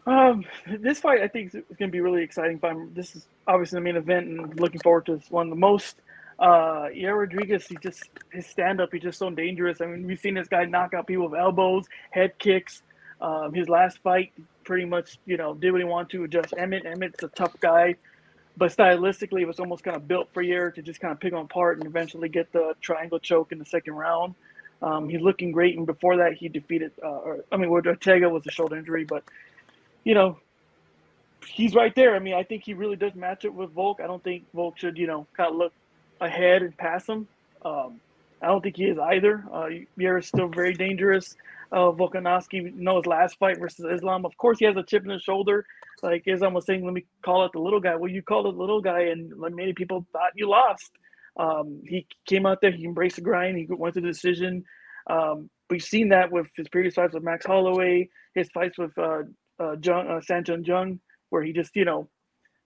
Um, 0.07 0.45
this 0.65 0.99
fight 0.99 1.21
I 1.21 1.27
think 1.27 1.53
is 1.53 1.61
going 1.77 1.89
to 1.89 1.91
be 1.91 1.99
really 1.99 2.23
exciting. 2.23 2.59
Fight. 2.59 2.95
This 2.95 3.15
is 3.15 3.27
obviously 3.47 3.77
the 3.77 3.81
main 3.81 3.97
event, 3.97 4.27
and 4.27 4.59
looking 4.59 4.79
forward 4.81 5.05
to 5.07 5.17
this 5.17 5.29
one 5.29 5.49
the 5.49 5.55
most. 5.55 5.97
Uh, 6.39 6.87
yeah, 6.93 7.09
Rodriguez, 7.09 7.65
he 7.67 7.77
just 7.81 8.03
his 8.31 8.45
stand 8.45 8.79
up, 8.79 8.89
he's 8.91 9.01
just 9.01 9.17
so 9.17 9.29
dangerous. 9.29 9.81
I 9.81 9.87
mean, 9.87 10.05
we've 10.05 10.19
seen 10.19 10.35
this 10.35 10.47
guy 10.47 10.65
knock 10.65 10.93
out 10.93 11.07
people 11.07 11.29
with 11.29 11.39
elbows, 11.39 11.85
head 12.11 12.37
kicks. 12.37 12.83
Um, 13.19 13.53
his 13.53 13.67
last 13.67 13.97
fight, 14.03 14.31
pretty 14.63 14.85
much, 14.85 15.17
you 15.25 15.37
know, 15.37 15.55
did 15.55 15.71
what 15.71 15.81
he 15.81 15.85
wanted 15.85 16.11
to 16.11 16.27
Josh 16.27 16.51
Emmett. 16.55 16.85
Emmett's 16.85 17.23
a 17.23 17.29
tough 17.29 17.59
guy, 17.59 17.95
but 18.55 18.71
stylistically, 18.71 19.41
it 19.41 19.47
was 19.47 19.59
almost 19.59 19.83
kind 19.83 19.97
of 19.97 20.07
built 20.07 20.29
for 20.33 20.43
Yair 20.43 20.73
to 20.75 20.83
just 20.83 20.99
kind 20.99 21.11
of 21.11 21.19
pick 21.19 21.33
him 21.33 21.39
apart 21.39 21.79
and 21.79 21.87
eventually 21.87 22.29
get 22.29 22.51
the 22.51 22.73
triangle 22.79 23.17
choke 23.17 23.51
in 23.51 23.57
the 23.57 23.65
second 23.65 23.93
round. 23.93 24.35
Um, 24.83 25.09
he's 25.09 25.21
looking 25.21 25.51
great, 25.51 25.75
and 25.75 25.87
before 25.87 26.17
that, 26.17 26.33
he 26.33 26.49
defeated. 26.49 26.91
Uh, 27.03 27.07
or, 27.07 27.45
I 27.51 27.57
mean, 27.57 27.69
Ortega 27.69 28.29
was 28.29 28.45
a 28.45 28.51
shoulder 28.51 28.77
injury, 28.77 29.05
but 29.05 29.23
you 30.03 30.13
know, 30.13 30.37
he's 31.47 31.73
right 31.73 31.93
there. 31.95 32.15
I 32.15 32.19
mean, 32.19 32.35
I 32.35 32.43
think 32.43 32.63
he 32.63 32.75
really 32.75 32.95
does 32.95 33.15
match 33.15 33.45
it 33.45 33.53
with 33.53 33.71
Volk. 33.71 33.99
I 34.03 34.05
don't 34.05 34.23
think 34.23 34.45
Volk 34.53 34.77
should, 34.77 34.97
you 34.97 35.07
know, 35.07 35.25
kind 35.35 35.49
of 35.49 35.55
look 35.55 35.73
ahead 36.19 36.61
and 36.61 36.77
pass 36.77 37.07
him. 37.07 37.27
Um, 37.63 37.99
I 38.41 38.47
don't 38.47 38.61
think 38.61 38.77
he 38.77 38.85
is 38.85 38.97
either. 38.99 39.43
Uh, 39.51 39.67
is 39.97 40.27
still 40.27 40.47
very 40.47 40.73
dangerous. 40.73 41.35
Uh, 41.71 41.91
Volkanovski, 41.91 42.53
you 42.53 42.71
know, 42.75 42.97
his 42.97 43.05
last 43.05 43.37
fight 43.39 43.59
versus 43.59 43.85
Islam. 43.91 44.25
Of 44.25 44.37
course, 44.37 44.59
he 44.59 44.65
has 44.65 44.77
a 44.77 44.83
chip 44.83 45.03
in 45.03 45.09
his 45.09 45.21
shoulder. 45.21 45.65
Like 46.01 46.23
Islam 46.27 46.53
was 46.53 46.65
saying, 46.65 46.85
let 46.85 46.93
me 46.93 47.05
call 47.23 47.45
it 47.45 47.51
the 47.53 47.59
little 47.59 47.79
guy. 47.79 47.95
Well, 47.95 48.11
you 48.11 48.21
called 48.21 48.45
it 48.47 48.53
the 48.53 48.59
little 48.59 48.81
guy, 48.81 49.01
and 49.01 49.33
many 49.37 49.73
people 49.73 50.05
thought 50.13 50.31
you 50.35 50.49
lost. 50.49 50.91
Um, 51.37 51.81
he 51.85 52.07
came 52.25 52.45
out 52.45 52.61
there, 52.61 52.71
he 52.71 52.85
embraced 52.85 53.17
the 53.17 53.21
grind, 53.21 53.57
he 53.57 53.67
went 53.69 53.95
to 53.95 54.01
the 54.01 54.07
decision. 54.07 54.63
Um, 55.07 55.49
we've 55.69 55.83
seen 55.83 56.09
that 56.09 56.31
with 56.31 56.47
his 56.55 56.67
previous 56.69 56.95
fights 56.95 57.13
with 57.13 57.23
Max 57.23 57.45
Holloway, 57.45 58.09
his 58.33 58.49
fights 58.49 58.77
with 58.77 58.97
uh, 58.97 59.23
uh, 59.59 59.75
Jung, 59.81 60.07
uh, 60.07 60.19
Sanjun 60.19 60.65
Jung, 60.65 60.99
where 61.29 61.43
he 61.43 61.53
just, 61.53 61.75
you 61.75 61.85
know, 61.85 62.09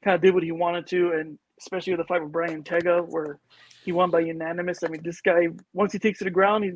kind 0.03 0.15
of 0.15 0.21
did 0.21 0.33
what 0.33 0.43
he 0.43 0.51
wanted 0.51 0.87
to, 0.87 1.11
and 1.13 1.37
especially 1.61 1.93
with 1.93 2.01
the 2.01 2.07
fight 2.07 2.23
with 2.23 2.31
Brian 2.31 2.57
Ortega, 2.57 3.01
where 3.01 3.39
he 3.85 3.91
won 3.91 4.09
by 4.09 4.19
unanimous. 4.19 4.83
I 4.83 4.87
mean, 4.87 5.01
this 5.03 5.21
guy, 5.21 5.47
once 5.73 5.93
he 5.93 5.99
takes 5.99 6.19
to 6.19 6.25
the 6.25 6.31
ground, 6.31 6.63
he 6.63 6.71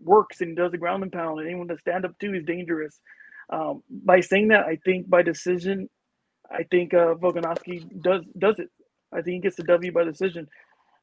works 0.00 0.40
and 0.40 0.50
he 0.50 0.56
does 0.56 0.72
the 0.72 0.78
ground 0.78 1.02
and 1.02 1.12
pound, 1.12 1.40
and 1.40 1.48
anyone 1.48 1.68
to 1.68 1.78
stand 1.78 2.04
up 2.04 2.18
to, 2.18 2.32
he's 2.32 2.44
dangerous. 2.44 3.00
Um, 3.50 3.82
by 3.88 4.20
saying 4.20 4.48
that, 4.48 4.66
I 4.66 4.76
think 4.84 5.08
by 5.08 5.22
decision, 5.22 5.88
I 6.50 6.64
think 6.70 6.94
uh, 6.94 7.14
Volkanovski 7.14 8.02
does 8.02 8.22
does 8.38 8.58
it. 8.58 8.70
I 9.12 9.22
think 9.22 9.34
he 9.34 9.40
gets 9.40 9.56
the 9.56 9.64
W 9.64 9.92
by 9.92 10.04
decision, 10.04 10.48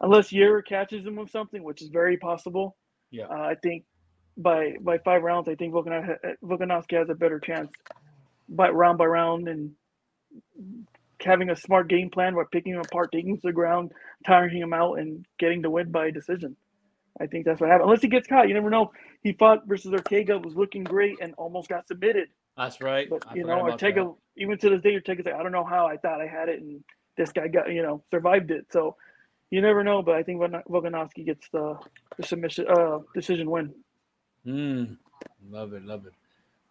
unless 0.02 0.32
Yair 0.32 0.66
catches 0.66 1.06
him 1.06 1.16
with 1.16 1.30
something, 1.30 1.64
which 1.64 1.82
is 1.82 1.90
very 1.90 2.18
possible. 2.18 2.76
Yeah. 3.12 3.26
Uh, 3.26 3.44
I 3.52 3.56
think 3.62 3.86
by 4.38 4.76
by 4.82 4.98
five 5.00 5.24
rounds, 5.24 5.48
I 5.48 5.56
think 5.56 5.74
Volkanovski 5.74 6.98
has 6.98 7.10
a 7.10 7.16
better 7.16 7.40
chance 7.40 7.72
by 8.50 8.70
round 8.70 8.98
by 8.98 9.06
round 9.06 9.48
and 9.48 9.72
having 11.24 11.50
a 11.50 11.56
smart 11.56 11.88
game 11.88 12.10
plan 12.10 12.36
by 12.36 12.44
picking 12.52 12.74
him 12.74 12.82
apart, 12.82 13.12
taking 13.12 13.32
him 13.32 13.38
to 13.38 13.48
the 13.48 13.54
ground, 13.54 13.92
tiring 14.26 14.58
him 14.58 14.74
out, 14.74 15.00
and 15.00 15.26
getting 15.40 15.62
the 15.62 15.70
win 15.70 15.92
by 15.92 16.12
decision. 16.12 16.56
I 17.20 17.28
think 17.28 17.46
that's 17.46 17.60
what 17.60 17.70
happened. 17.70 17.90
Unless 17.90 18.02
he 18.02 18.08
gets 18.08 18.28
caught, 18.28 18.48
you 18.48 18.54
never 18.54 18.70
know. 18.70 18.92
He 19.22 19.34
fought 19.34 19.68
versus 19.68 19.92
Ortega, 19.92 20.38
was 20.38 20.56
looking 20.56 20.84
great, 20.84 21.18
and 21.22 21.34
almost 21.38 21.70
got 21.70 21.88
submitted. 21.88 22.30
That's 22.58 22.82
right. 22.82 23.10
But 23.10 23.24
you 23.36 23.44
know, 23.44 23.60
Ortega, 23.62 24.04
that. 24.04 24.16
even 24.38 24.58
to 24.60 24.70
this 24.70 24.82
day, 24.82 24.94
Ortega's 24.94 25.26
like, 25.26 25.36
I 25.36 25.44
don't 25.44 25.52
know 25.52 25.66
how 25.66 25.88
I 25.88 25.98
thought 25.98 26.22
I 26.22 26.28
had 26.28 26.50
it, 26.50 26.62
and 26.62 26.84
this 27.18 27.32
guy 27.32 27.48
got, 27.48 27.72
you 27.72 27.84
know, 27.84 28.04
survived 28.12 28.52
it. 28.52 28.68
So 28.72 28.96
you 29.50 29.62
never 29.62 29.84
know. 29.84 30.02
But 30.02 30.16
I 30.16 30.24
think 30.24 30.40
Volkan- 30.40 30.66
Volkanovski 30.70 31.26
gets 31.26 31.48
the, 31.52 31.78
the 32.18 32.24
submission 32.24 32.66
uh, 32.68 33.00
decision 33.14 33.50
win. 33.50 33.74
Mm, 34.46 34.98
love 35.50 35.74
it, 35.74 35.86
love 35.86 36.06
it. 36.06 36.14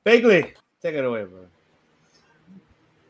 Bagley, 0.02 0.54
take 0.82 0.94
it 0.94 1.04
away, 1.04 1.24
bro. 1.24 1.46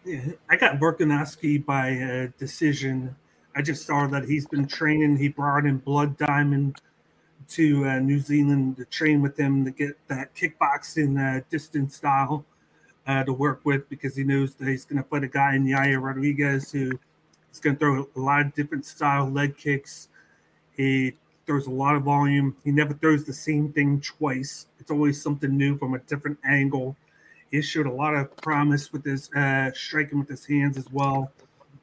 I 0.06 0.56
got 0.56 0.80
Volkanovski 0.80 1.64
by 1.64 1.98
uh, 1.98 2.28
decision. 2.38 3.14
I 3.54 3.60
just 3.60 3.84
saw 3.84 4.06
that 4.06 4.24
he's 4.24 4.46
been 4.46 4.66
training. 4.66 5.18
He 5.18 5.28
brought 5.28 5.66
in 5.66 5.78
Blood 5.78 6.16
Diamond 6.16 6.80
to 7.48 7.86
uh, 7.86 7.98
New 7.98 8.18
Zealand 8.18 8.76
to 8.76 8.86
train 8.86 9.20
with 9.20 9.38
him 9.38 9.64
to 9.64 9.70
get 9.70 9.98
that 10.08 10.34
kickboxing 10.34 11.18
uh, 11.18 11.44
distance 11.50 11.96
style 11.96 12.44
uh, 13.06 13.24
to 13.24 13.32
work 13.32 13.60
with 13.64 13.88
because 13.90 14.16
he 14.16 14.24
knows 14.24 14.54
that 14.54 14.68
he's 14.68 14.84
going 14.86 15.02
to 15.02 15.08
fight 15.08 15.24
a 15.24 15.28
guy 15.28 15.54
in 15.54 15.66
Yair 15.66 16.00
Rodriguez 16.00 16.72
who 16.72 16.98
is 17.52 17.60
going 17.60 17.76
to 17.76 17.80
throw 17.80 18.08
a 18.16 18.20
lot 18.20 18.46
of 18.46 18.54
different 18.54 18.86
style 18.86 19.28
leg 19.28 19.56
kicks. 19.58 20.08
He 20.76 21.14
throws 21.44 21.66
a 21.66 21.70
lot 21.70 21.96
of 21.96 22.04
volume. 22.04 22.56
He 22.64 22.70
never 22.70 22.94
throws 22.94 23.24
the 23.24 23.34
same 23.34 23.72
thing 23.72 24.00
twice. 24.00 24.66
It's 24.78 24.90
always 24.90 25.20
something 25.20 25.54
new 25.54 25.76
from 25.76 25.92
a 25.94 25.98
different 25.98 26.38
angle. 26.44 26.96
He 27.50 27.60
showed 27.62 27.86
a 27.86 27.92
lot 27.92 28.14
of 28.14 28.36
promise 28.36 28.92
with 28.92 29.04
his 29.04 29.30
uh, 29.32 29.72
striking 29.74 30.20
with 30.20 30.28
his 30.28 30.46
hands 30.46 30.76
as 30.76 30.90
well. 30.90 31.32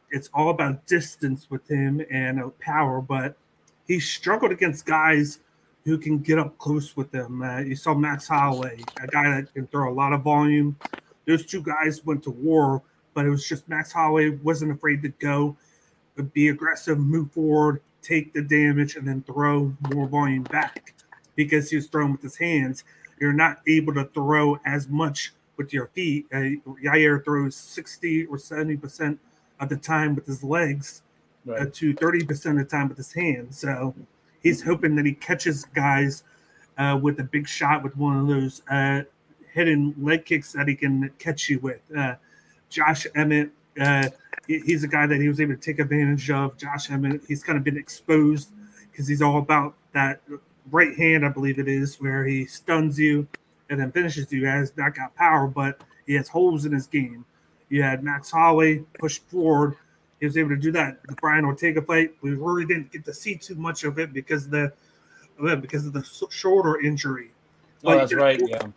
It's 0.09 0.29
all 0.33 0.49
about 0.49 0.85
distance 0.87 1.47
with 1.49 1.67
him 1.69 2.01
and 2.09 2.41
uh, 2.41 2.49
power, 2.59 3.01
but 3.01 3.37
he 3.87 3.99
struggled 3.99 4.51
against 4.51 4.85
guys 4.85 5.39
who 5.83 5.97
can 5.97 6.19
get 6.19 6.39
up 6.39 6.57
close 6.57 6.95
with 6.95 7.13
him. 7.13 7.41
Uh, 7.41 7.59
you 7.59 7.75
saw 7.75 7.93
Max 7.93 8.27
Holloway, 8.27 8.81
a 9.01 9.07
guy 9.07 9.29
that 9.29 9.53
can 9.53 9.67
throw 9.67 9.91
a 9.91 9.93
lot 9.93 10.13
of 10.13 10.21
volume. 10.21 10.77
Those 11.25 11.45
two 11.45 11.61
guys 11.61 12.05
went 12.05 12.23
to 12.23 12.31
war, 12.31 12.81
but 13.13 13.25
it 13.25 13.29
was 13.29 13.47
just 13.47 13.67
Max 13.67 13.91
Holloway 13.91 14.29
wasn't 14.29 14.71
afraid 14.71 15.01
to 15.01 15.09
go, 15.09 15.57
but 16.15 16.33
be 16.33 16.49
aggressive, 16.49 16.97
move 16.97 17.31
forward, 17.31 17.81
take 18.01 18.33
the 18.33 18.41
damage, 18.41 18.95
and 18.95 19.07
then 19.07 19.23
throw 19.23 19.73
more 19.93 20.07
volume 20.07 20.43
back 20.43 20.93
because 21.35 21.69
he 21.69 21.75
was 21.75 21.87
throwing 21.87 22.13
with 22.13 22.21
his 22.21 22.37
hands. 22.37 22.83
You're 23.19 23.33
not 23.33 23.59
able 23.67 23.93
to 23.95 24.05
throw 24.05 24.59
as 24.65 24.87
much 24.87 25.33
with 25.57 25.73
your 25.73 25.87
feet. 25.87 26.25
Uh, 26.33 26.57
Yair 26.83 27.23
throws 27.23 27.55
60 27.55 28.25
or 28.25 28.37
70 28.37 28.77
percent 28.77 29.19
of 29.59 29.69
the 29.69 29.77
time 29.77 30.15
with 30.15 30.25
his 30.25 30.43
legs, 30.43 31.01
uh, 31.49 31.65
to 31.73 31.93
30 31.93 32.25
percent 32.25 32.59
of 32.59 32.69
the 32.69 32.69
time 32.69 32.89
with 32.89 32.97
his 32.97 33.13
hands. 33.13 33.59
So 33.59 33.93
he's 34.41 34.61
hoping 34.63 34.95
that 34.95 35.05
he 35.05 35.13
catches 35.13 35.65
guys 35.65 36.23
uh, 36.77 36.97
with 37.01 37.19
a 37.19 37.23
big 37.23 37.47
shot 37.47 37.83
with 37.83 37.95
one 37.97 38.17
of 38.17 38.27
those 38.27 38.61
uh, 38.69 39.01
hidden 39.53 39.95
leg 39.97 40.25
kicks 40.25 40.53
that 40.53 40.67
he 40.67 40.75
can 40.75 41.09
catch 41.19 41.49
you 41.49 41.59
with. 41.59 41.81
Uh, 41.95 42.15
Josh 42.69 43.07
Emmett, 43.15 43.49
uh, 43.79 44.09
he's 44.47 44.83
a 44.83 44.87
guy 44.87 45.07
that 45.07 45.19
he 45.19 45.27
was 45.27 45.39
able 45.39 45.55
to 45.55 45.61
take 45.61 45.79
advantage 45.79 46.29
of. 46.29 46.57
Josh 46.57 46.91
Emmett, 46.91 47.21
he's 47.27 47.43
kind 47.43 47.57
of 47.57 47.63
been 47.63 47.77
exposed 47.77 48.51
because 48.91 49.07
he's 49.07 49.21
all 49.21 49.37
about 49.37 49.75
that 49.93 50.21
right 50.71 50.95
hand, 50.97 51.25
I 51.25 51.29
believe 51.29 51.59
it 51.59 51.67
is, 51.67 51.95
where 51.95 52.25
he 52.25 52.45
stuns 52.45 52.99
you 52.99 53.27
and 53.69 53.79
then 53.79 53.91
finishes 53.91 54.31
you. 54.31 54.41
He 54.41 54.45
has 54.45 54.71
got 54.71 55.15
power, 55.15 55.47
but 55.47 55.81
he 56.05 56.13
has 56.15 56.27
holes 56.27 56.65
in 56.65 56.71
his 56.71 56.87
game. 56.87 57.25
You 57.69 57.83
had 57.83 58.03
Max 58.03 58.31
Holloway 58.31 58.79
pushed 58.99 59.23
forward. 59.29 59.75
He 60.19 60.25
was 60.25 60.37
able 60.37 60.49
to 60.49 60.57
do 60.57 60.71
that. 60.71 61.03
The 61.07 61.15
Brian 61.15 61.45
Ortega 61.45 61.81
fight, 61.81 62.13
we 62.21 62.31
really 62.31 62.65
didn't 62.65 62.91
get 62.91 63.05
to 63.05 63.13
see 63.13 63.35
too 63.35 63.55
much 63.55 63.83
of 63.83 63.99
it 63.99 64.13
because 64.13 64.45
of 64.45 64.51
the 64.51 64.71
because 65.57 65.85
of 65.85 65.93
the 65.93 66.03
shoulder 66.29 66.79
injury. 66.81 67.29
Oh, 67.83 67.95
that's 67.95 68.13
right. 68.13 68.41
Yeah. 68.43 68.67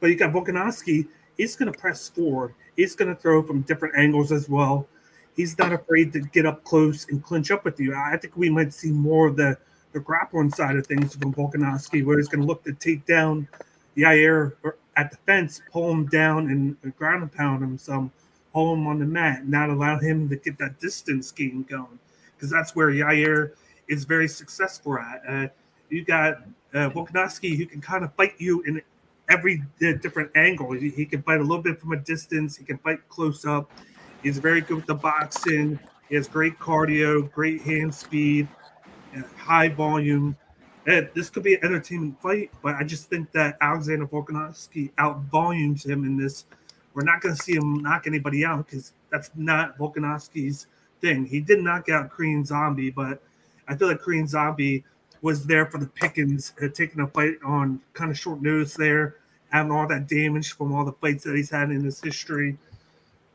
But 0.00 0.08
you 0.08 0.16
got 0.16 0.32
Volkanovski. 0.32 1.08
He's 1.38 1.56
going 1.56 1.72
to 1.72 1.78
press 1.78 2.10
forward. 2.10 2.54
He's 2.76 2.94
going 2.94 3.14
to 3.14 3.20
throw 3.20 3.42
from 3.42 3.62
different 3.62 3.96
angles 3.96 4.32
as 4.32 4.48
well. 4.48 4.86
He's 5.34 5.56
not 5.58 5.72
afraid 5.72 6.12
to 6.12 6.20
get 6.20 6.46
up 6.46 6.62
close 6.64 7.08
and 7.08 7.22
clinch 7.22 7.50
up 7.50 7.64
with 7.64 7.80
you. 7.80 7.94
I 7.94 8.16
think 8.16 8.36
we 8.36 8.50
might 8.50 8.72
see 8.72 8.90
more 8.90 9.28
of 9.28 9.36
the, 9.36 9.56
the 9.92 10.00
grappling 10.00 10.50
side 10.50 10.76
of 10.76 10.86
things 10.86 11.16
from 11.16 11.32
Volkanovski, 11.32 12.04
where 12.04 12.18
he's 12.18 12.28
going 12.28 12.42
to 12.42 12.46
look 12.46 12.62
to 12.64 12.72
take 12.74 13.06
down 13.06 13.48
Yair 13.96 14.54
at 14.96 15.10
the 15.10 15.16
fence, 15.26 15.60
pull 15.72 15.90
him 15.90 16.06
down, 16.06 16.48
and 16.48 16.96
ground 16.96 17.22
and 17.22 17.32
pound 17.32 17.62
him 17.62 17.78
some, 17.78 18.12
hold 18.52 18.78
him 18.78 18.86
on 18.86 18.98
the 18.98 19.06
mat, 19.06 19.46
not 19.46 19.70
allow 19.70 19.98
him 19.98 20.28
to 20.28 20.36
get 20.36 20.58
that 20.58 20.78
distance 20.80 21.32
game 21.32 21.64
going. 21.68 21.98
Because 22.36 22.50
that's 22.50 22.74
where 22.74 22.90
Yair 22.90 23.52
is 23.88 24.04
very 24.04 24.28
successful 24.28 24.98
at. 24.98 25.22
Uh, 25.28 25.48
you 25.90 26.04
got 26.04 26.42
uh, 26.74 26.90
who 26.90 27.04
can 27.06 27.80
kind 27.80 28.04
of 28.04 28.12
fight 28.14 28.34
you 28.38 28.62
in 28.62 28.82
every 29.28 29.62
uh, 29.82 29.92
different 30.02 30.30
angle. 30.34 30.72
He, 30.72 30.90
he 30.90 31.04
can 31.06 31.22
fight 31.22 31.40
a 31.40 31.42
little 31.42 31.62
bit 31.62 31.80
from 31.80 31.92
a 31.92 31.96
distance. 31.96 32.56
He 32.56 32.64
can 32.64 32.78
fight 32.78 33.08
close 33.08 33.44
up. 33.44 33.70
He's 34.22 34.38
very 34.38 34.60
good 34.60 34.76
with 34.76 34.86
the 34.86 34.94
boxing. 34.94 35.78
He 36.08 36.16
has 36.16 36.28
great 36.28 36.58
cardio, 36.58 37.30
great 37.32 37.62
hand 37.62 37.94
speed, 37.94 38.48
and 39.12 39.24
high 39.36 39.68
volume. 39.68 40.36
And 40.86 41.08
this 41.14 41.30
could 41.30 41.42
be 41.42 41.54
an 41.54 41.60
entertainment 41.64 42.20
fight, 42.20 42.50
but 42.62 42.74
I 42.74 42.84
just 42.84 43.08
think 43.08 43.32
that 43.32 43.56
Alexander 43.60 44.06
Volkanovski 44.06 44.90
out 44.98 45.22
volumes 45.24 45.84
him 45.84 46.04
in 46.04 46.16
this. 46.16 46.44
We're 46.92 47.04
not 47.04 47.22
going 47.22 47.34
to 47.34 47.42
see 47.42 47.54
him 47.54 47.82
knock 47.82 48.06
anybody 48.06 48.44
out 48.44 48.66
because 48.66 48.92
that's 49.10 49.30
not 49.34 49.78
Volkanovski's 49.78 50.66
thing. 51.00 51.24
He 51.24 51.40
did 51.40 51.60
knock 51.60 51.88
out 51.88 52.10
Korean 52.10 52.44
Zombie, 52.44 52.90
but 52.90 53.22
I 53.66 53.76
feel 53.76 53.88
like 53.88 54.00
Korean 54.00 54.28
Zombie 54.28 54.84
was 55.22 55.46
there 55.46 55.64
for 55.64 55.78
the 55.78 55.86
pickings, 55.86 56.52
uh, 56.62 56.68
taking 56.68 57.00
a 57.00 57.06
fight 57.06 57.36
on 57.42 57.80
kind 57.94 58.10
of 58.10 58.18
short 58.18 58.42
notice 58.42 58.74
there, 58.74 59.16
having 59.48 59.72
all 59.72 59.88
that 59.88 60.06
damage 60.06 60.52
from 60.52 60.74
all 60.74 60.84
the 60.84 60.92
fights 60.92 61.24
that 61.24 61.34
he's 61.34 61.50
had 61.50 61.70
in 61.70 61.82
his 61.82 61.98
history. 62.00 62.58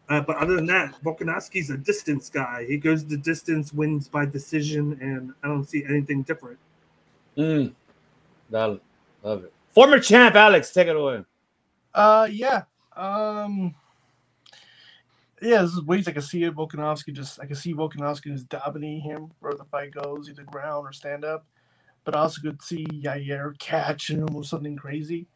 Uh, 0.07 0.21
but 0.21 0.37
other 0.37 0.55
than 0.55 0.67
that, 0.67 0.93
Volkanovski's 1.03 1.71
a 1.71 1.77
distance 1.77 2.29
guy. 2.29 2.65
He 2.67 2.77
goes 2.77 3.05
the 3.05 3.17
distance, 3.17 3.73
wins 3.73 4.07
by 4.07 4.25
decision, 4.25 4.99
and 5.01 5.33
I 5.43 5.47
don't 5.47 5.67
see 5.67 5.83
anything 5.83 6.21
different. 6.21 6.59
Mm. 7.37 7.73
Love 8.49 8.79
love 9.23 9.43
it. 9.43 9.53
Former 9.69 9.99
champ 9.99 10.35
Alex, 10.35 10.71
take 10.71 10.87
it 10.87 10.95
away. 10.95 11.23
Uh, 11.93 12.27
yeah. 12.31 12.63
Um, 12.95 13.75
yeah, 15.41 15.61
this 15.61 15.73
is 15.73 15.83
ways 15.83 16.07
I 16.07 16.11
can 16.11 16.21
see 16.21 16.43
it. 16.43 16.55
Volkanovski 16.55 17.13
just 17.13 17.39
I 17.39 17.45
can 17.45 17.55
see 17.55 17.73
Volkanovski 17.73 18.31
just 18.33 18.49
dominating 18.49 19.01
him 19.01 19.31
where 19.39 19.53
the 19.53 19.63
fight 19.65 19.91
goes, 19.91 20.29
either 20.29 20.43
ground 20.43 20.87
or 20.87 20.91
stand 20.91 21.23
up. 21.23 21.45
But 22.03 22.15
I 22.15 22.19
also 22.19 22.41
could 22.41 22.61
see 22.61 22.85
Yair 22.85 23.57
catching 23.59 24.19
him 24.19 24.35
or 24.35 24.43
something 24.43 24.75
crazy. 24.75 25.27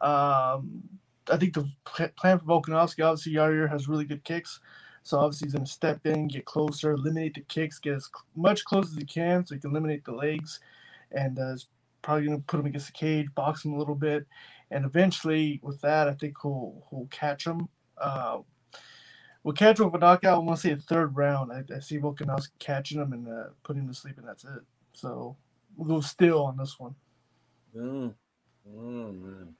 Um, 0.00 0.82
I 1.30 1.36
think 1.36 1.54
the 1.54 1.68
pl- 1.84 2.08
plan 2.16 2.38
for 2.38 2.44
Volkanovski, 2.44 3.04
obviously 3.04 3.34
Yair 3.34 3.68
has 3.68 3.88
really 3.88 4.04
good 4.04 4.24
kicks. 4.24 4.60
So 5.02 5.18
obviously 5.18 5.46
he's 5.46 5.54
gonna 5.54 5.66
step 5.66 6.04
in, 6.06 6.26
get 6.28 6.44
closer, 6.44 6.92
eliminate 6.92 7.34
the 7.34 7.42
kicks, 7.42 7.78
get 7.78 7.94
as 7.94 8.10
much 8.34 8.64
close 8.64 8.90
as 8.90 8.96
he 8.96 9.04
can 9.04 9.46
so 9.46 9.54
he 9.54 9.60
can 9.60 9.70
eliminate 9.70 10.04
the 10.04 10.12
legs, 10.12 10.60
and 11.12 11.38
uh, 11.38 11.52
is 11.54 11.68
probably 12.02 12.26
gonna 12.26 12.40
put 12.40 12.60
him 12.60 12.66
against 12.66 12.86
the 12.88 12.92
cage, 12.92 13.28
box 13.34 13.64
him 13.64 13.74
a 13.74 13.78
little 13.78 13.94
bit, 13.96 14.26
and 14.70 14.84
eventually 14.84 15.60
with 15.62 15.80
that 15.82 16.08
I 16.08 16.14
think 16.14 16.36
he'll 16.42 16.84
he'll 16.90 17.08
catch 17.10 17.46
him. 17.46 17.68
Uh, 17.98 18.38
We'll 19.42 19.54
catch 19.54 19.78
him 19.80 19.86
with 19.86 19.94
a 19.94 19.98
knockout. 19.98 20.34
I 20.34 20.38
want 20.38 20.60
to 20.60 20.68
say 20.68 20.72
a 20.72 20.76
third 20.76 21.16
round. 21.16 21.50
I, 21.52 21.64
I 21.74 21.80
see 21.80 21.98
Volkanovski 21.98 22.50
catching 22.58 23.00
him 23.00 23.12
and 23.12 23.28
uh, 23.28 23.44
putting 23.62 23.82
him 23.82 23.88
to 23.88 23.94
sleep, 23.94 24.18
and 24.18 24.28
that's 24.28 24.44
it. 24.44 24.60
So 24.92 25.36
we'll 25.76 25.88
go 25.88 26.00
still 26.00 26.44
on 26.44 26.56
this 26.58 26.78
one. 26.78 26.94
Mm. 27.76 28.14
Mm, 28.68 29.22
man. 29.22 29.54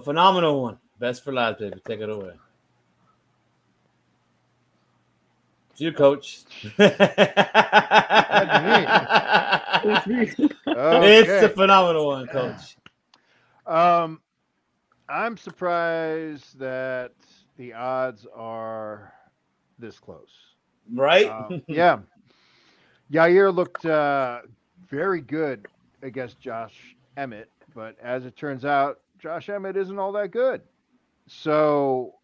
Phenomenal 0.00 0.62
one. 0.62 0.78
Best 0.98 1.24
for 1.24 1.32
last, 1.32 1.58
baby. 1.60 1.80
Take 1.86 2.00
it 2.00 2.10
away. 2.10 2.32
It's 2.32 2.50
you, 5.80 5.92
coach. 5.92 6.44
It's 9.82 10.06
me. 10.06 10.50
It's 11.20 11.36
Okay. 11.36 11.40
the 11.40 11.48
phenomenal 11.48 12.06
one, 12.06 12.28
coach. 12.28 12.76
Um, 13.66 14.20
I'm 15.08 15.36
surprised 15.36 16.58
that 16.58 17.12
the 17.56 17.72
odds 17.74 18.26
are 18.34 19.12
this 19.78 19.98
close. 19.98 20.32
Right? 20.94 21.26
Um, 21.26 21.62
yeah, 21.68 21.98
Yair 23.12 23.54
looked 23.54 23.84
uh, 23.84 24.40
very 24.88 25.20
good 25.20 25.66
against 26.02 26.40
Josh 26.40 26.96
Emmett, 27.16 27.50
but 27.74 27.96
as 28.02 28.24
it 28.26 28.36
turns 28.36 28.64
out, 28.64 29.00
Josh 29.18 29.48
Emmett 29.48 29.76
isn't 29.76 29.98
all 29.98 30.12
that 30.12 30.30
good. 30.30 30.62
So, 31.28 32.14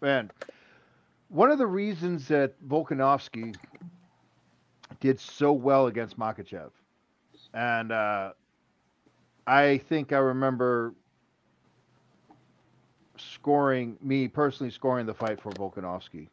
man, 0.00 0.30
one 1.30 1.50
of 1.50 1.58
the 1.58 1.66
reasons 1.66 2.28
that 2.28 2.54
Volkanovski 2.68 3.56
did 5.00 5.18
so 5.18 5.52
well 5.52 5.86
against 5.86 6.18
Makhachev, 6.18 6.70
and 7.54 7.92
uh, 7.92 8.32
I 9.46 9.78
think 9.78 10.12
I 10.12 10.18
remember 10.18 10.94
scoring 13.16 13.96
me 14.02 14.28
personally 14.28 14.70
scoring 14.70 15.06
the 15.06 15.14
fight 15.14 15.40
for 15.40 15.50
Volkanovski 15.52 16.28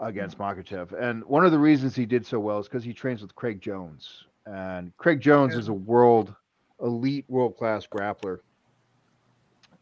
against 0.00 0.38
Makhachev. 0.38 0.92
And 0.92 1.24
one 1.24 1.44
of 1.44 1.52
the 1.52 1.58
reasons 1.58 1.96
he 1.96 2.06
did 2.06 2.26
so 2.26 2.38
well 2.38 2.58
is 2.58 2.66
because 2.68 2.84
he 2.84 2.92
trains 2.92 3.22
with 3.22 3.34
Craig 3.34 3.60
Jones. 3.60 4.26
And 4.46 4.96
Craig 4.98 5.20
Jones 5.20 5.54
is 5.56 5.68
a 5.68 5.72
world 5.74 6.34
elite 6.80 7.24
world 7.28 7.56
class 7.56 7.86
grappler. 7.86 8.40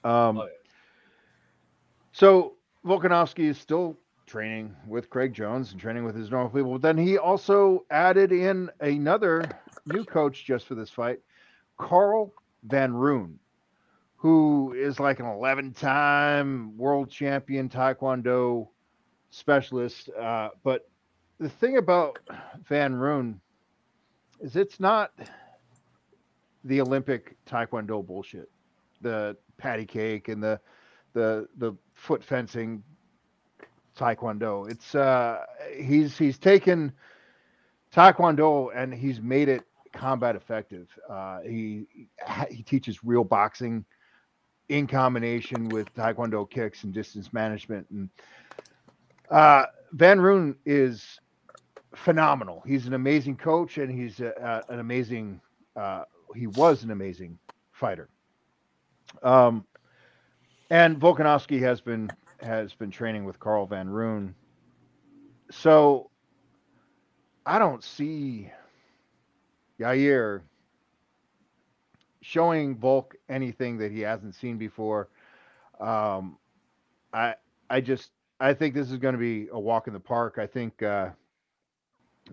Um, 0.04 0.38
Oh, 0.38 0.48
so 2.12 2.54
Volkanovski 2.84 3.44
is 3.44 3.58
still 3.58 3.98
training 4.26 4.74
with 4.86 5.08
Craig 5.08 5.32
Jones 5.32 5.72
and 5.72 5.80
training 5.80 6.04
with 6.04 6.16
his 6.16 6.30
normal 6.30 6.50
people. 6.50 6.72
But 6.72 6.82
then 6.82 6.98
he 6.98 7.16
also 7.18 7.84
added 7.90 8.32
in 8.32 8.70
another 8.80 9.48
new 9.86 10.04
coach 10.04 10.44
just 10.44 10.66
for 10.66 10.74
this 10.74 10.90
fight, 10.90 11.20
Carl 11.78 12.32
Van 12.64 12.92
Roon, 12.92 13.38
who 14.16 14.74
is 14.76 14.98
like 14.98 15.20
an 15.20 15.26
11 15.26 15.72
time 15.72 16.76
world 16.76 17.10
champion 17.10 17.68
Taekwondo 17.68 18.68
specialist. 19.30 20.10
Uh, 20.10 20.50
but 20.64 20.88
the 21.38 21.48
thing 21.48 21.76
about 21.76 22.18
Van 22.68 22.94
Roon 22.94 23.40
is 24.40 24.56
it's 24.56 24.80
not 24.80 25.12
the 26.64 26.80
Olympic 26.80 27.36
Taekwondo 27.46 28.04
bullshit, 28.04 28.50
the 29.00 29.36
patty 29.56 29.86
cake 29.86 30.28
and 30.28 30.42
the 30.42 30.60
the 31.12 31.48
the 31.56 31.72
foot 31.94 32.22
fencing 32.22 32.82
taekwondo. 33.96 34.70
It's 34.70 34.94
uh 34.94 35.44
he's 35.76 36.16
he's 36.16 36.38
taken 36.38 36.92
taekwondo 37.92 38.70
and 38.74 38.92
he's 38.92 39.20
made 39.20 39.48
it 39.48 39.62
combat 39.92 40.36
effective. 40.36 40.88
Uh, 41.08 41.40
he 41.40 41.86
he 42.50 42.62
teaches 42.62 43.02
real 43.02 43.24
boxing 43.24 43.84
in 44.68 44.86
combination 44.86 45.68
with 45.68 45.92
taekwondo 45.94 46.48
kicks 46.48 46.84
and 46.84 46.92
distance 46.92 47.32
management. 47.32 47.86
And 47.90 48.10
uh, 49.30 49.66
Van 49.92 50.20
Roon 50.20 50.56
is 50.66 51.20
phenomenal. 51.94 52.62
He's 52.66 52.86
an 52.86 52.94
amazing 52.94 53.36
coach 53.36 53.78
and 53.78 53.90
he's 53.90 54.20
a, 54.20 54.62
a, 54.68 54.72
an 54.72 54.80
amazing. 54.80 55.40
Uh, 55.74 56.04
he 56.34 56.46
was 56.46 56.82
an 56.82 56.90
amazing 56.90 57.38
fighter. 57.72 58.08
Um, 59.22 59.64
and 60.70 60.98
Volkanovski 61.00 61.60
has 61.60 61.80
been 61.80 62.10
has 62.40 62.74
been 62.74 62.90
training 62.90 63.24
with 63.24 63.38
Carl 63.38 63.66
Van 63.66 63.88
Roon. 63.88 64.34
So 65.50 66.10
I 67.44 67.58
don't 67.58 67.82
see 67.82 68.50
Yair 69.78 70.42
showing 72.20 72.76
Volk 72.76 73.14
anything 73.28 73.78
that 73.78 73.92
he 73.92 74.00
hasn't 74.00 74.34
seen 74.34 74.58
before. 74.58 75.08
Um, 75.80 76.38
I 77.12 77.34
I 77.70 77.80
just 77.80 78.10
I 78.40 78.52
think 78.52 78.74
this 78.74 78.90
is 78.90 78.98
going 78.98 79.14
to 79.14 79.18
be 79.18 79.48
a 79.52 79.58
walk 79.58 79.86
in 79.86 79.92
the 79.92 80.00
park. 80.00 80.38
I 80.38 80.46
think 80.46 80.82
uh, 80.82 81.10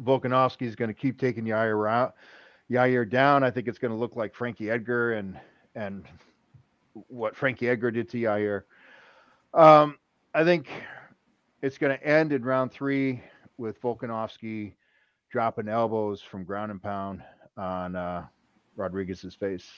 Volkanovski 0.02 0.64
is 0.64 0.76
going 0.76 0.90
to 0.90 0.94
keep 0.94 1.20
taking 1.20 1.46
Yair 1.46 1.90
out, 1.90 2.16
Yair 2.70 3.10
down. 3.10 3.44
I 3.44 3.52
think 3.52 3.68
it's 3.68 3.78
going 3.78 3.92
to 3.92 3.98
look 3.98 4.16
like 4.16 4.34
Frankie 4.34 4.72
Edgar 4.72 5.14
and 5.14 5.40
and 5.76 6.06
what 7.08 7.36
Frankie 7.36 7.70
Edgar 7.70 7.92
did 7.92 8.10
to 8.10 8.18
Yair. 8.18 8.64
Um, 9.54 9.98
I 10.34 10.44
think 10.44 10.68
it's 11.62 11.78
going 11.78 11.98
to 11.98 12.04
end 12.06 12.34
in 12.34 12.44
round 12.44 12.72
three 12.72 13.22
with 13.58 13.82
Volkanovski 13.82 14.74
dropping 15.32 15.68
elbows 15.68 16.22
from 16.22 16.44
ground 16.44 16.72
and 16.72 16.82
pound 16.82 17.24
on 17.58 17.96
uh, 17.96 18.26
Rodriguez's 18.76 19.36
face. 19.36 19.70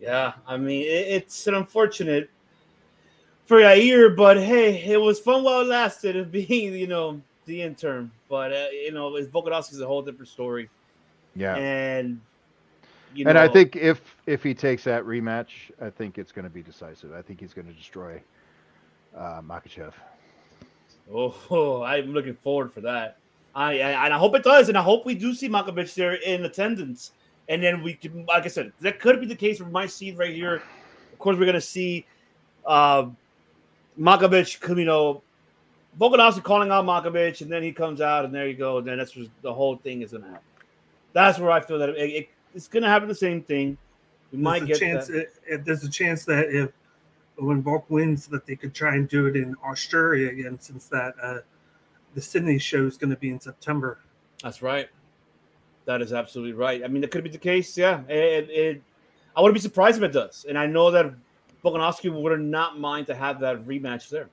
Yeah, 0.00 0.32
I 0.46 0.56
mean, 0.56 0.82
it, 0.82 1.08
it's 1.08 1.46
an 1.46 1.54
unfortunate 1.54 2.30
for 3.44 3.60
Yair, 3.60 4.16
but 4.16 4.38
hey, 4.38 4.82
it 4.84 5.00
was 5.00 5.20
fun 5.20 5.42
while 5.44 5.60
it 5.60 5.66
lasted 5.66 6.16
of 6.16 6.32
being, 6.32 6.74
you 6.74 6.86
know, 6.86 7.20
the 7.46 7.62
intern. 7.62 8.10
But, 8.28 8.52
uh, 8.52 8.66
you 8.72 8.92
know, 8.92 9.14
it's 9.16 9.28
Volkanovski's 9.28 9.80
a 9.80 9.86
whole 9.86 10.02
different 10.02 10.28
story. 10.28 10.68
Yeah. 11.36 11.56
And, 11.56 12.20
you 13.14 13.26
and 13.26 13.38
I 13.38 13.48
think 13.48 13.76
if 13.76 14.00
if 14.26 14.42
he 14.42 14.54
takes 14.54 14.84
that 14.84 15.04
rematch, 15.04 15.70
I 15.80 15.90
think 15.90 16.18
it's 16.18 16.32
going 16.32 16.44
to 16.44 16.50
be 16.50 16.62
decisive. 16.62 17.12
I 17.12 17.22
think 17.22 17.40
he's 17.40 17.54
going 17.54 17.66
to 17.66 17.72
destroy 17.72 18.20
uh, 19.16 19.40
Makhachev. 19.42 19.92
Oh, 21.12 21.82
I'm 21.86 22.12
looking 22.12 22.34
forward 22.34 22.72
for 22.72 22.80
that. 22.82 23.16
I, 23.54 23.80
I 23.80 24.04
and 24.04 24.14
I 24.14 24.18
hope 24.18 24.34
it 24.36 24.44
does, 24.44 24.68
and 24.68 24.78
I 24.78 24.82
hope 24.82 25.04
we 25.04 25.14
do 25.14 25.34
see 25.34 25.48
Makovich 25.48 25.94
there 25.94 26.14
in 26.14 26.44
attendance. 26.44 27.12
And 27.48 27.60
then 27.60 27.82
we 27.82 27.94
can, 27.94 28.24
like 28.26 28.44
I 28.44 28.48
said, 28.48 28.72
that 28.80 29.00
could 29.00 29.20
be 29.20 29.26
the 29.26 29.34
case 29.34 29.58
for 29.58 29.64
my 29.64 29.86
seed 29.86 30.16
right 30.16 30.32
here. 30.32 30.62
Of 31.12 31.18
course, 31.18 31.36
we're 31.36 31.46
gonna 31.46 31.60
see 31.60 32.06
uh, 32.64 33.06
Makovich, 33.98 34.76
you 34.76 34.84
know, 34.84 35.22
Volkanovski 35.98 36.44
calling 36.44 36.70
out 36.70 36.84
Makovich, 36.84 37.40
and 37.40 37.50
then 37.50 37.64
he 37.64 37.72
comes 37.72 38.00
out, 38.00 38.24
and 38.24 38.32
there 38.32 38.46
you 38.46 38.54
go. 38.54 38.78
And 38.78 38.86
then 38.86 38.98
that's 38.98 39.10
just 39.10 39.30
the 39.42 39.52
whole 39.52 39.76
thing 39.76 40.02
is 40.02 40.12
gonna 40.12 40.26
happen. 40.26 40.44
That's 41.12 41.40
where 41.40 41.50
I 41.50 41.60
feel 41.60 41.80
that 41.80 41.88
it, 41.88 41.96
it, 41.96 42.28
it's 42.54 42.68
gonna 42.68 42.88
happen 42.88 43.08
the 43.08 43.14
same 43.14 43.42
thing. 43.42 43.76
We 44.32 44.38
might 44.38 44.66
there's 44.66 44.78
get 44.78 44.88
a 44.88 44.92
chance. 44.92 45.06
that. 45.08 45.16
If, 45.16 45.28
if 45.46 45.64
there's 45.64 45.84
a 45.84 45.90
chance 45.90 46.24
that 46.26 46.48
if 46.48 46.70
when 47.36 47.62
Volk 47.62 47.88
wins, 47.88 48.26
that 48.28 48.46
they 48.46 48.56
could 48.56 48.74
try 48.74 48.94
and 48.94 49.08
do 49.08 49.26
it 49.26 49.36
in 49.36 49.56
Australia 49.64 50.28
again, 50.28 50.58
since 50.60 50.86
that 50.88 51.14
uh, 51.22 51.38
the 52.14 52.20
Sydney 52.20 52.58
show 52.58 52.86
is 52.86 52.96
going 52.96 53.10
to 53.10 53.16
be 53.16 53.30
in 53.30 53.40
September. 53.40 53.98
That's 54.42 54.62
right. 54.62 54.88
That 55.86 56.02
is 56.02 56.12
absolutely 56.12 56.52
right. 56.52 56.84
I 56.84 56.88
mean, 56.88 57.00
that 57.02 57.10
could 57.10 57.24
be 57.24 57.30
the 57.30 57.38
case. 57.38 57.76
Yeah, 57.76 58.02
it, 58.08 58.48
it, 58.50 58.82
I 59.34 59.40
wouldn't 59.40 59.54
be 59.54 59.60
surprised 59.60 59.98
if 59.98 60.04
it 60.04 60.12
does. 60.12 60.44
And 60.48 60.58
I 60.58 60.66
know 60.66 60.90
that 60.90 61.12
Volkanovski 61.64 62.12
would 62.12 62.40
not 62.40 62.78
mind 62.78 63.06
to 63.08 63.14
have 63.14 63.40
that 63.40 63.64
rematch 63.66 64.08
there. 64.08 64.28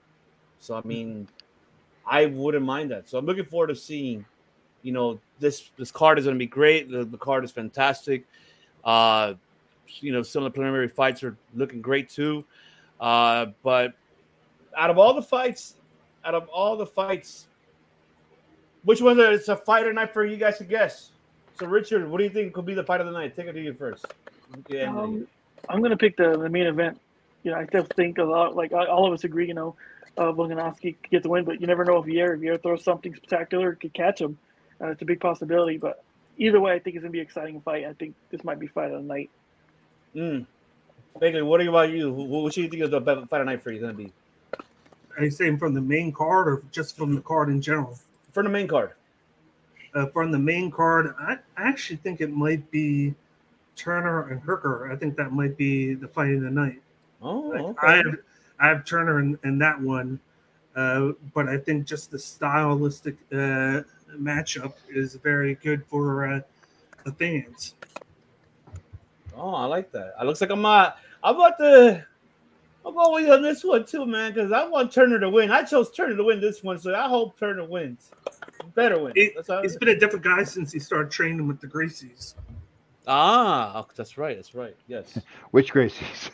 So 0.59 0.75
I 0.75 0.81
mean, 0.83 1.27
I 2.05 2.25
wouldn't 2.25 2.65
mind 2.65 2.91
that. 2.91 3.07
So 3.07 3.17
I'm 3.17 3.25
looking 3.25 3.45
forward 3.45 3.67
to 3.67 3.75
seeing. 3.75 4.25
You 4.83 4.93
know, 4.93 5.19
this 5.39 5.69
this 5.77 5.91
card 5.91 6.19
is 6.19 6.25
going 6.25 6.35
to 6.35 6.39
be 6.39 6.47
great. 6.47 6.89
The, 6.89 7.05
the 7.05 7.17
card 7.17 7.43
is 7.43 7.51
fantastic. 7.51 8.25
Uh, 8.83 9.33
you 9.99 10.11
know, 10.11 10.21
some 10.21 10.43
of 10.43 10.51
the 10.51 10.55
preliminary 10.55 10.87
fights 10.89 11.23
are 11.23 11.37
looking 11.55 11.81
great 11.81 12.09
too. 12.09 12.43
Uh, 12.99 13.47
but 13.63 13.93
out 14.75 14.89
of 14.89 14.97
all 14.97 15.13
the 15.13 15.21
fights, 15.21 15.75
out 16.25 16.35
of 16.35 16.47
all 16.49 16.75
the 16.75 16.85
fights, 16.85 17.47
which 18.83 19.01
one 19.01 19.19
is 19.19 19.49
a 19.49 19.55
fight 19.55 19.65
fighter 19.65 19.93
night 19.93 20.13
for 20.13 20.25
you 20.25 20.37
guys 20.37 20.57
to 20.57 20.63
guess? 20.63 21.11
So, 21.59 21.65
Richard, 21.65 22.09
what 22.09 22.19
do 22.19 22.23
you 22.23 22.29
think 22.29 22.53
could 22.53 22.65
be 22.65 22.73
the 22.73 22.83
fight 22.83 23.01
of 23.01 23.07
the 23.07 23.13
night? 23.13 23.35
Take 23.35 23.47
it 23.47 23.53
to 23.53 23.61
you 23.61 23.73
first. 23.73 24.05
Yeah, 24.69 24.95
Um, 24.95 25.27
I'm 25.69 25.81
gonna 25.81 25.97
pick 25.97 26.17
the, 26.17 26.37
the 26.37 26.49
main 26.49 26.67
event. 26.67 26.99
you 27.43 27.51
know, 27.51 27.57
I 27.57 27.65
still 27.65 27.83
think 27.95 28.17
a 28.17 28.23
lot 28.23 28.55
like 28.55 28.71
all 28.73 29.07
of 29.07 29.13
us 29.13 29.23
agree, 29.23 29.47
you 29.47 29.53
know, 29.53 29.75
uh, 30.17 30.31
Volkanovski 30.31 30.95
could 31.01 31.11
get 31.11 31.23
the 31.23 31.29
win, 31.29 31.45
but 31.45 31.61
you 31.61 31.67
never 31.67 31.85
know 31.85 31.97
if 31.97 32.05
Yair, 32.05 32.35
if 32.35 32.41
Yair 32.41 32.61
throws 32.61 32.83
something 32.83 33.13
spectacular, 33.15 33.75
could 33.75 33.93
catch 33.93 34.19
him. 34.21 34.37
Uh, 34.81 34.87
it's 34.87 35.01
a 35.01 35.05
big 35.05 35.19
possibility, 35.19 35.77
but 35.77 36.03
either 36.37 36.59
way, 36.59 36.73
I 36.73 36.79
think 36.79 36.95
it's 36.95 37.03
gonna 37.03 37.11
be 37.11 37.19
an 37.19 37.25
exciting 37.25 37.61
fight. 37.61 37.85
I 37.85 37.93
think 37.93 38.15
this 38.29 38.43
might 38.43 38.59
be 38.59 38.67
fight 38.67 38.91
of 38.91 39.01
the 39.01 39.07
night. 39.07 39.29
Mm. 40.15 40.45
Bagley, 41.19 41.41
what 41.41 41.65
about 41.65 41.89
you? 41.89 42.11
What, 42.11 42.27
what 42.27 42.53
do 42.53 42.61
you 42.61 42.69
think 42.69 42.83
is 42.83 42.91
the 42.91 42.99
best 42.99 43.27
fight 43.29 43.41
of 43.41 43.47
the 43.47 43.51
night 43.51 43.63
for 43.63 43.71
you 43.71 43.79
going 43.79 43.95
to 43.95 43.97
be? 43.97 44.13
Are 45.17 45.23
you 45.23 45.31
saying 45.31 45.57
from 45.57 45.73
the 45.73 45.81
main 45.81 46.11
card 46.11 46.47
or 46.47 46.63
just 46.71 46.95
from 46.95 47.15
the 47.15 47.21
card 47.21 47.49
in 47.49 47.61
general? 47.61 47.97
From 48.31 48.45
the 48.45 48.51
main 48.51 48.67
card. 48.67 48.91
Uh, 49.95 50.05
from 50.07 50.31
the 50.31 50.37
main 50.37 50.69
card, 50.69 51.15
I, 51.19 51.37
I 51.57 51.67
actually 51.67 51.95
think 51.97 52.21
it 52.21 52.31
might 52.31 52.69
be 52.69 53.15
Turner 53.75 54.29
and 54.29 54.39
Hooker. 54.41 54.91
I 54.91 54.95
think 54.95 55.15
that 55.17 55.31
might 55.31 55.57
be 55.57 55.95
the 55.95 56.07
fight 56.07 56.33
of 56.33 56.41
the 56.41 56.51
night. 56.51 56.81
Oh, 57.21 57.39
Like, 57.39 57.61
okay. 57.61 57.87
I 57.87 57.95
have 57.97 58.17
I 58.59 58.67
have 58.67 58.85
Turner 58.85 59.19
in, 59.19 59.39
in 59.43 59.57
that 59.59 59.79
one, 59.81 60.19
uh, 60.75 61.11
but 61.33 61.47
I 61.47 61.57
think 61.57 61.85
just 61.85 62.11
the 62.11 62.19
stylistic 62.19 63.15
uh, 63.31 63.81
matchup 64.15 64.73
is 64.89 65.15
very 65.15 65.55
good 65.55 65.85
for 65.87 66.27
uh, 66.27 66.39
the 67.05 67.11
fans. 67.13 67.75
Oh, 69.35 69.53
I 69.53 69.65
like 69.65 69.91
that. 69.91 70.13
It 70.19 70.25
looks 70.25 70.41
like 70.41 70.49
I'm 70.49 70.61
not. 70.61 70.97
I'm 71.23 71.35
about 71.35 71.57
to. 71.59 72.05
I'm 72.85 72.93
going 72.93 73.13
with 73.15 73.25
you 73.27 73.33
on 73.33 73.41
this 73.41 73.63
one 73.63 73.85
too, 73.85 74.05
man, 74.05 74.33
because 74.33 74.51
I 74.51 74.65
want 74.65 74.91
Turner 74.93 75.19
to 75.19 75.29
win. 75.29 75.51
I 75.51 75.63
chose 75.63 75.91
Turner 75.91 76.15
to 76.15 76.23
win 76.23 76.39
this 76.39 76.63
one, 76.63 76.79
so 76.79 76.95
I 76.95 77.07
hope 77.09 77.37
Turner 77.37 77.65
wins. 77.65 78.11
Better 78.75 78.97
win. 79.03 79.11
It- 79.15 79.33
That's 79.35 79.49
how 79.49 79.61
He's 79.61 79.75
been 79.75 79.89
a 79.89 79.99
different 79.99 80.23
guy 80.23 80.43
since 80.43 80.71
he 80.71 80.79
started 80.79 81.11
training 81.11 81.47
with 81.47 81.59
the 81.59 81.67
Gracies. 81.67 82.35
ah, 83.07 83.83
oh, 83.83 83.87
that's 83.95 84.17
right. 84.17 84.37
That's 84.37 84.55
right. 84.55 84.75
Yes. 84.87 85.19
Which 85.51 85.73
Gracies? 85.73 86.29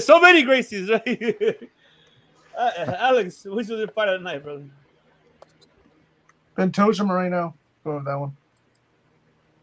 so 0.02 0.20
many 0.20 0.42
Gracies, 0.42 0.90
right? 0.90 1.70
uh, 2.58 2.94
Alex, 2.98 3.44
which 3.44 3.68
was 3.68 3.80
the 3.80 3.88
fight 3.88 4.08
of 4.08 4.20
the 4.20 4.24
night, 4.24 4.42
brother? 4.42 4.64
Pantoja 6.56 7.06
Moreno. 7.06 7.54
Go 7.84 7.96
with 7.96 8.04
that 8.04 8.18
one. 8.18 8.36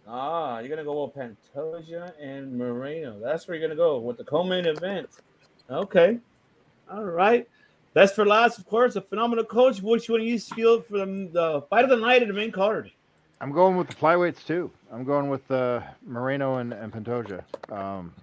Ah, 0.08 0.60
you're 0.60 0.70
gonna 0.70 0.84
go 0.84 1.04
with 1.04 1.16
Pantoja 1.16 2.14
and 2.22 2.58
Moreno. 2.58 3.20
That's 3.20 3.48
where 3.48 3.58
you're 3.58 3.68
gonna 3.68 3.78
go 3.78 4.00
with 4.00 4.18
the 4.18 4.24
co-main 4.24 4.66
event. 4.66 5.10
Okay, 5.70 6.20
all 6.90 7.04
right. 7.04 7.48
Best 7.94 8.16
for 8.16 8.26
last, 8.26 8.58
of 8.58 8.66
course. 8.68 8.96
A 8.96 9.02
phenomenal 9.02 9.44
coach. 9.44 9.82
Which 9.82 10.10
one 10.10 10.20
do 10.22 10.26
you 10.26 10.40
feel 10.40 10.82
for 10.82 11.00
the, 11.00 11.30
the 11.32 11.62
fight 11.70 11.84
of 11.84 11.90
the 11.90 11.98
night 11.98 12.22
in 12.22 12.28
the 12.28 12.34
main 12.34 12.52
card? 12.52 12.92
I'm 13.42 13.52
going 13.52 13.76
with 13.76 13.88
the 13.88 13.96
flyweights 13.96 14.46
too. 14.46 14.72
I'm 14.92 15.04
going 15.04 15.30
with 15.30 15.50
uh, 15.52 15.82
Moreno 16.06 16.58
and, 16.58 16.74
and 16.74 16.92
Pantoja, 16.92 17.44
um, 17.72 18.14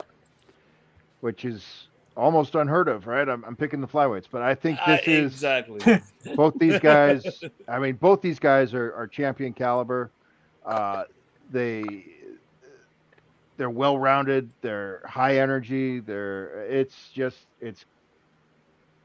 which 1.21 1.45
is 1.45 1.89
almost 2.17 2.55
unheard 2.55 2.89
of, 2.89 3.07
right? 3.07 3.29
I'm, 3.29 3.45
I'm 3.45 3.57
picking 3.57 3.81
the 3.81 3.89
flyweights, 3.89 4.27
but 4.31 4.43
I 4.43 4.55
think 4.55 4.79
this 4.87 5.01
Ah, 5.07 5.11
is 5.11 5.33
exactly. 5.33 5.81
both 6.37 6.55
these 6.59 6.79
guys. 6.79 7.43
I 7.69 7.79
mean, 7.79 7.97
both 7.97 8.21
these 8.21 8.39
guys 8.39 8.75
are, 8.75 8.93
are 8.95 9.07
champion 9.07 9.53
caliber. 9.53 10.11
Uh, 10.65 11.05
they 11.51 12.05
they're 13.57 13.71
well 13.71 13.99
rounded. 13.99 14.51
They're 14.61 15.03
high 15.07 15.39
energy. 15.39 16.01
They're 16.01 16.67
it's 16.69 17.11
just 17.11 17.39
it's 17.61 17.85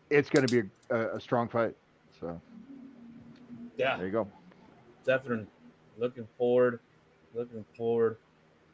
it's 0.09 0.29
going 0.29 0.47
to 0.47 0.61
be 0.63 0.69
a, 0.89 1.17
a 1.17 1.19
strong 1.19 1.47
fight. 1.47 1.75
So 2.19 2.41
yeah, 3.77 3.97
there 3.97 4.05
you 4.07 4.11
go. 4.11 4.27
definitely. 5.05 5.47
Looking 5.97 6.27
forward. 6.37 6.79
Looking 7.33 7.65
forward. 7.75 8.17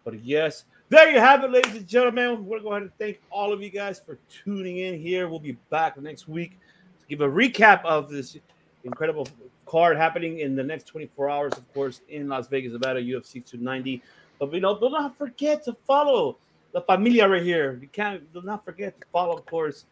But 0.04 0.24
yes, 0.24 0.66
there 0.90 1.10
you 1.10 1.20
have 1.20 1.44
it, 1.44 1.52
ladies 1.52 1.76
and 1.76 1.88
gentlemen. 1.88 2.46
We're 2.46 2.60
going 2.60 2.60
to 2.60 2.64
go 2.64 2.72
ahead 2.72 2.82
and 2.84 2.92
thank 3.00 3.20
all 3.32 3.52
of 3.52 3.62
you 3.62 3.70
guys 3.70 4.00
for 4.00 4.20
tuning 4.30 4.78
in 4.78 5.00
here. 5.00 5.28
We'll 5.28 5.40
be 5.40 5.58
back 5.70 6.00
next 6.00 6.28
week 6.28 6.60
to 7.02 7.08
give 7.08 7.22
a 7.22 7.28
recap 7.28 7.84
of 7.86 8.10
this 8.10 8.38
incredible 8.84 9.28
card 9.66 9.98
happening 9.98 10.40
in 10.40 10.56
the 10.56 10.64
next 10.64 10.86
24 10.86 11.30
hours, 11.30 11.54
of 11.54 11.74
course, 11.74 12.02
in 12.10 12.30
Las 12.30 12.48
Vegas, 12.48 12.72
Nevada, 12.72 13.02
UFC 13.02 13.44
290. 13.44 14.02
But 14.40 14.54
you 14.54 14.62
know, 14.62 14.80
do 14.80 14.90
not 14.90 15.18
forget 15.18 15.64
to 15.64 15.76
follow 15.88 16.38
the 16.72 16.82
familia 16.82 17.28
right 17.28 17.42
here. 17.42 17.80
You 17.82 17.88
can't 17.88 18.32
do 18.34 18.42
not 18.44 18.64
forget 18.64 19.00
to 19.00 19.08
follow, 19.12 19.38
of 19.38 19.46
course. 19.46 19.86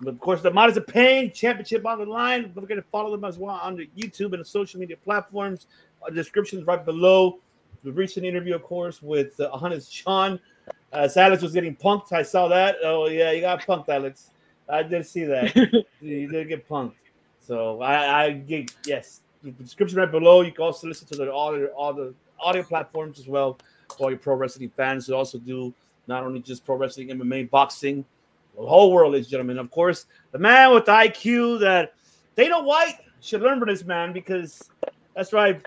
But 0.00 0.10
of 0.10 0.20
course, 0.20 0.42
the 0.42 0.50
Models 0.50 0.76
of 0.76 0.86
Pain 0.86 1.32
Championship 1.32 1.86
on 1.86 1.98
the 1.98 2.04
line. 2.04 2.52
Don't 2.54 2.60
forget 2.60 2.76
to 2.76 2.84
follow 2.92 3.10
them 3.10 3.24
as 3.24 3.38
well 3.38 3.54
on 3.54 3.76
the 3.76 3.88
YouTube 3.96 4.32
and 4.32 4.40
the 4.40 4.44
social 4.44 4.78
media 4.78 4.96
platforms. 5.02 5.66
Uh, 6.06 6.10
descriptions 6.10 6.66
right 6.66 6.84
below. 6.84 7.38
The 7.86 7.92
recent 7.92 8.26
interview, 8.26 8.56
of 8.56 8.64
course, 8.64 9.00
with 9.00 9.38
uh, 9.38 9.56
Hannes 9.58 9.88
Chan. 9.88 10.40
As 10.92 11.16
Alex 11.16 11.40
was 11.40 11.52
getting 11.52 11.76
punked, 11.76 12.10
I 12.10 12.22
saw 12.22 12.48
that. 12.48 12.78
Oh 12.82 13.06
yeah, 13.06 13.30
you 13.30 13.42
got 13.42 13.62
punked, 13.62 13.88
Alex. 13.88 14.32
I 14.68 14.82
did 14.82 15.06
see 15.06 15.22
that. 15.22 15.54
you 16.00 16.26
did 16.26 16.48
get 16.48 16.68
punked. 16.68 16.94
So 17.38 17.80
I, 17.80 18.24
I 18.24 18.30
get 18.32 18.74
yes. 18.84 19.20
The 19.44 19.52
description 19.52 20.00
right 20.00 20.10
below. 20.10 20.40
You 20.40 20.50
can 20.50 20.64
also 20.64 20.88
listen 20.88 21.06
to 21.06 21.14
the 21.16 21.30
all 21.30 21.52
the 21.52 21.68
all 21.68 21.94
the 21.94 22.12
audio 22.40 22.64
platforms 22.64 23.20
as 23.20 23.28
well 23.28 23.56
for 23.96 24.06
all 24.06 24.10
your 24.10 24.18
pro 24.18 24.34
wrestling 24.34 24.72
fans. 24.76 25.06
Who 25.06 25.14
also 25.14 25.38
do 25.38 25.72
not 26.08 26.24
only 26.24 26.40
just 26.40 26.66
pro 26.66 26.74
wrestling, 26.74 27.10
MMA, 27.10 27.48
boxing, 27.50 28.04
the 28.58 28.66
whole 28.66 28.92
world, 28.92 29.12
ladies 29.12 29.26
and 29.26 29.30
gentlemen. 29.30 29.60
Of 29.60 29.70
course, 29.70 30.06
the 30.32 30.40
man 30.40 30.74
with 30.74 30.86
the 30.86 30.92
IQ 30.92 31.60
that 31.60 31.94
Dana 32.34 32.60
White 32.64 32.98
should 33.20 33.42
learn 33.42 33.60
from 33.60 33.68
this 33.68 33.84
man 33.84 34.12
because 34.12 34.60
that's 35.14 35.32
right. 35.32 35.64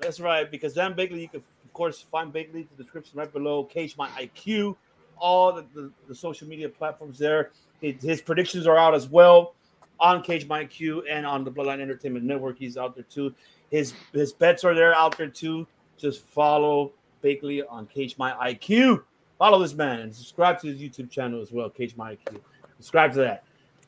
That's 0.00 0.18
right. 0.18 0.50
Because 0.50 0.74
Dan 0.74 0.94
Bagley, 0.94 1.20
you 1.20 1.28
can 1.28 1.44
of 1.70 1.74
course 1.74 2.02
find 2.02 2.32
Bagley 2.32 2.66
the 2.76 2.82
description 2.82 3.16
right 3.16 3.32
below. 3.32 3.62
Cage 3.62 3.96
my 3.96 4.08
IQ, 4.08 4.74
all 5.18 5.52
the, 5.52 5.64
the, 5.72 5.92
the 6.08 6.14
social 6.14 6.48
media 6.48 6.68
platforms 6.68 7.16
there. 7.16 7.52
His, 7.80 8.02
his 8.02 8.20
predictions 8.20 8.66
are 8.66 8.76
out 8.76 8.92
as 8.92 9.08
well 9.08 9.54
on 10.00 10.20
Cage 10.20 10.48
My 10.48 10.64
IQ 10.64 11.02
and 11.08 11.24
on 11.24 11.44
the 11.44 11.50
Bloodline 11.50 11.80
Entertainment 11.80 12.24
Network. 12.24 12.58
He's 12.58 12.76
out 12.76 12.96
there 12.96 13.04
too. 13.04 13.32
His 13.70 13.94
his 14.12 14.32
bets 14.32 14.64
are 14.64 14.74
there 14.74 14.92
out 14.96 15.16
there 15.16 15.28
too. 15.28 15.64
Just 15.96 16.22
follow 16.26 16.90
Bagley 17.22 17.62
on 17.62 17.86
Cage 17.86 18.18
My 18.18 18.32
IQ. 18.32 19.04
Follow 19.38 19.62
this 19.62 19.74
man 19.74 20.00
and 20.00 20.12
subscribe 20.14 20.60
to 20.62 20.66
his 20.66 20.80
YouTube 20.80 21.08
channel 21.08 21.40
as 21.40 21.52
well, 21.52 21.70
Cage 21.70 21.96
My 21.96 22.16
IQ. 22.16 22.40
Subscribe 22.78 23.12
to 23.12 23.20
that. 23.20 23.44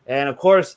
And 0.06 0.28
of 0.28 0.36
course, 0.36 0.76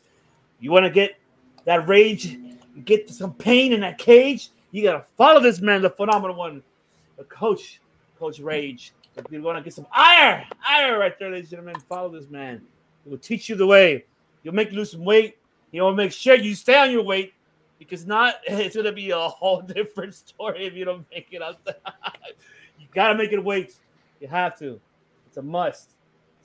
you 0.60 0.72
want 0.72 0.86
to 0.86 0.90
get 0.90 1.20
that 1.66 1.88
rage, 1.88 2.40
get 2.84 3.08
some 3.12 3.36
pain 3.36 3.74
in 3.74 3.82
that 3.82 4.00
cage. 4.00 4.50
You 4.72 4.84
gotta 4.84 5.06
follow 5.16 5.40
this 5.40 5.62
man, 5.62 5.84
the 5.84 5.92
phenomenal 5.92 6.36
one, 6.36 6.64
coach, 7.24 7.80
Coach 8.20 8.40
Rage. 8.40 8.94
If 9.16 9.26
you 9.32 9.42
want 9.42 9.58
to 9.58 9.64
get 9.64 9.74
some 9.74 9.88
ire, 9.94 10.46
ire 10.68 11.00
right 11.00 11.18
there, 11.18 11.32
ladies 11.32 11.46
and 11.46 11.62
gentlemen, 11.62 11.82
follow 11.88 12.10
this 12.10 12.30
man. 12.30 12.62
He 13.04 13.10
will 13.10 13.18
teach 13.18 13.48
you 13.48 13.56
the 13.56 13.66
way. 13.66 14.06
He'll 14.44 14.54
make 14.54 14.72
you 14.72 14.78
lose 14.78 14.92
some 14.92 15.06
weight. 15.06 15.38
He'll 15.72 15.94
make 15.94 16.12
sure 16.12 16.36
you 16.36 16.54
stay 16.54 16.78
on 16.78 16.92
your 16.92 17.04
weight 17.04 17.34
because 17.80 18.06
not 18.06 18.36
it's 18.48 18.76
gonna 18.76 18.92
be 18.92 19.12
a 19.12 19.18
whole 19.18 19.62
different 19.62 20.14
story 20.16 20.66
if 20.66 20.74
you 20.74 20.86
don't 20.86 21.06
make 21.12 21.28
it 21.32 21.42
out 21.42 21.64
there. 21.66 21.76
you 22.80 22.88
gotta 22.94 23.16
make 23.16 23.32
it 23.32 23.44
weight. 23.44 23.76
You 24.20 24.28
have 24.28 24.58
to. 24.60 24.80
It's 25.28 25.38
a 25.38 25.42
must. 25.42 25.92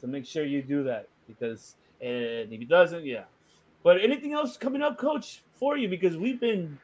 So 0.00 0.06
make 0.06 0.24
sure 0.24 0.44
you 0.44 0.62
do 0.62 0.84
that 0.84 1.08
because 1.26 1.76
and 2.00 2.52
if 2.52 2.58
he 2.58 2.64
doesn't, 2.64 3.04
yeah. 3.04 3.24
But 3.82 4.00
anything 4.00 4.32
else 4.32 4.56
coming 4.56 4.82
up, 4.82 4.98
Coach, 4.98 5.42
for 5.54 5.76
you 5.76 5.88
because 5.88 6.16
we've 6.16 6.40
been 6.40 6.78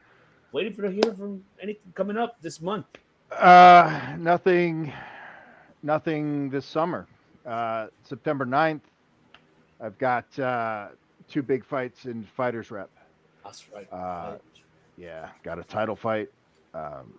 waiting 0.52 0.74
for 0.74 0.82
to 0.82 0.90
hear 0.90 1.14
from 1.14 1.44
anything 1.60 1.92
coming 1.94 2.16
up 2.16 2.40
this 2.40 2.60
month. 2.60 2.86
Uh, 3.32 4.15
nothing, 4.19 4.93
nothing 5.82 6.51
this 6.51 6.65
summer. 6.65 7.07
Uh, 7.44 7.89
September 8.05 8.44
9th, 8.44 8.81
I've 9.81 9.98
got 9.98 10.39
uh, 10.39 10.89
two 11.28 11.43
big 11.43 11.65
fights 11.65 12.07
in 12.07 12.24
Fighters 12.36 12.70
Rep. 12.70 12.90
That's 13.44 13.65
right. 13.73 13.86
Uh, 13.93 14.36
Yeah, 14.97 15.28
got 15.43 15.59
a 15.59 15.65
title 15.65 15.94
fight 15.97 16.28
um, 16.74 17.12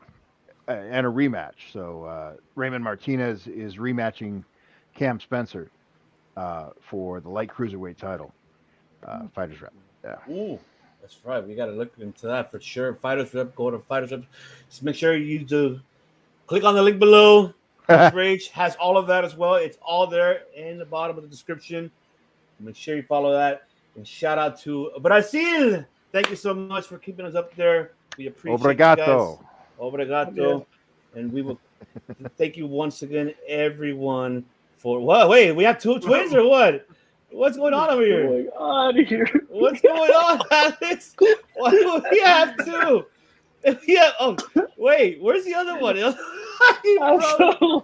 and 0.68 1.06
a 1.06 1.10
rematch. 1.10 1.72
So 1.72 2.04
uh, 2.06 2.34
Raymond 2.56 2.84
Martinez 2.84 3.48
is 3.48 3.78
rematching 3.78 4.44
Cam 4.96 5.20
Spencer 5.20 5.70
uh, 6.36 6.70
for 6.82 7.20
the 7.20 7.30
light 7.30 7.50
cruiserweight 7.50 7.98
title. 7.98 8.34
Uh, 9.06 9.28
Fighters 9.36 9.62
Rep. 9.62 9.74
Yeah. 10.04 10.16
Ooh, 10.34 10.60
that's 11.02 11.18
right. 11.24 11.46
We 11.48 11.54
got 11.56 11.68
to 11.68 11.72
look 11.74 11.94
into 12.00 12.28
that 12.28 12.52
for 12.52 12.60
sure. 12.60 12.96
Fighters 12.96 13.34
Rep, 13.34 13.56
go 13.56 13.70
to 13.70 13.80
Fighters 13.80 14.12
Rep. 14.12 14.24
Just 14.70 14.84
make 14.84 14.96
sure 14.96 15.16
you 15.16 15.40
do 15.40 15.80
click 16.48 16.64
on 16.64 16.74
the 16.74 16.82
link 16.82 16.98
below. 16.98 17.54
Coach 17.88 18.14
Rage 18.14 18.50
has 18.50 18.76
all 18.76 18.98
of 18.98 19.08
that 19.08 19.24
as 19.24 19.36
well. 19.36 19.56
It's 19.56 19.78
all 19.82 20.08
there 20.08 20.42
in 20.56 20.78
the 20.78 20.86
bottom 20.86 21.16
of 21.16 21.24
the 21.24 21.30
description. 21.30 21.92
Make 22.60 22.76
sure 22.76 22.96
you 22.96 23.04
follow 23.04 23.32
that. 23.32 23.68
And 23.96 24.06
shout 24.06 24.38
out 24.38 24.60
to 24.62 24.92
Brazil. 25.02 25.86
Thank 26.12 26.30
you 26.30 26.36
so 26.36 26.54
much 26.54 26.88
for 26.88 26.98
keeping 26.98 27.26
us 27.26 27.36
up 27.36 27.56
there. 27.56 27.92
We 28.18 28.28
appreciate 28.28 28.68
you 28.68 28.74
guys. 28.76 28.98
Obrigado. 28.98 29.40
Obrigado. 29.80 30.66
And 31.16 31.32
we 31.32 31.44
will 31.44 31.60
thank 32.38 32.58
you 32.58 32.68
once 32.68 33.04
again, 33.04 33.34
everyone, 33.48 34.46
for 34.78 35.00
what? 35.00 35.30
Wait, 35.30 35.52
we 35.52 35.64
have 35.64 35.80
two 35.80 36.00
twins 36.00 36.34
or 36.34 36.48
what? 36.48 36.88
What's 37.30 37.58
going 37.58 37.74
on 37.74 37.90
over 37.90 38.04
here? 38.04 38.28
Going 38.28 38.50
out 38.60 38.96
here. 38.96 39.30
What's 39.50 39.82
going 39.82 40.12
on, 40.12 40.42
Alex? 40.52 41.16
Why 41.56 41.72
do 41.72 42.02
we 42.12 42.20
have 42.20 42.56
two? 42.66 43.06
Yeah. 43.86 44.12
Oh, 44.20 44.38
wait. 44.78 45.22
Where's 45.22 45.44
the 45.44 45.54
other 45.54 45.78
one? 45.80 45.98
Why, 46.60 46.98
I'm 47.02 47.20
bro? 47.20 47.38
so 47.38 47.80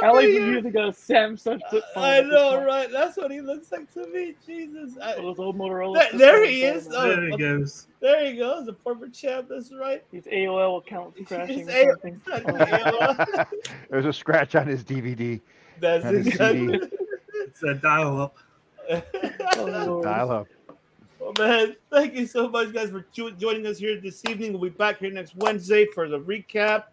How 0.00 0.14
like 0.14 0.26
Samsung 0.94 1.60
flip 1.70 1.84
phone. 1.94 2.04
I 2.04 2.20
know, 2.20 2.50
phone. 2.52 2.64
right? 2.64 2.90
That's 2.90 3.16
what 3.16 3.30
he 3.30 3.40
looks 3.40 3.70
like 3.72 3.92
to 3.94 4.06
me. 4.06 4.34
Jesus. 4.46 4.96
I- 5.02 5.16
Those 5.16 5.38
old 5.38 5.56
Motorola. 5.58 5.94
There- 6.10 6.18
there 6.18 6.44
he 6.44 6.64
is. 6.64 6.88
Oh. 6.92 7.08
There 7.08 7.26
he 7.30 7.36
goes. 7.36 7.86
there 8.00 8.24
he 8.26 8.36
goes, 8.36 8.66
the 8.66 8.74
former 8.74 9.08
champ. 9.08 9.48
That's 9.48 9.72
right. 9.72 10.02
His 10.12 10.24
AOL 10.24 10.78
account 10.82 11.14
crashing 11.26 11.68
A- 11.68 11.90
something. 11.90 12.20
There's 13.90 14.06
a 14.06 14.12
scratch 14.12 14.54
on 14.54 14.66
his 14.66 14.84
DVD. 14.84 15.40
That's 15.80 16.04
And 16.04 16.16
his 16.18 16.26
exactly. 16.28 16.80
It's 17.34 17.62
a 17.64 17.74
dial 17.74 18.20
up. 18.20 18.36
oh, 19.56 20.00
Dial 20.02 20.30
up. 20.30 20.46
Well, 21.22 21.34
man, 21.38 21.76
thank 21.88 22.14
you 22.14 22.26
so 22.26 22.48
much, 22.48 22.72
guys, 22.72 22.90
for 22.90 23.06
joining 23.12 23.64
us 23.64 23.78
here 23.78 24.00
this 24.00 24.22
evening. 24.28 24.52
We'll 24.52 24.62
be 24.62 24.76
back 24.76 24.98
here 24.98 25.12
next 25.12 25.36
Wednesday 25.36 25.86
for 25.86 26.08
the 26.08 26.18
recap. 26.18 26.86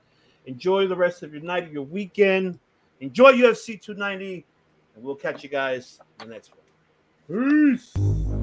Enjoy 0.45 0.85
the 0.85 0.95
rest 0.95 1.23
of 1.23 1.33
your 1.33 1.41
night, 1.41 1.71
your 1.71 1.81
weekend. 1.81 2.59
Enjoy 2.99 3.33
UFC 3.33 3.81
290, 3.81 4.45
and 4.93 5.03
we'll 5.03 5.15
catch 5.15 5.41
you 5.41 5.49
guys 5.49 5.99
in 6.21 6.27
the 6.27 6.33
next 6.35 6.51
one. 7.27 7.75
Peace. 7.75 8.38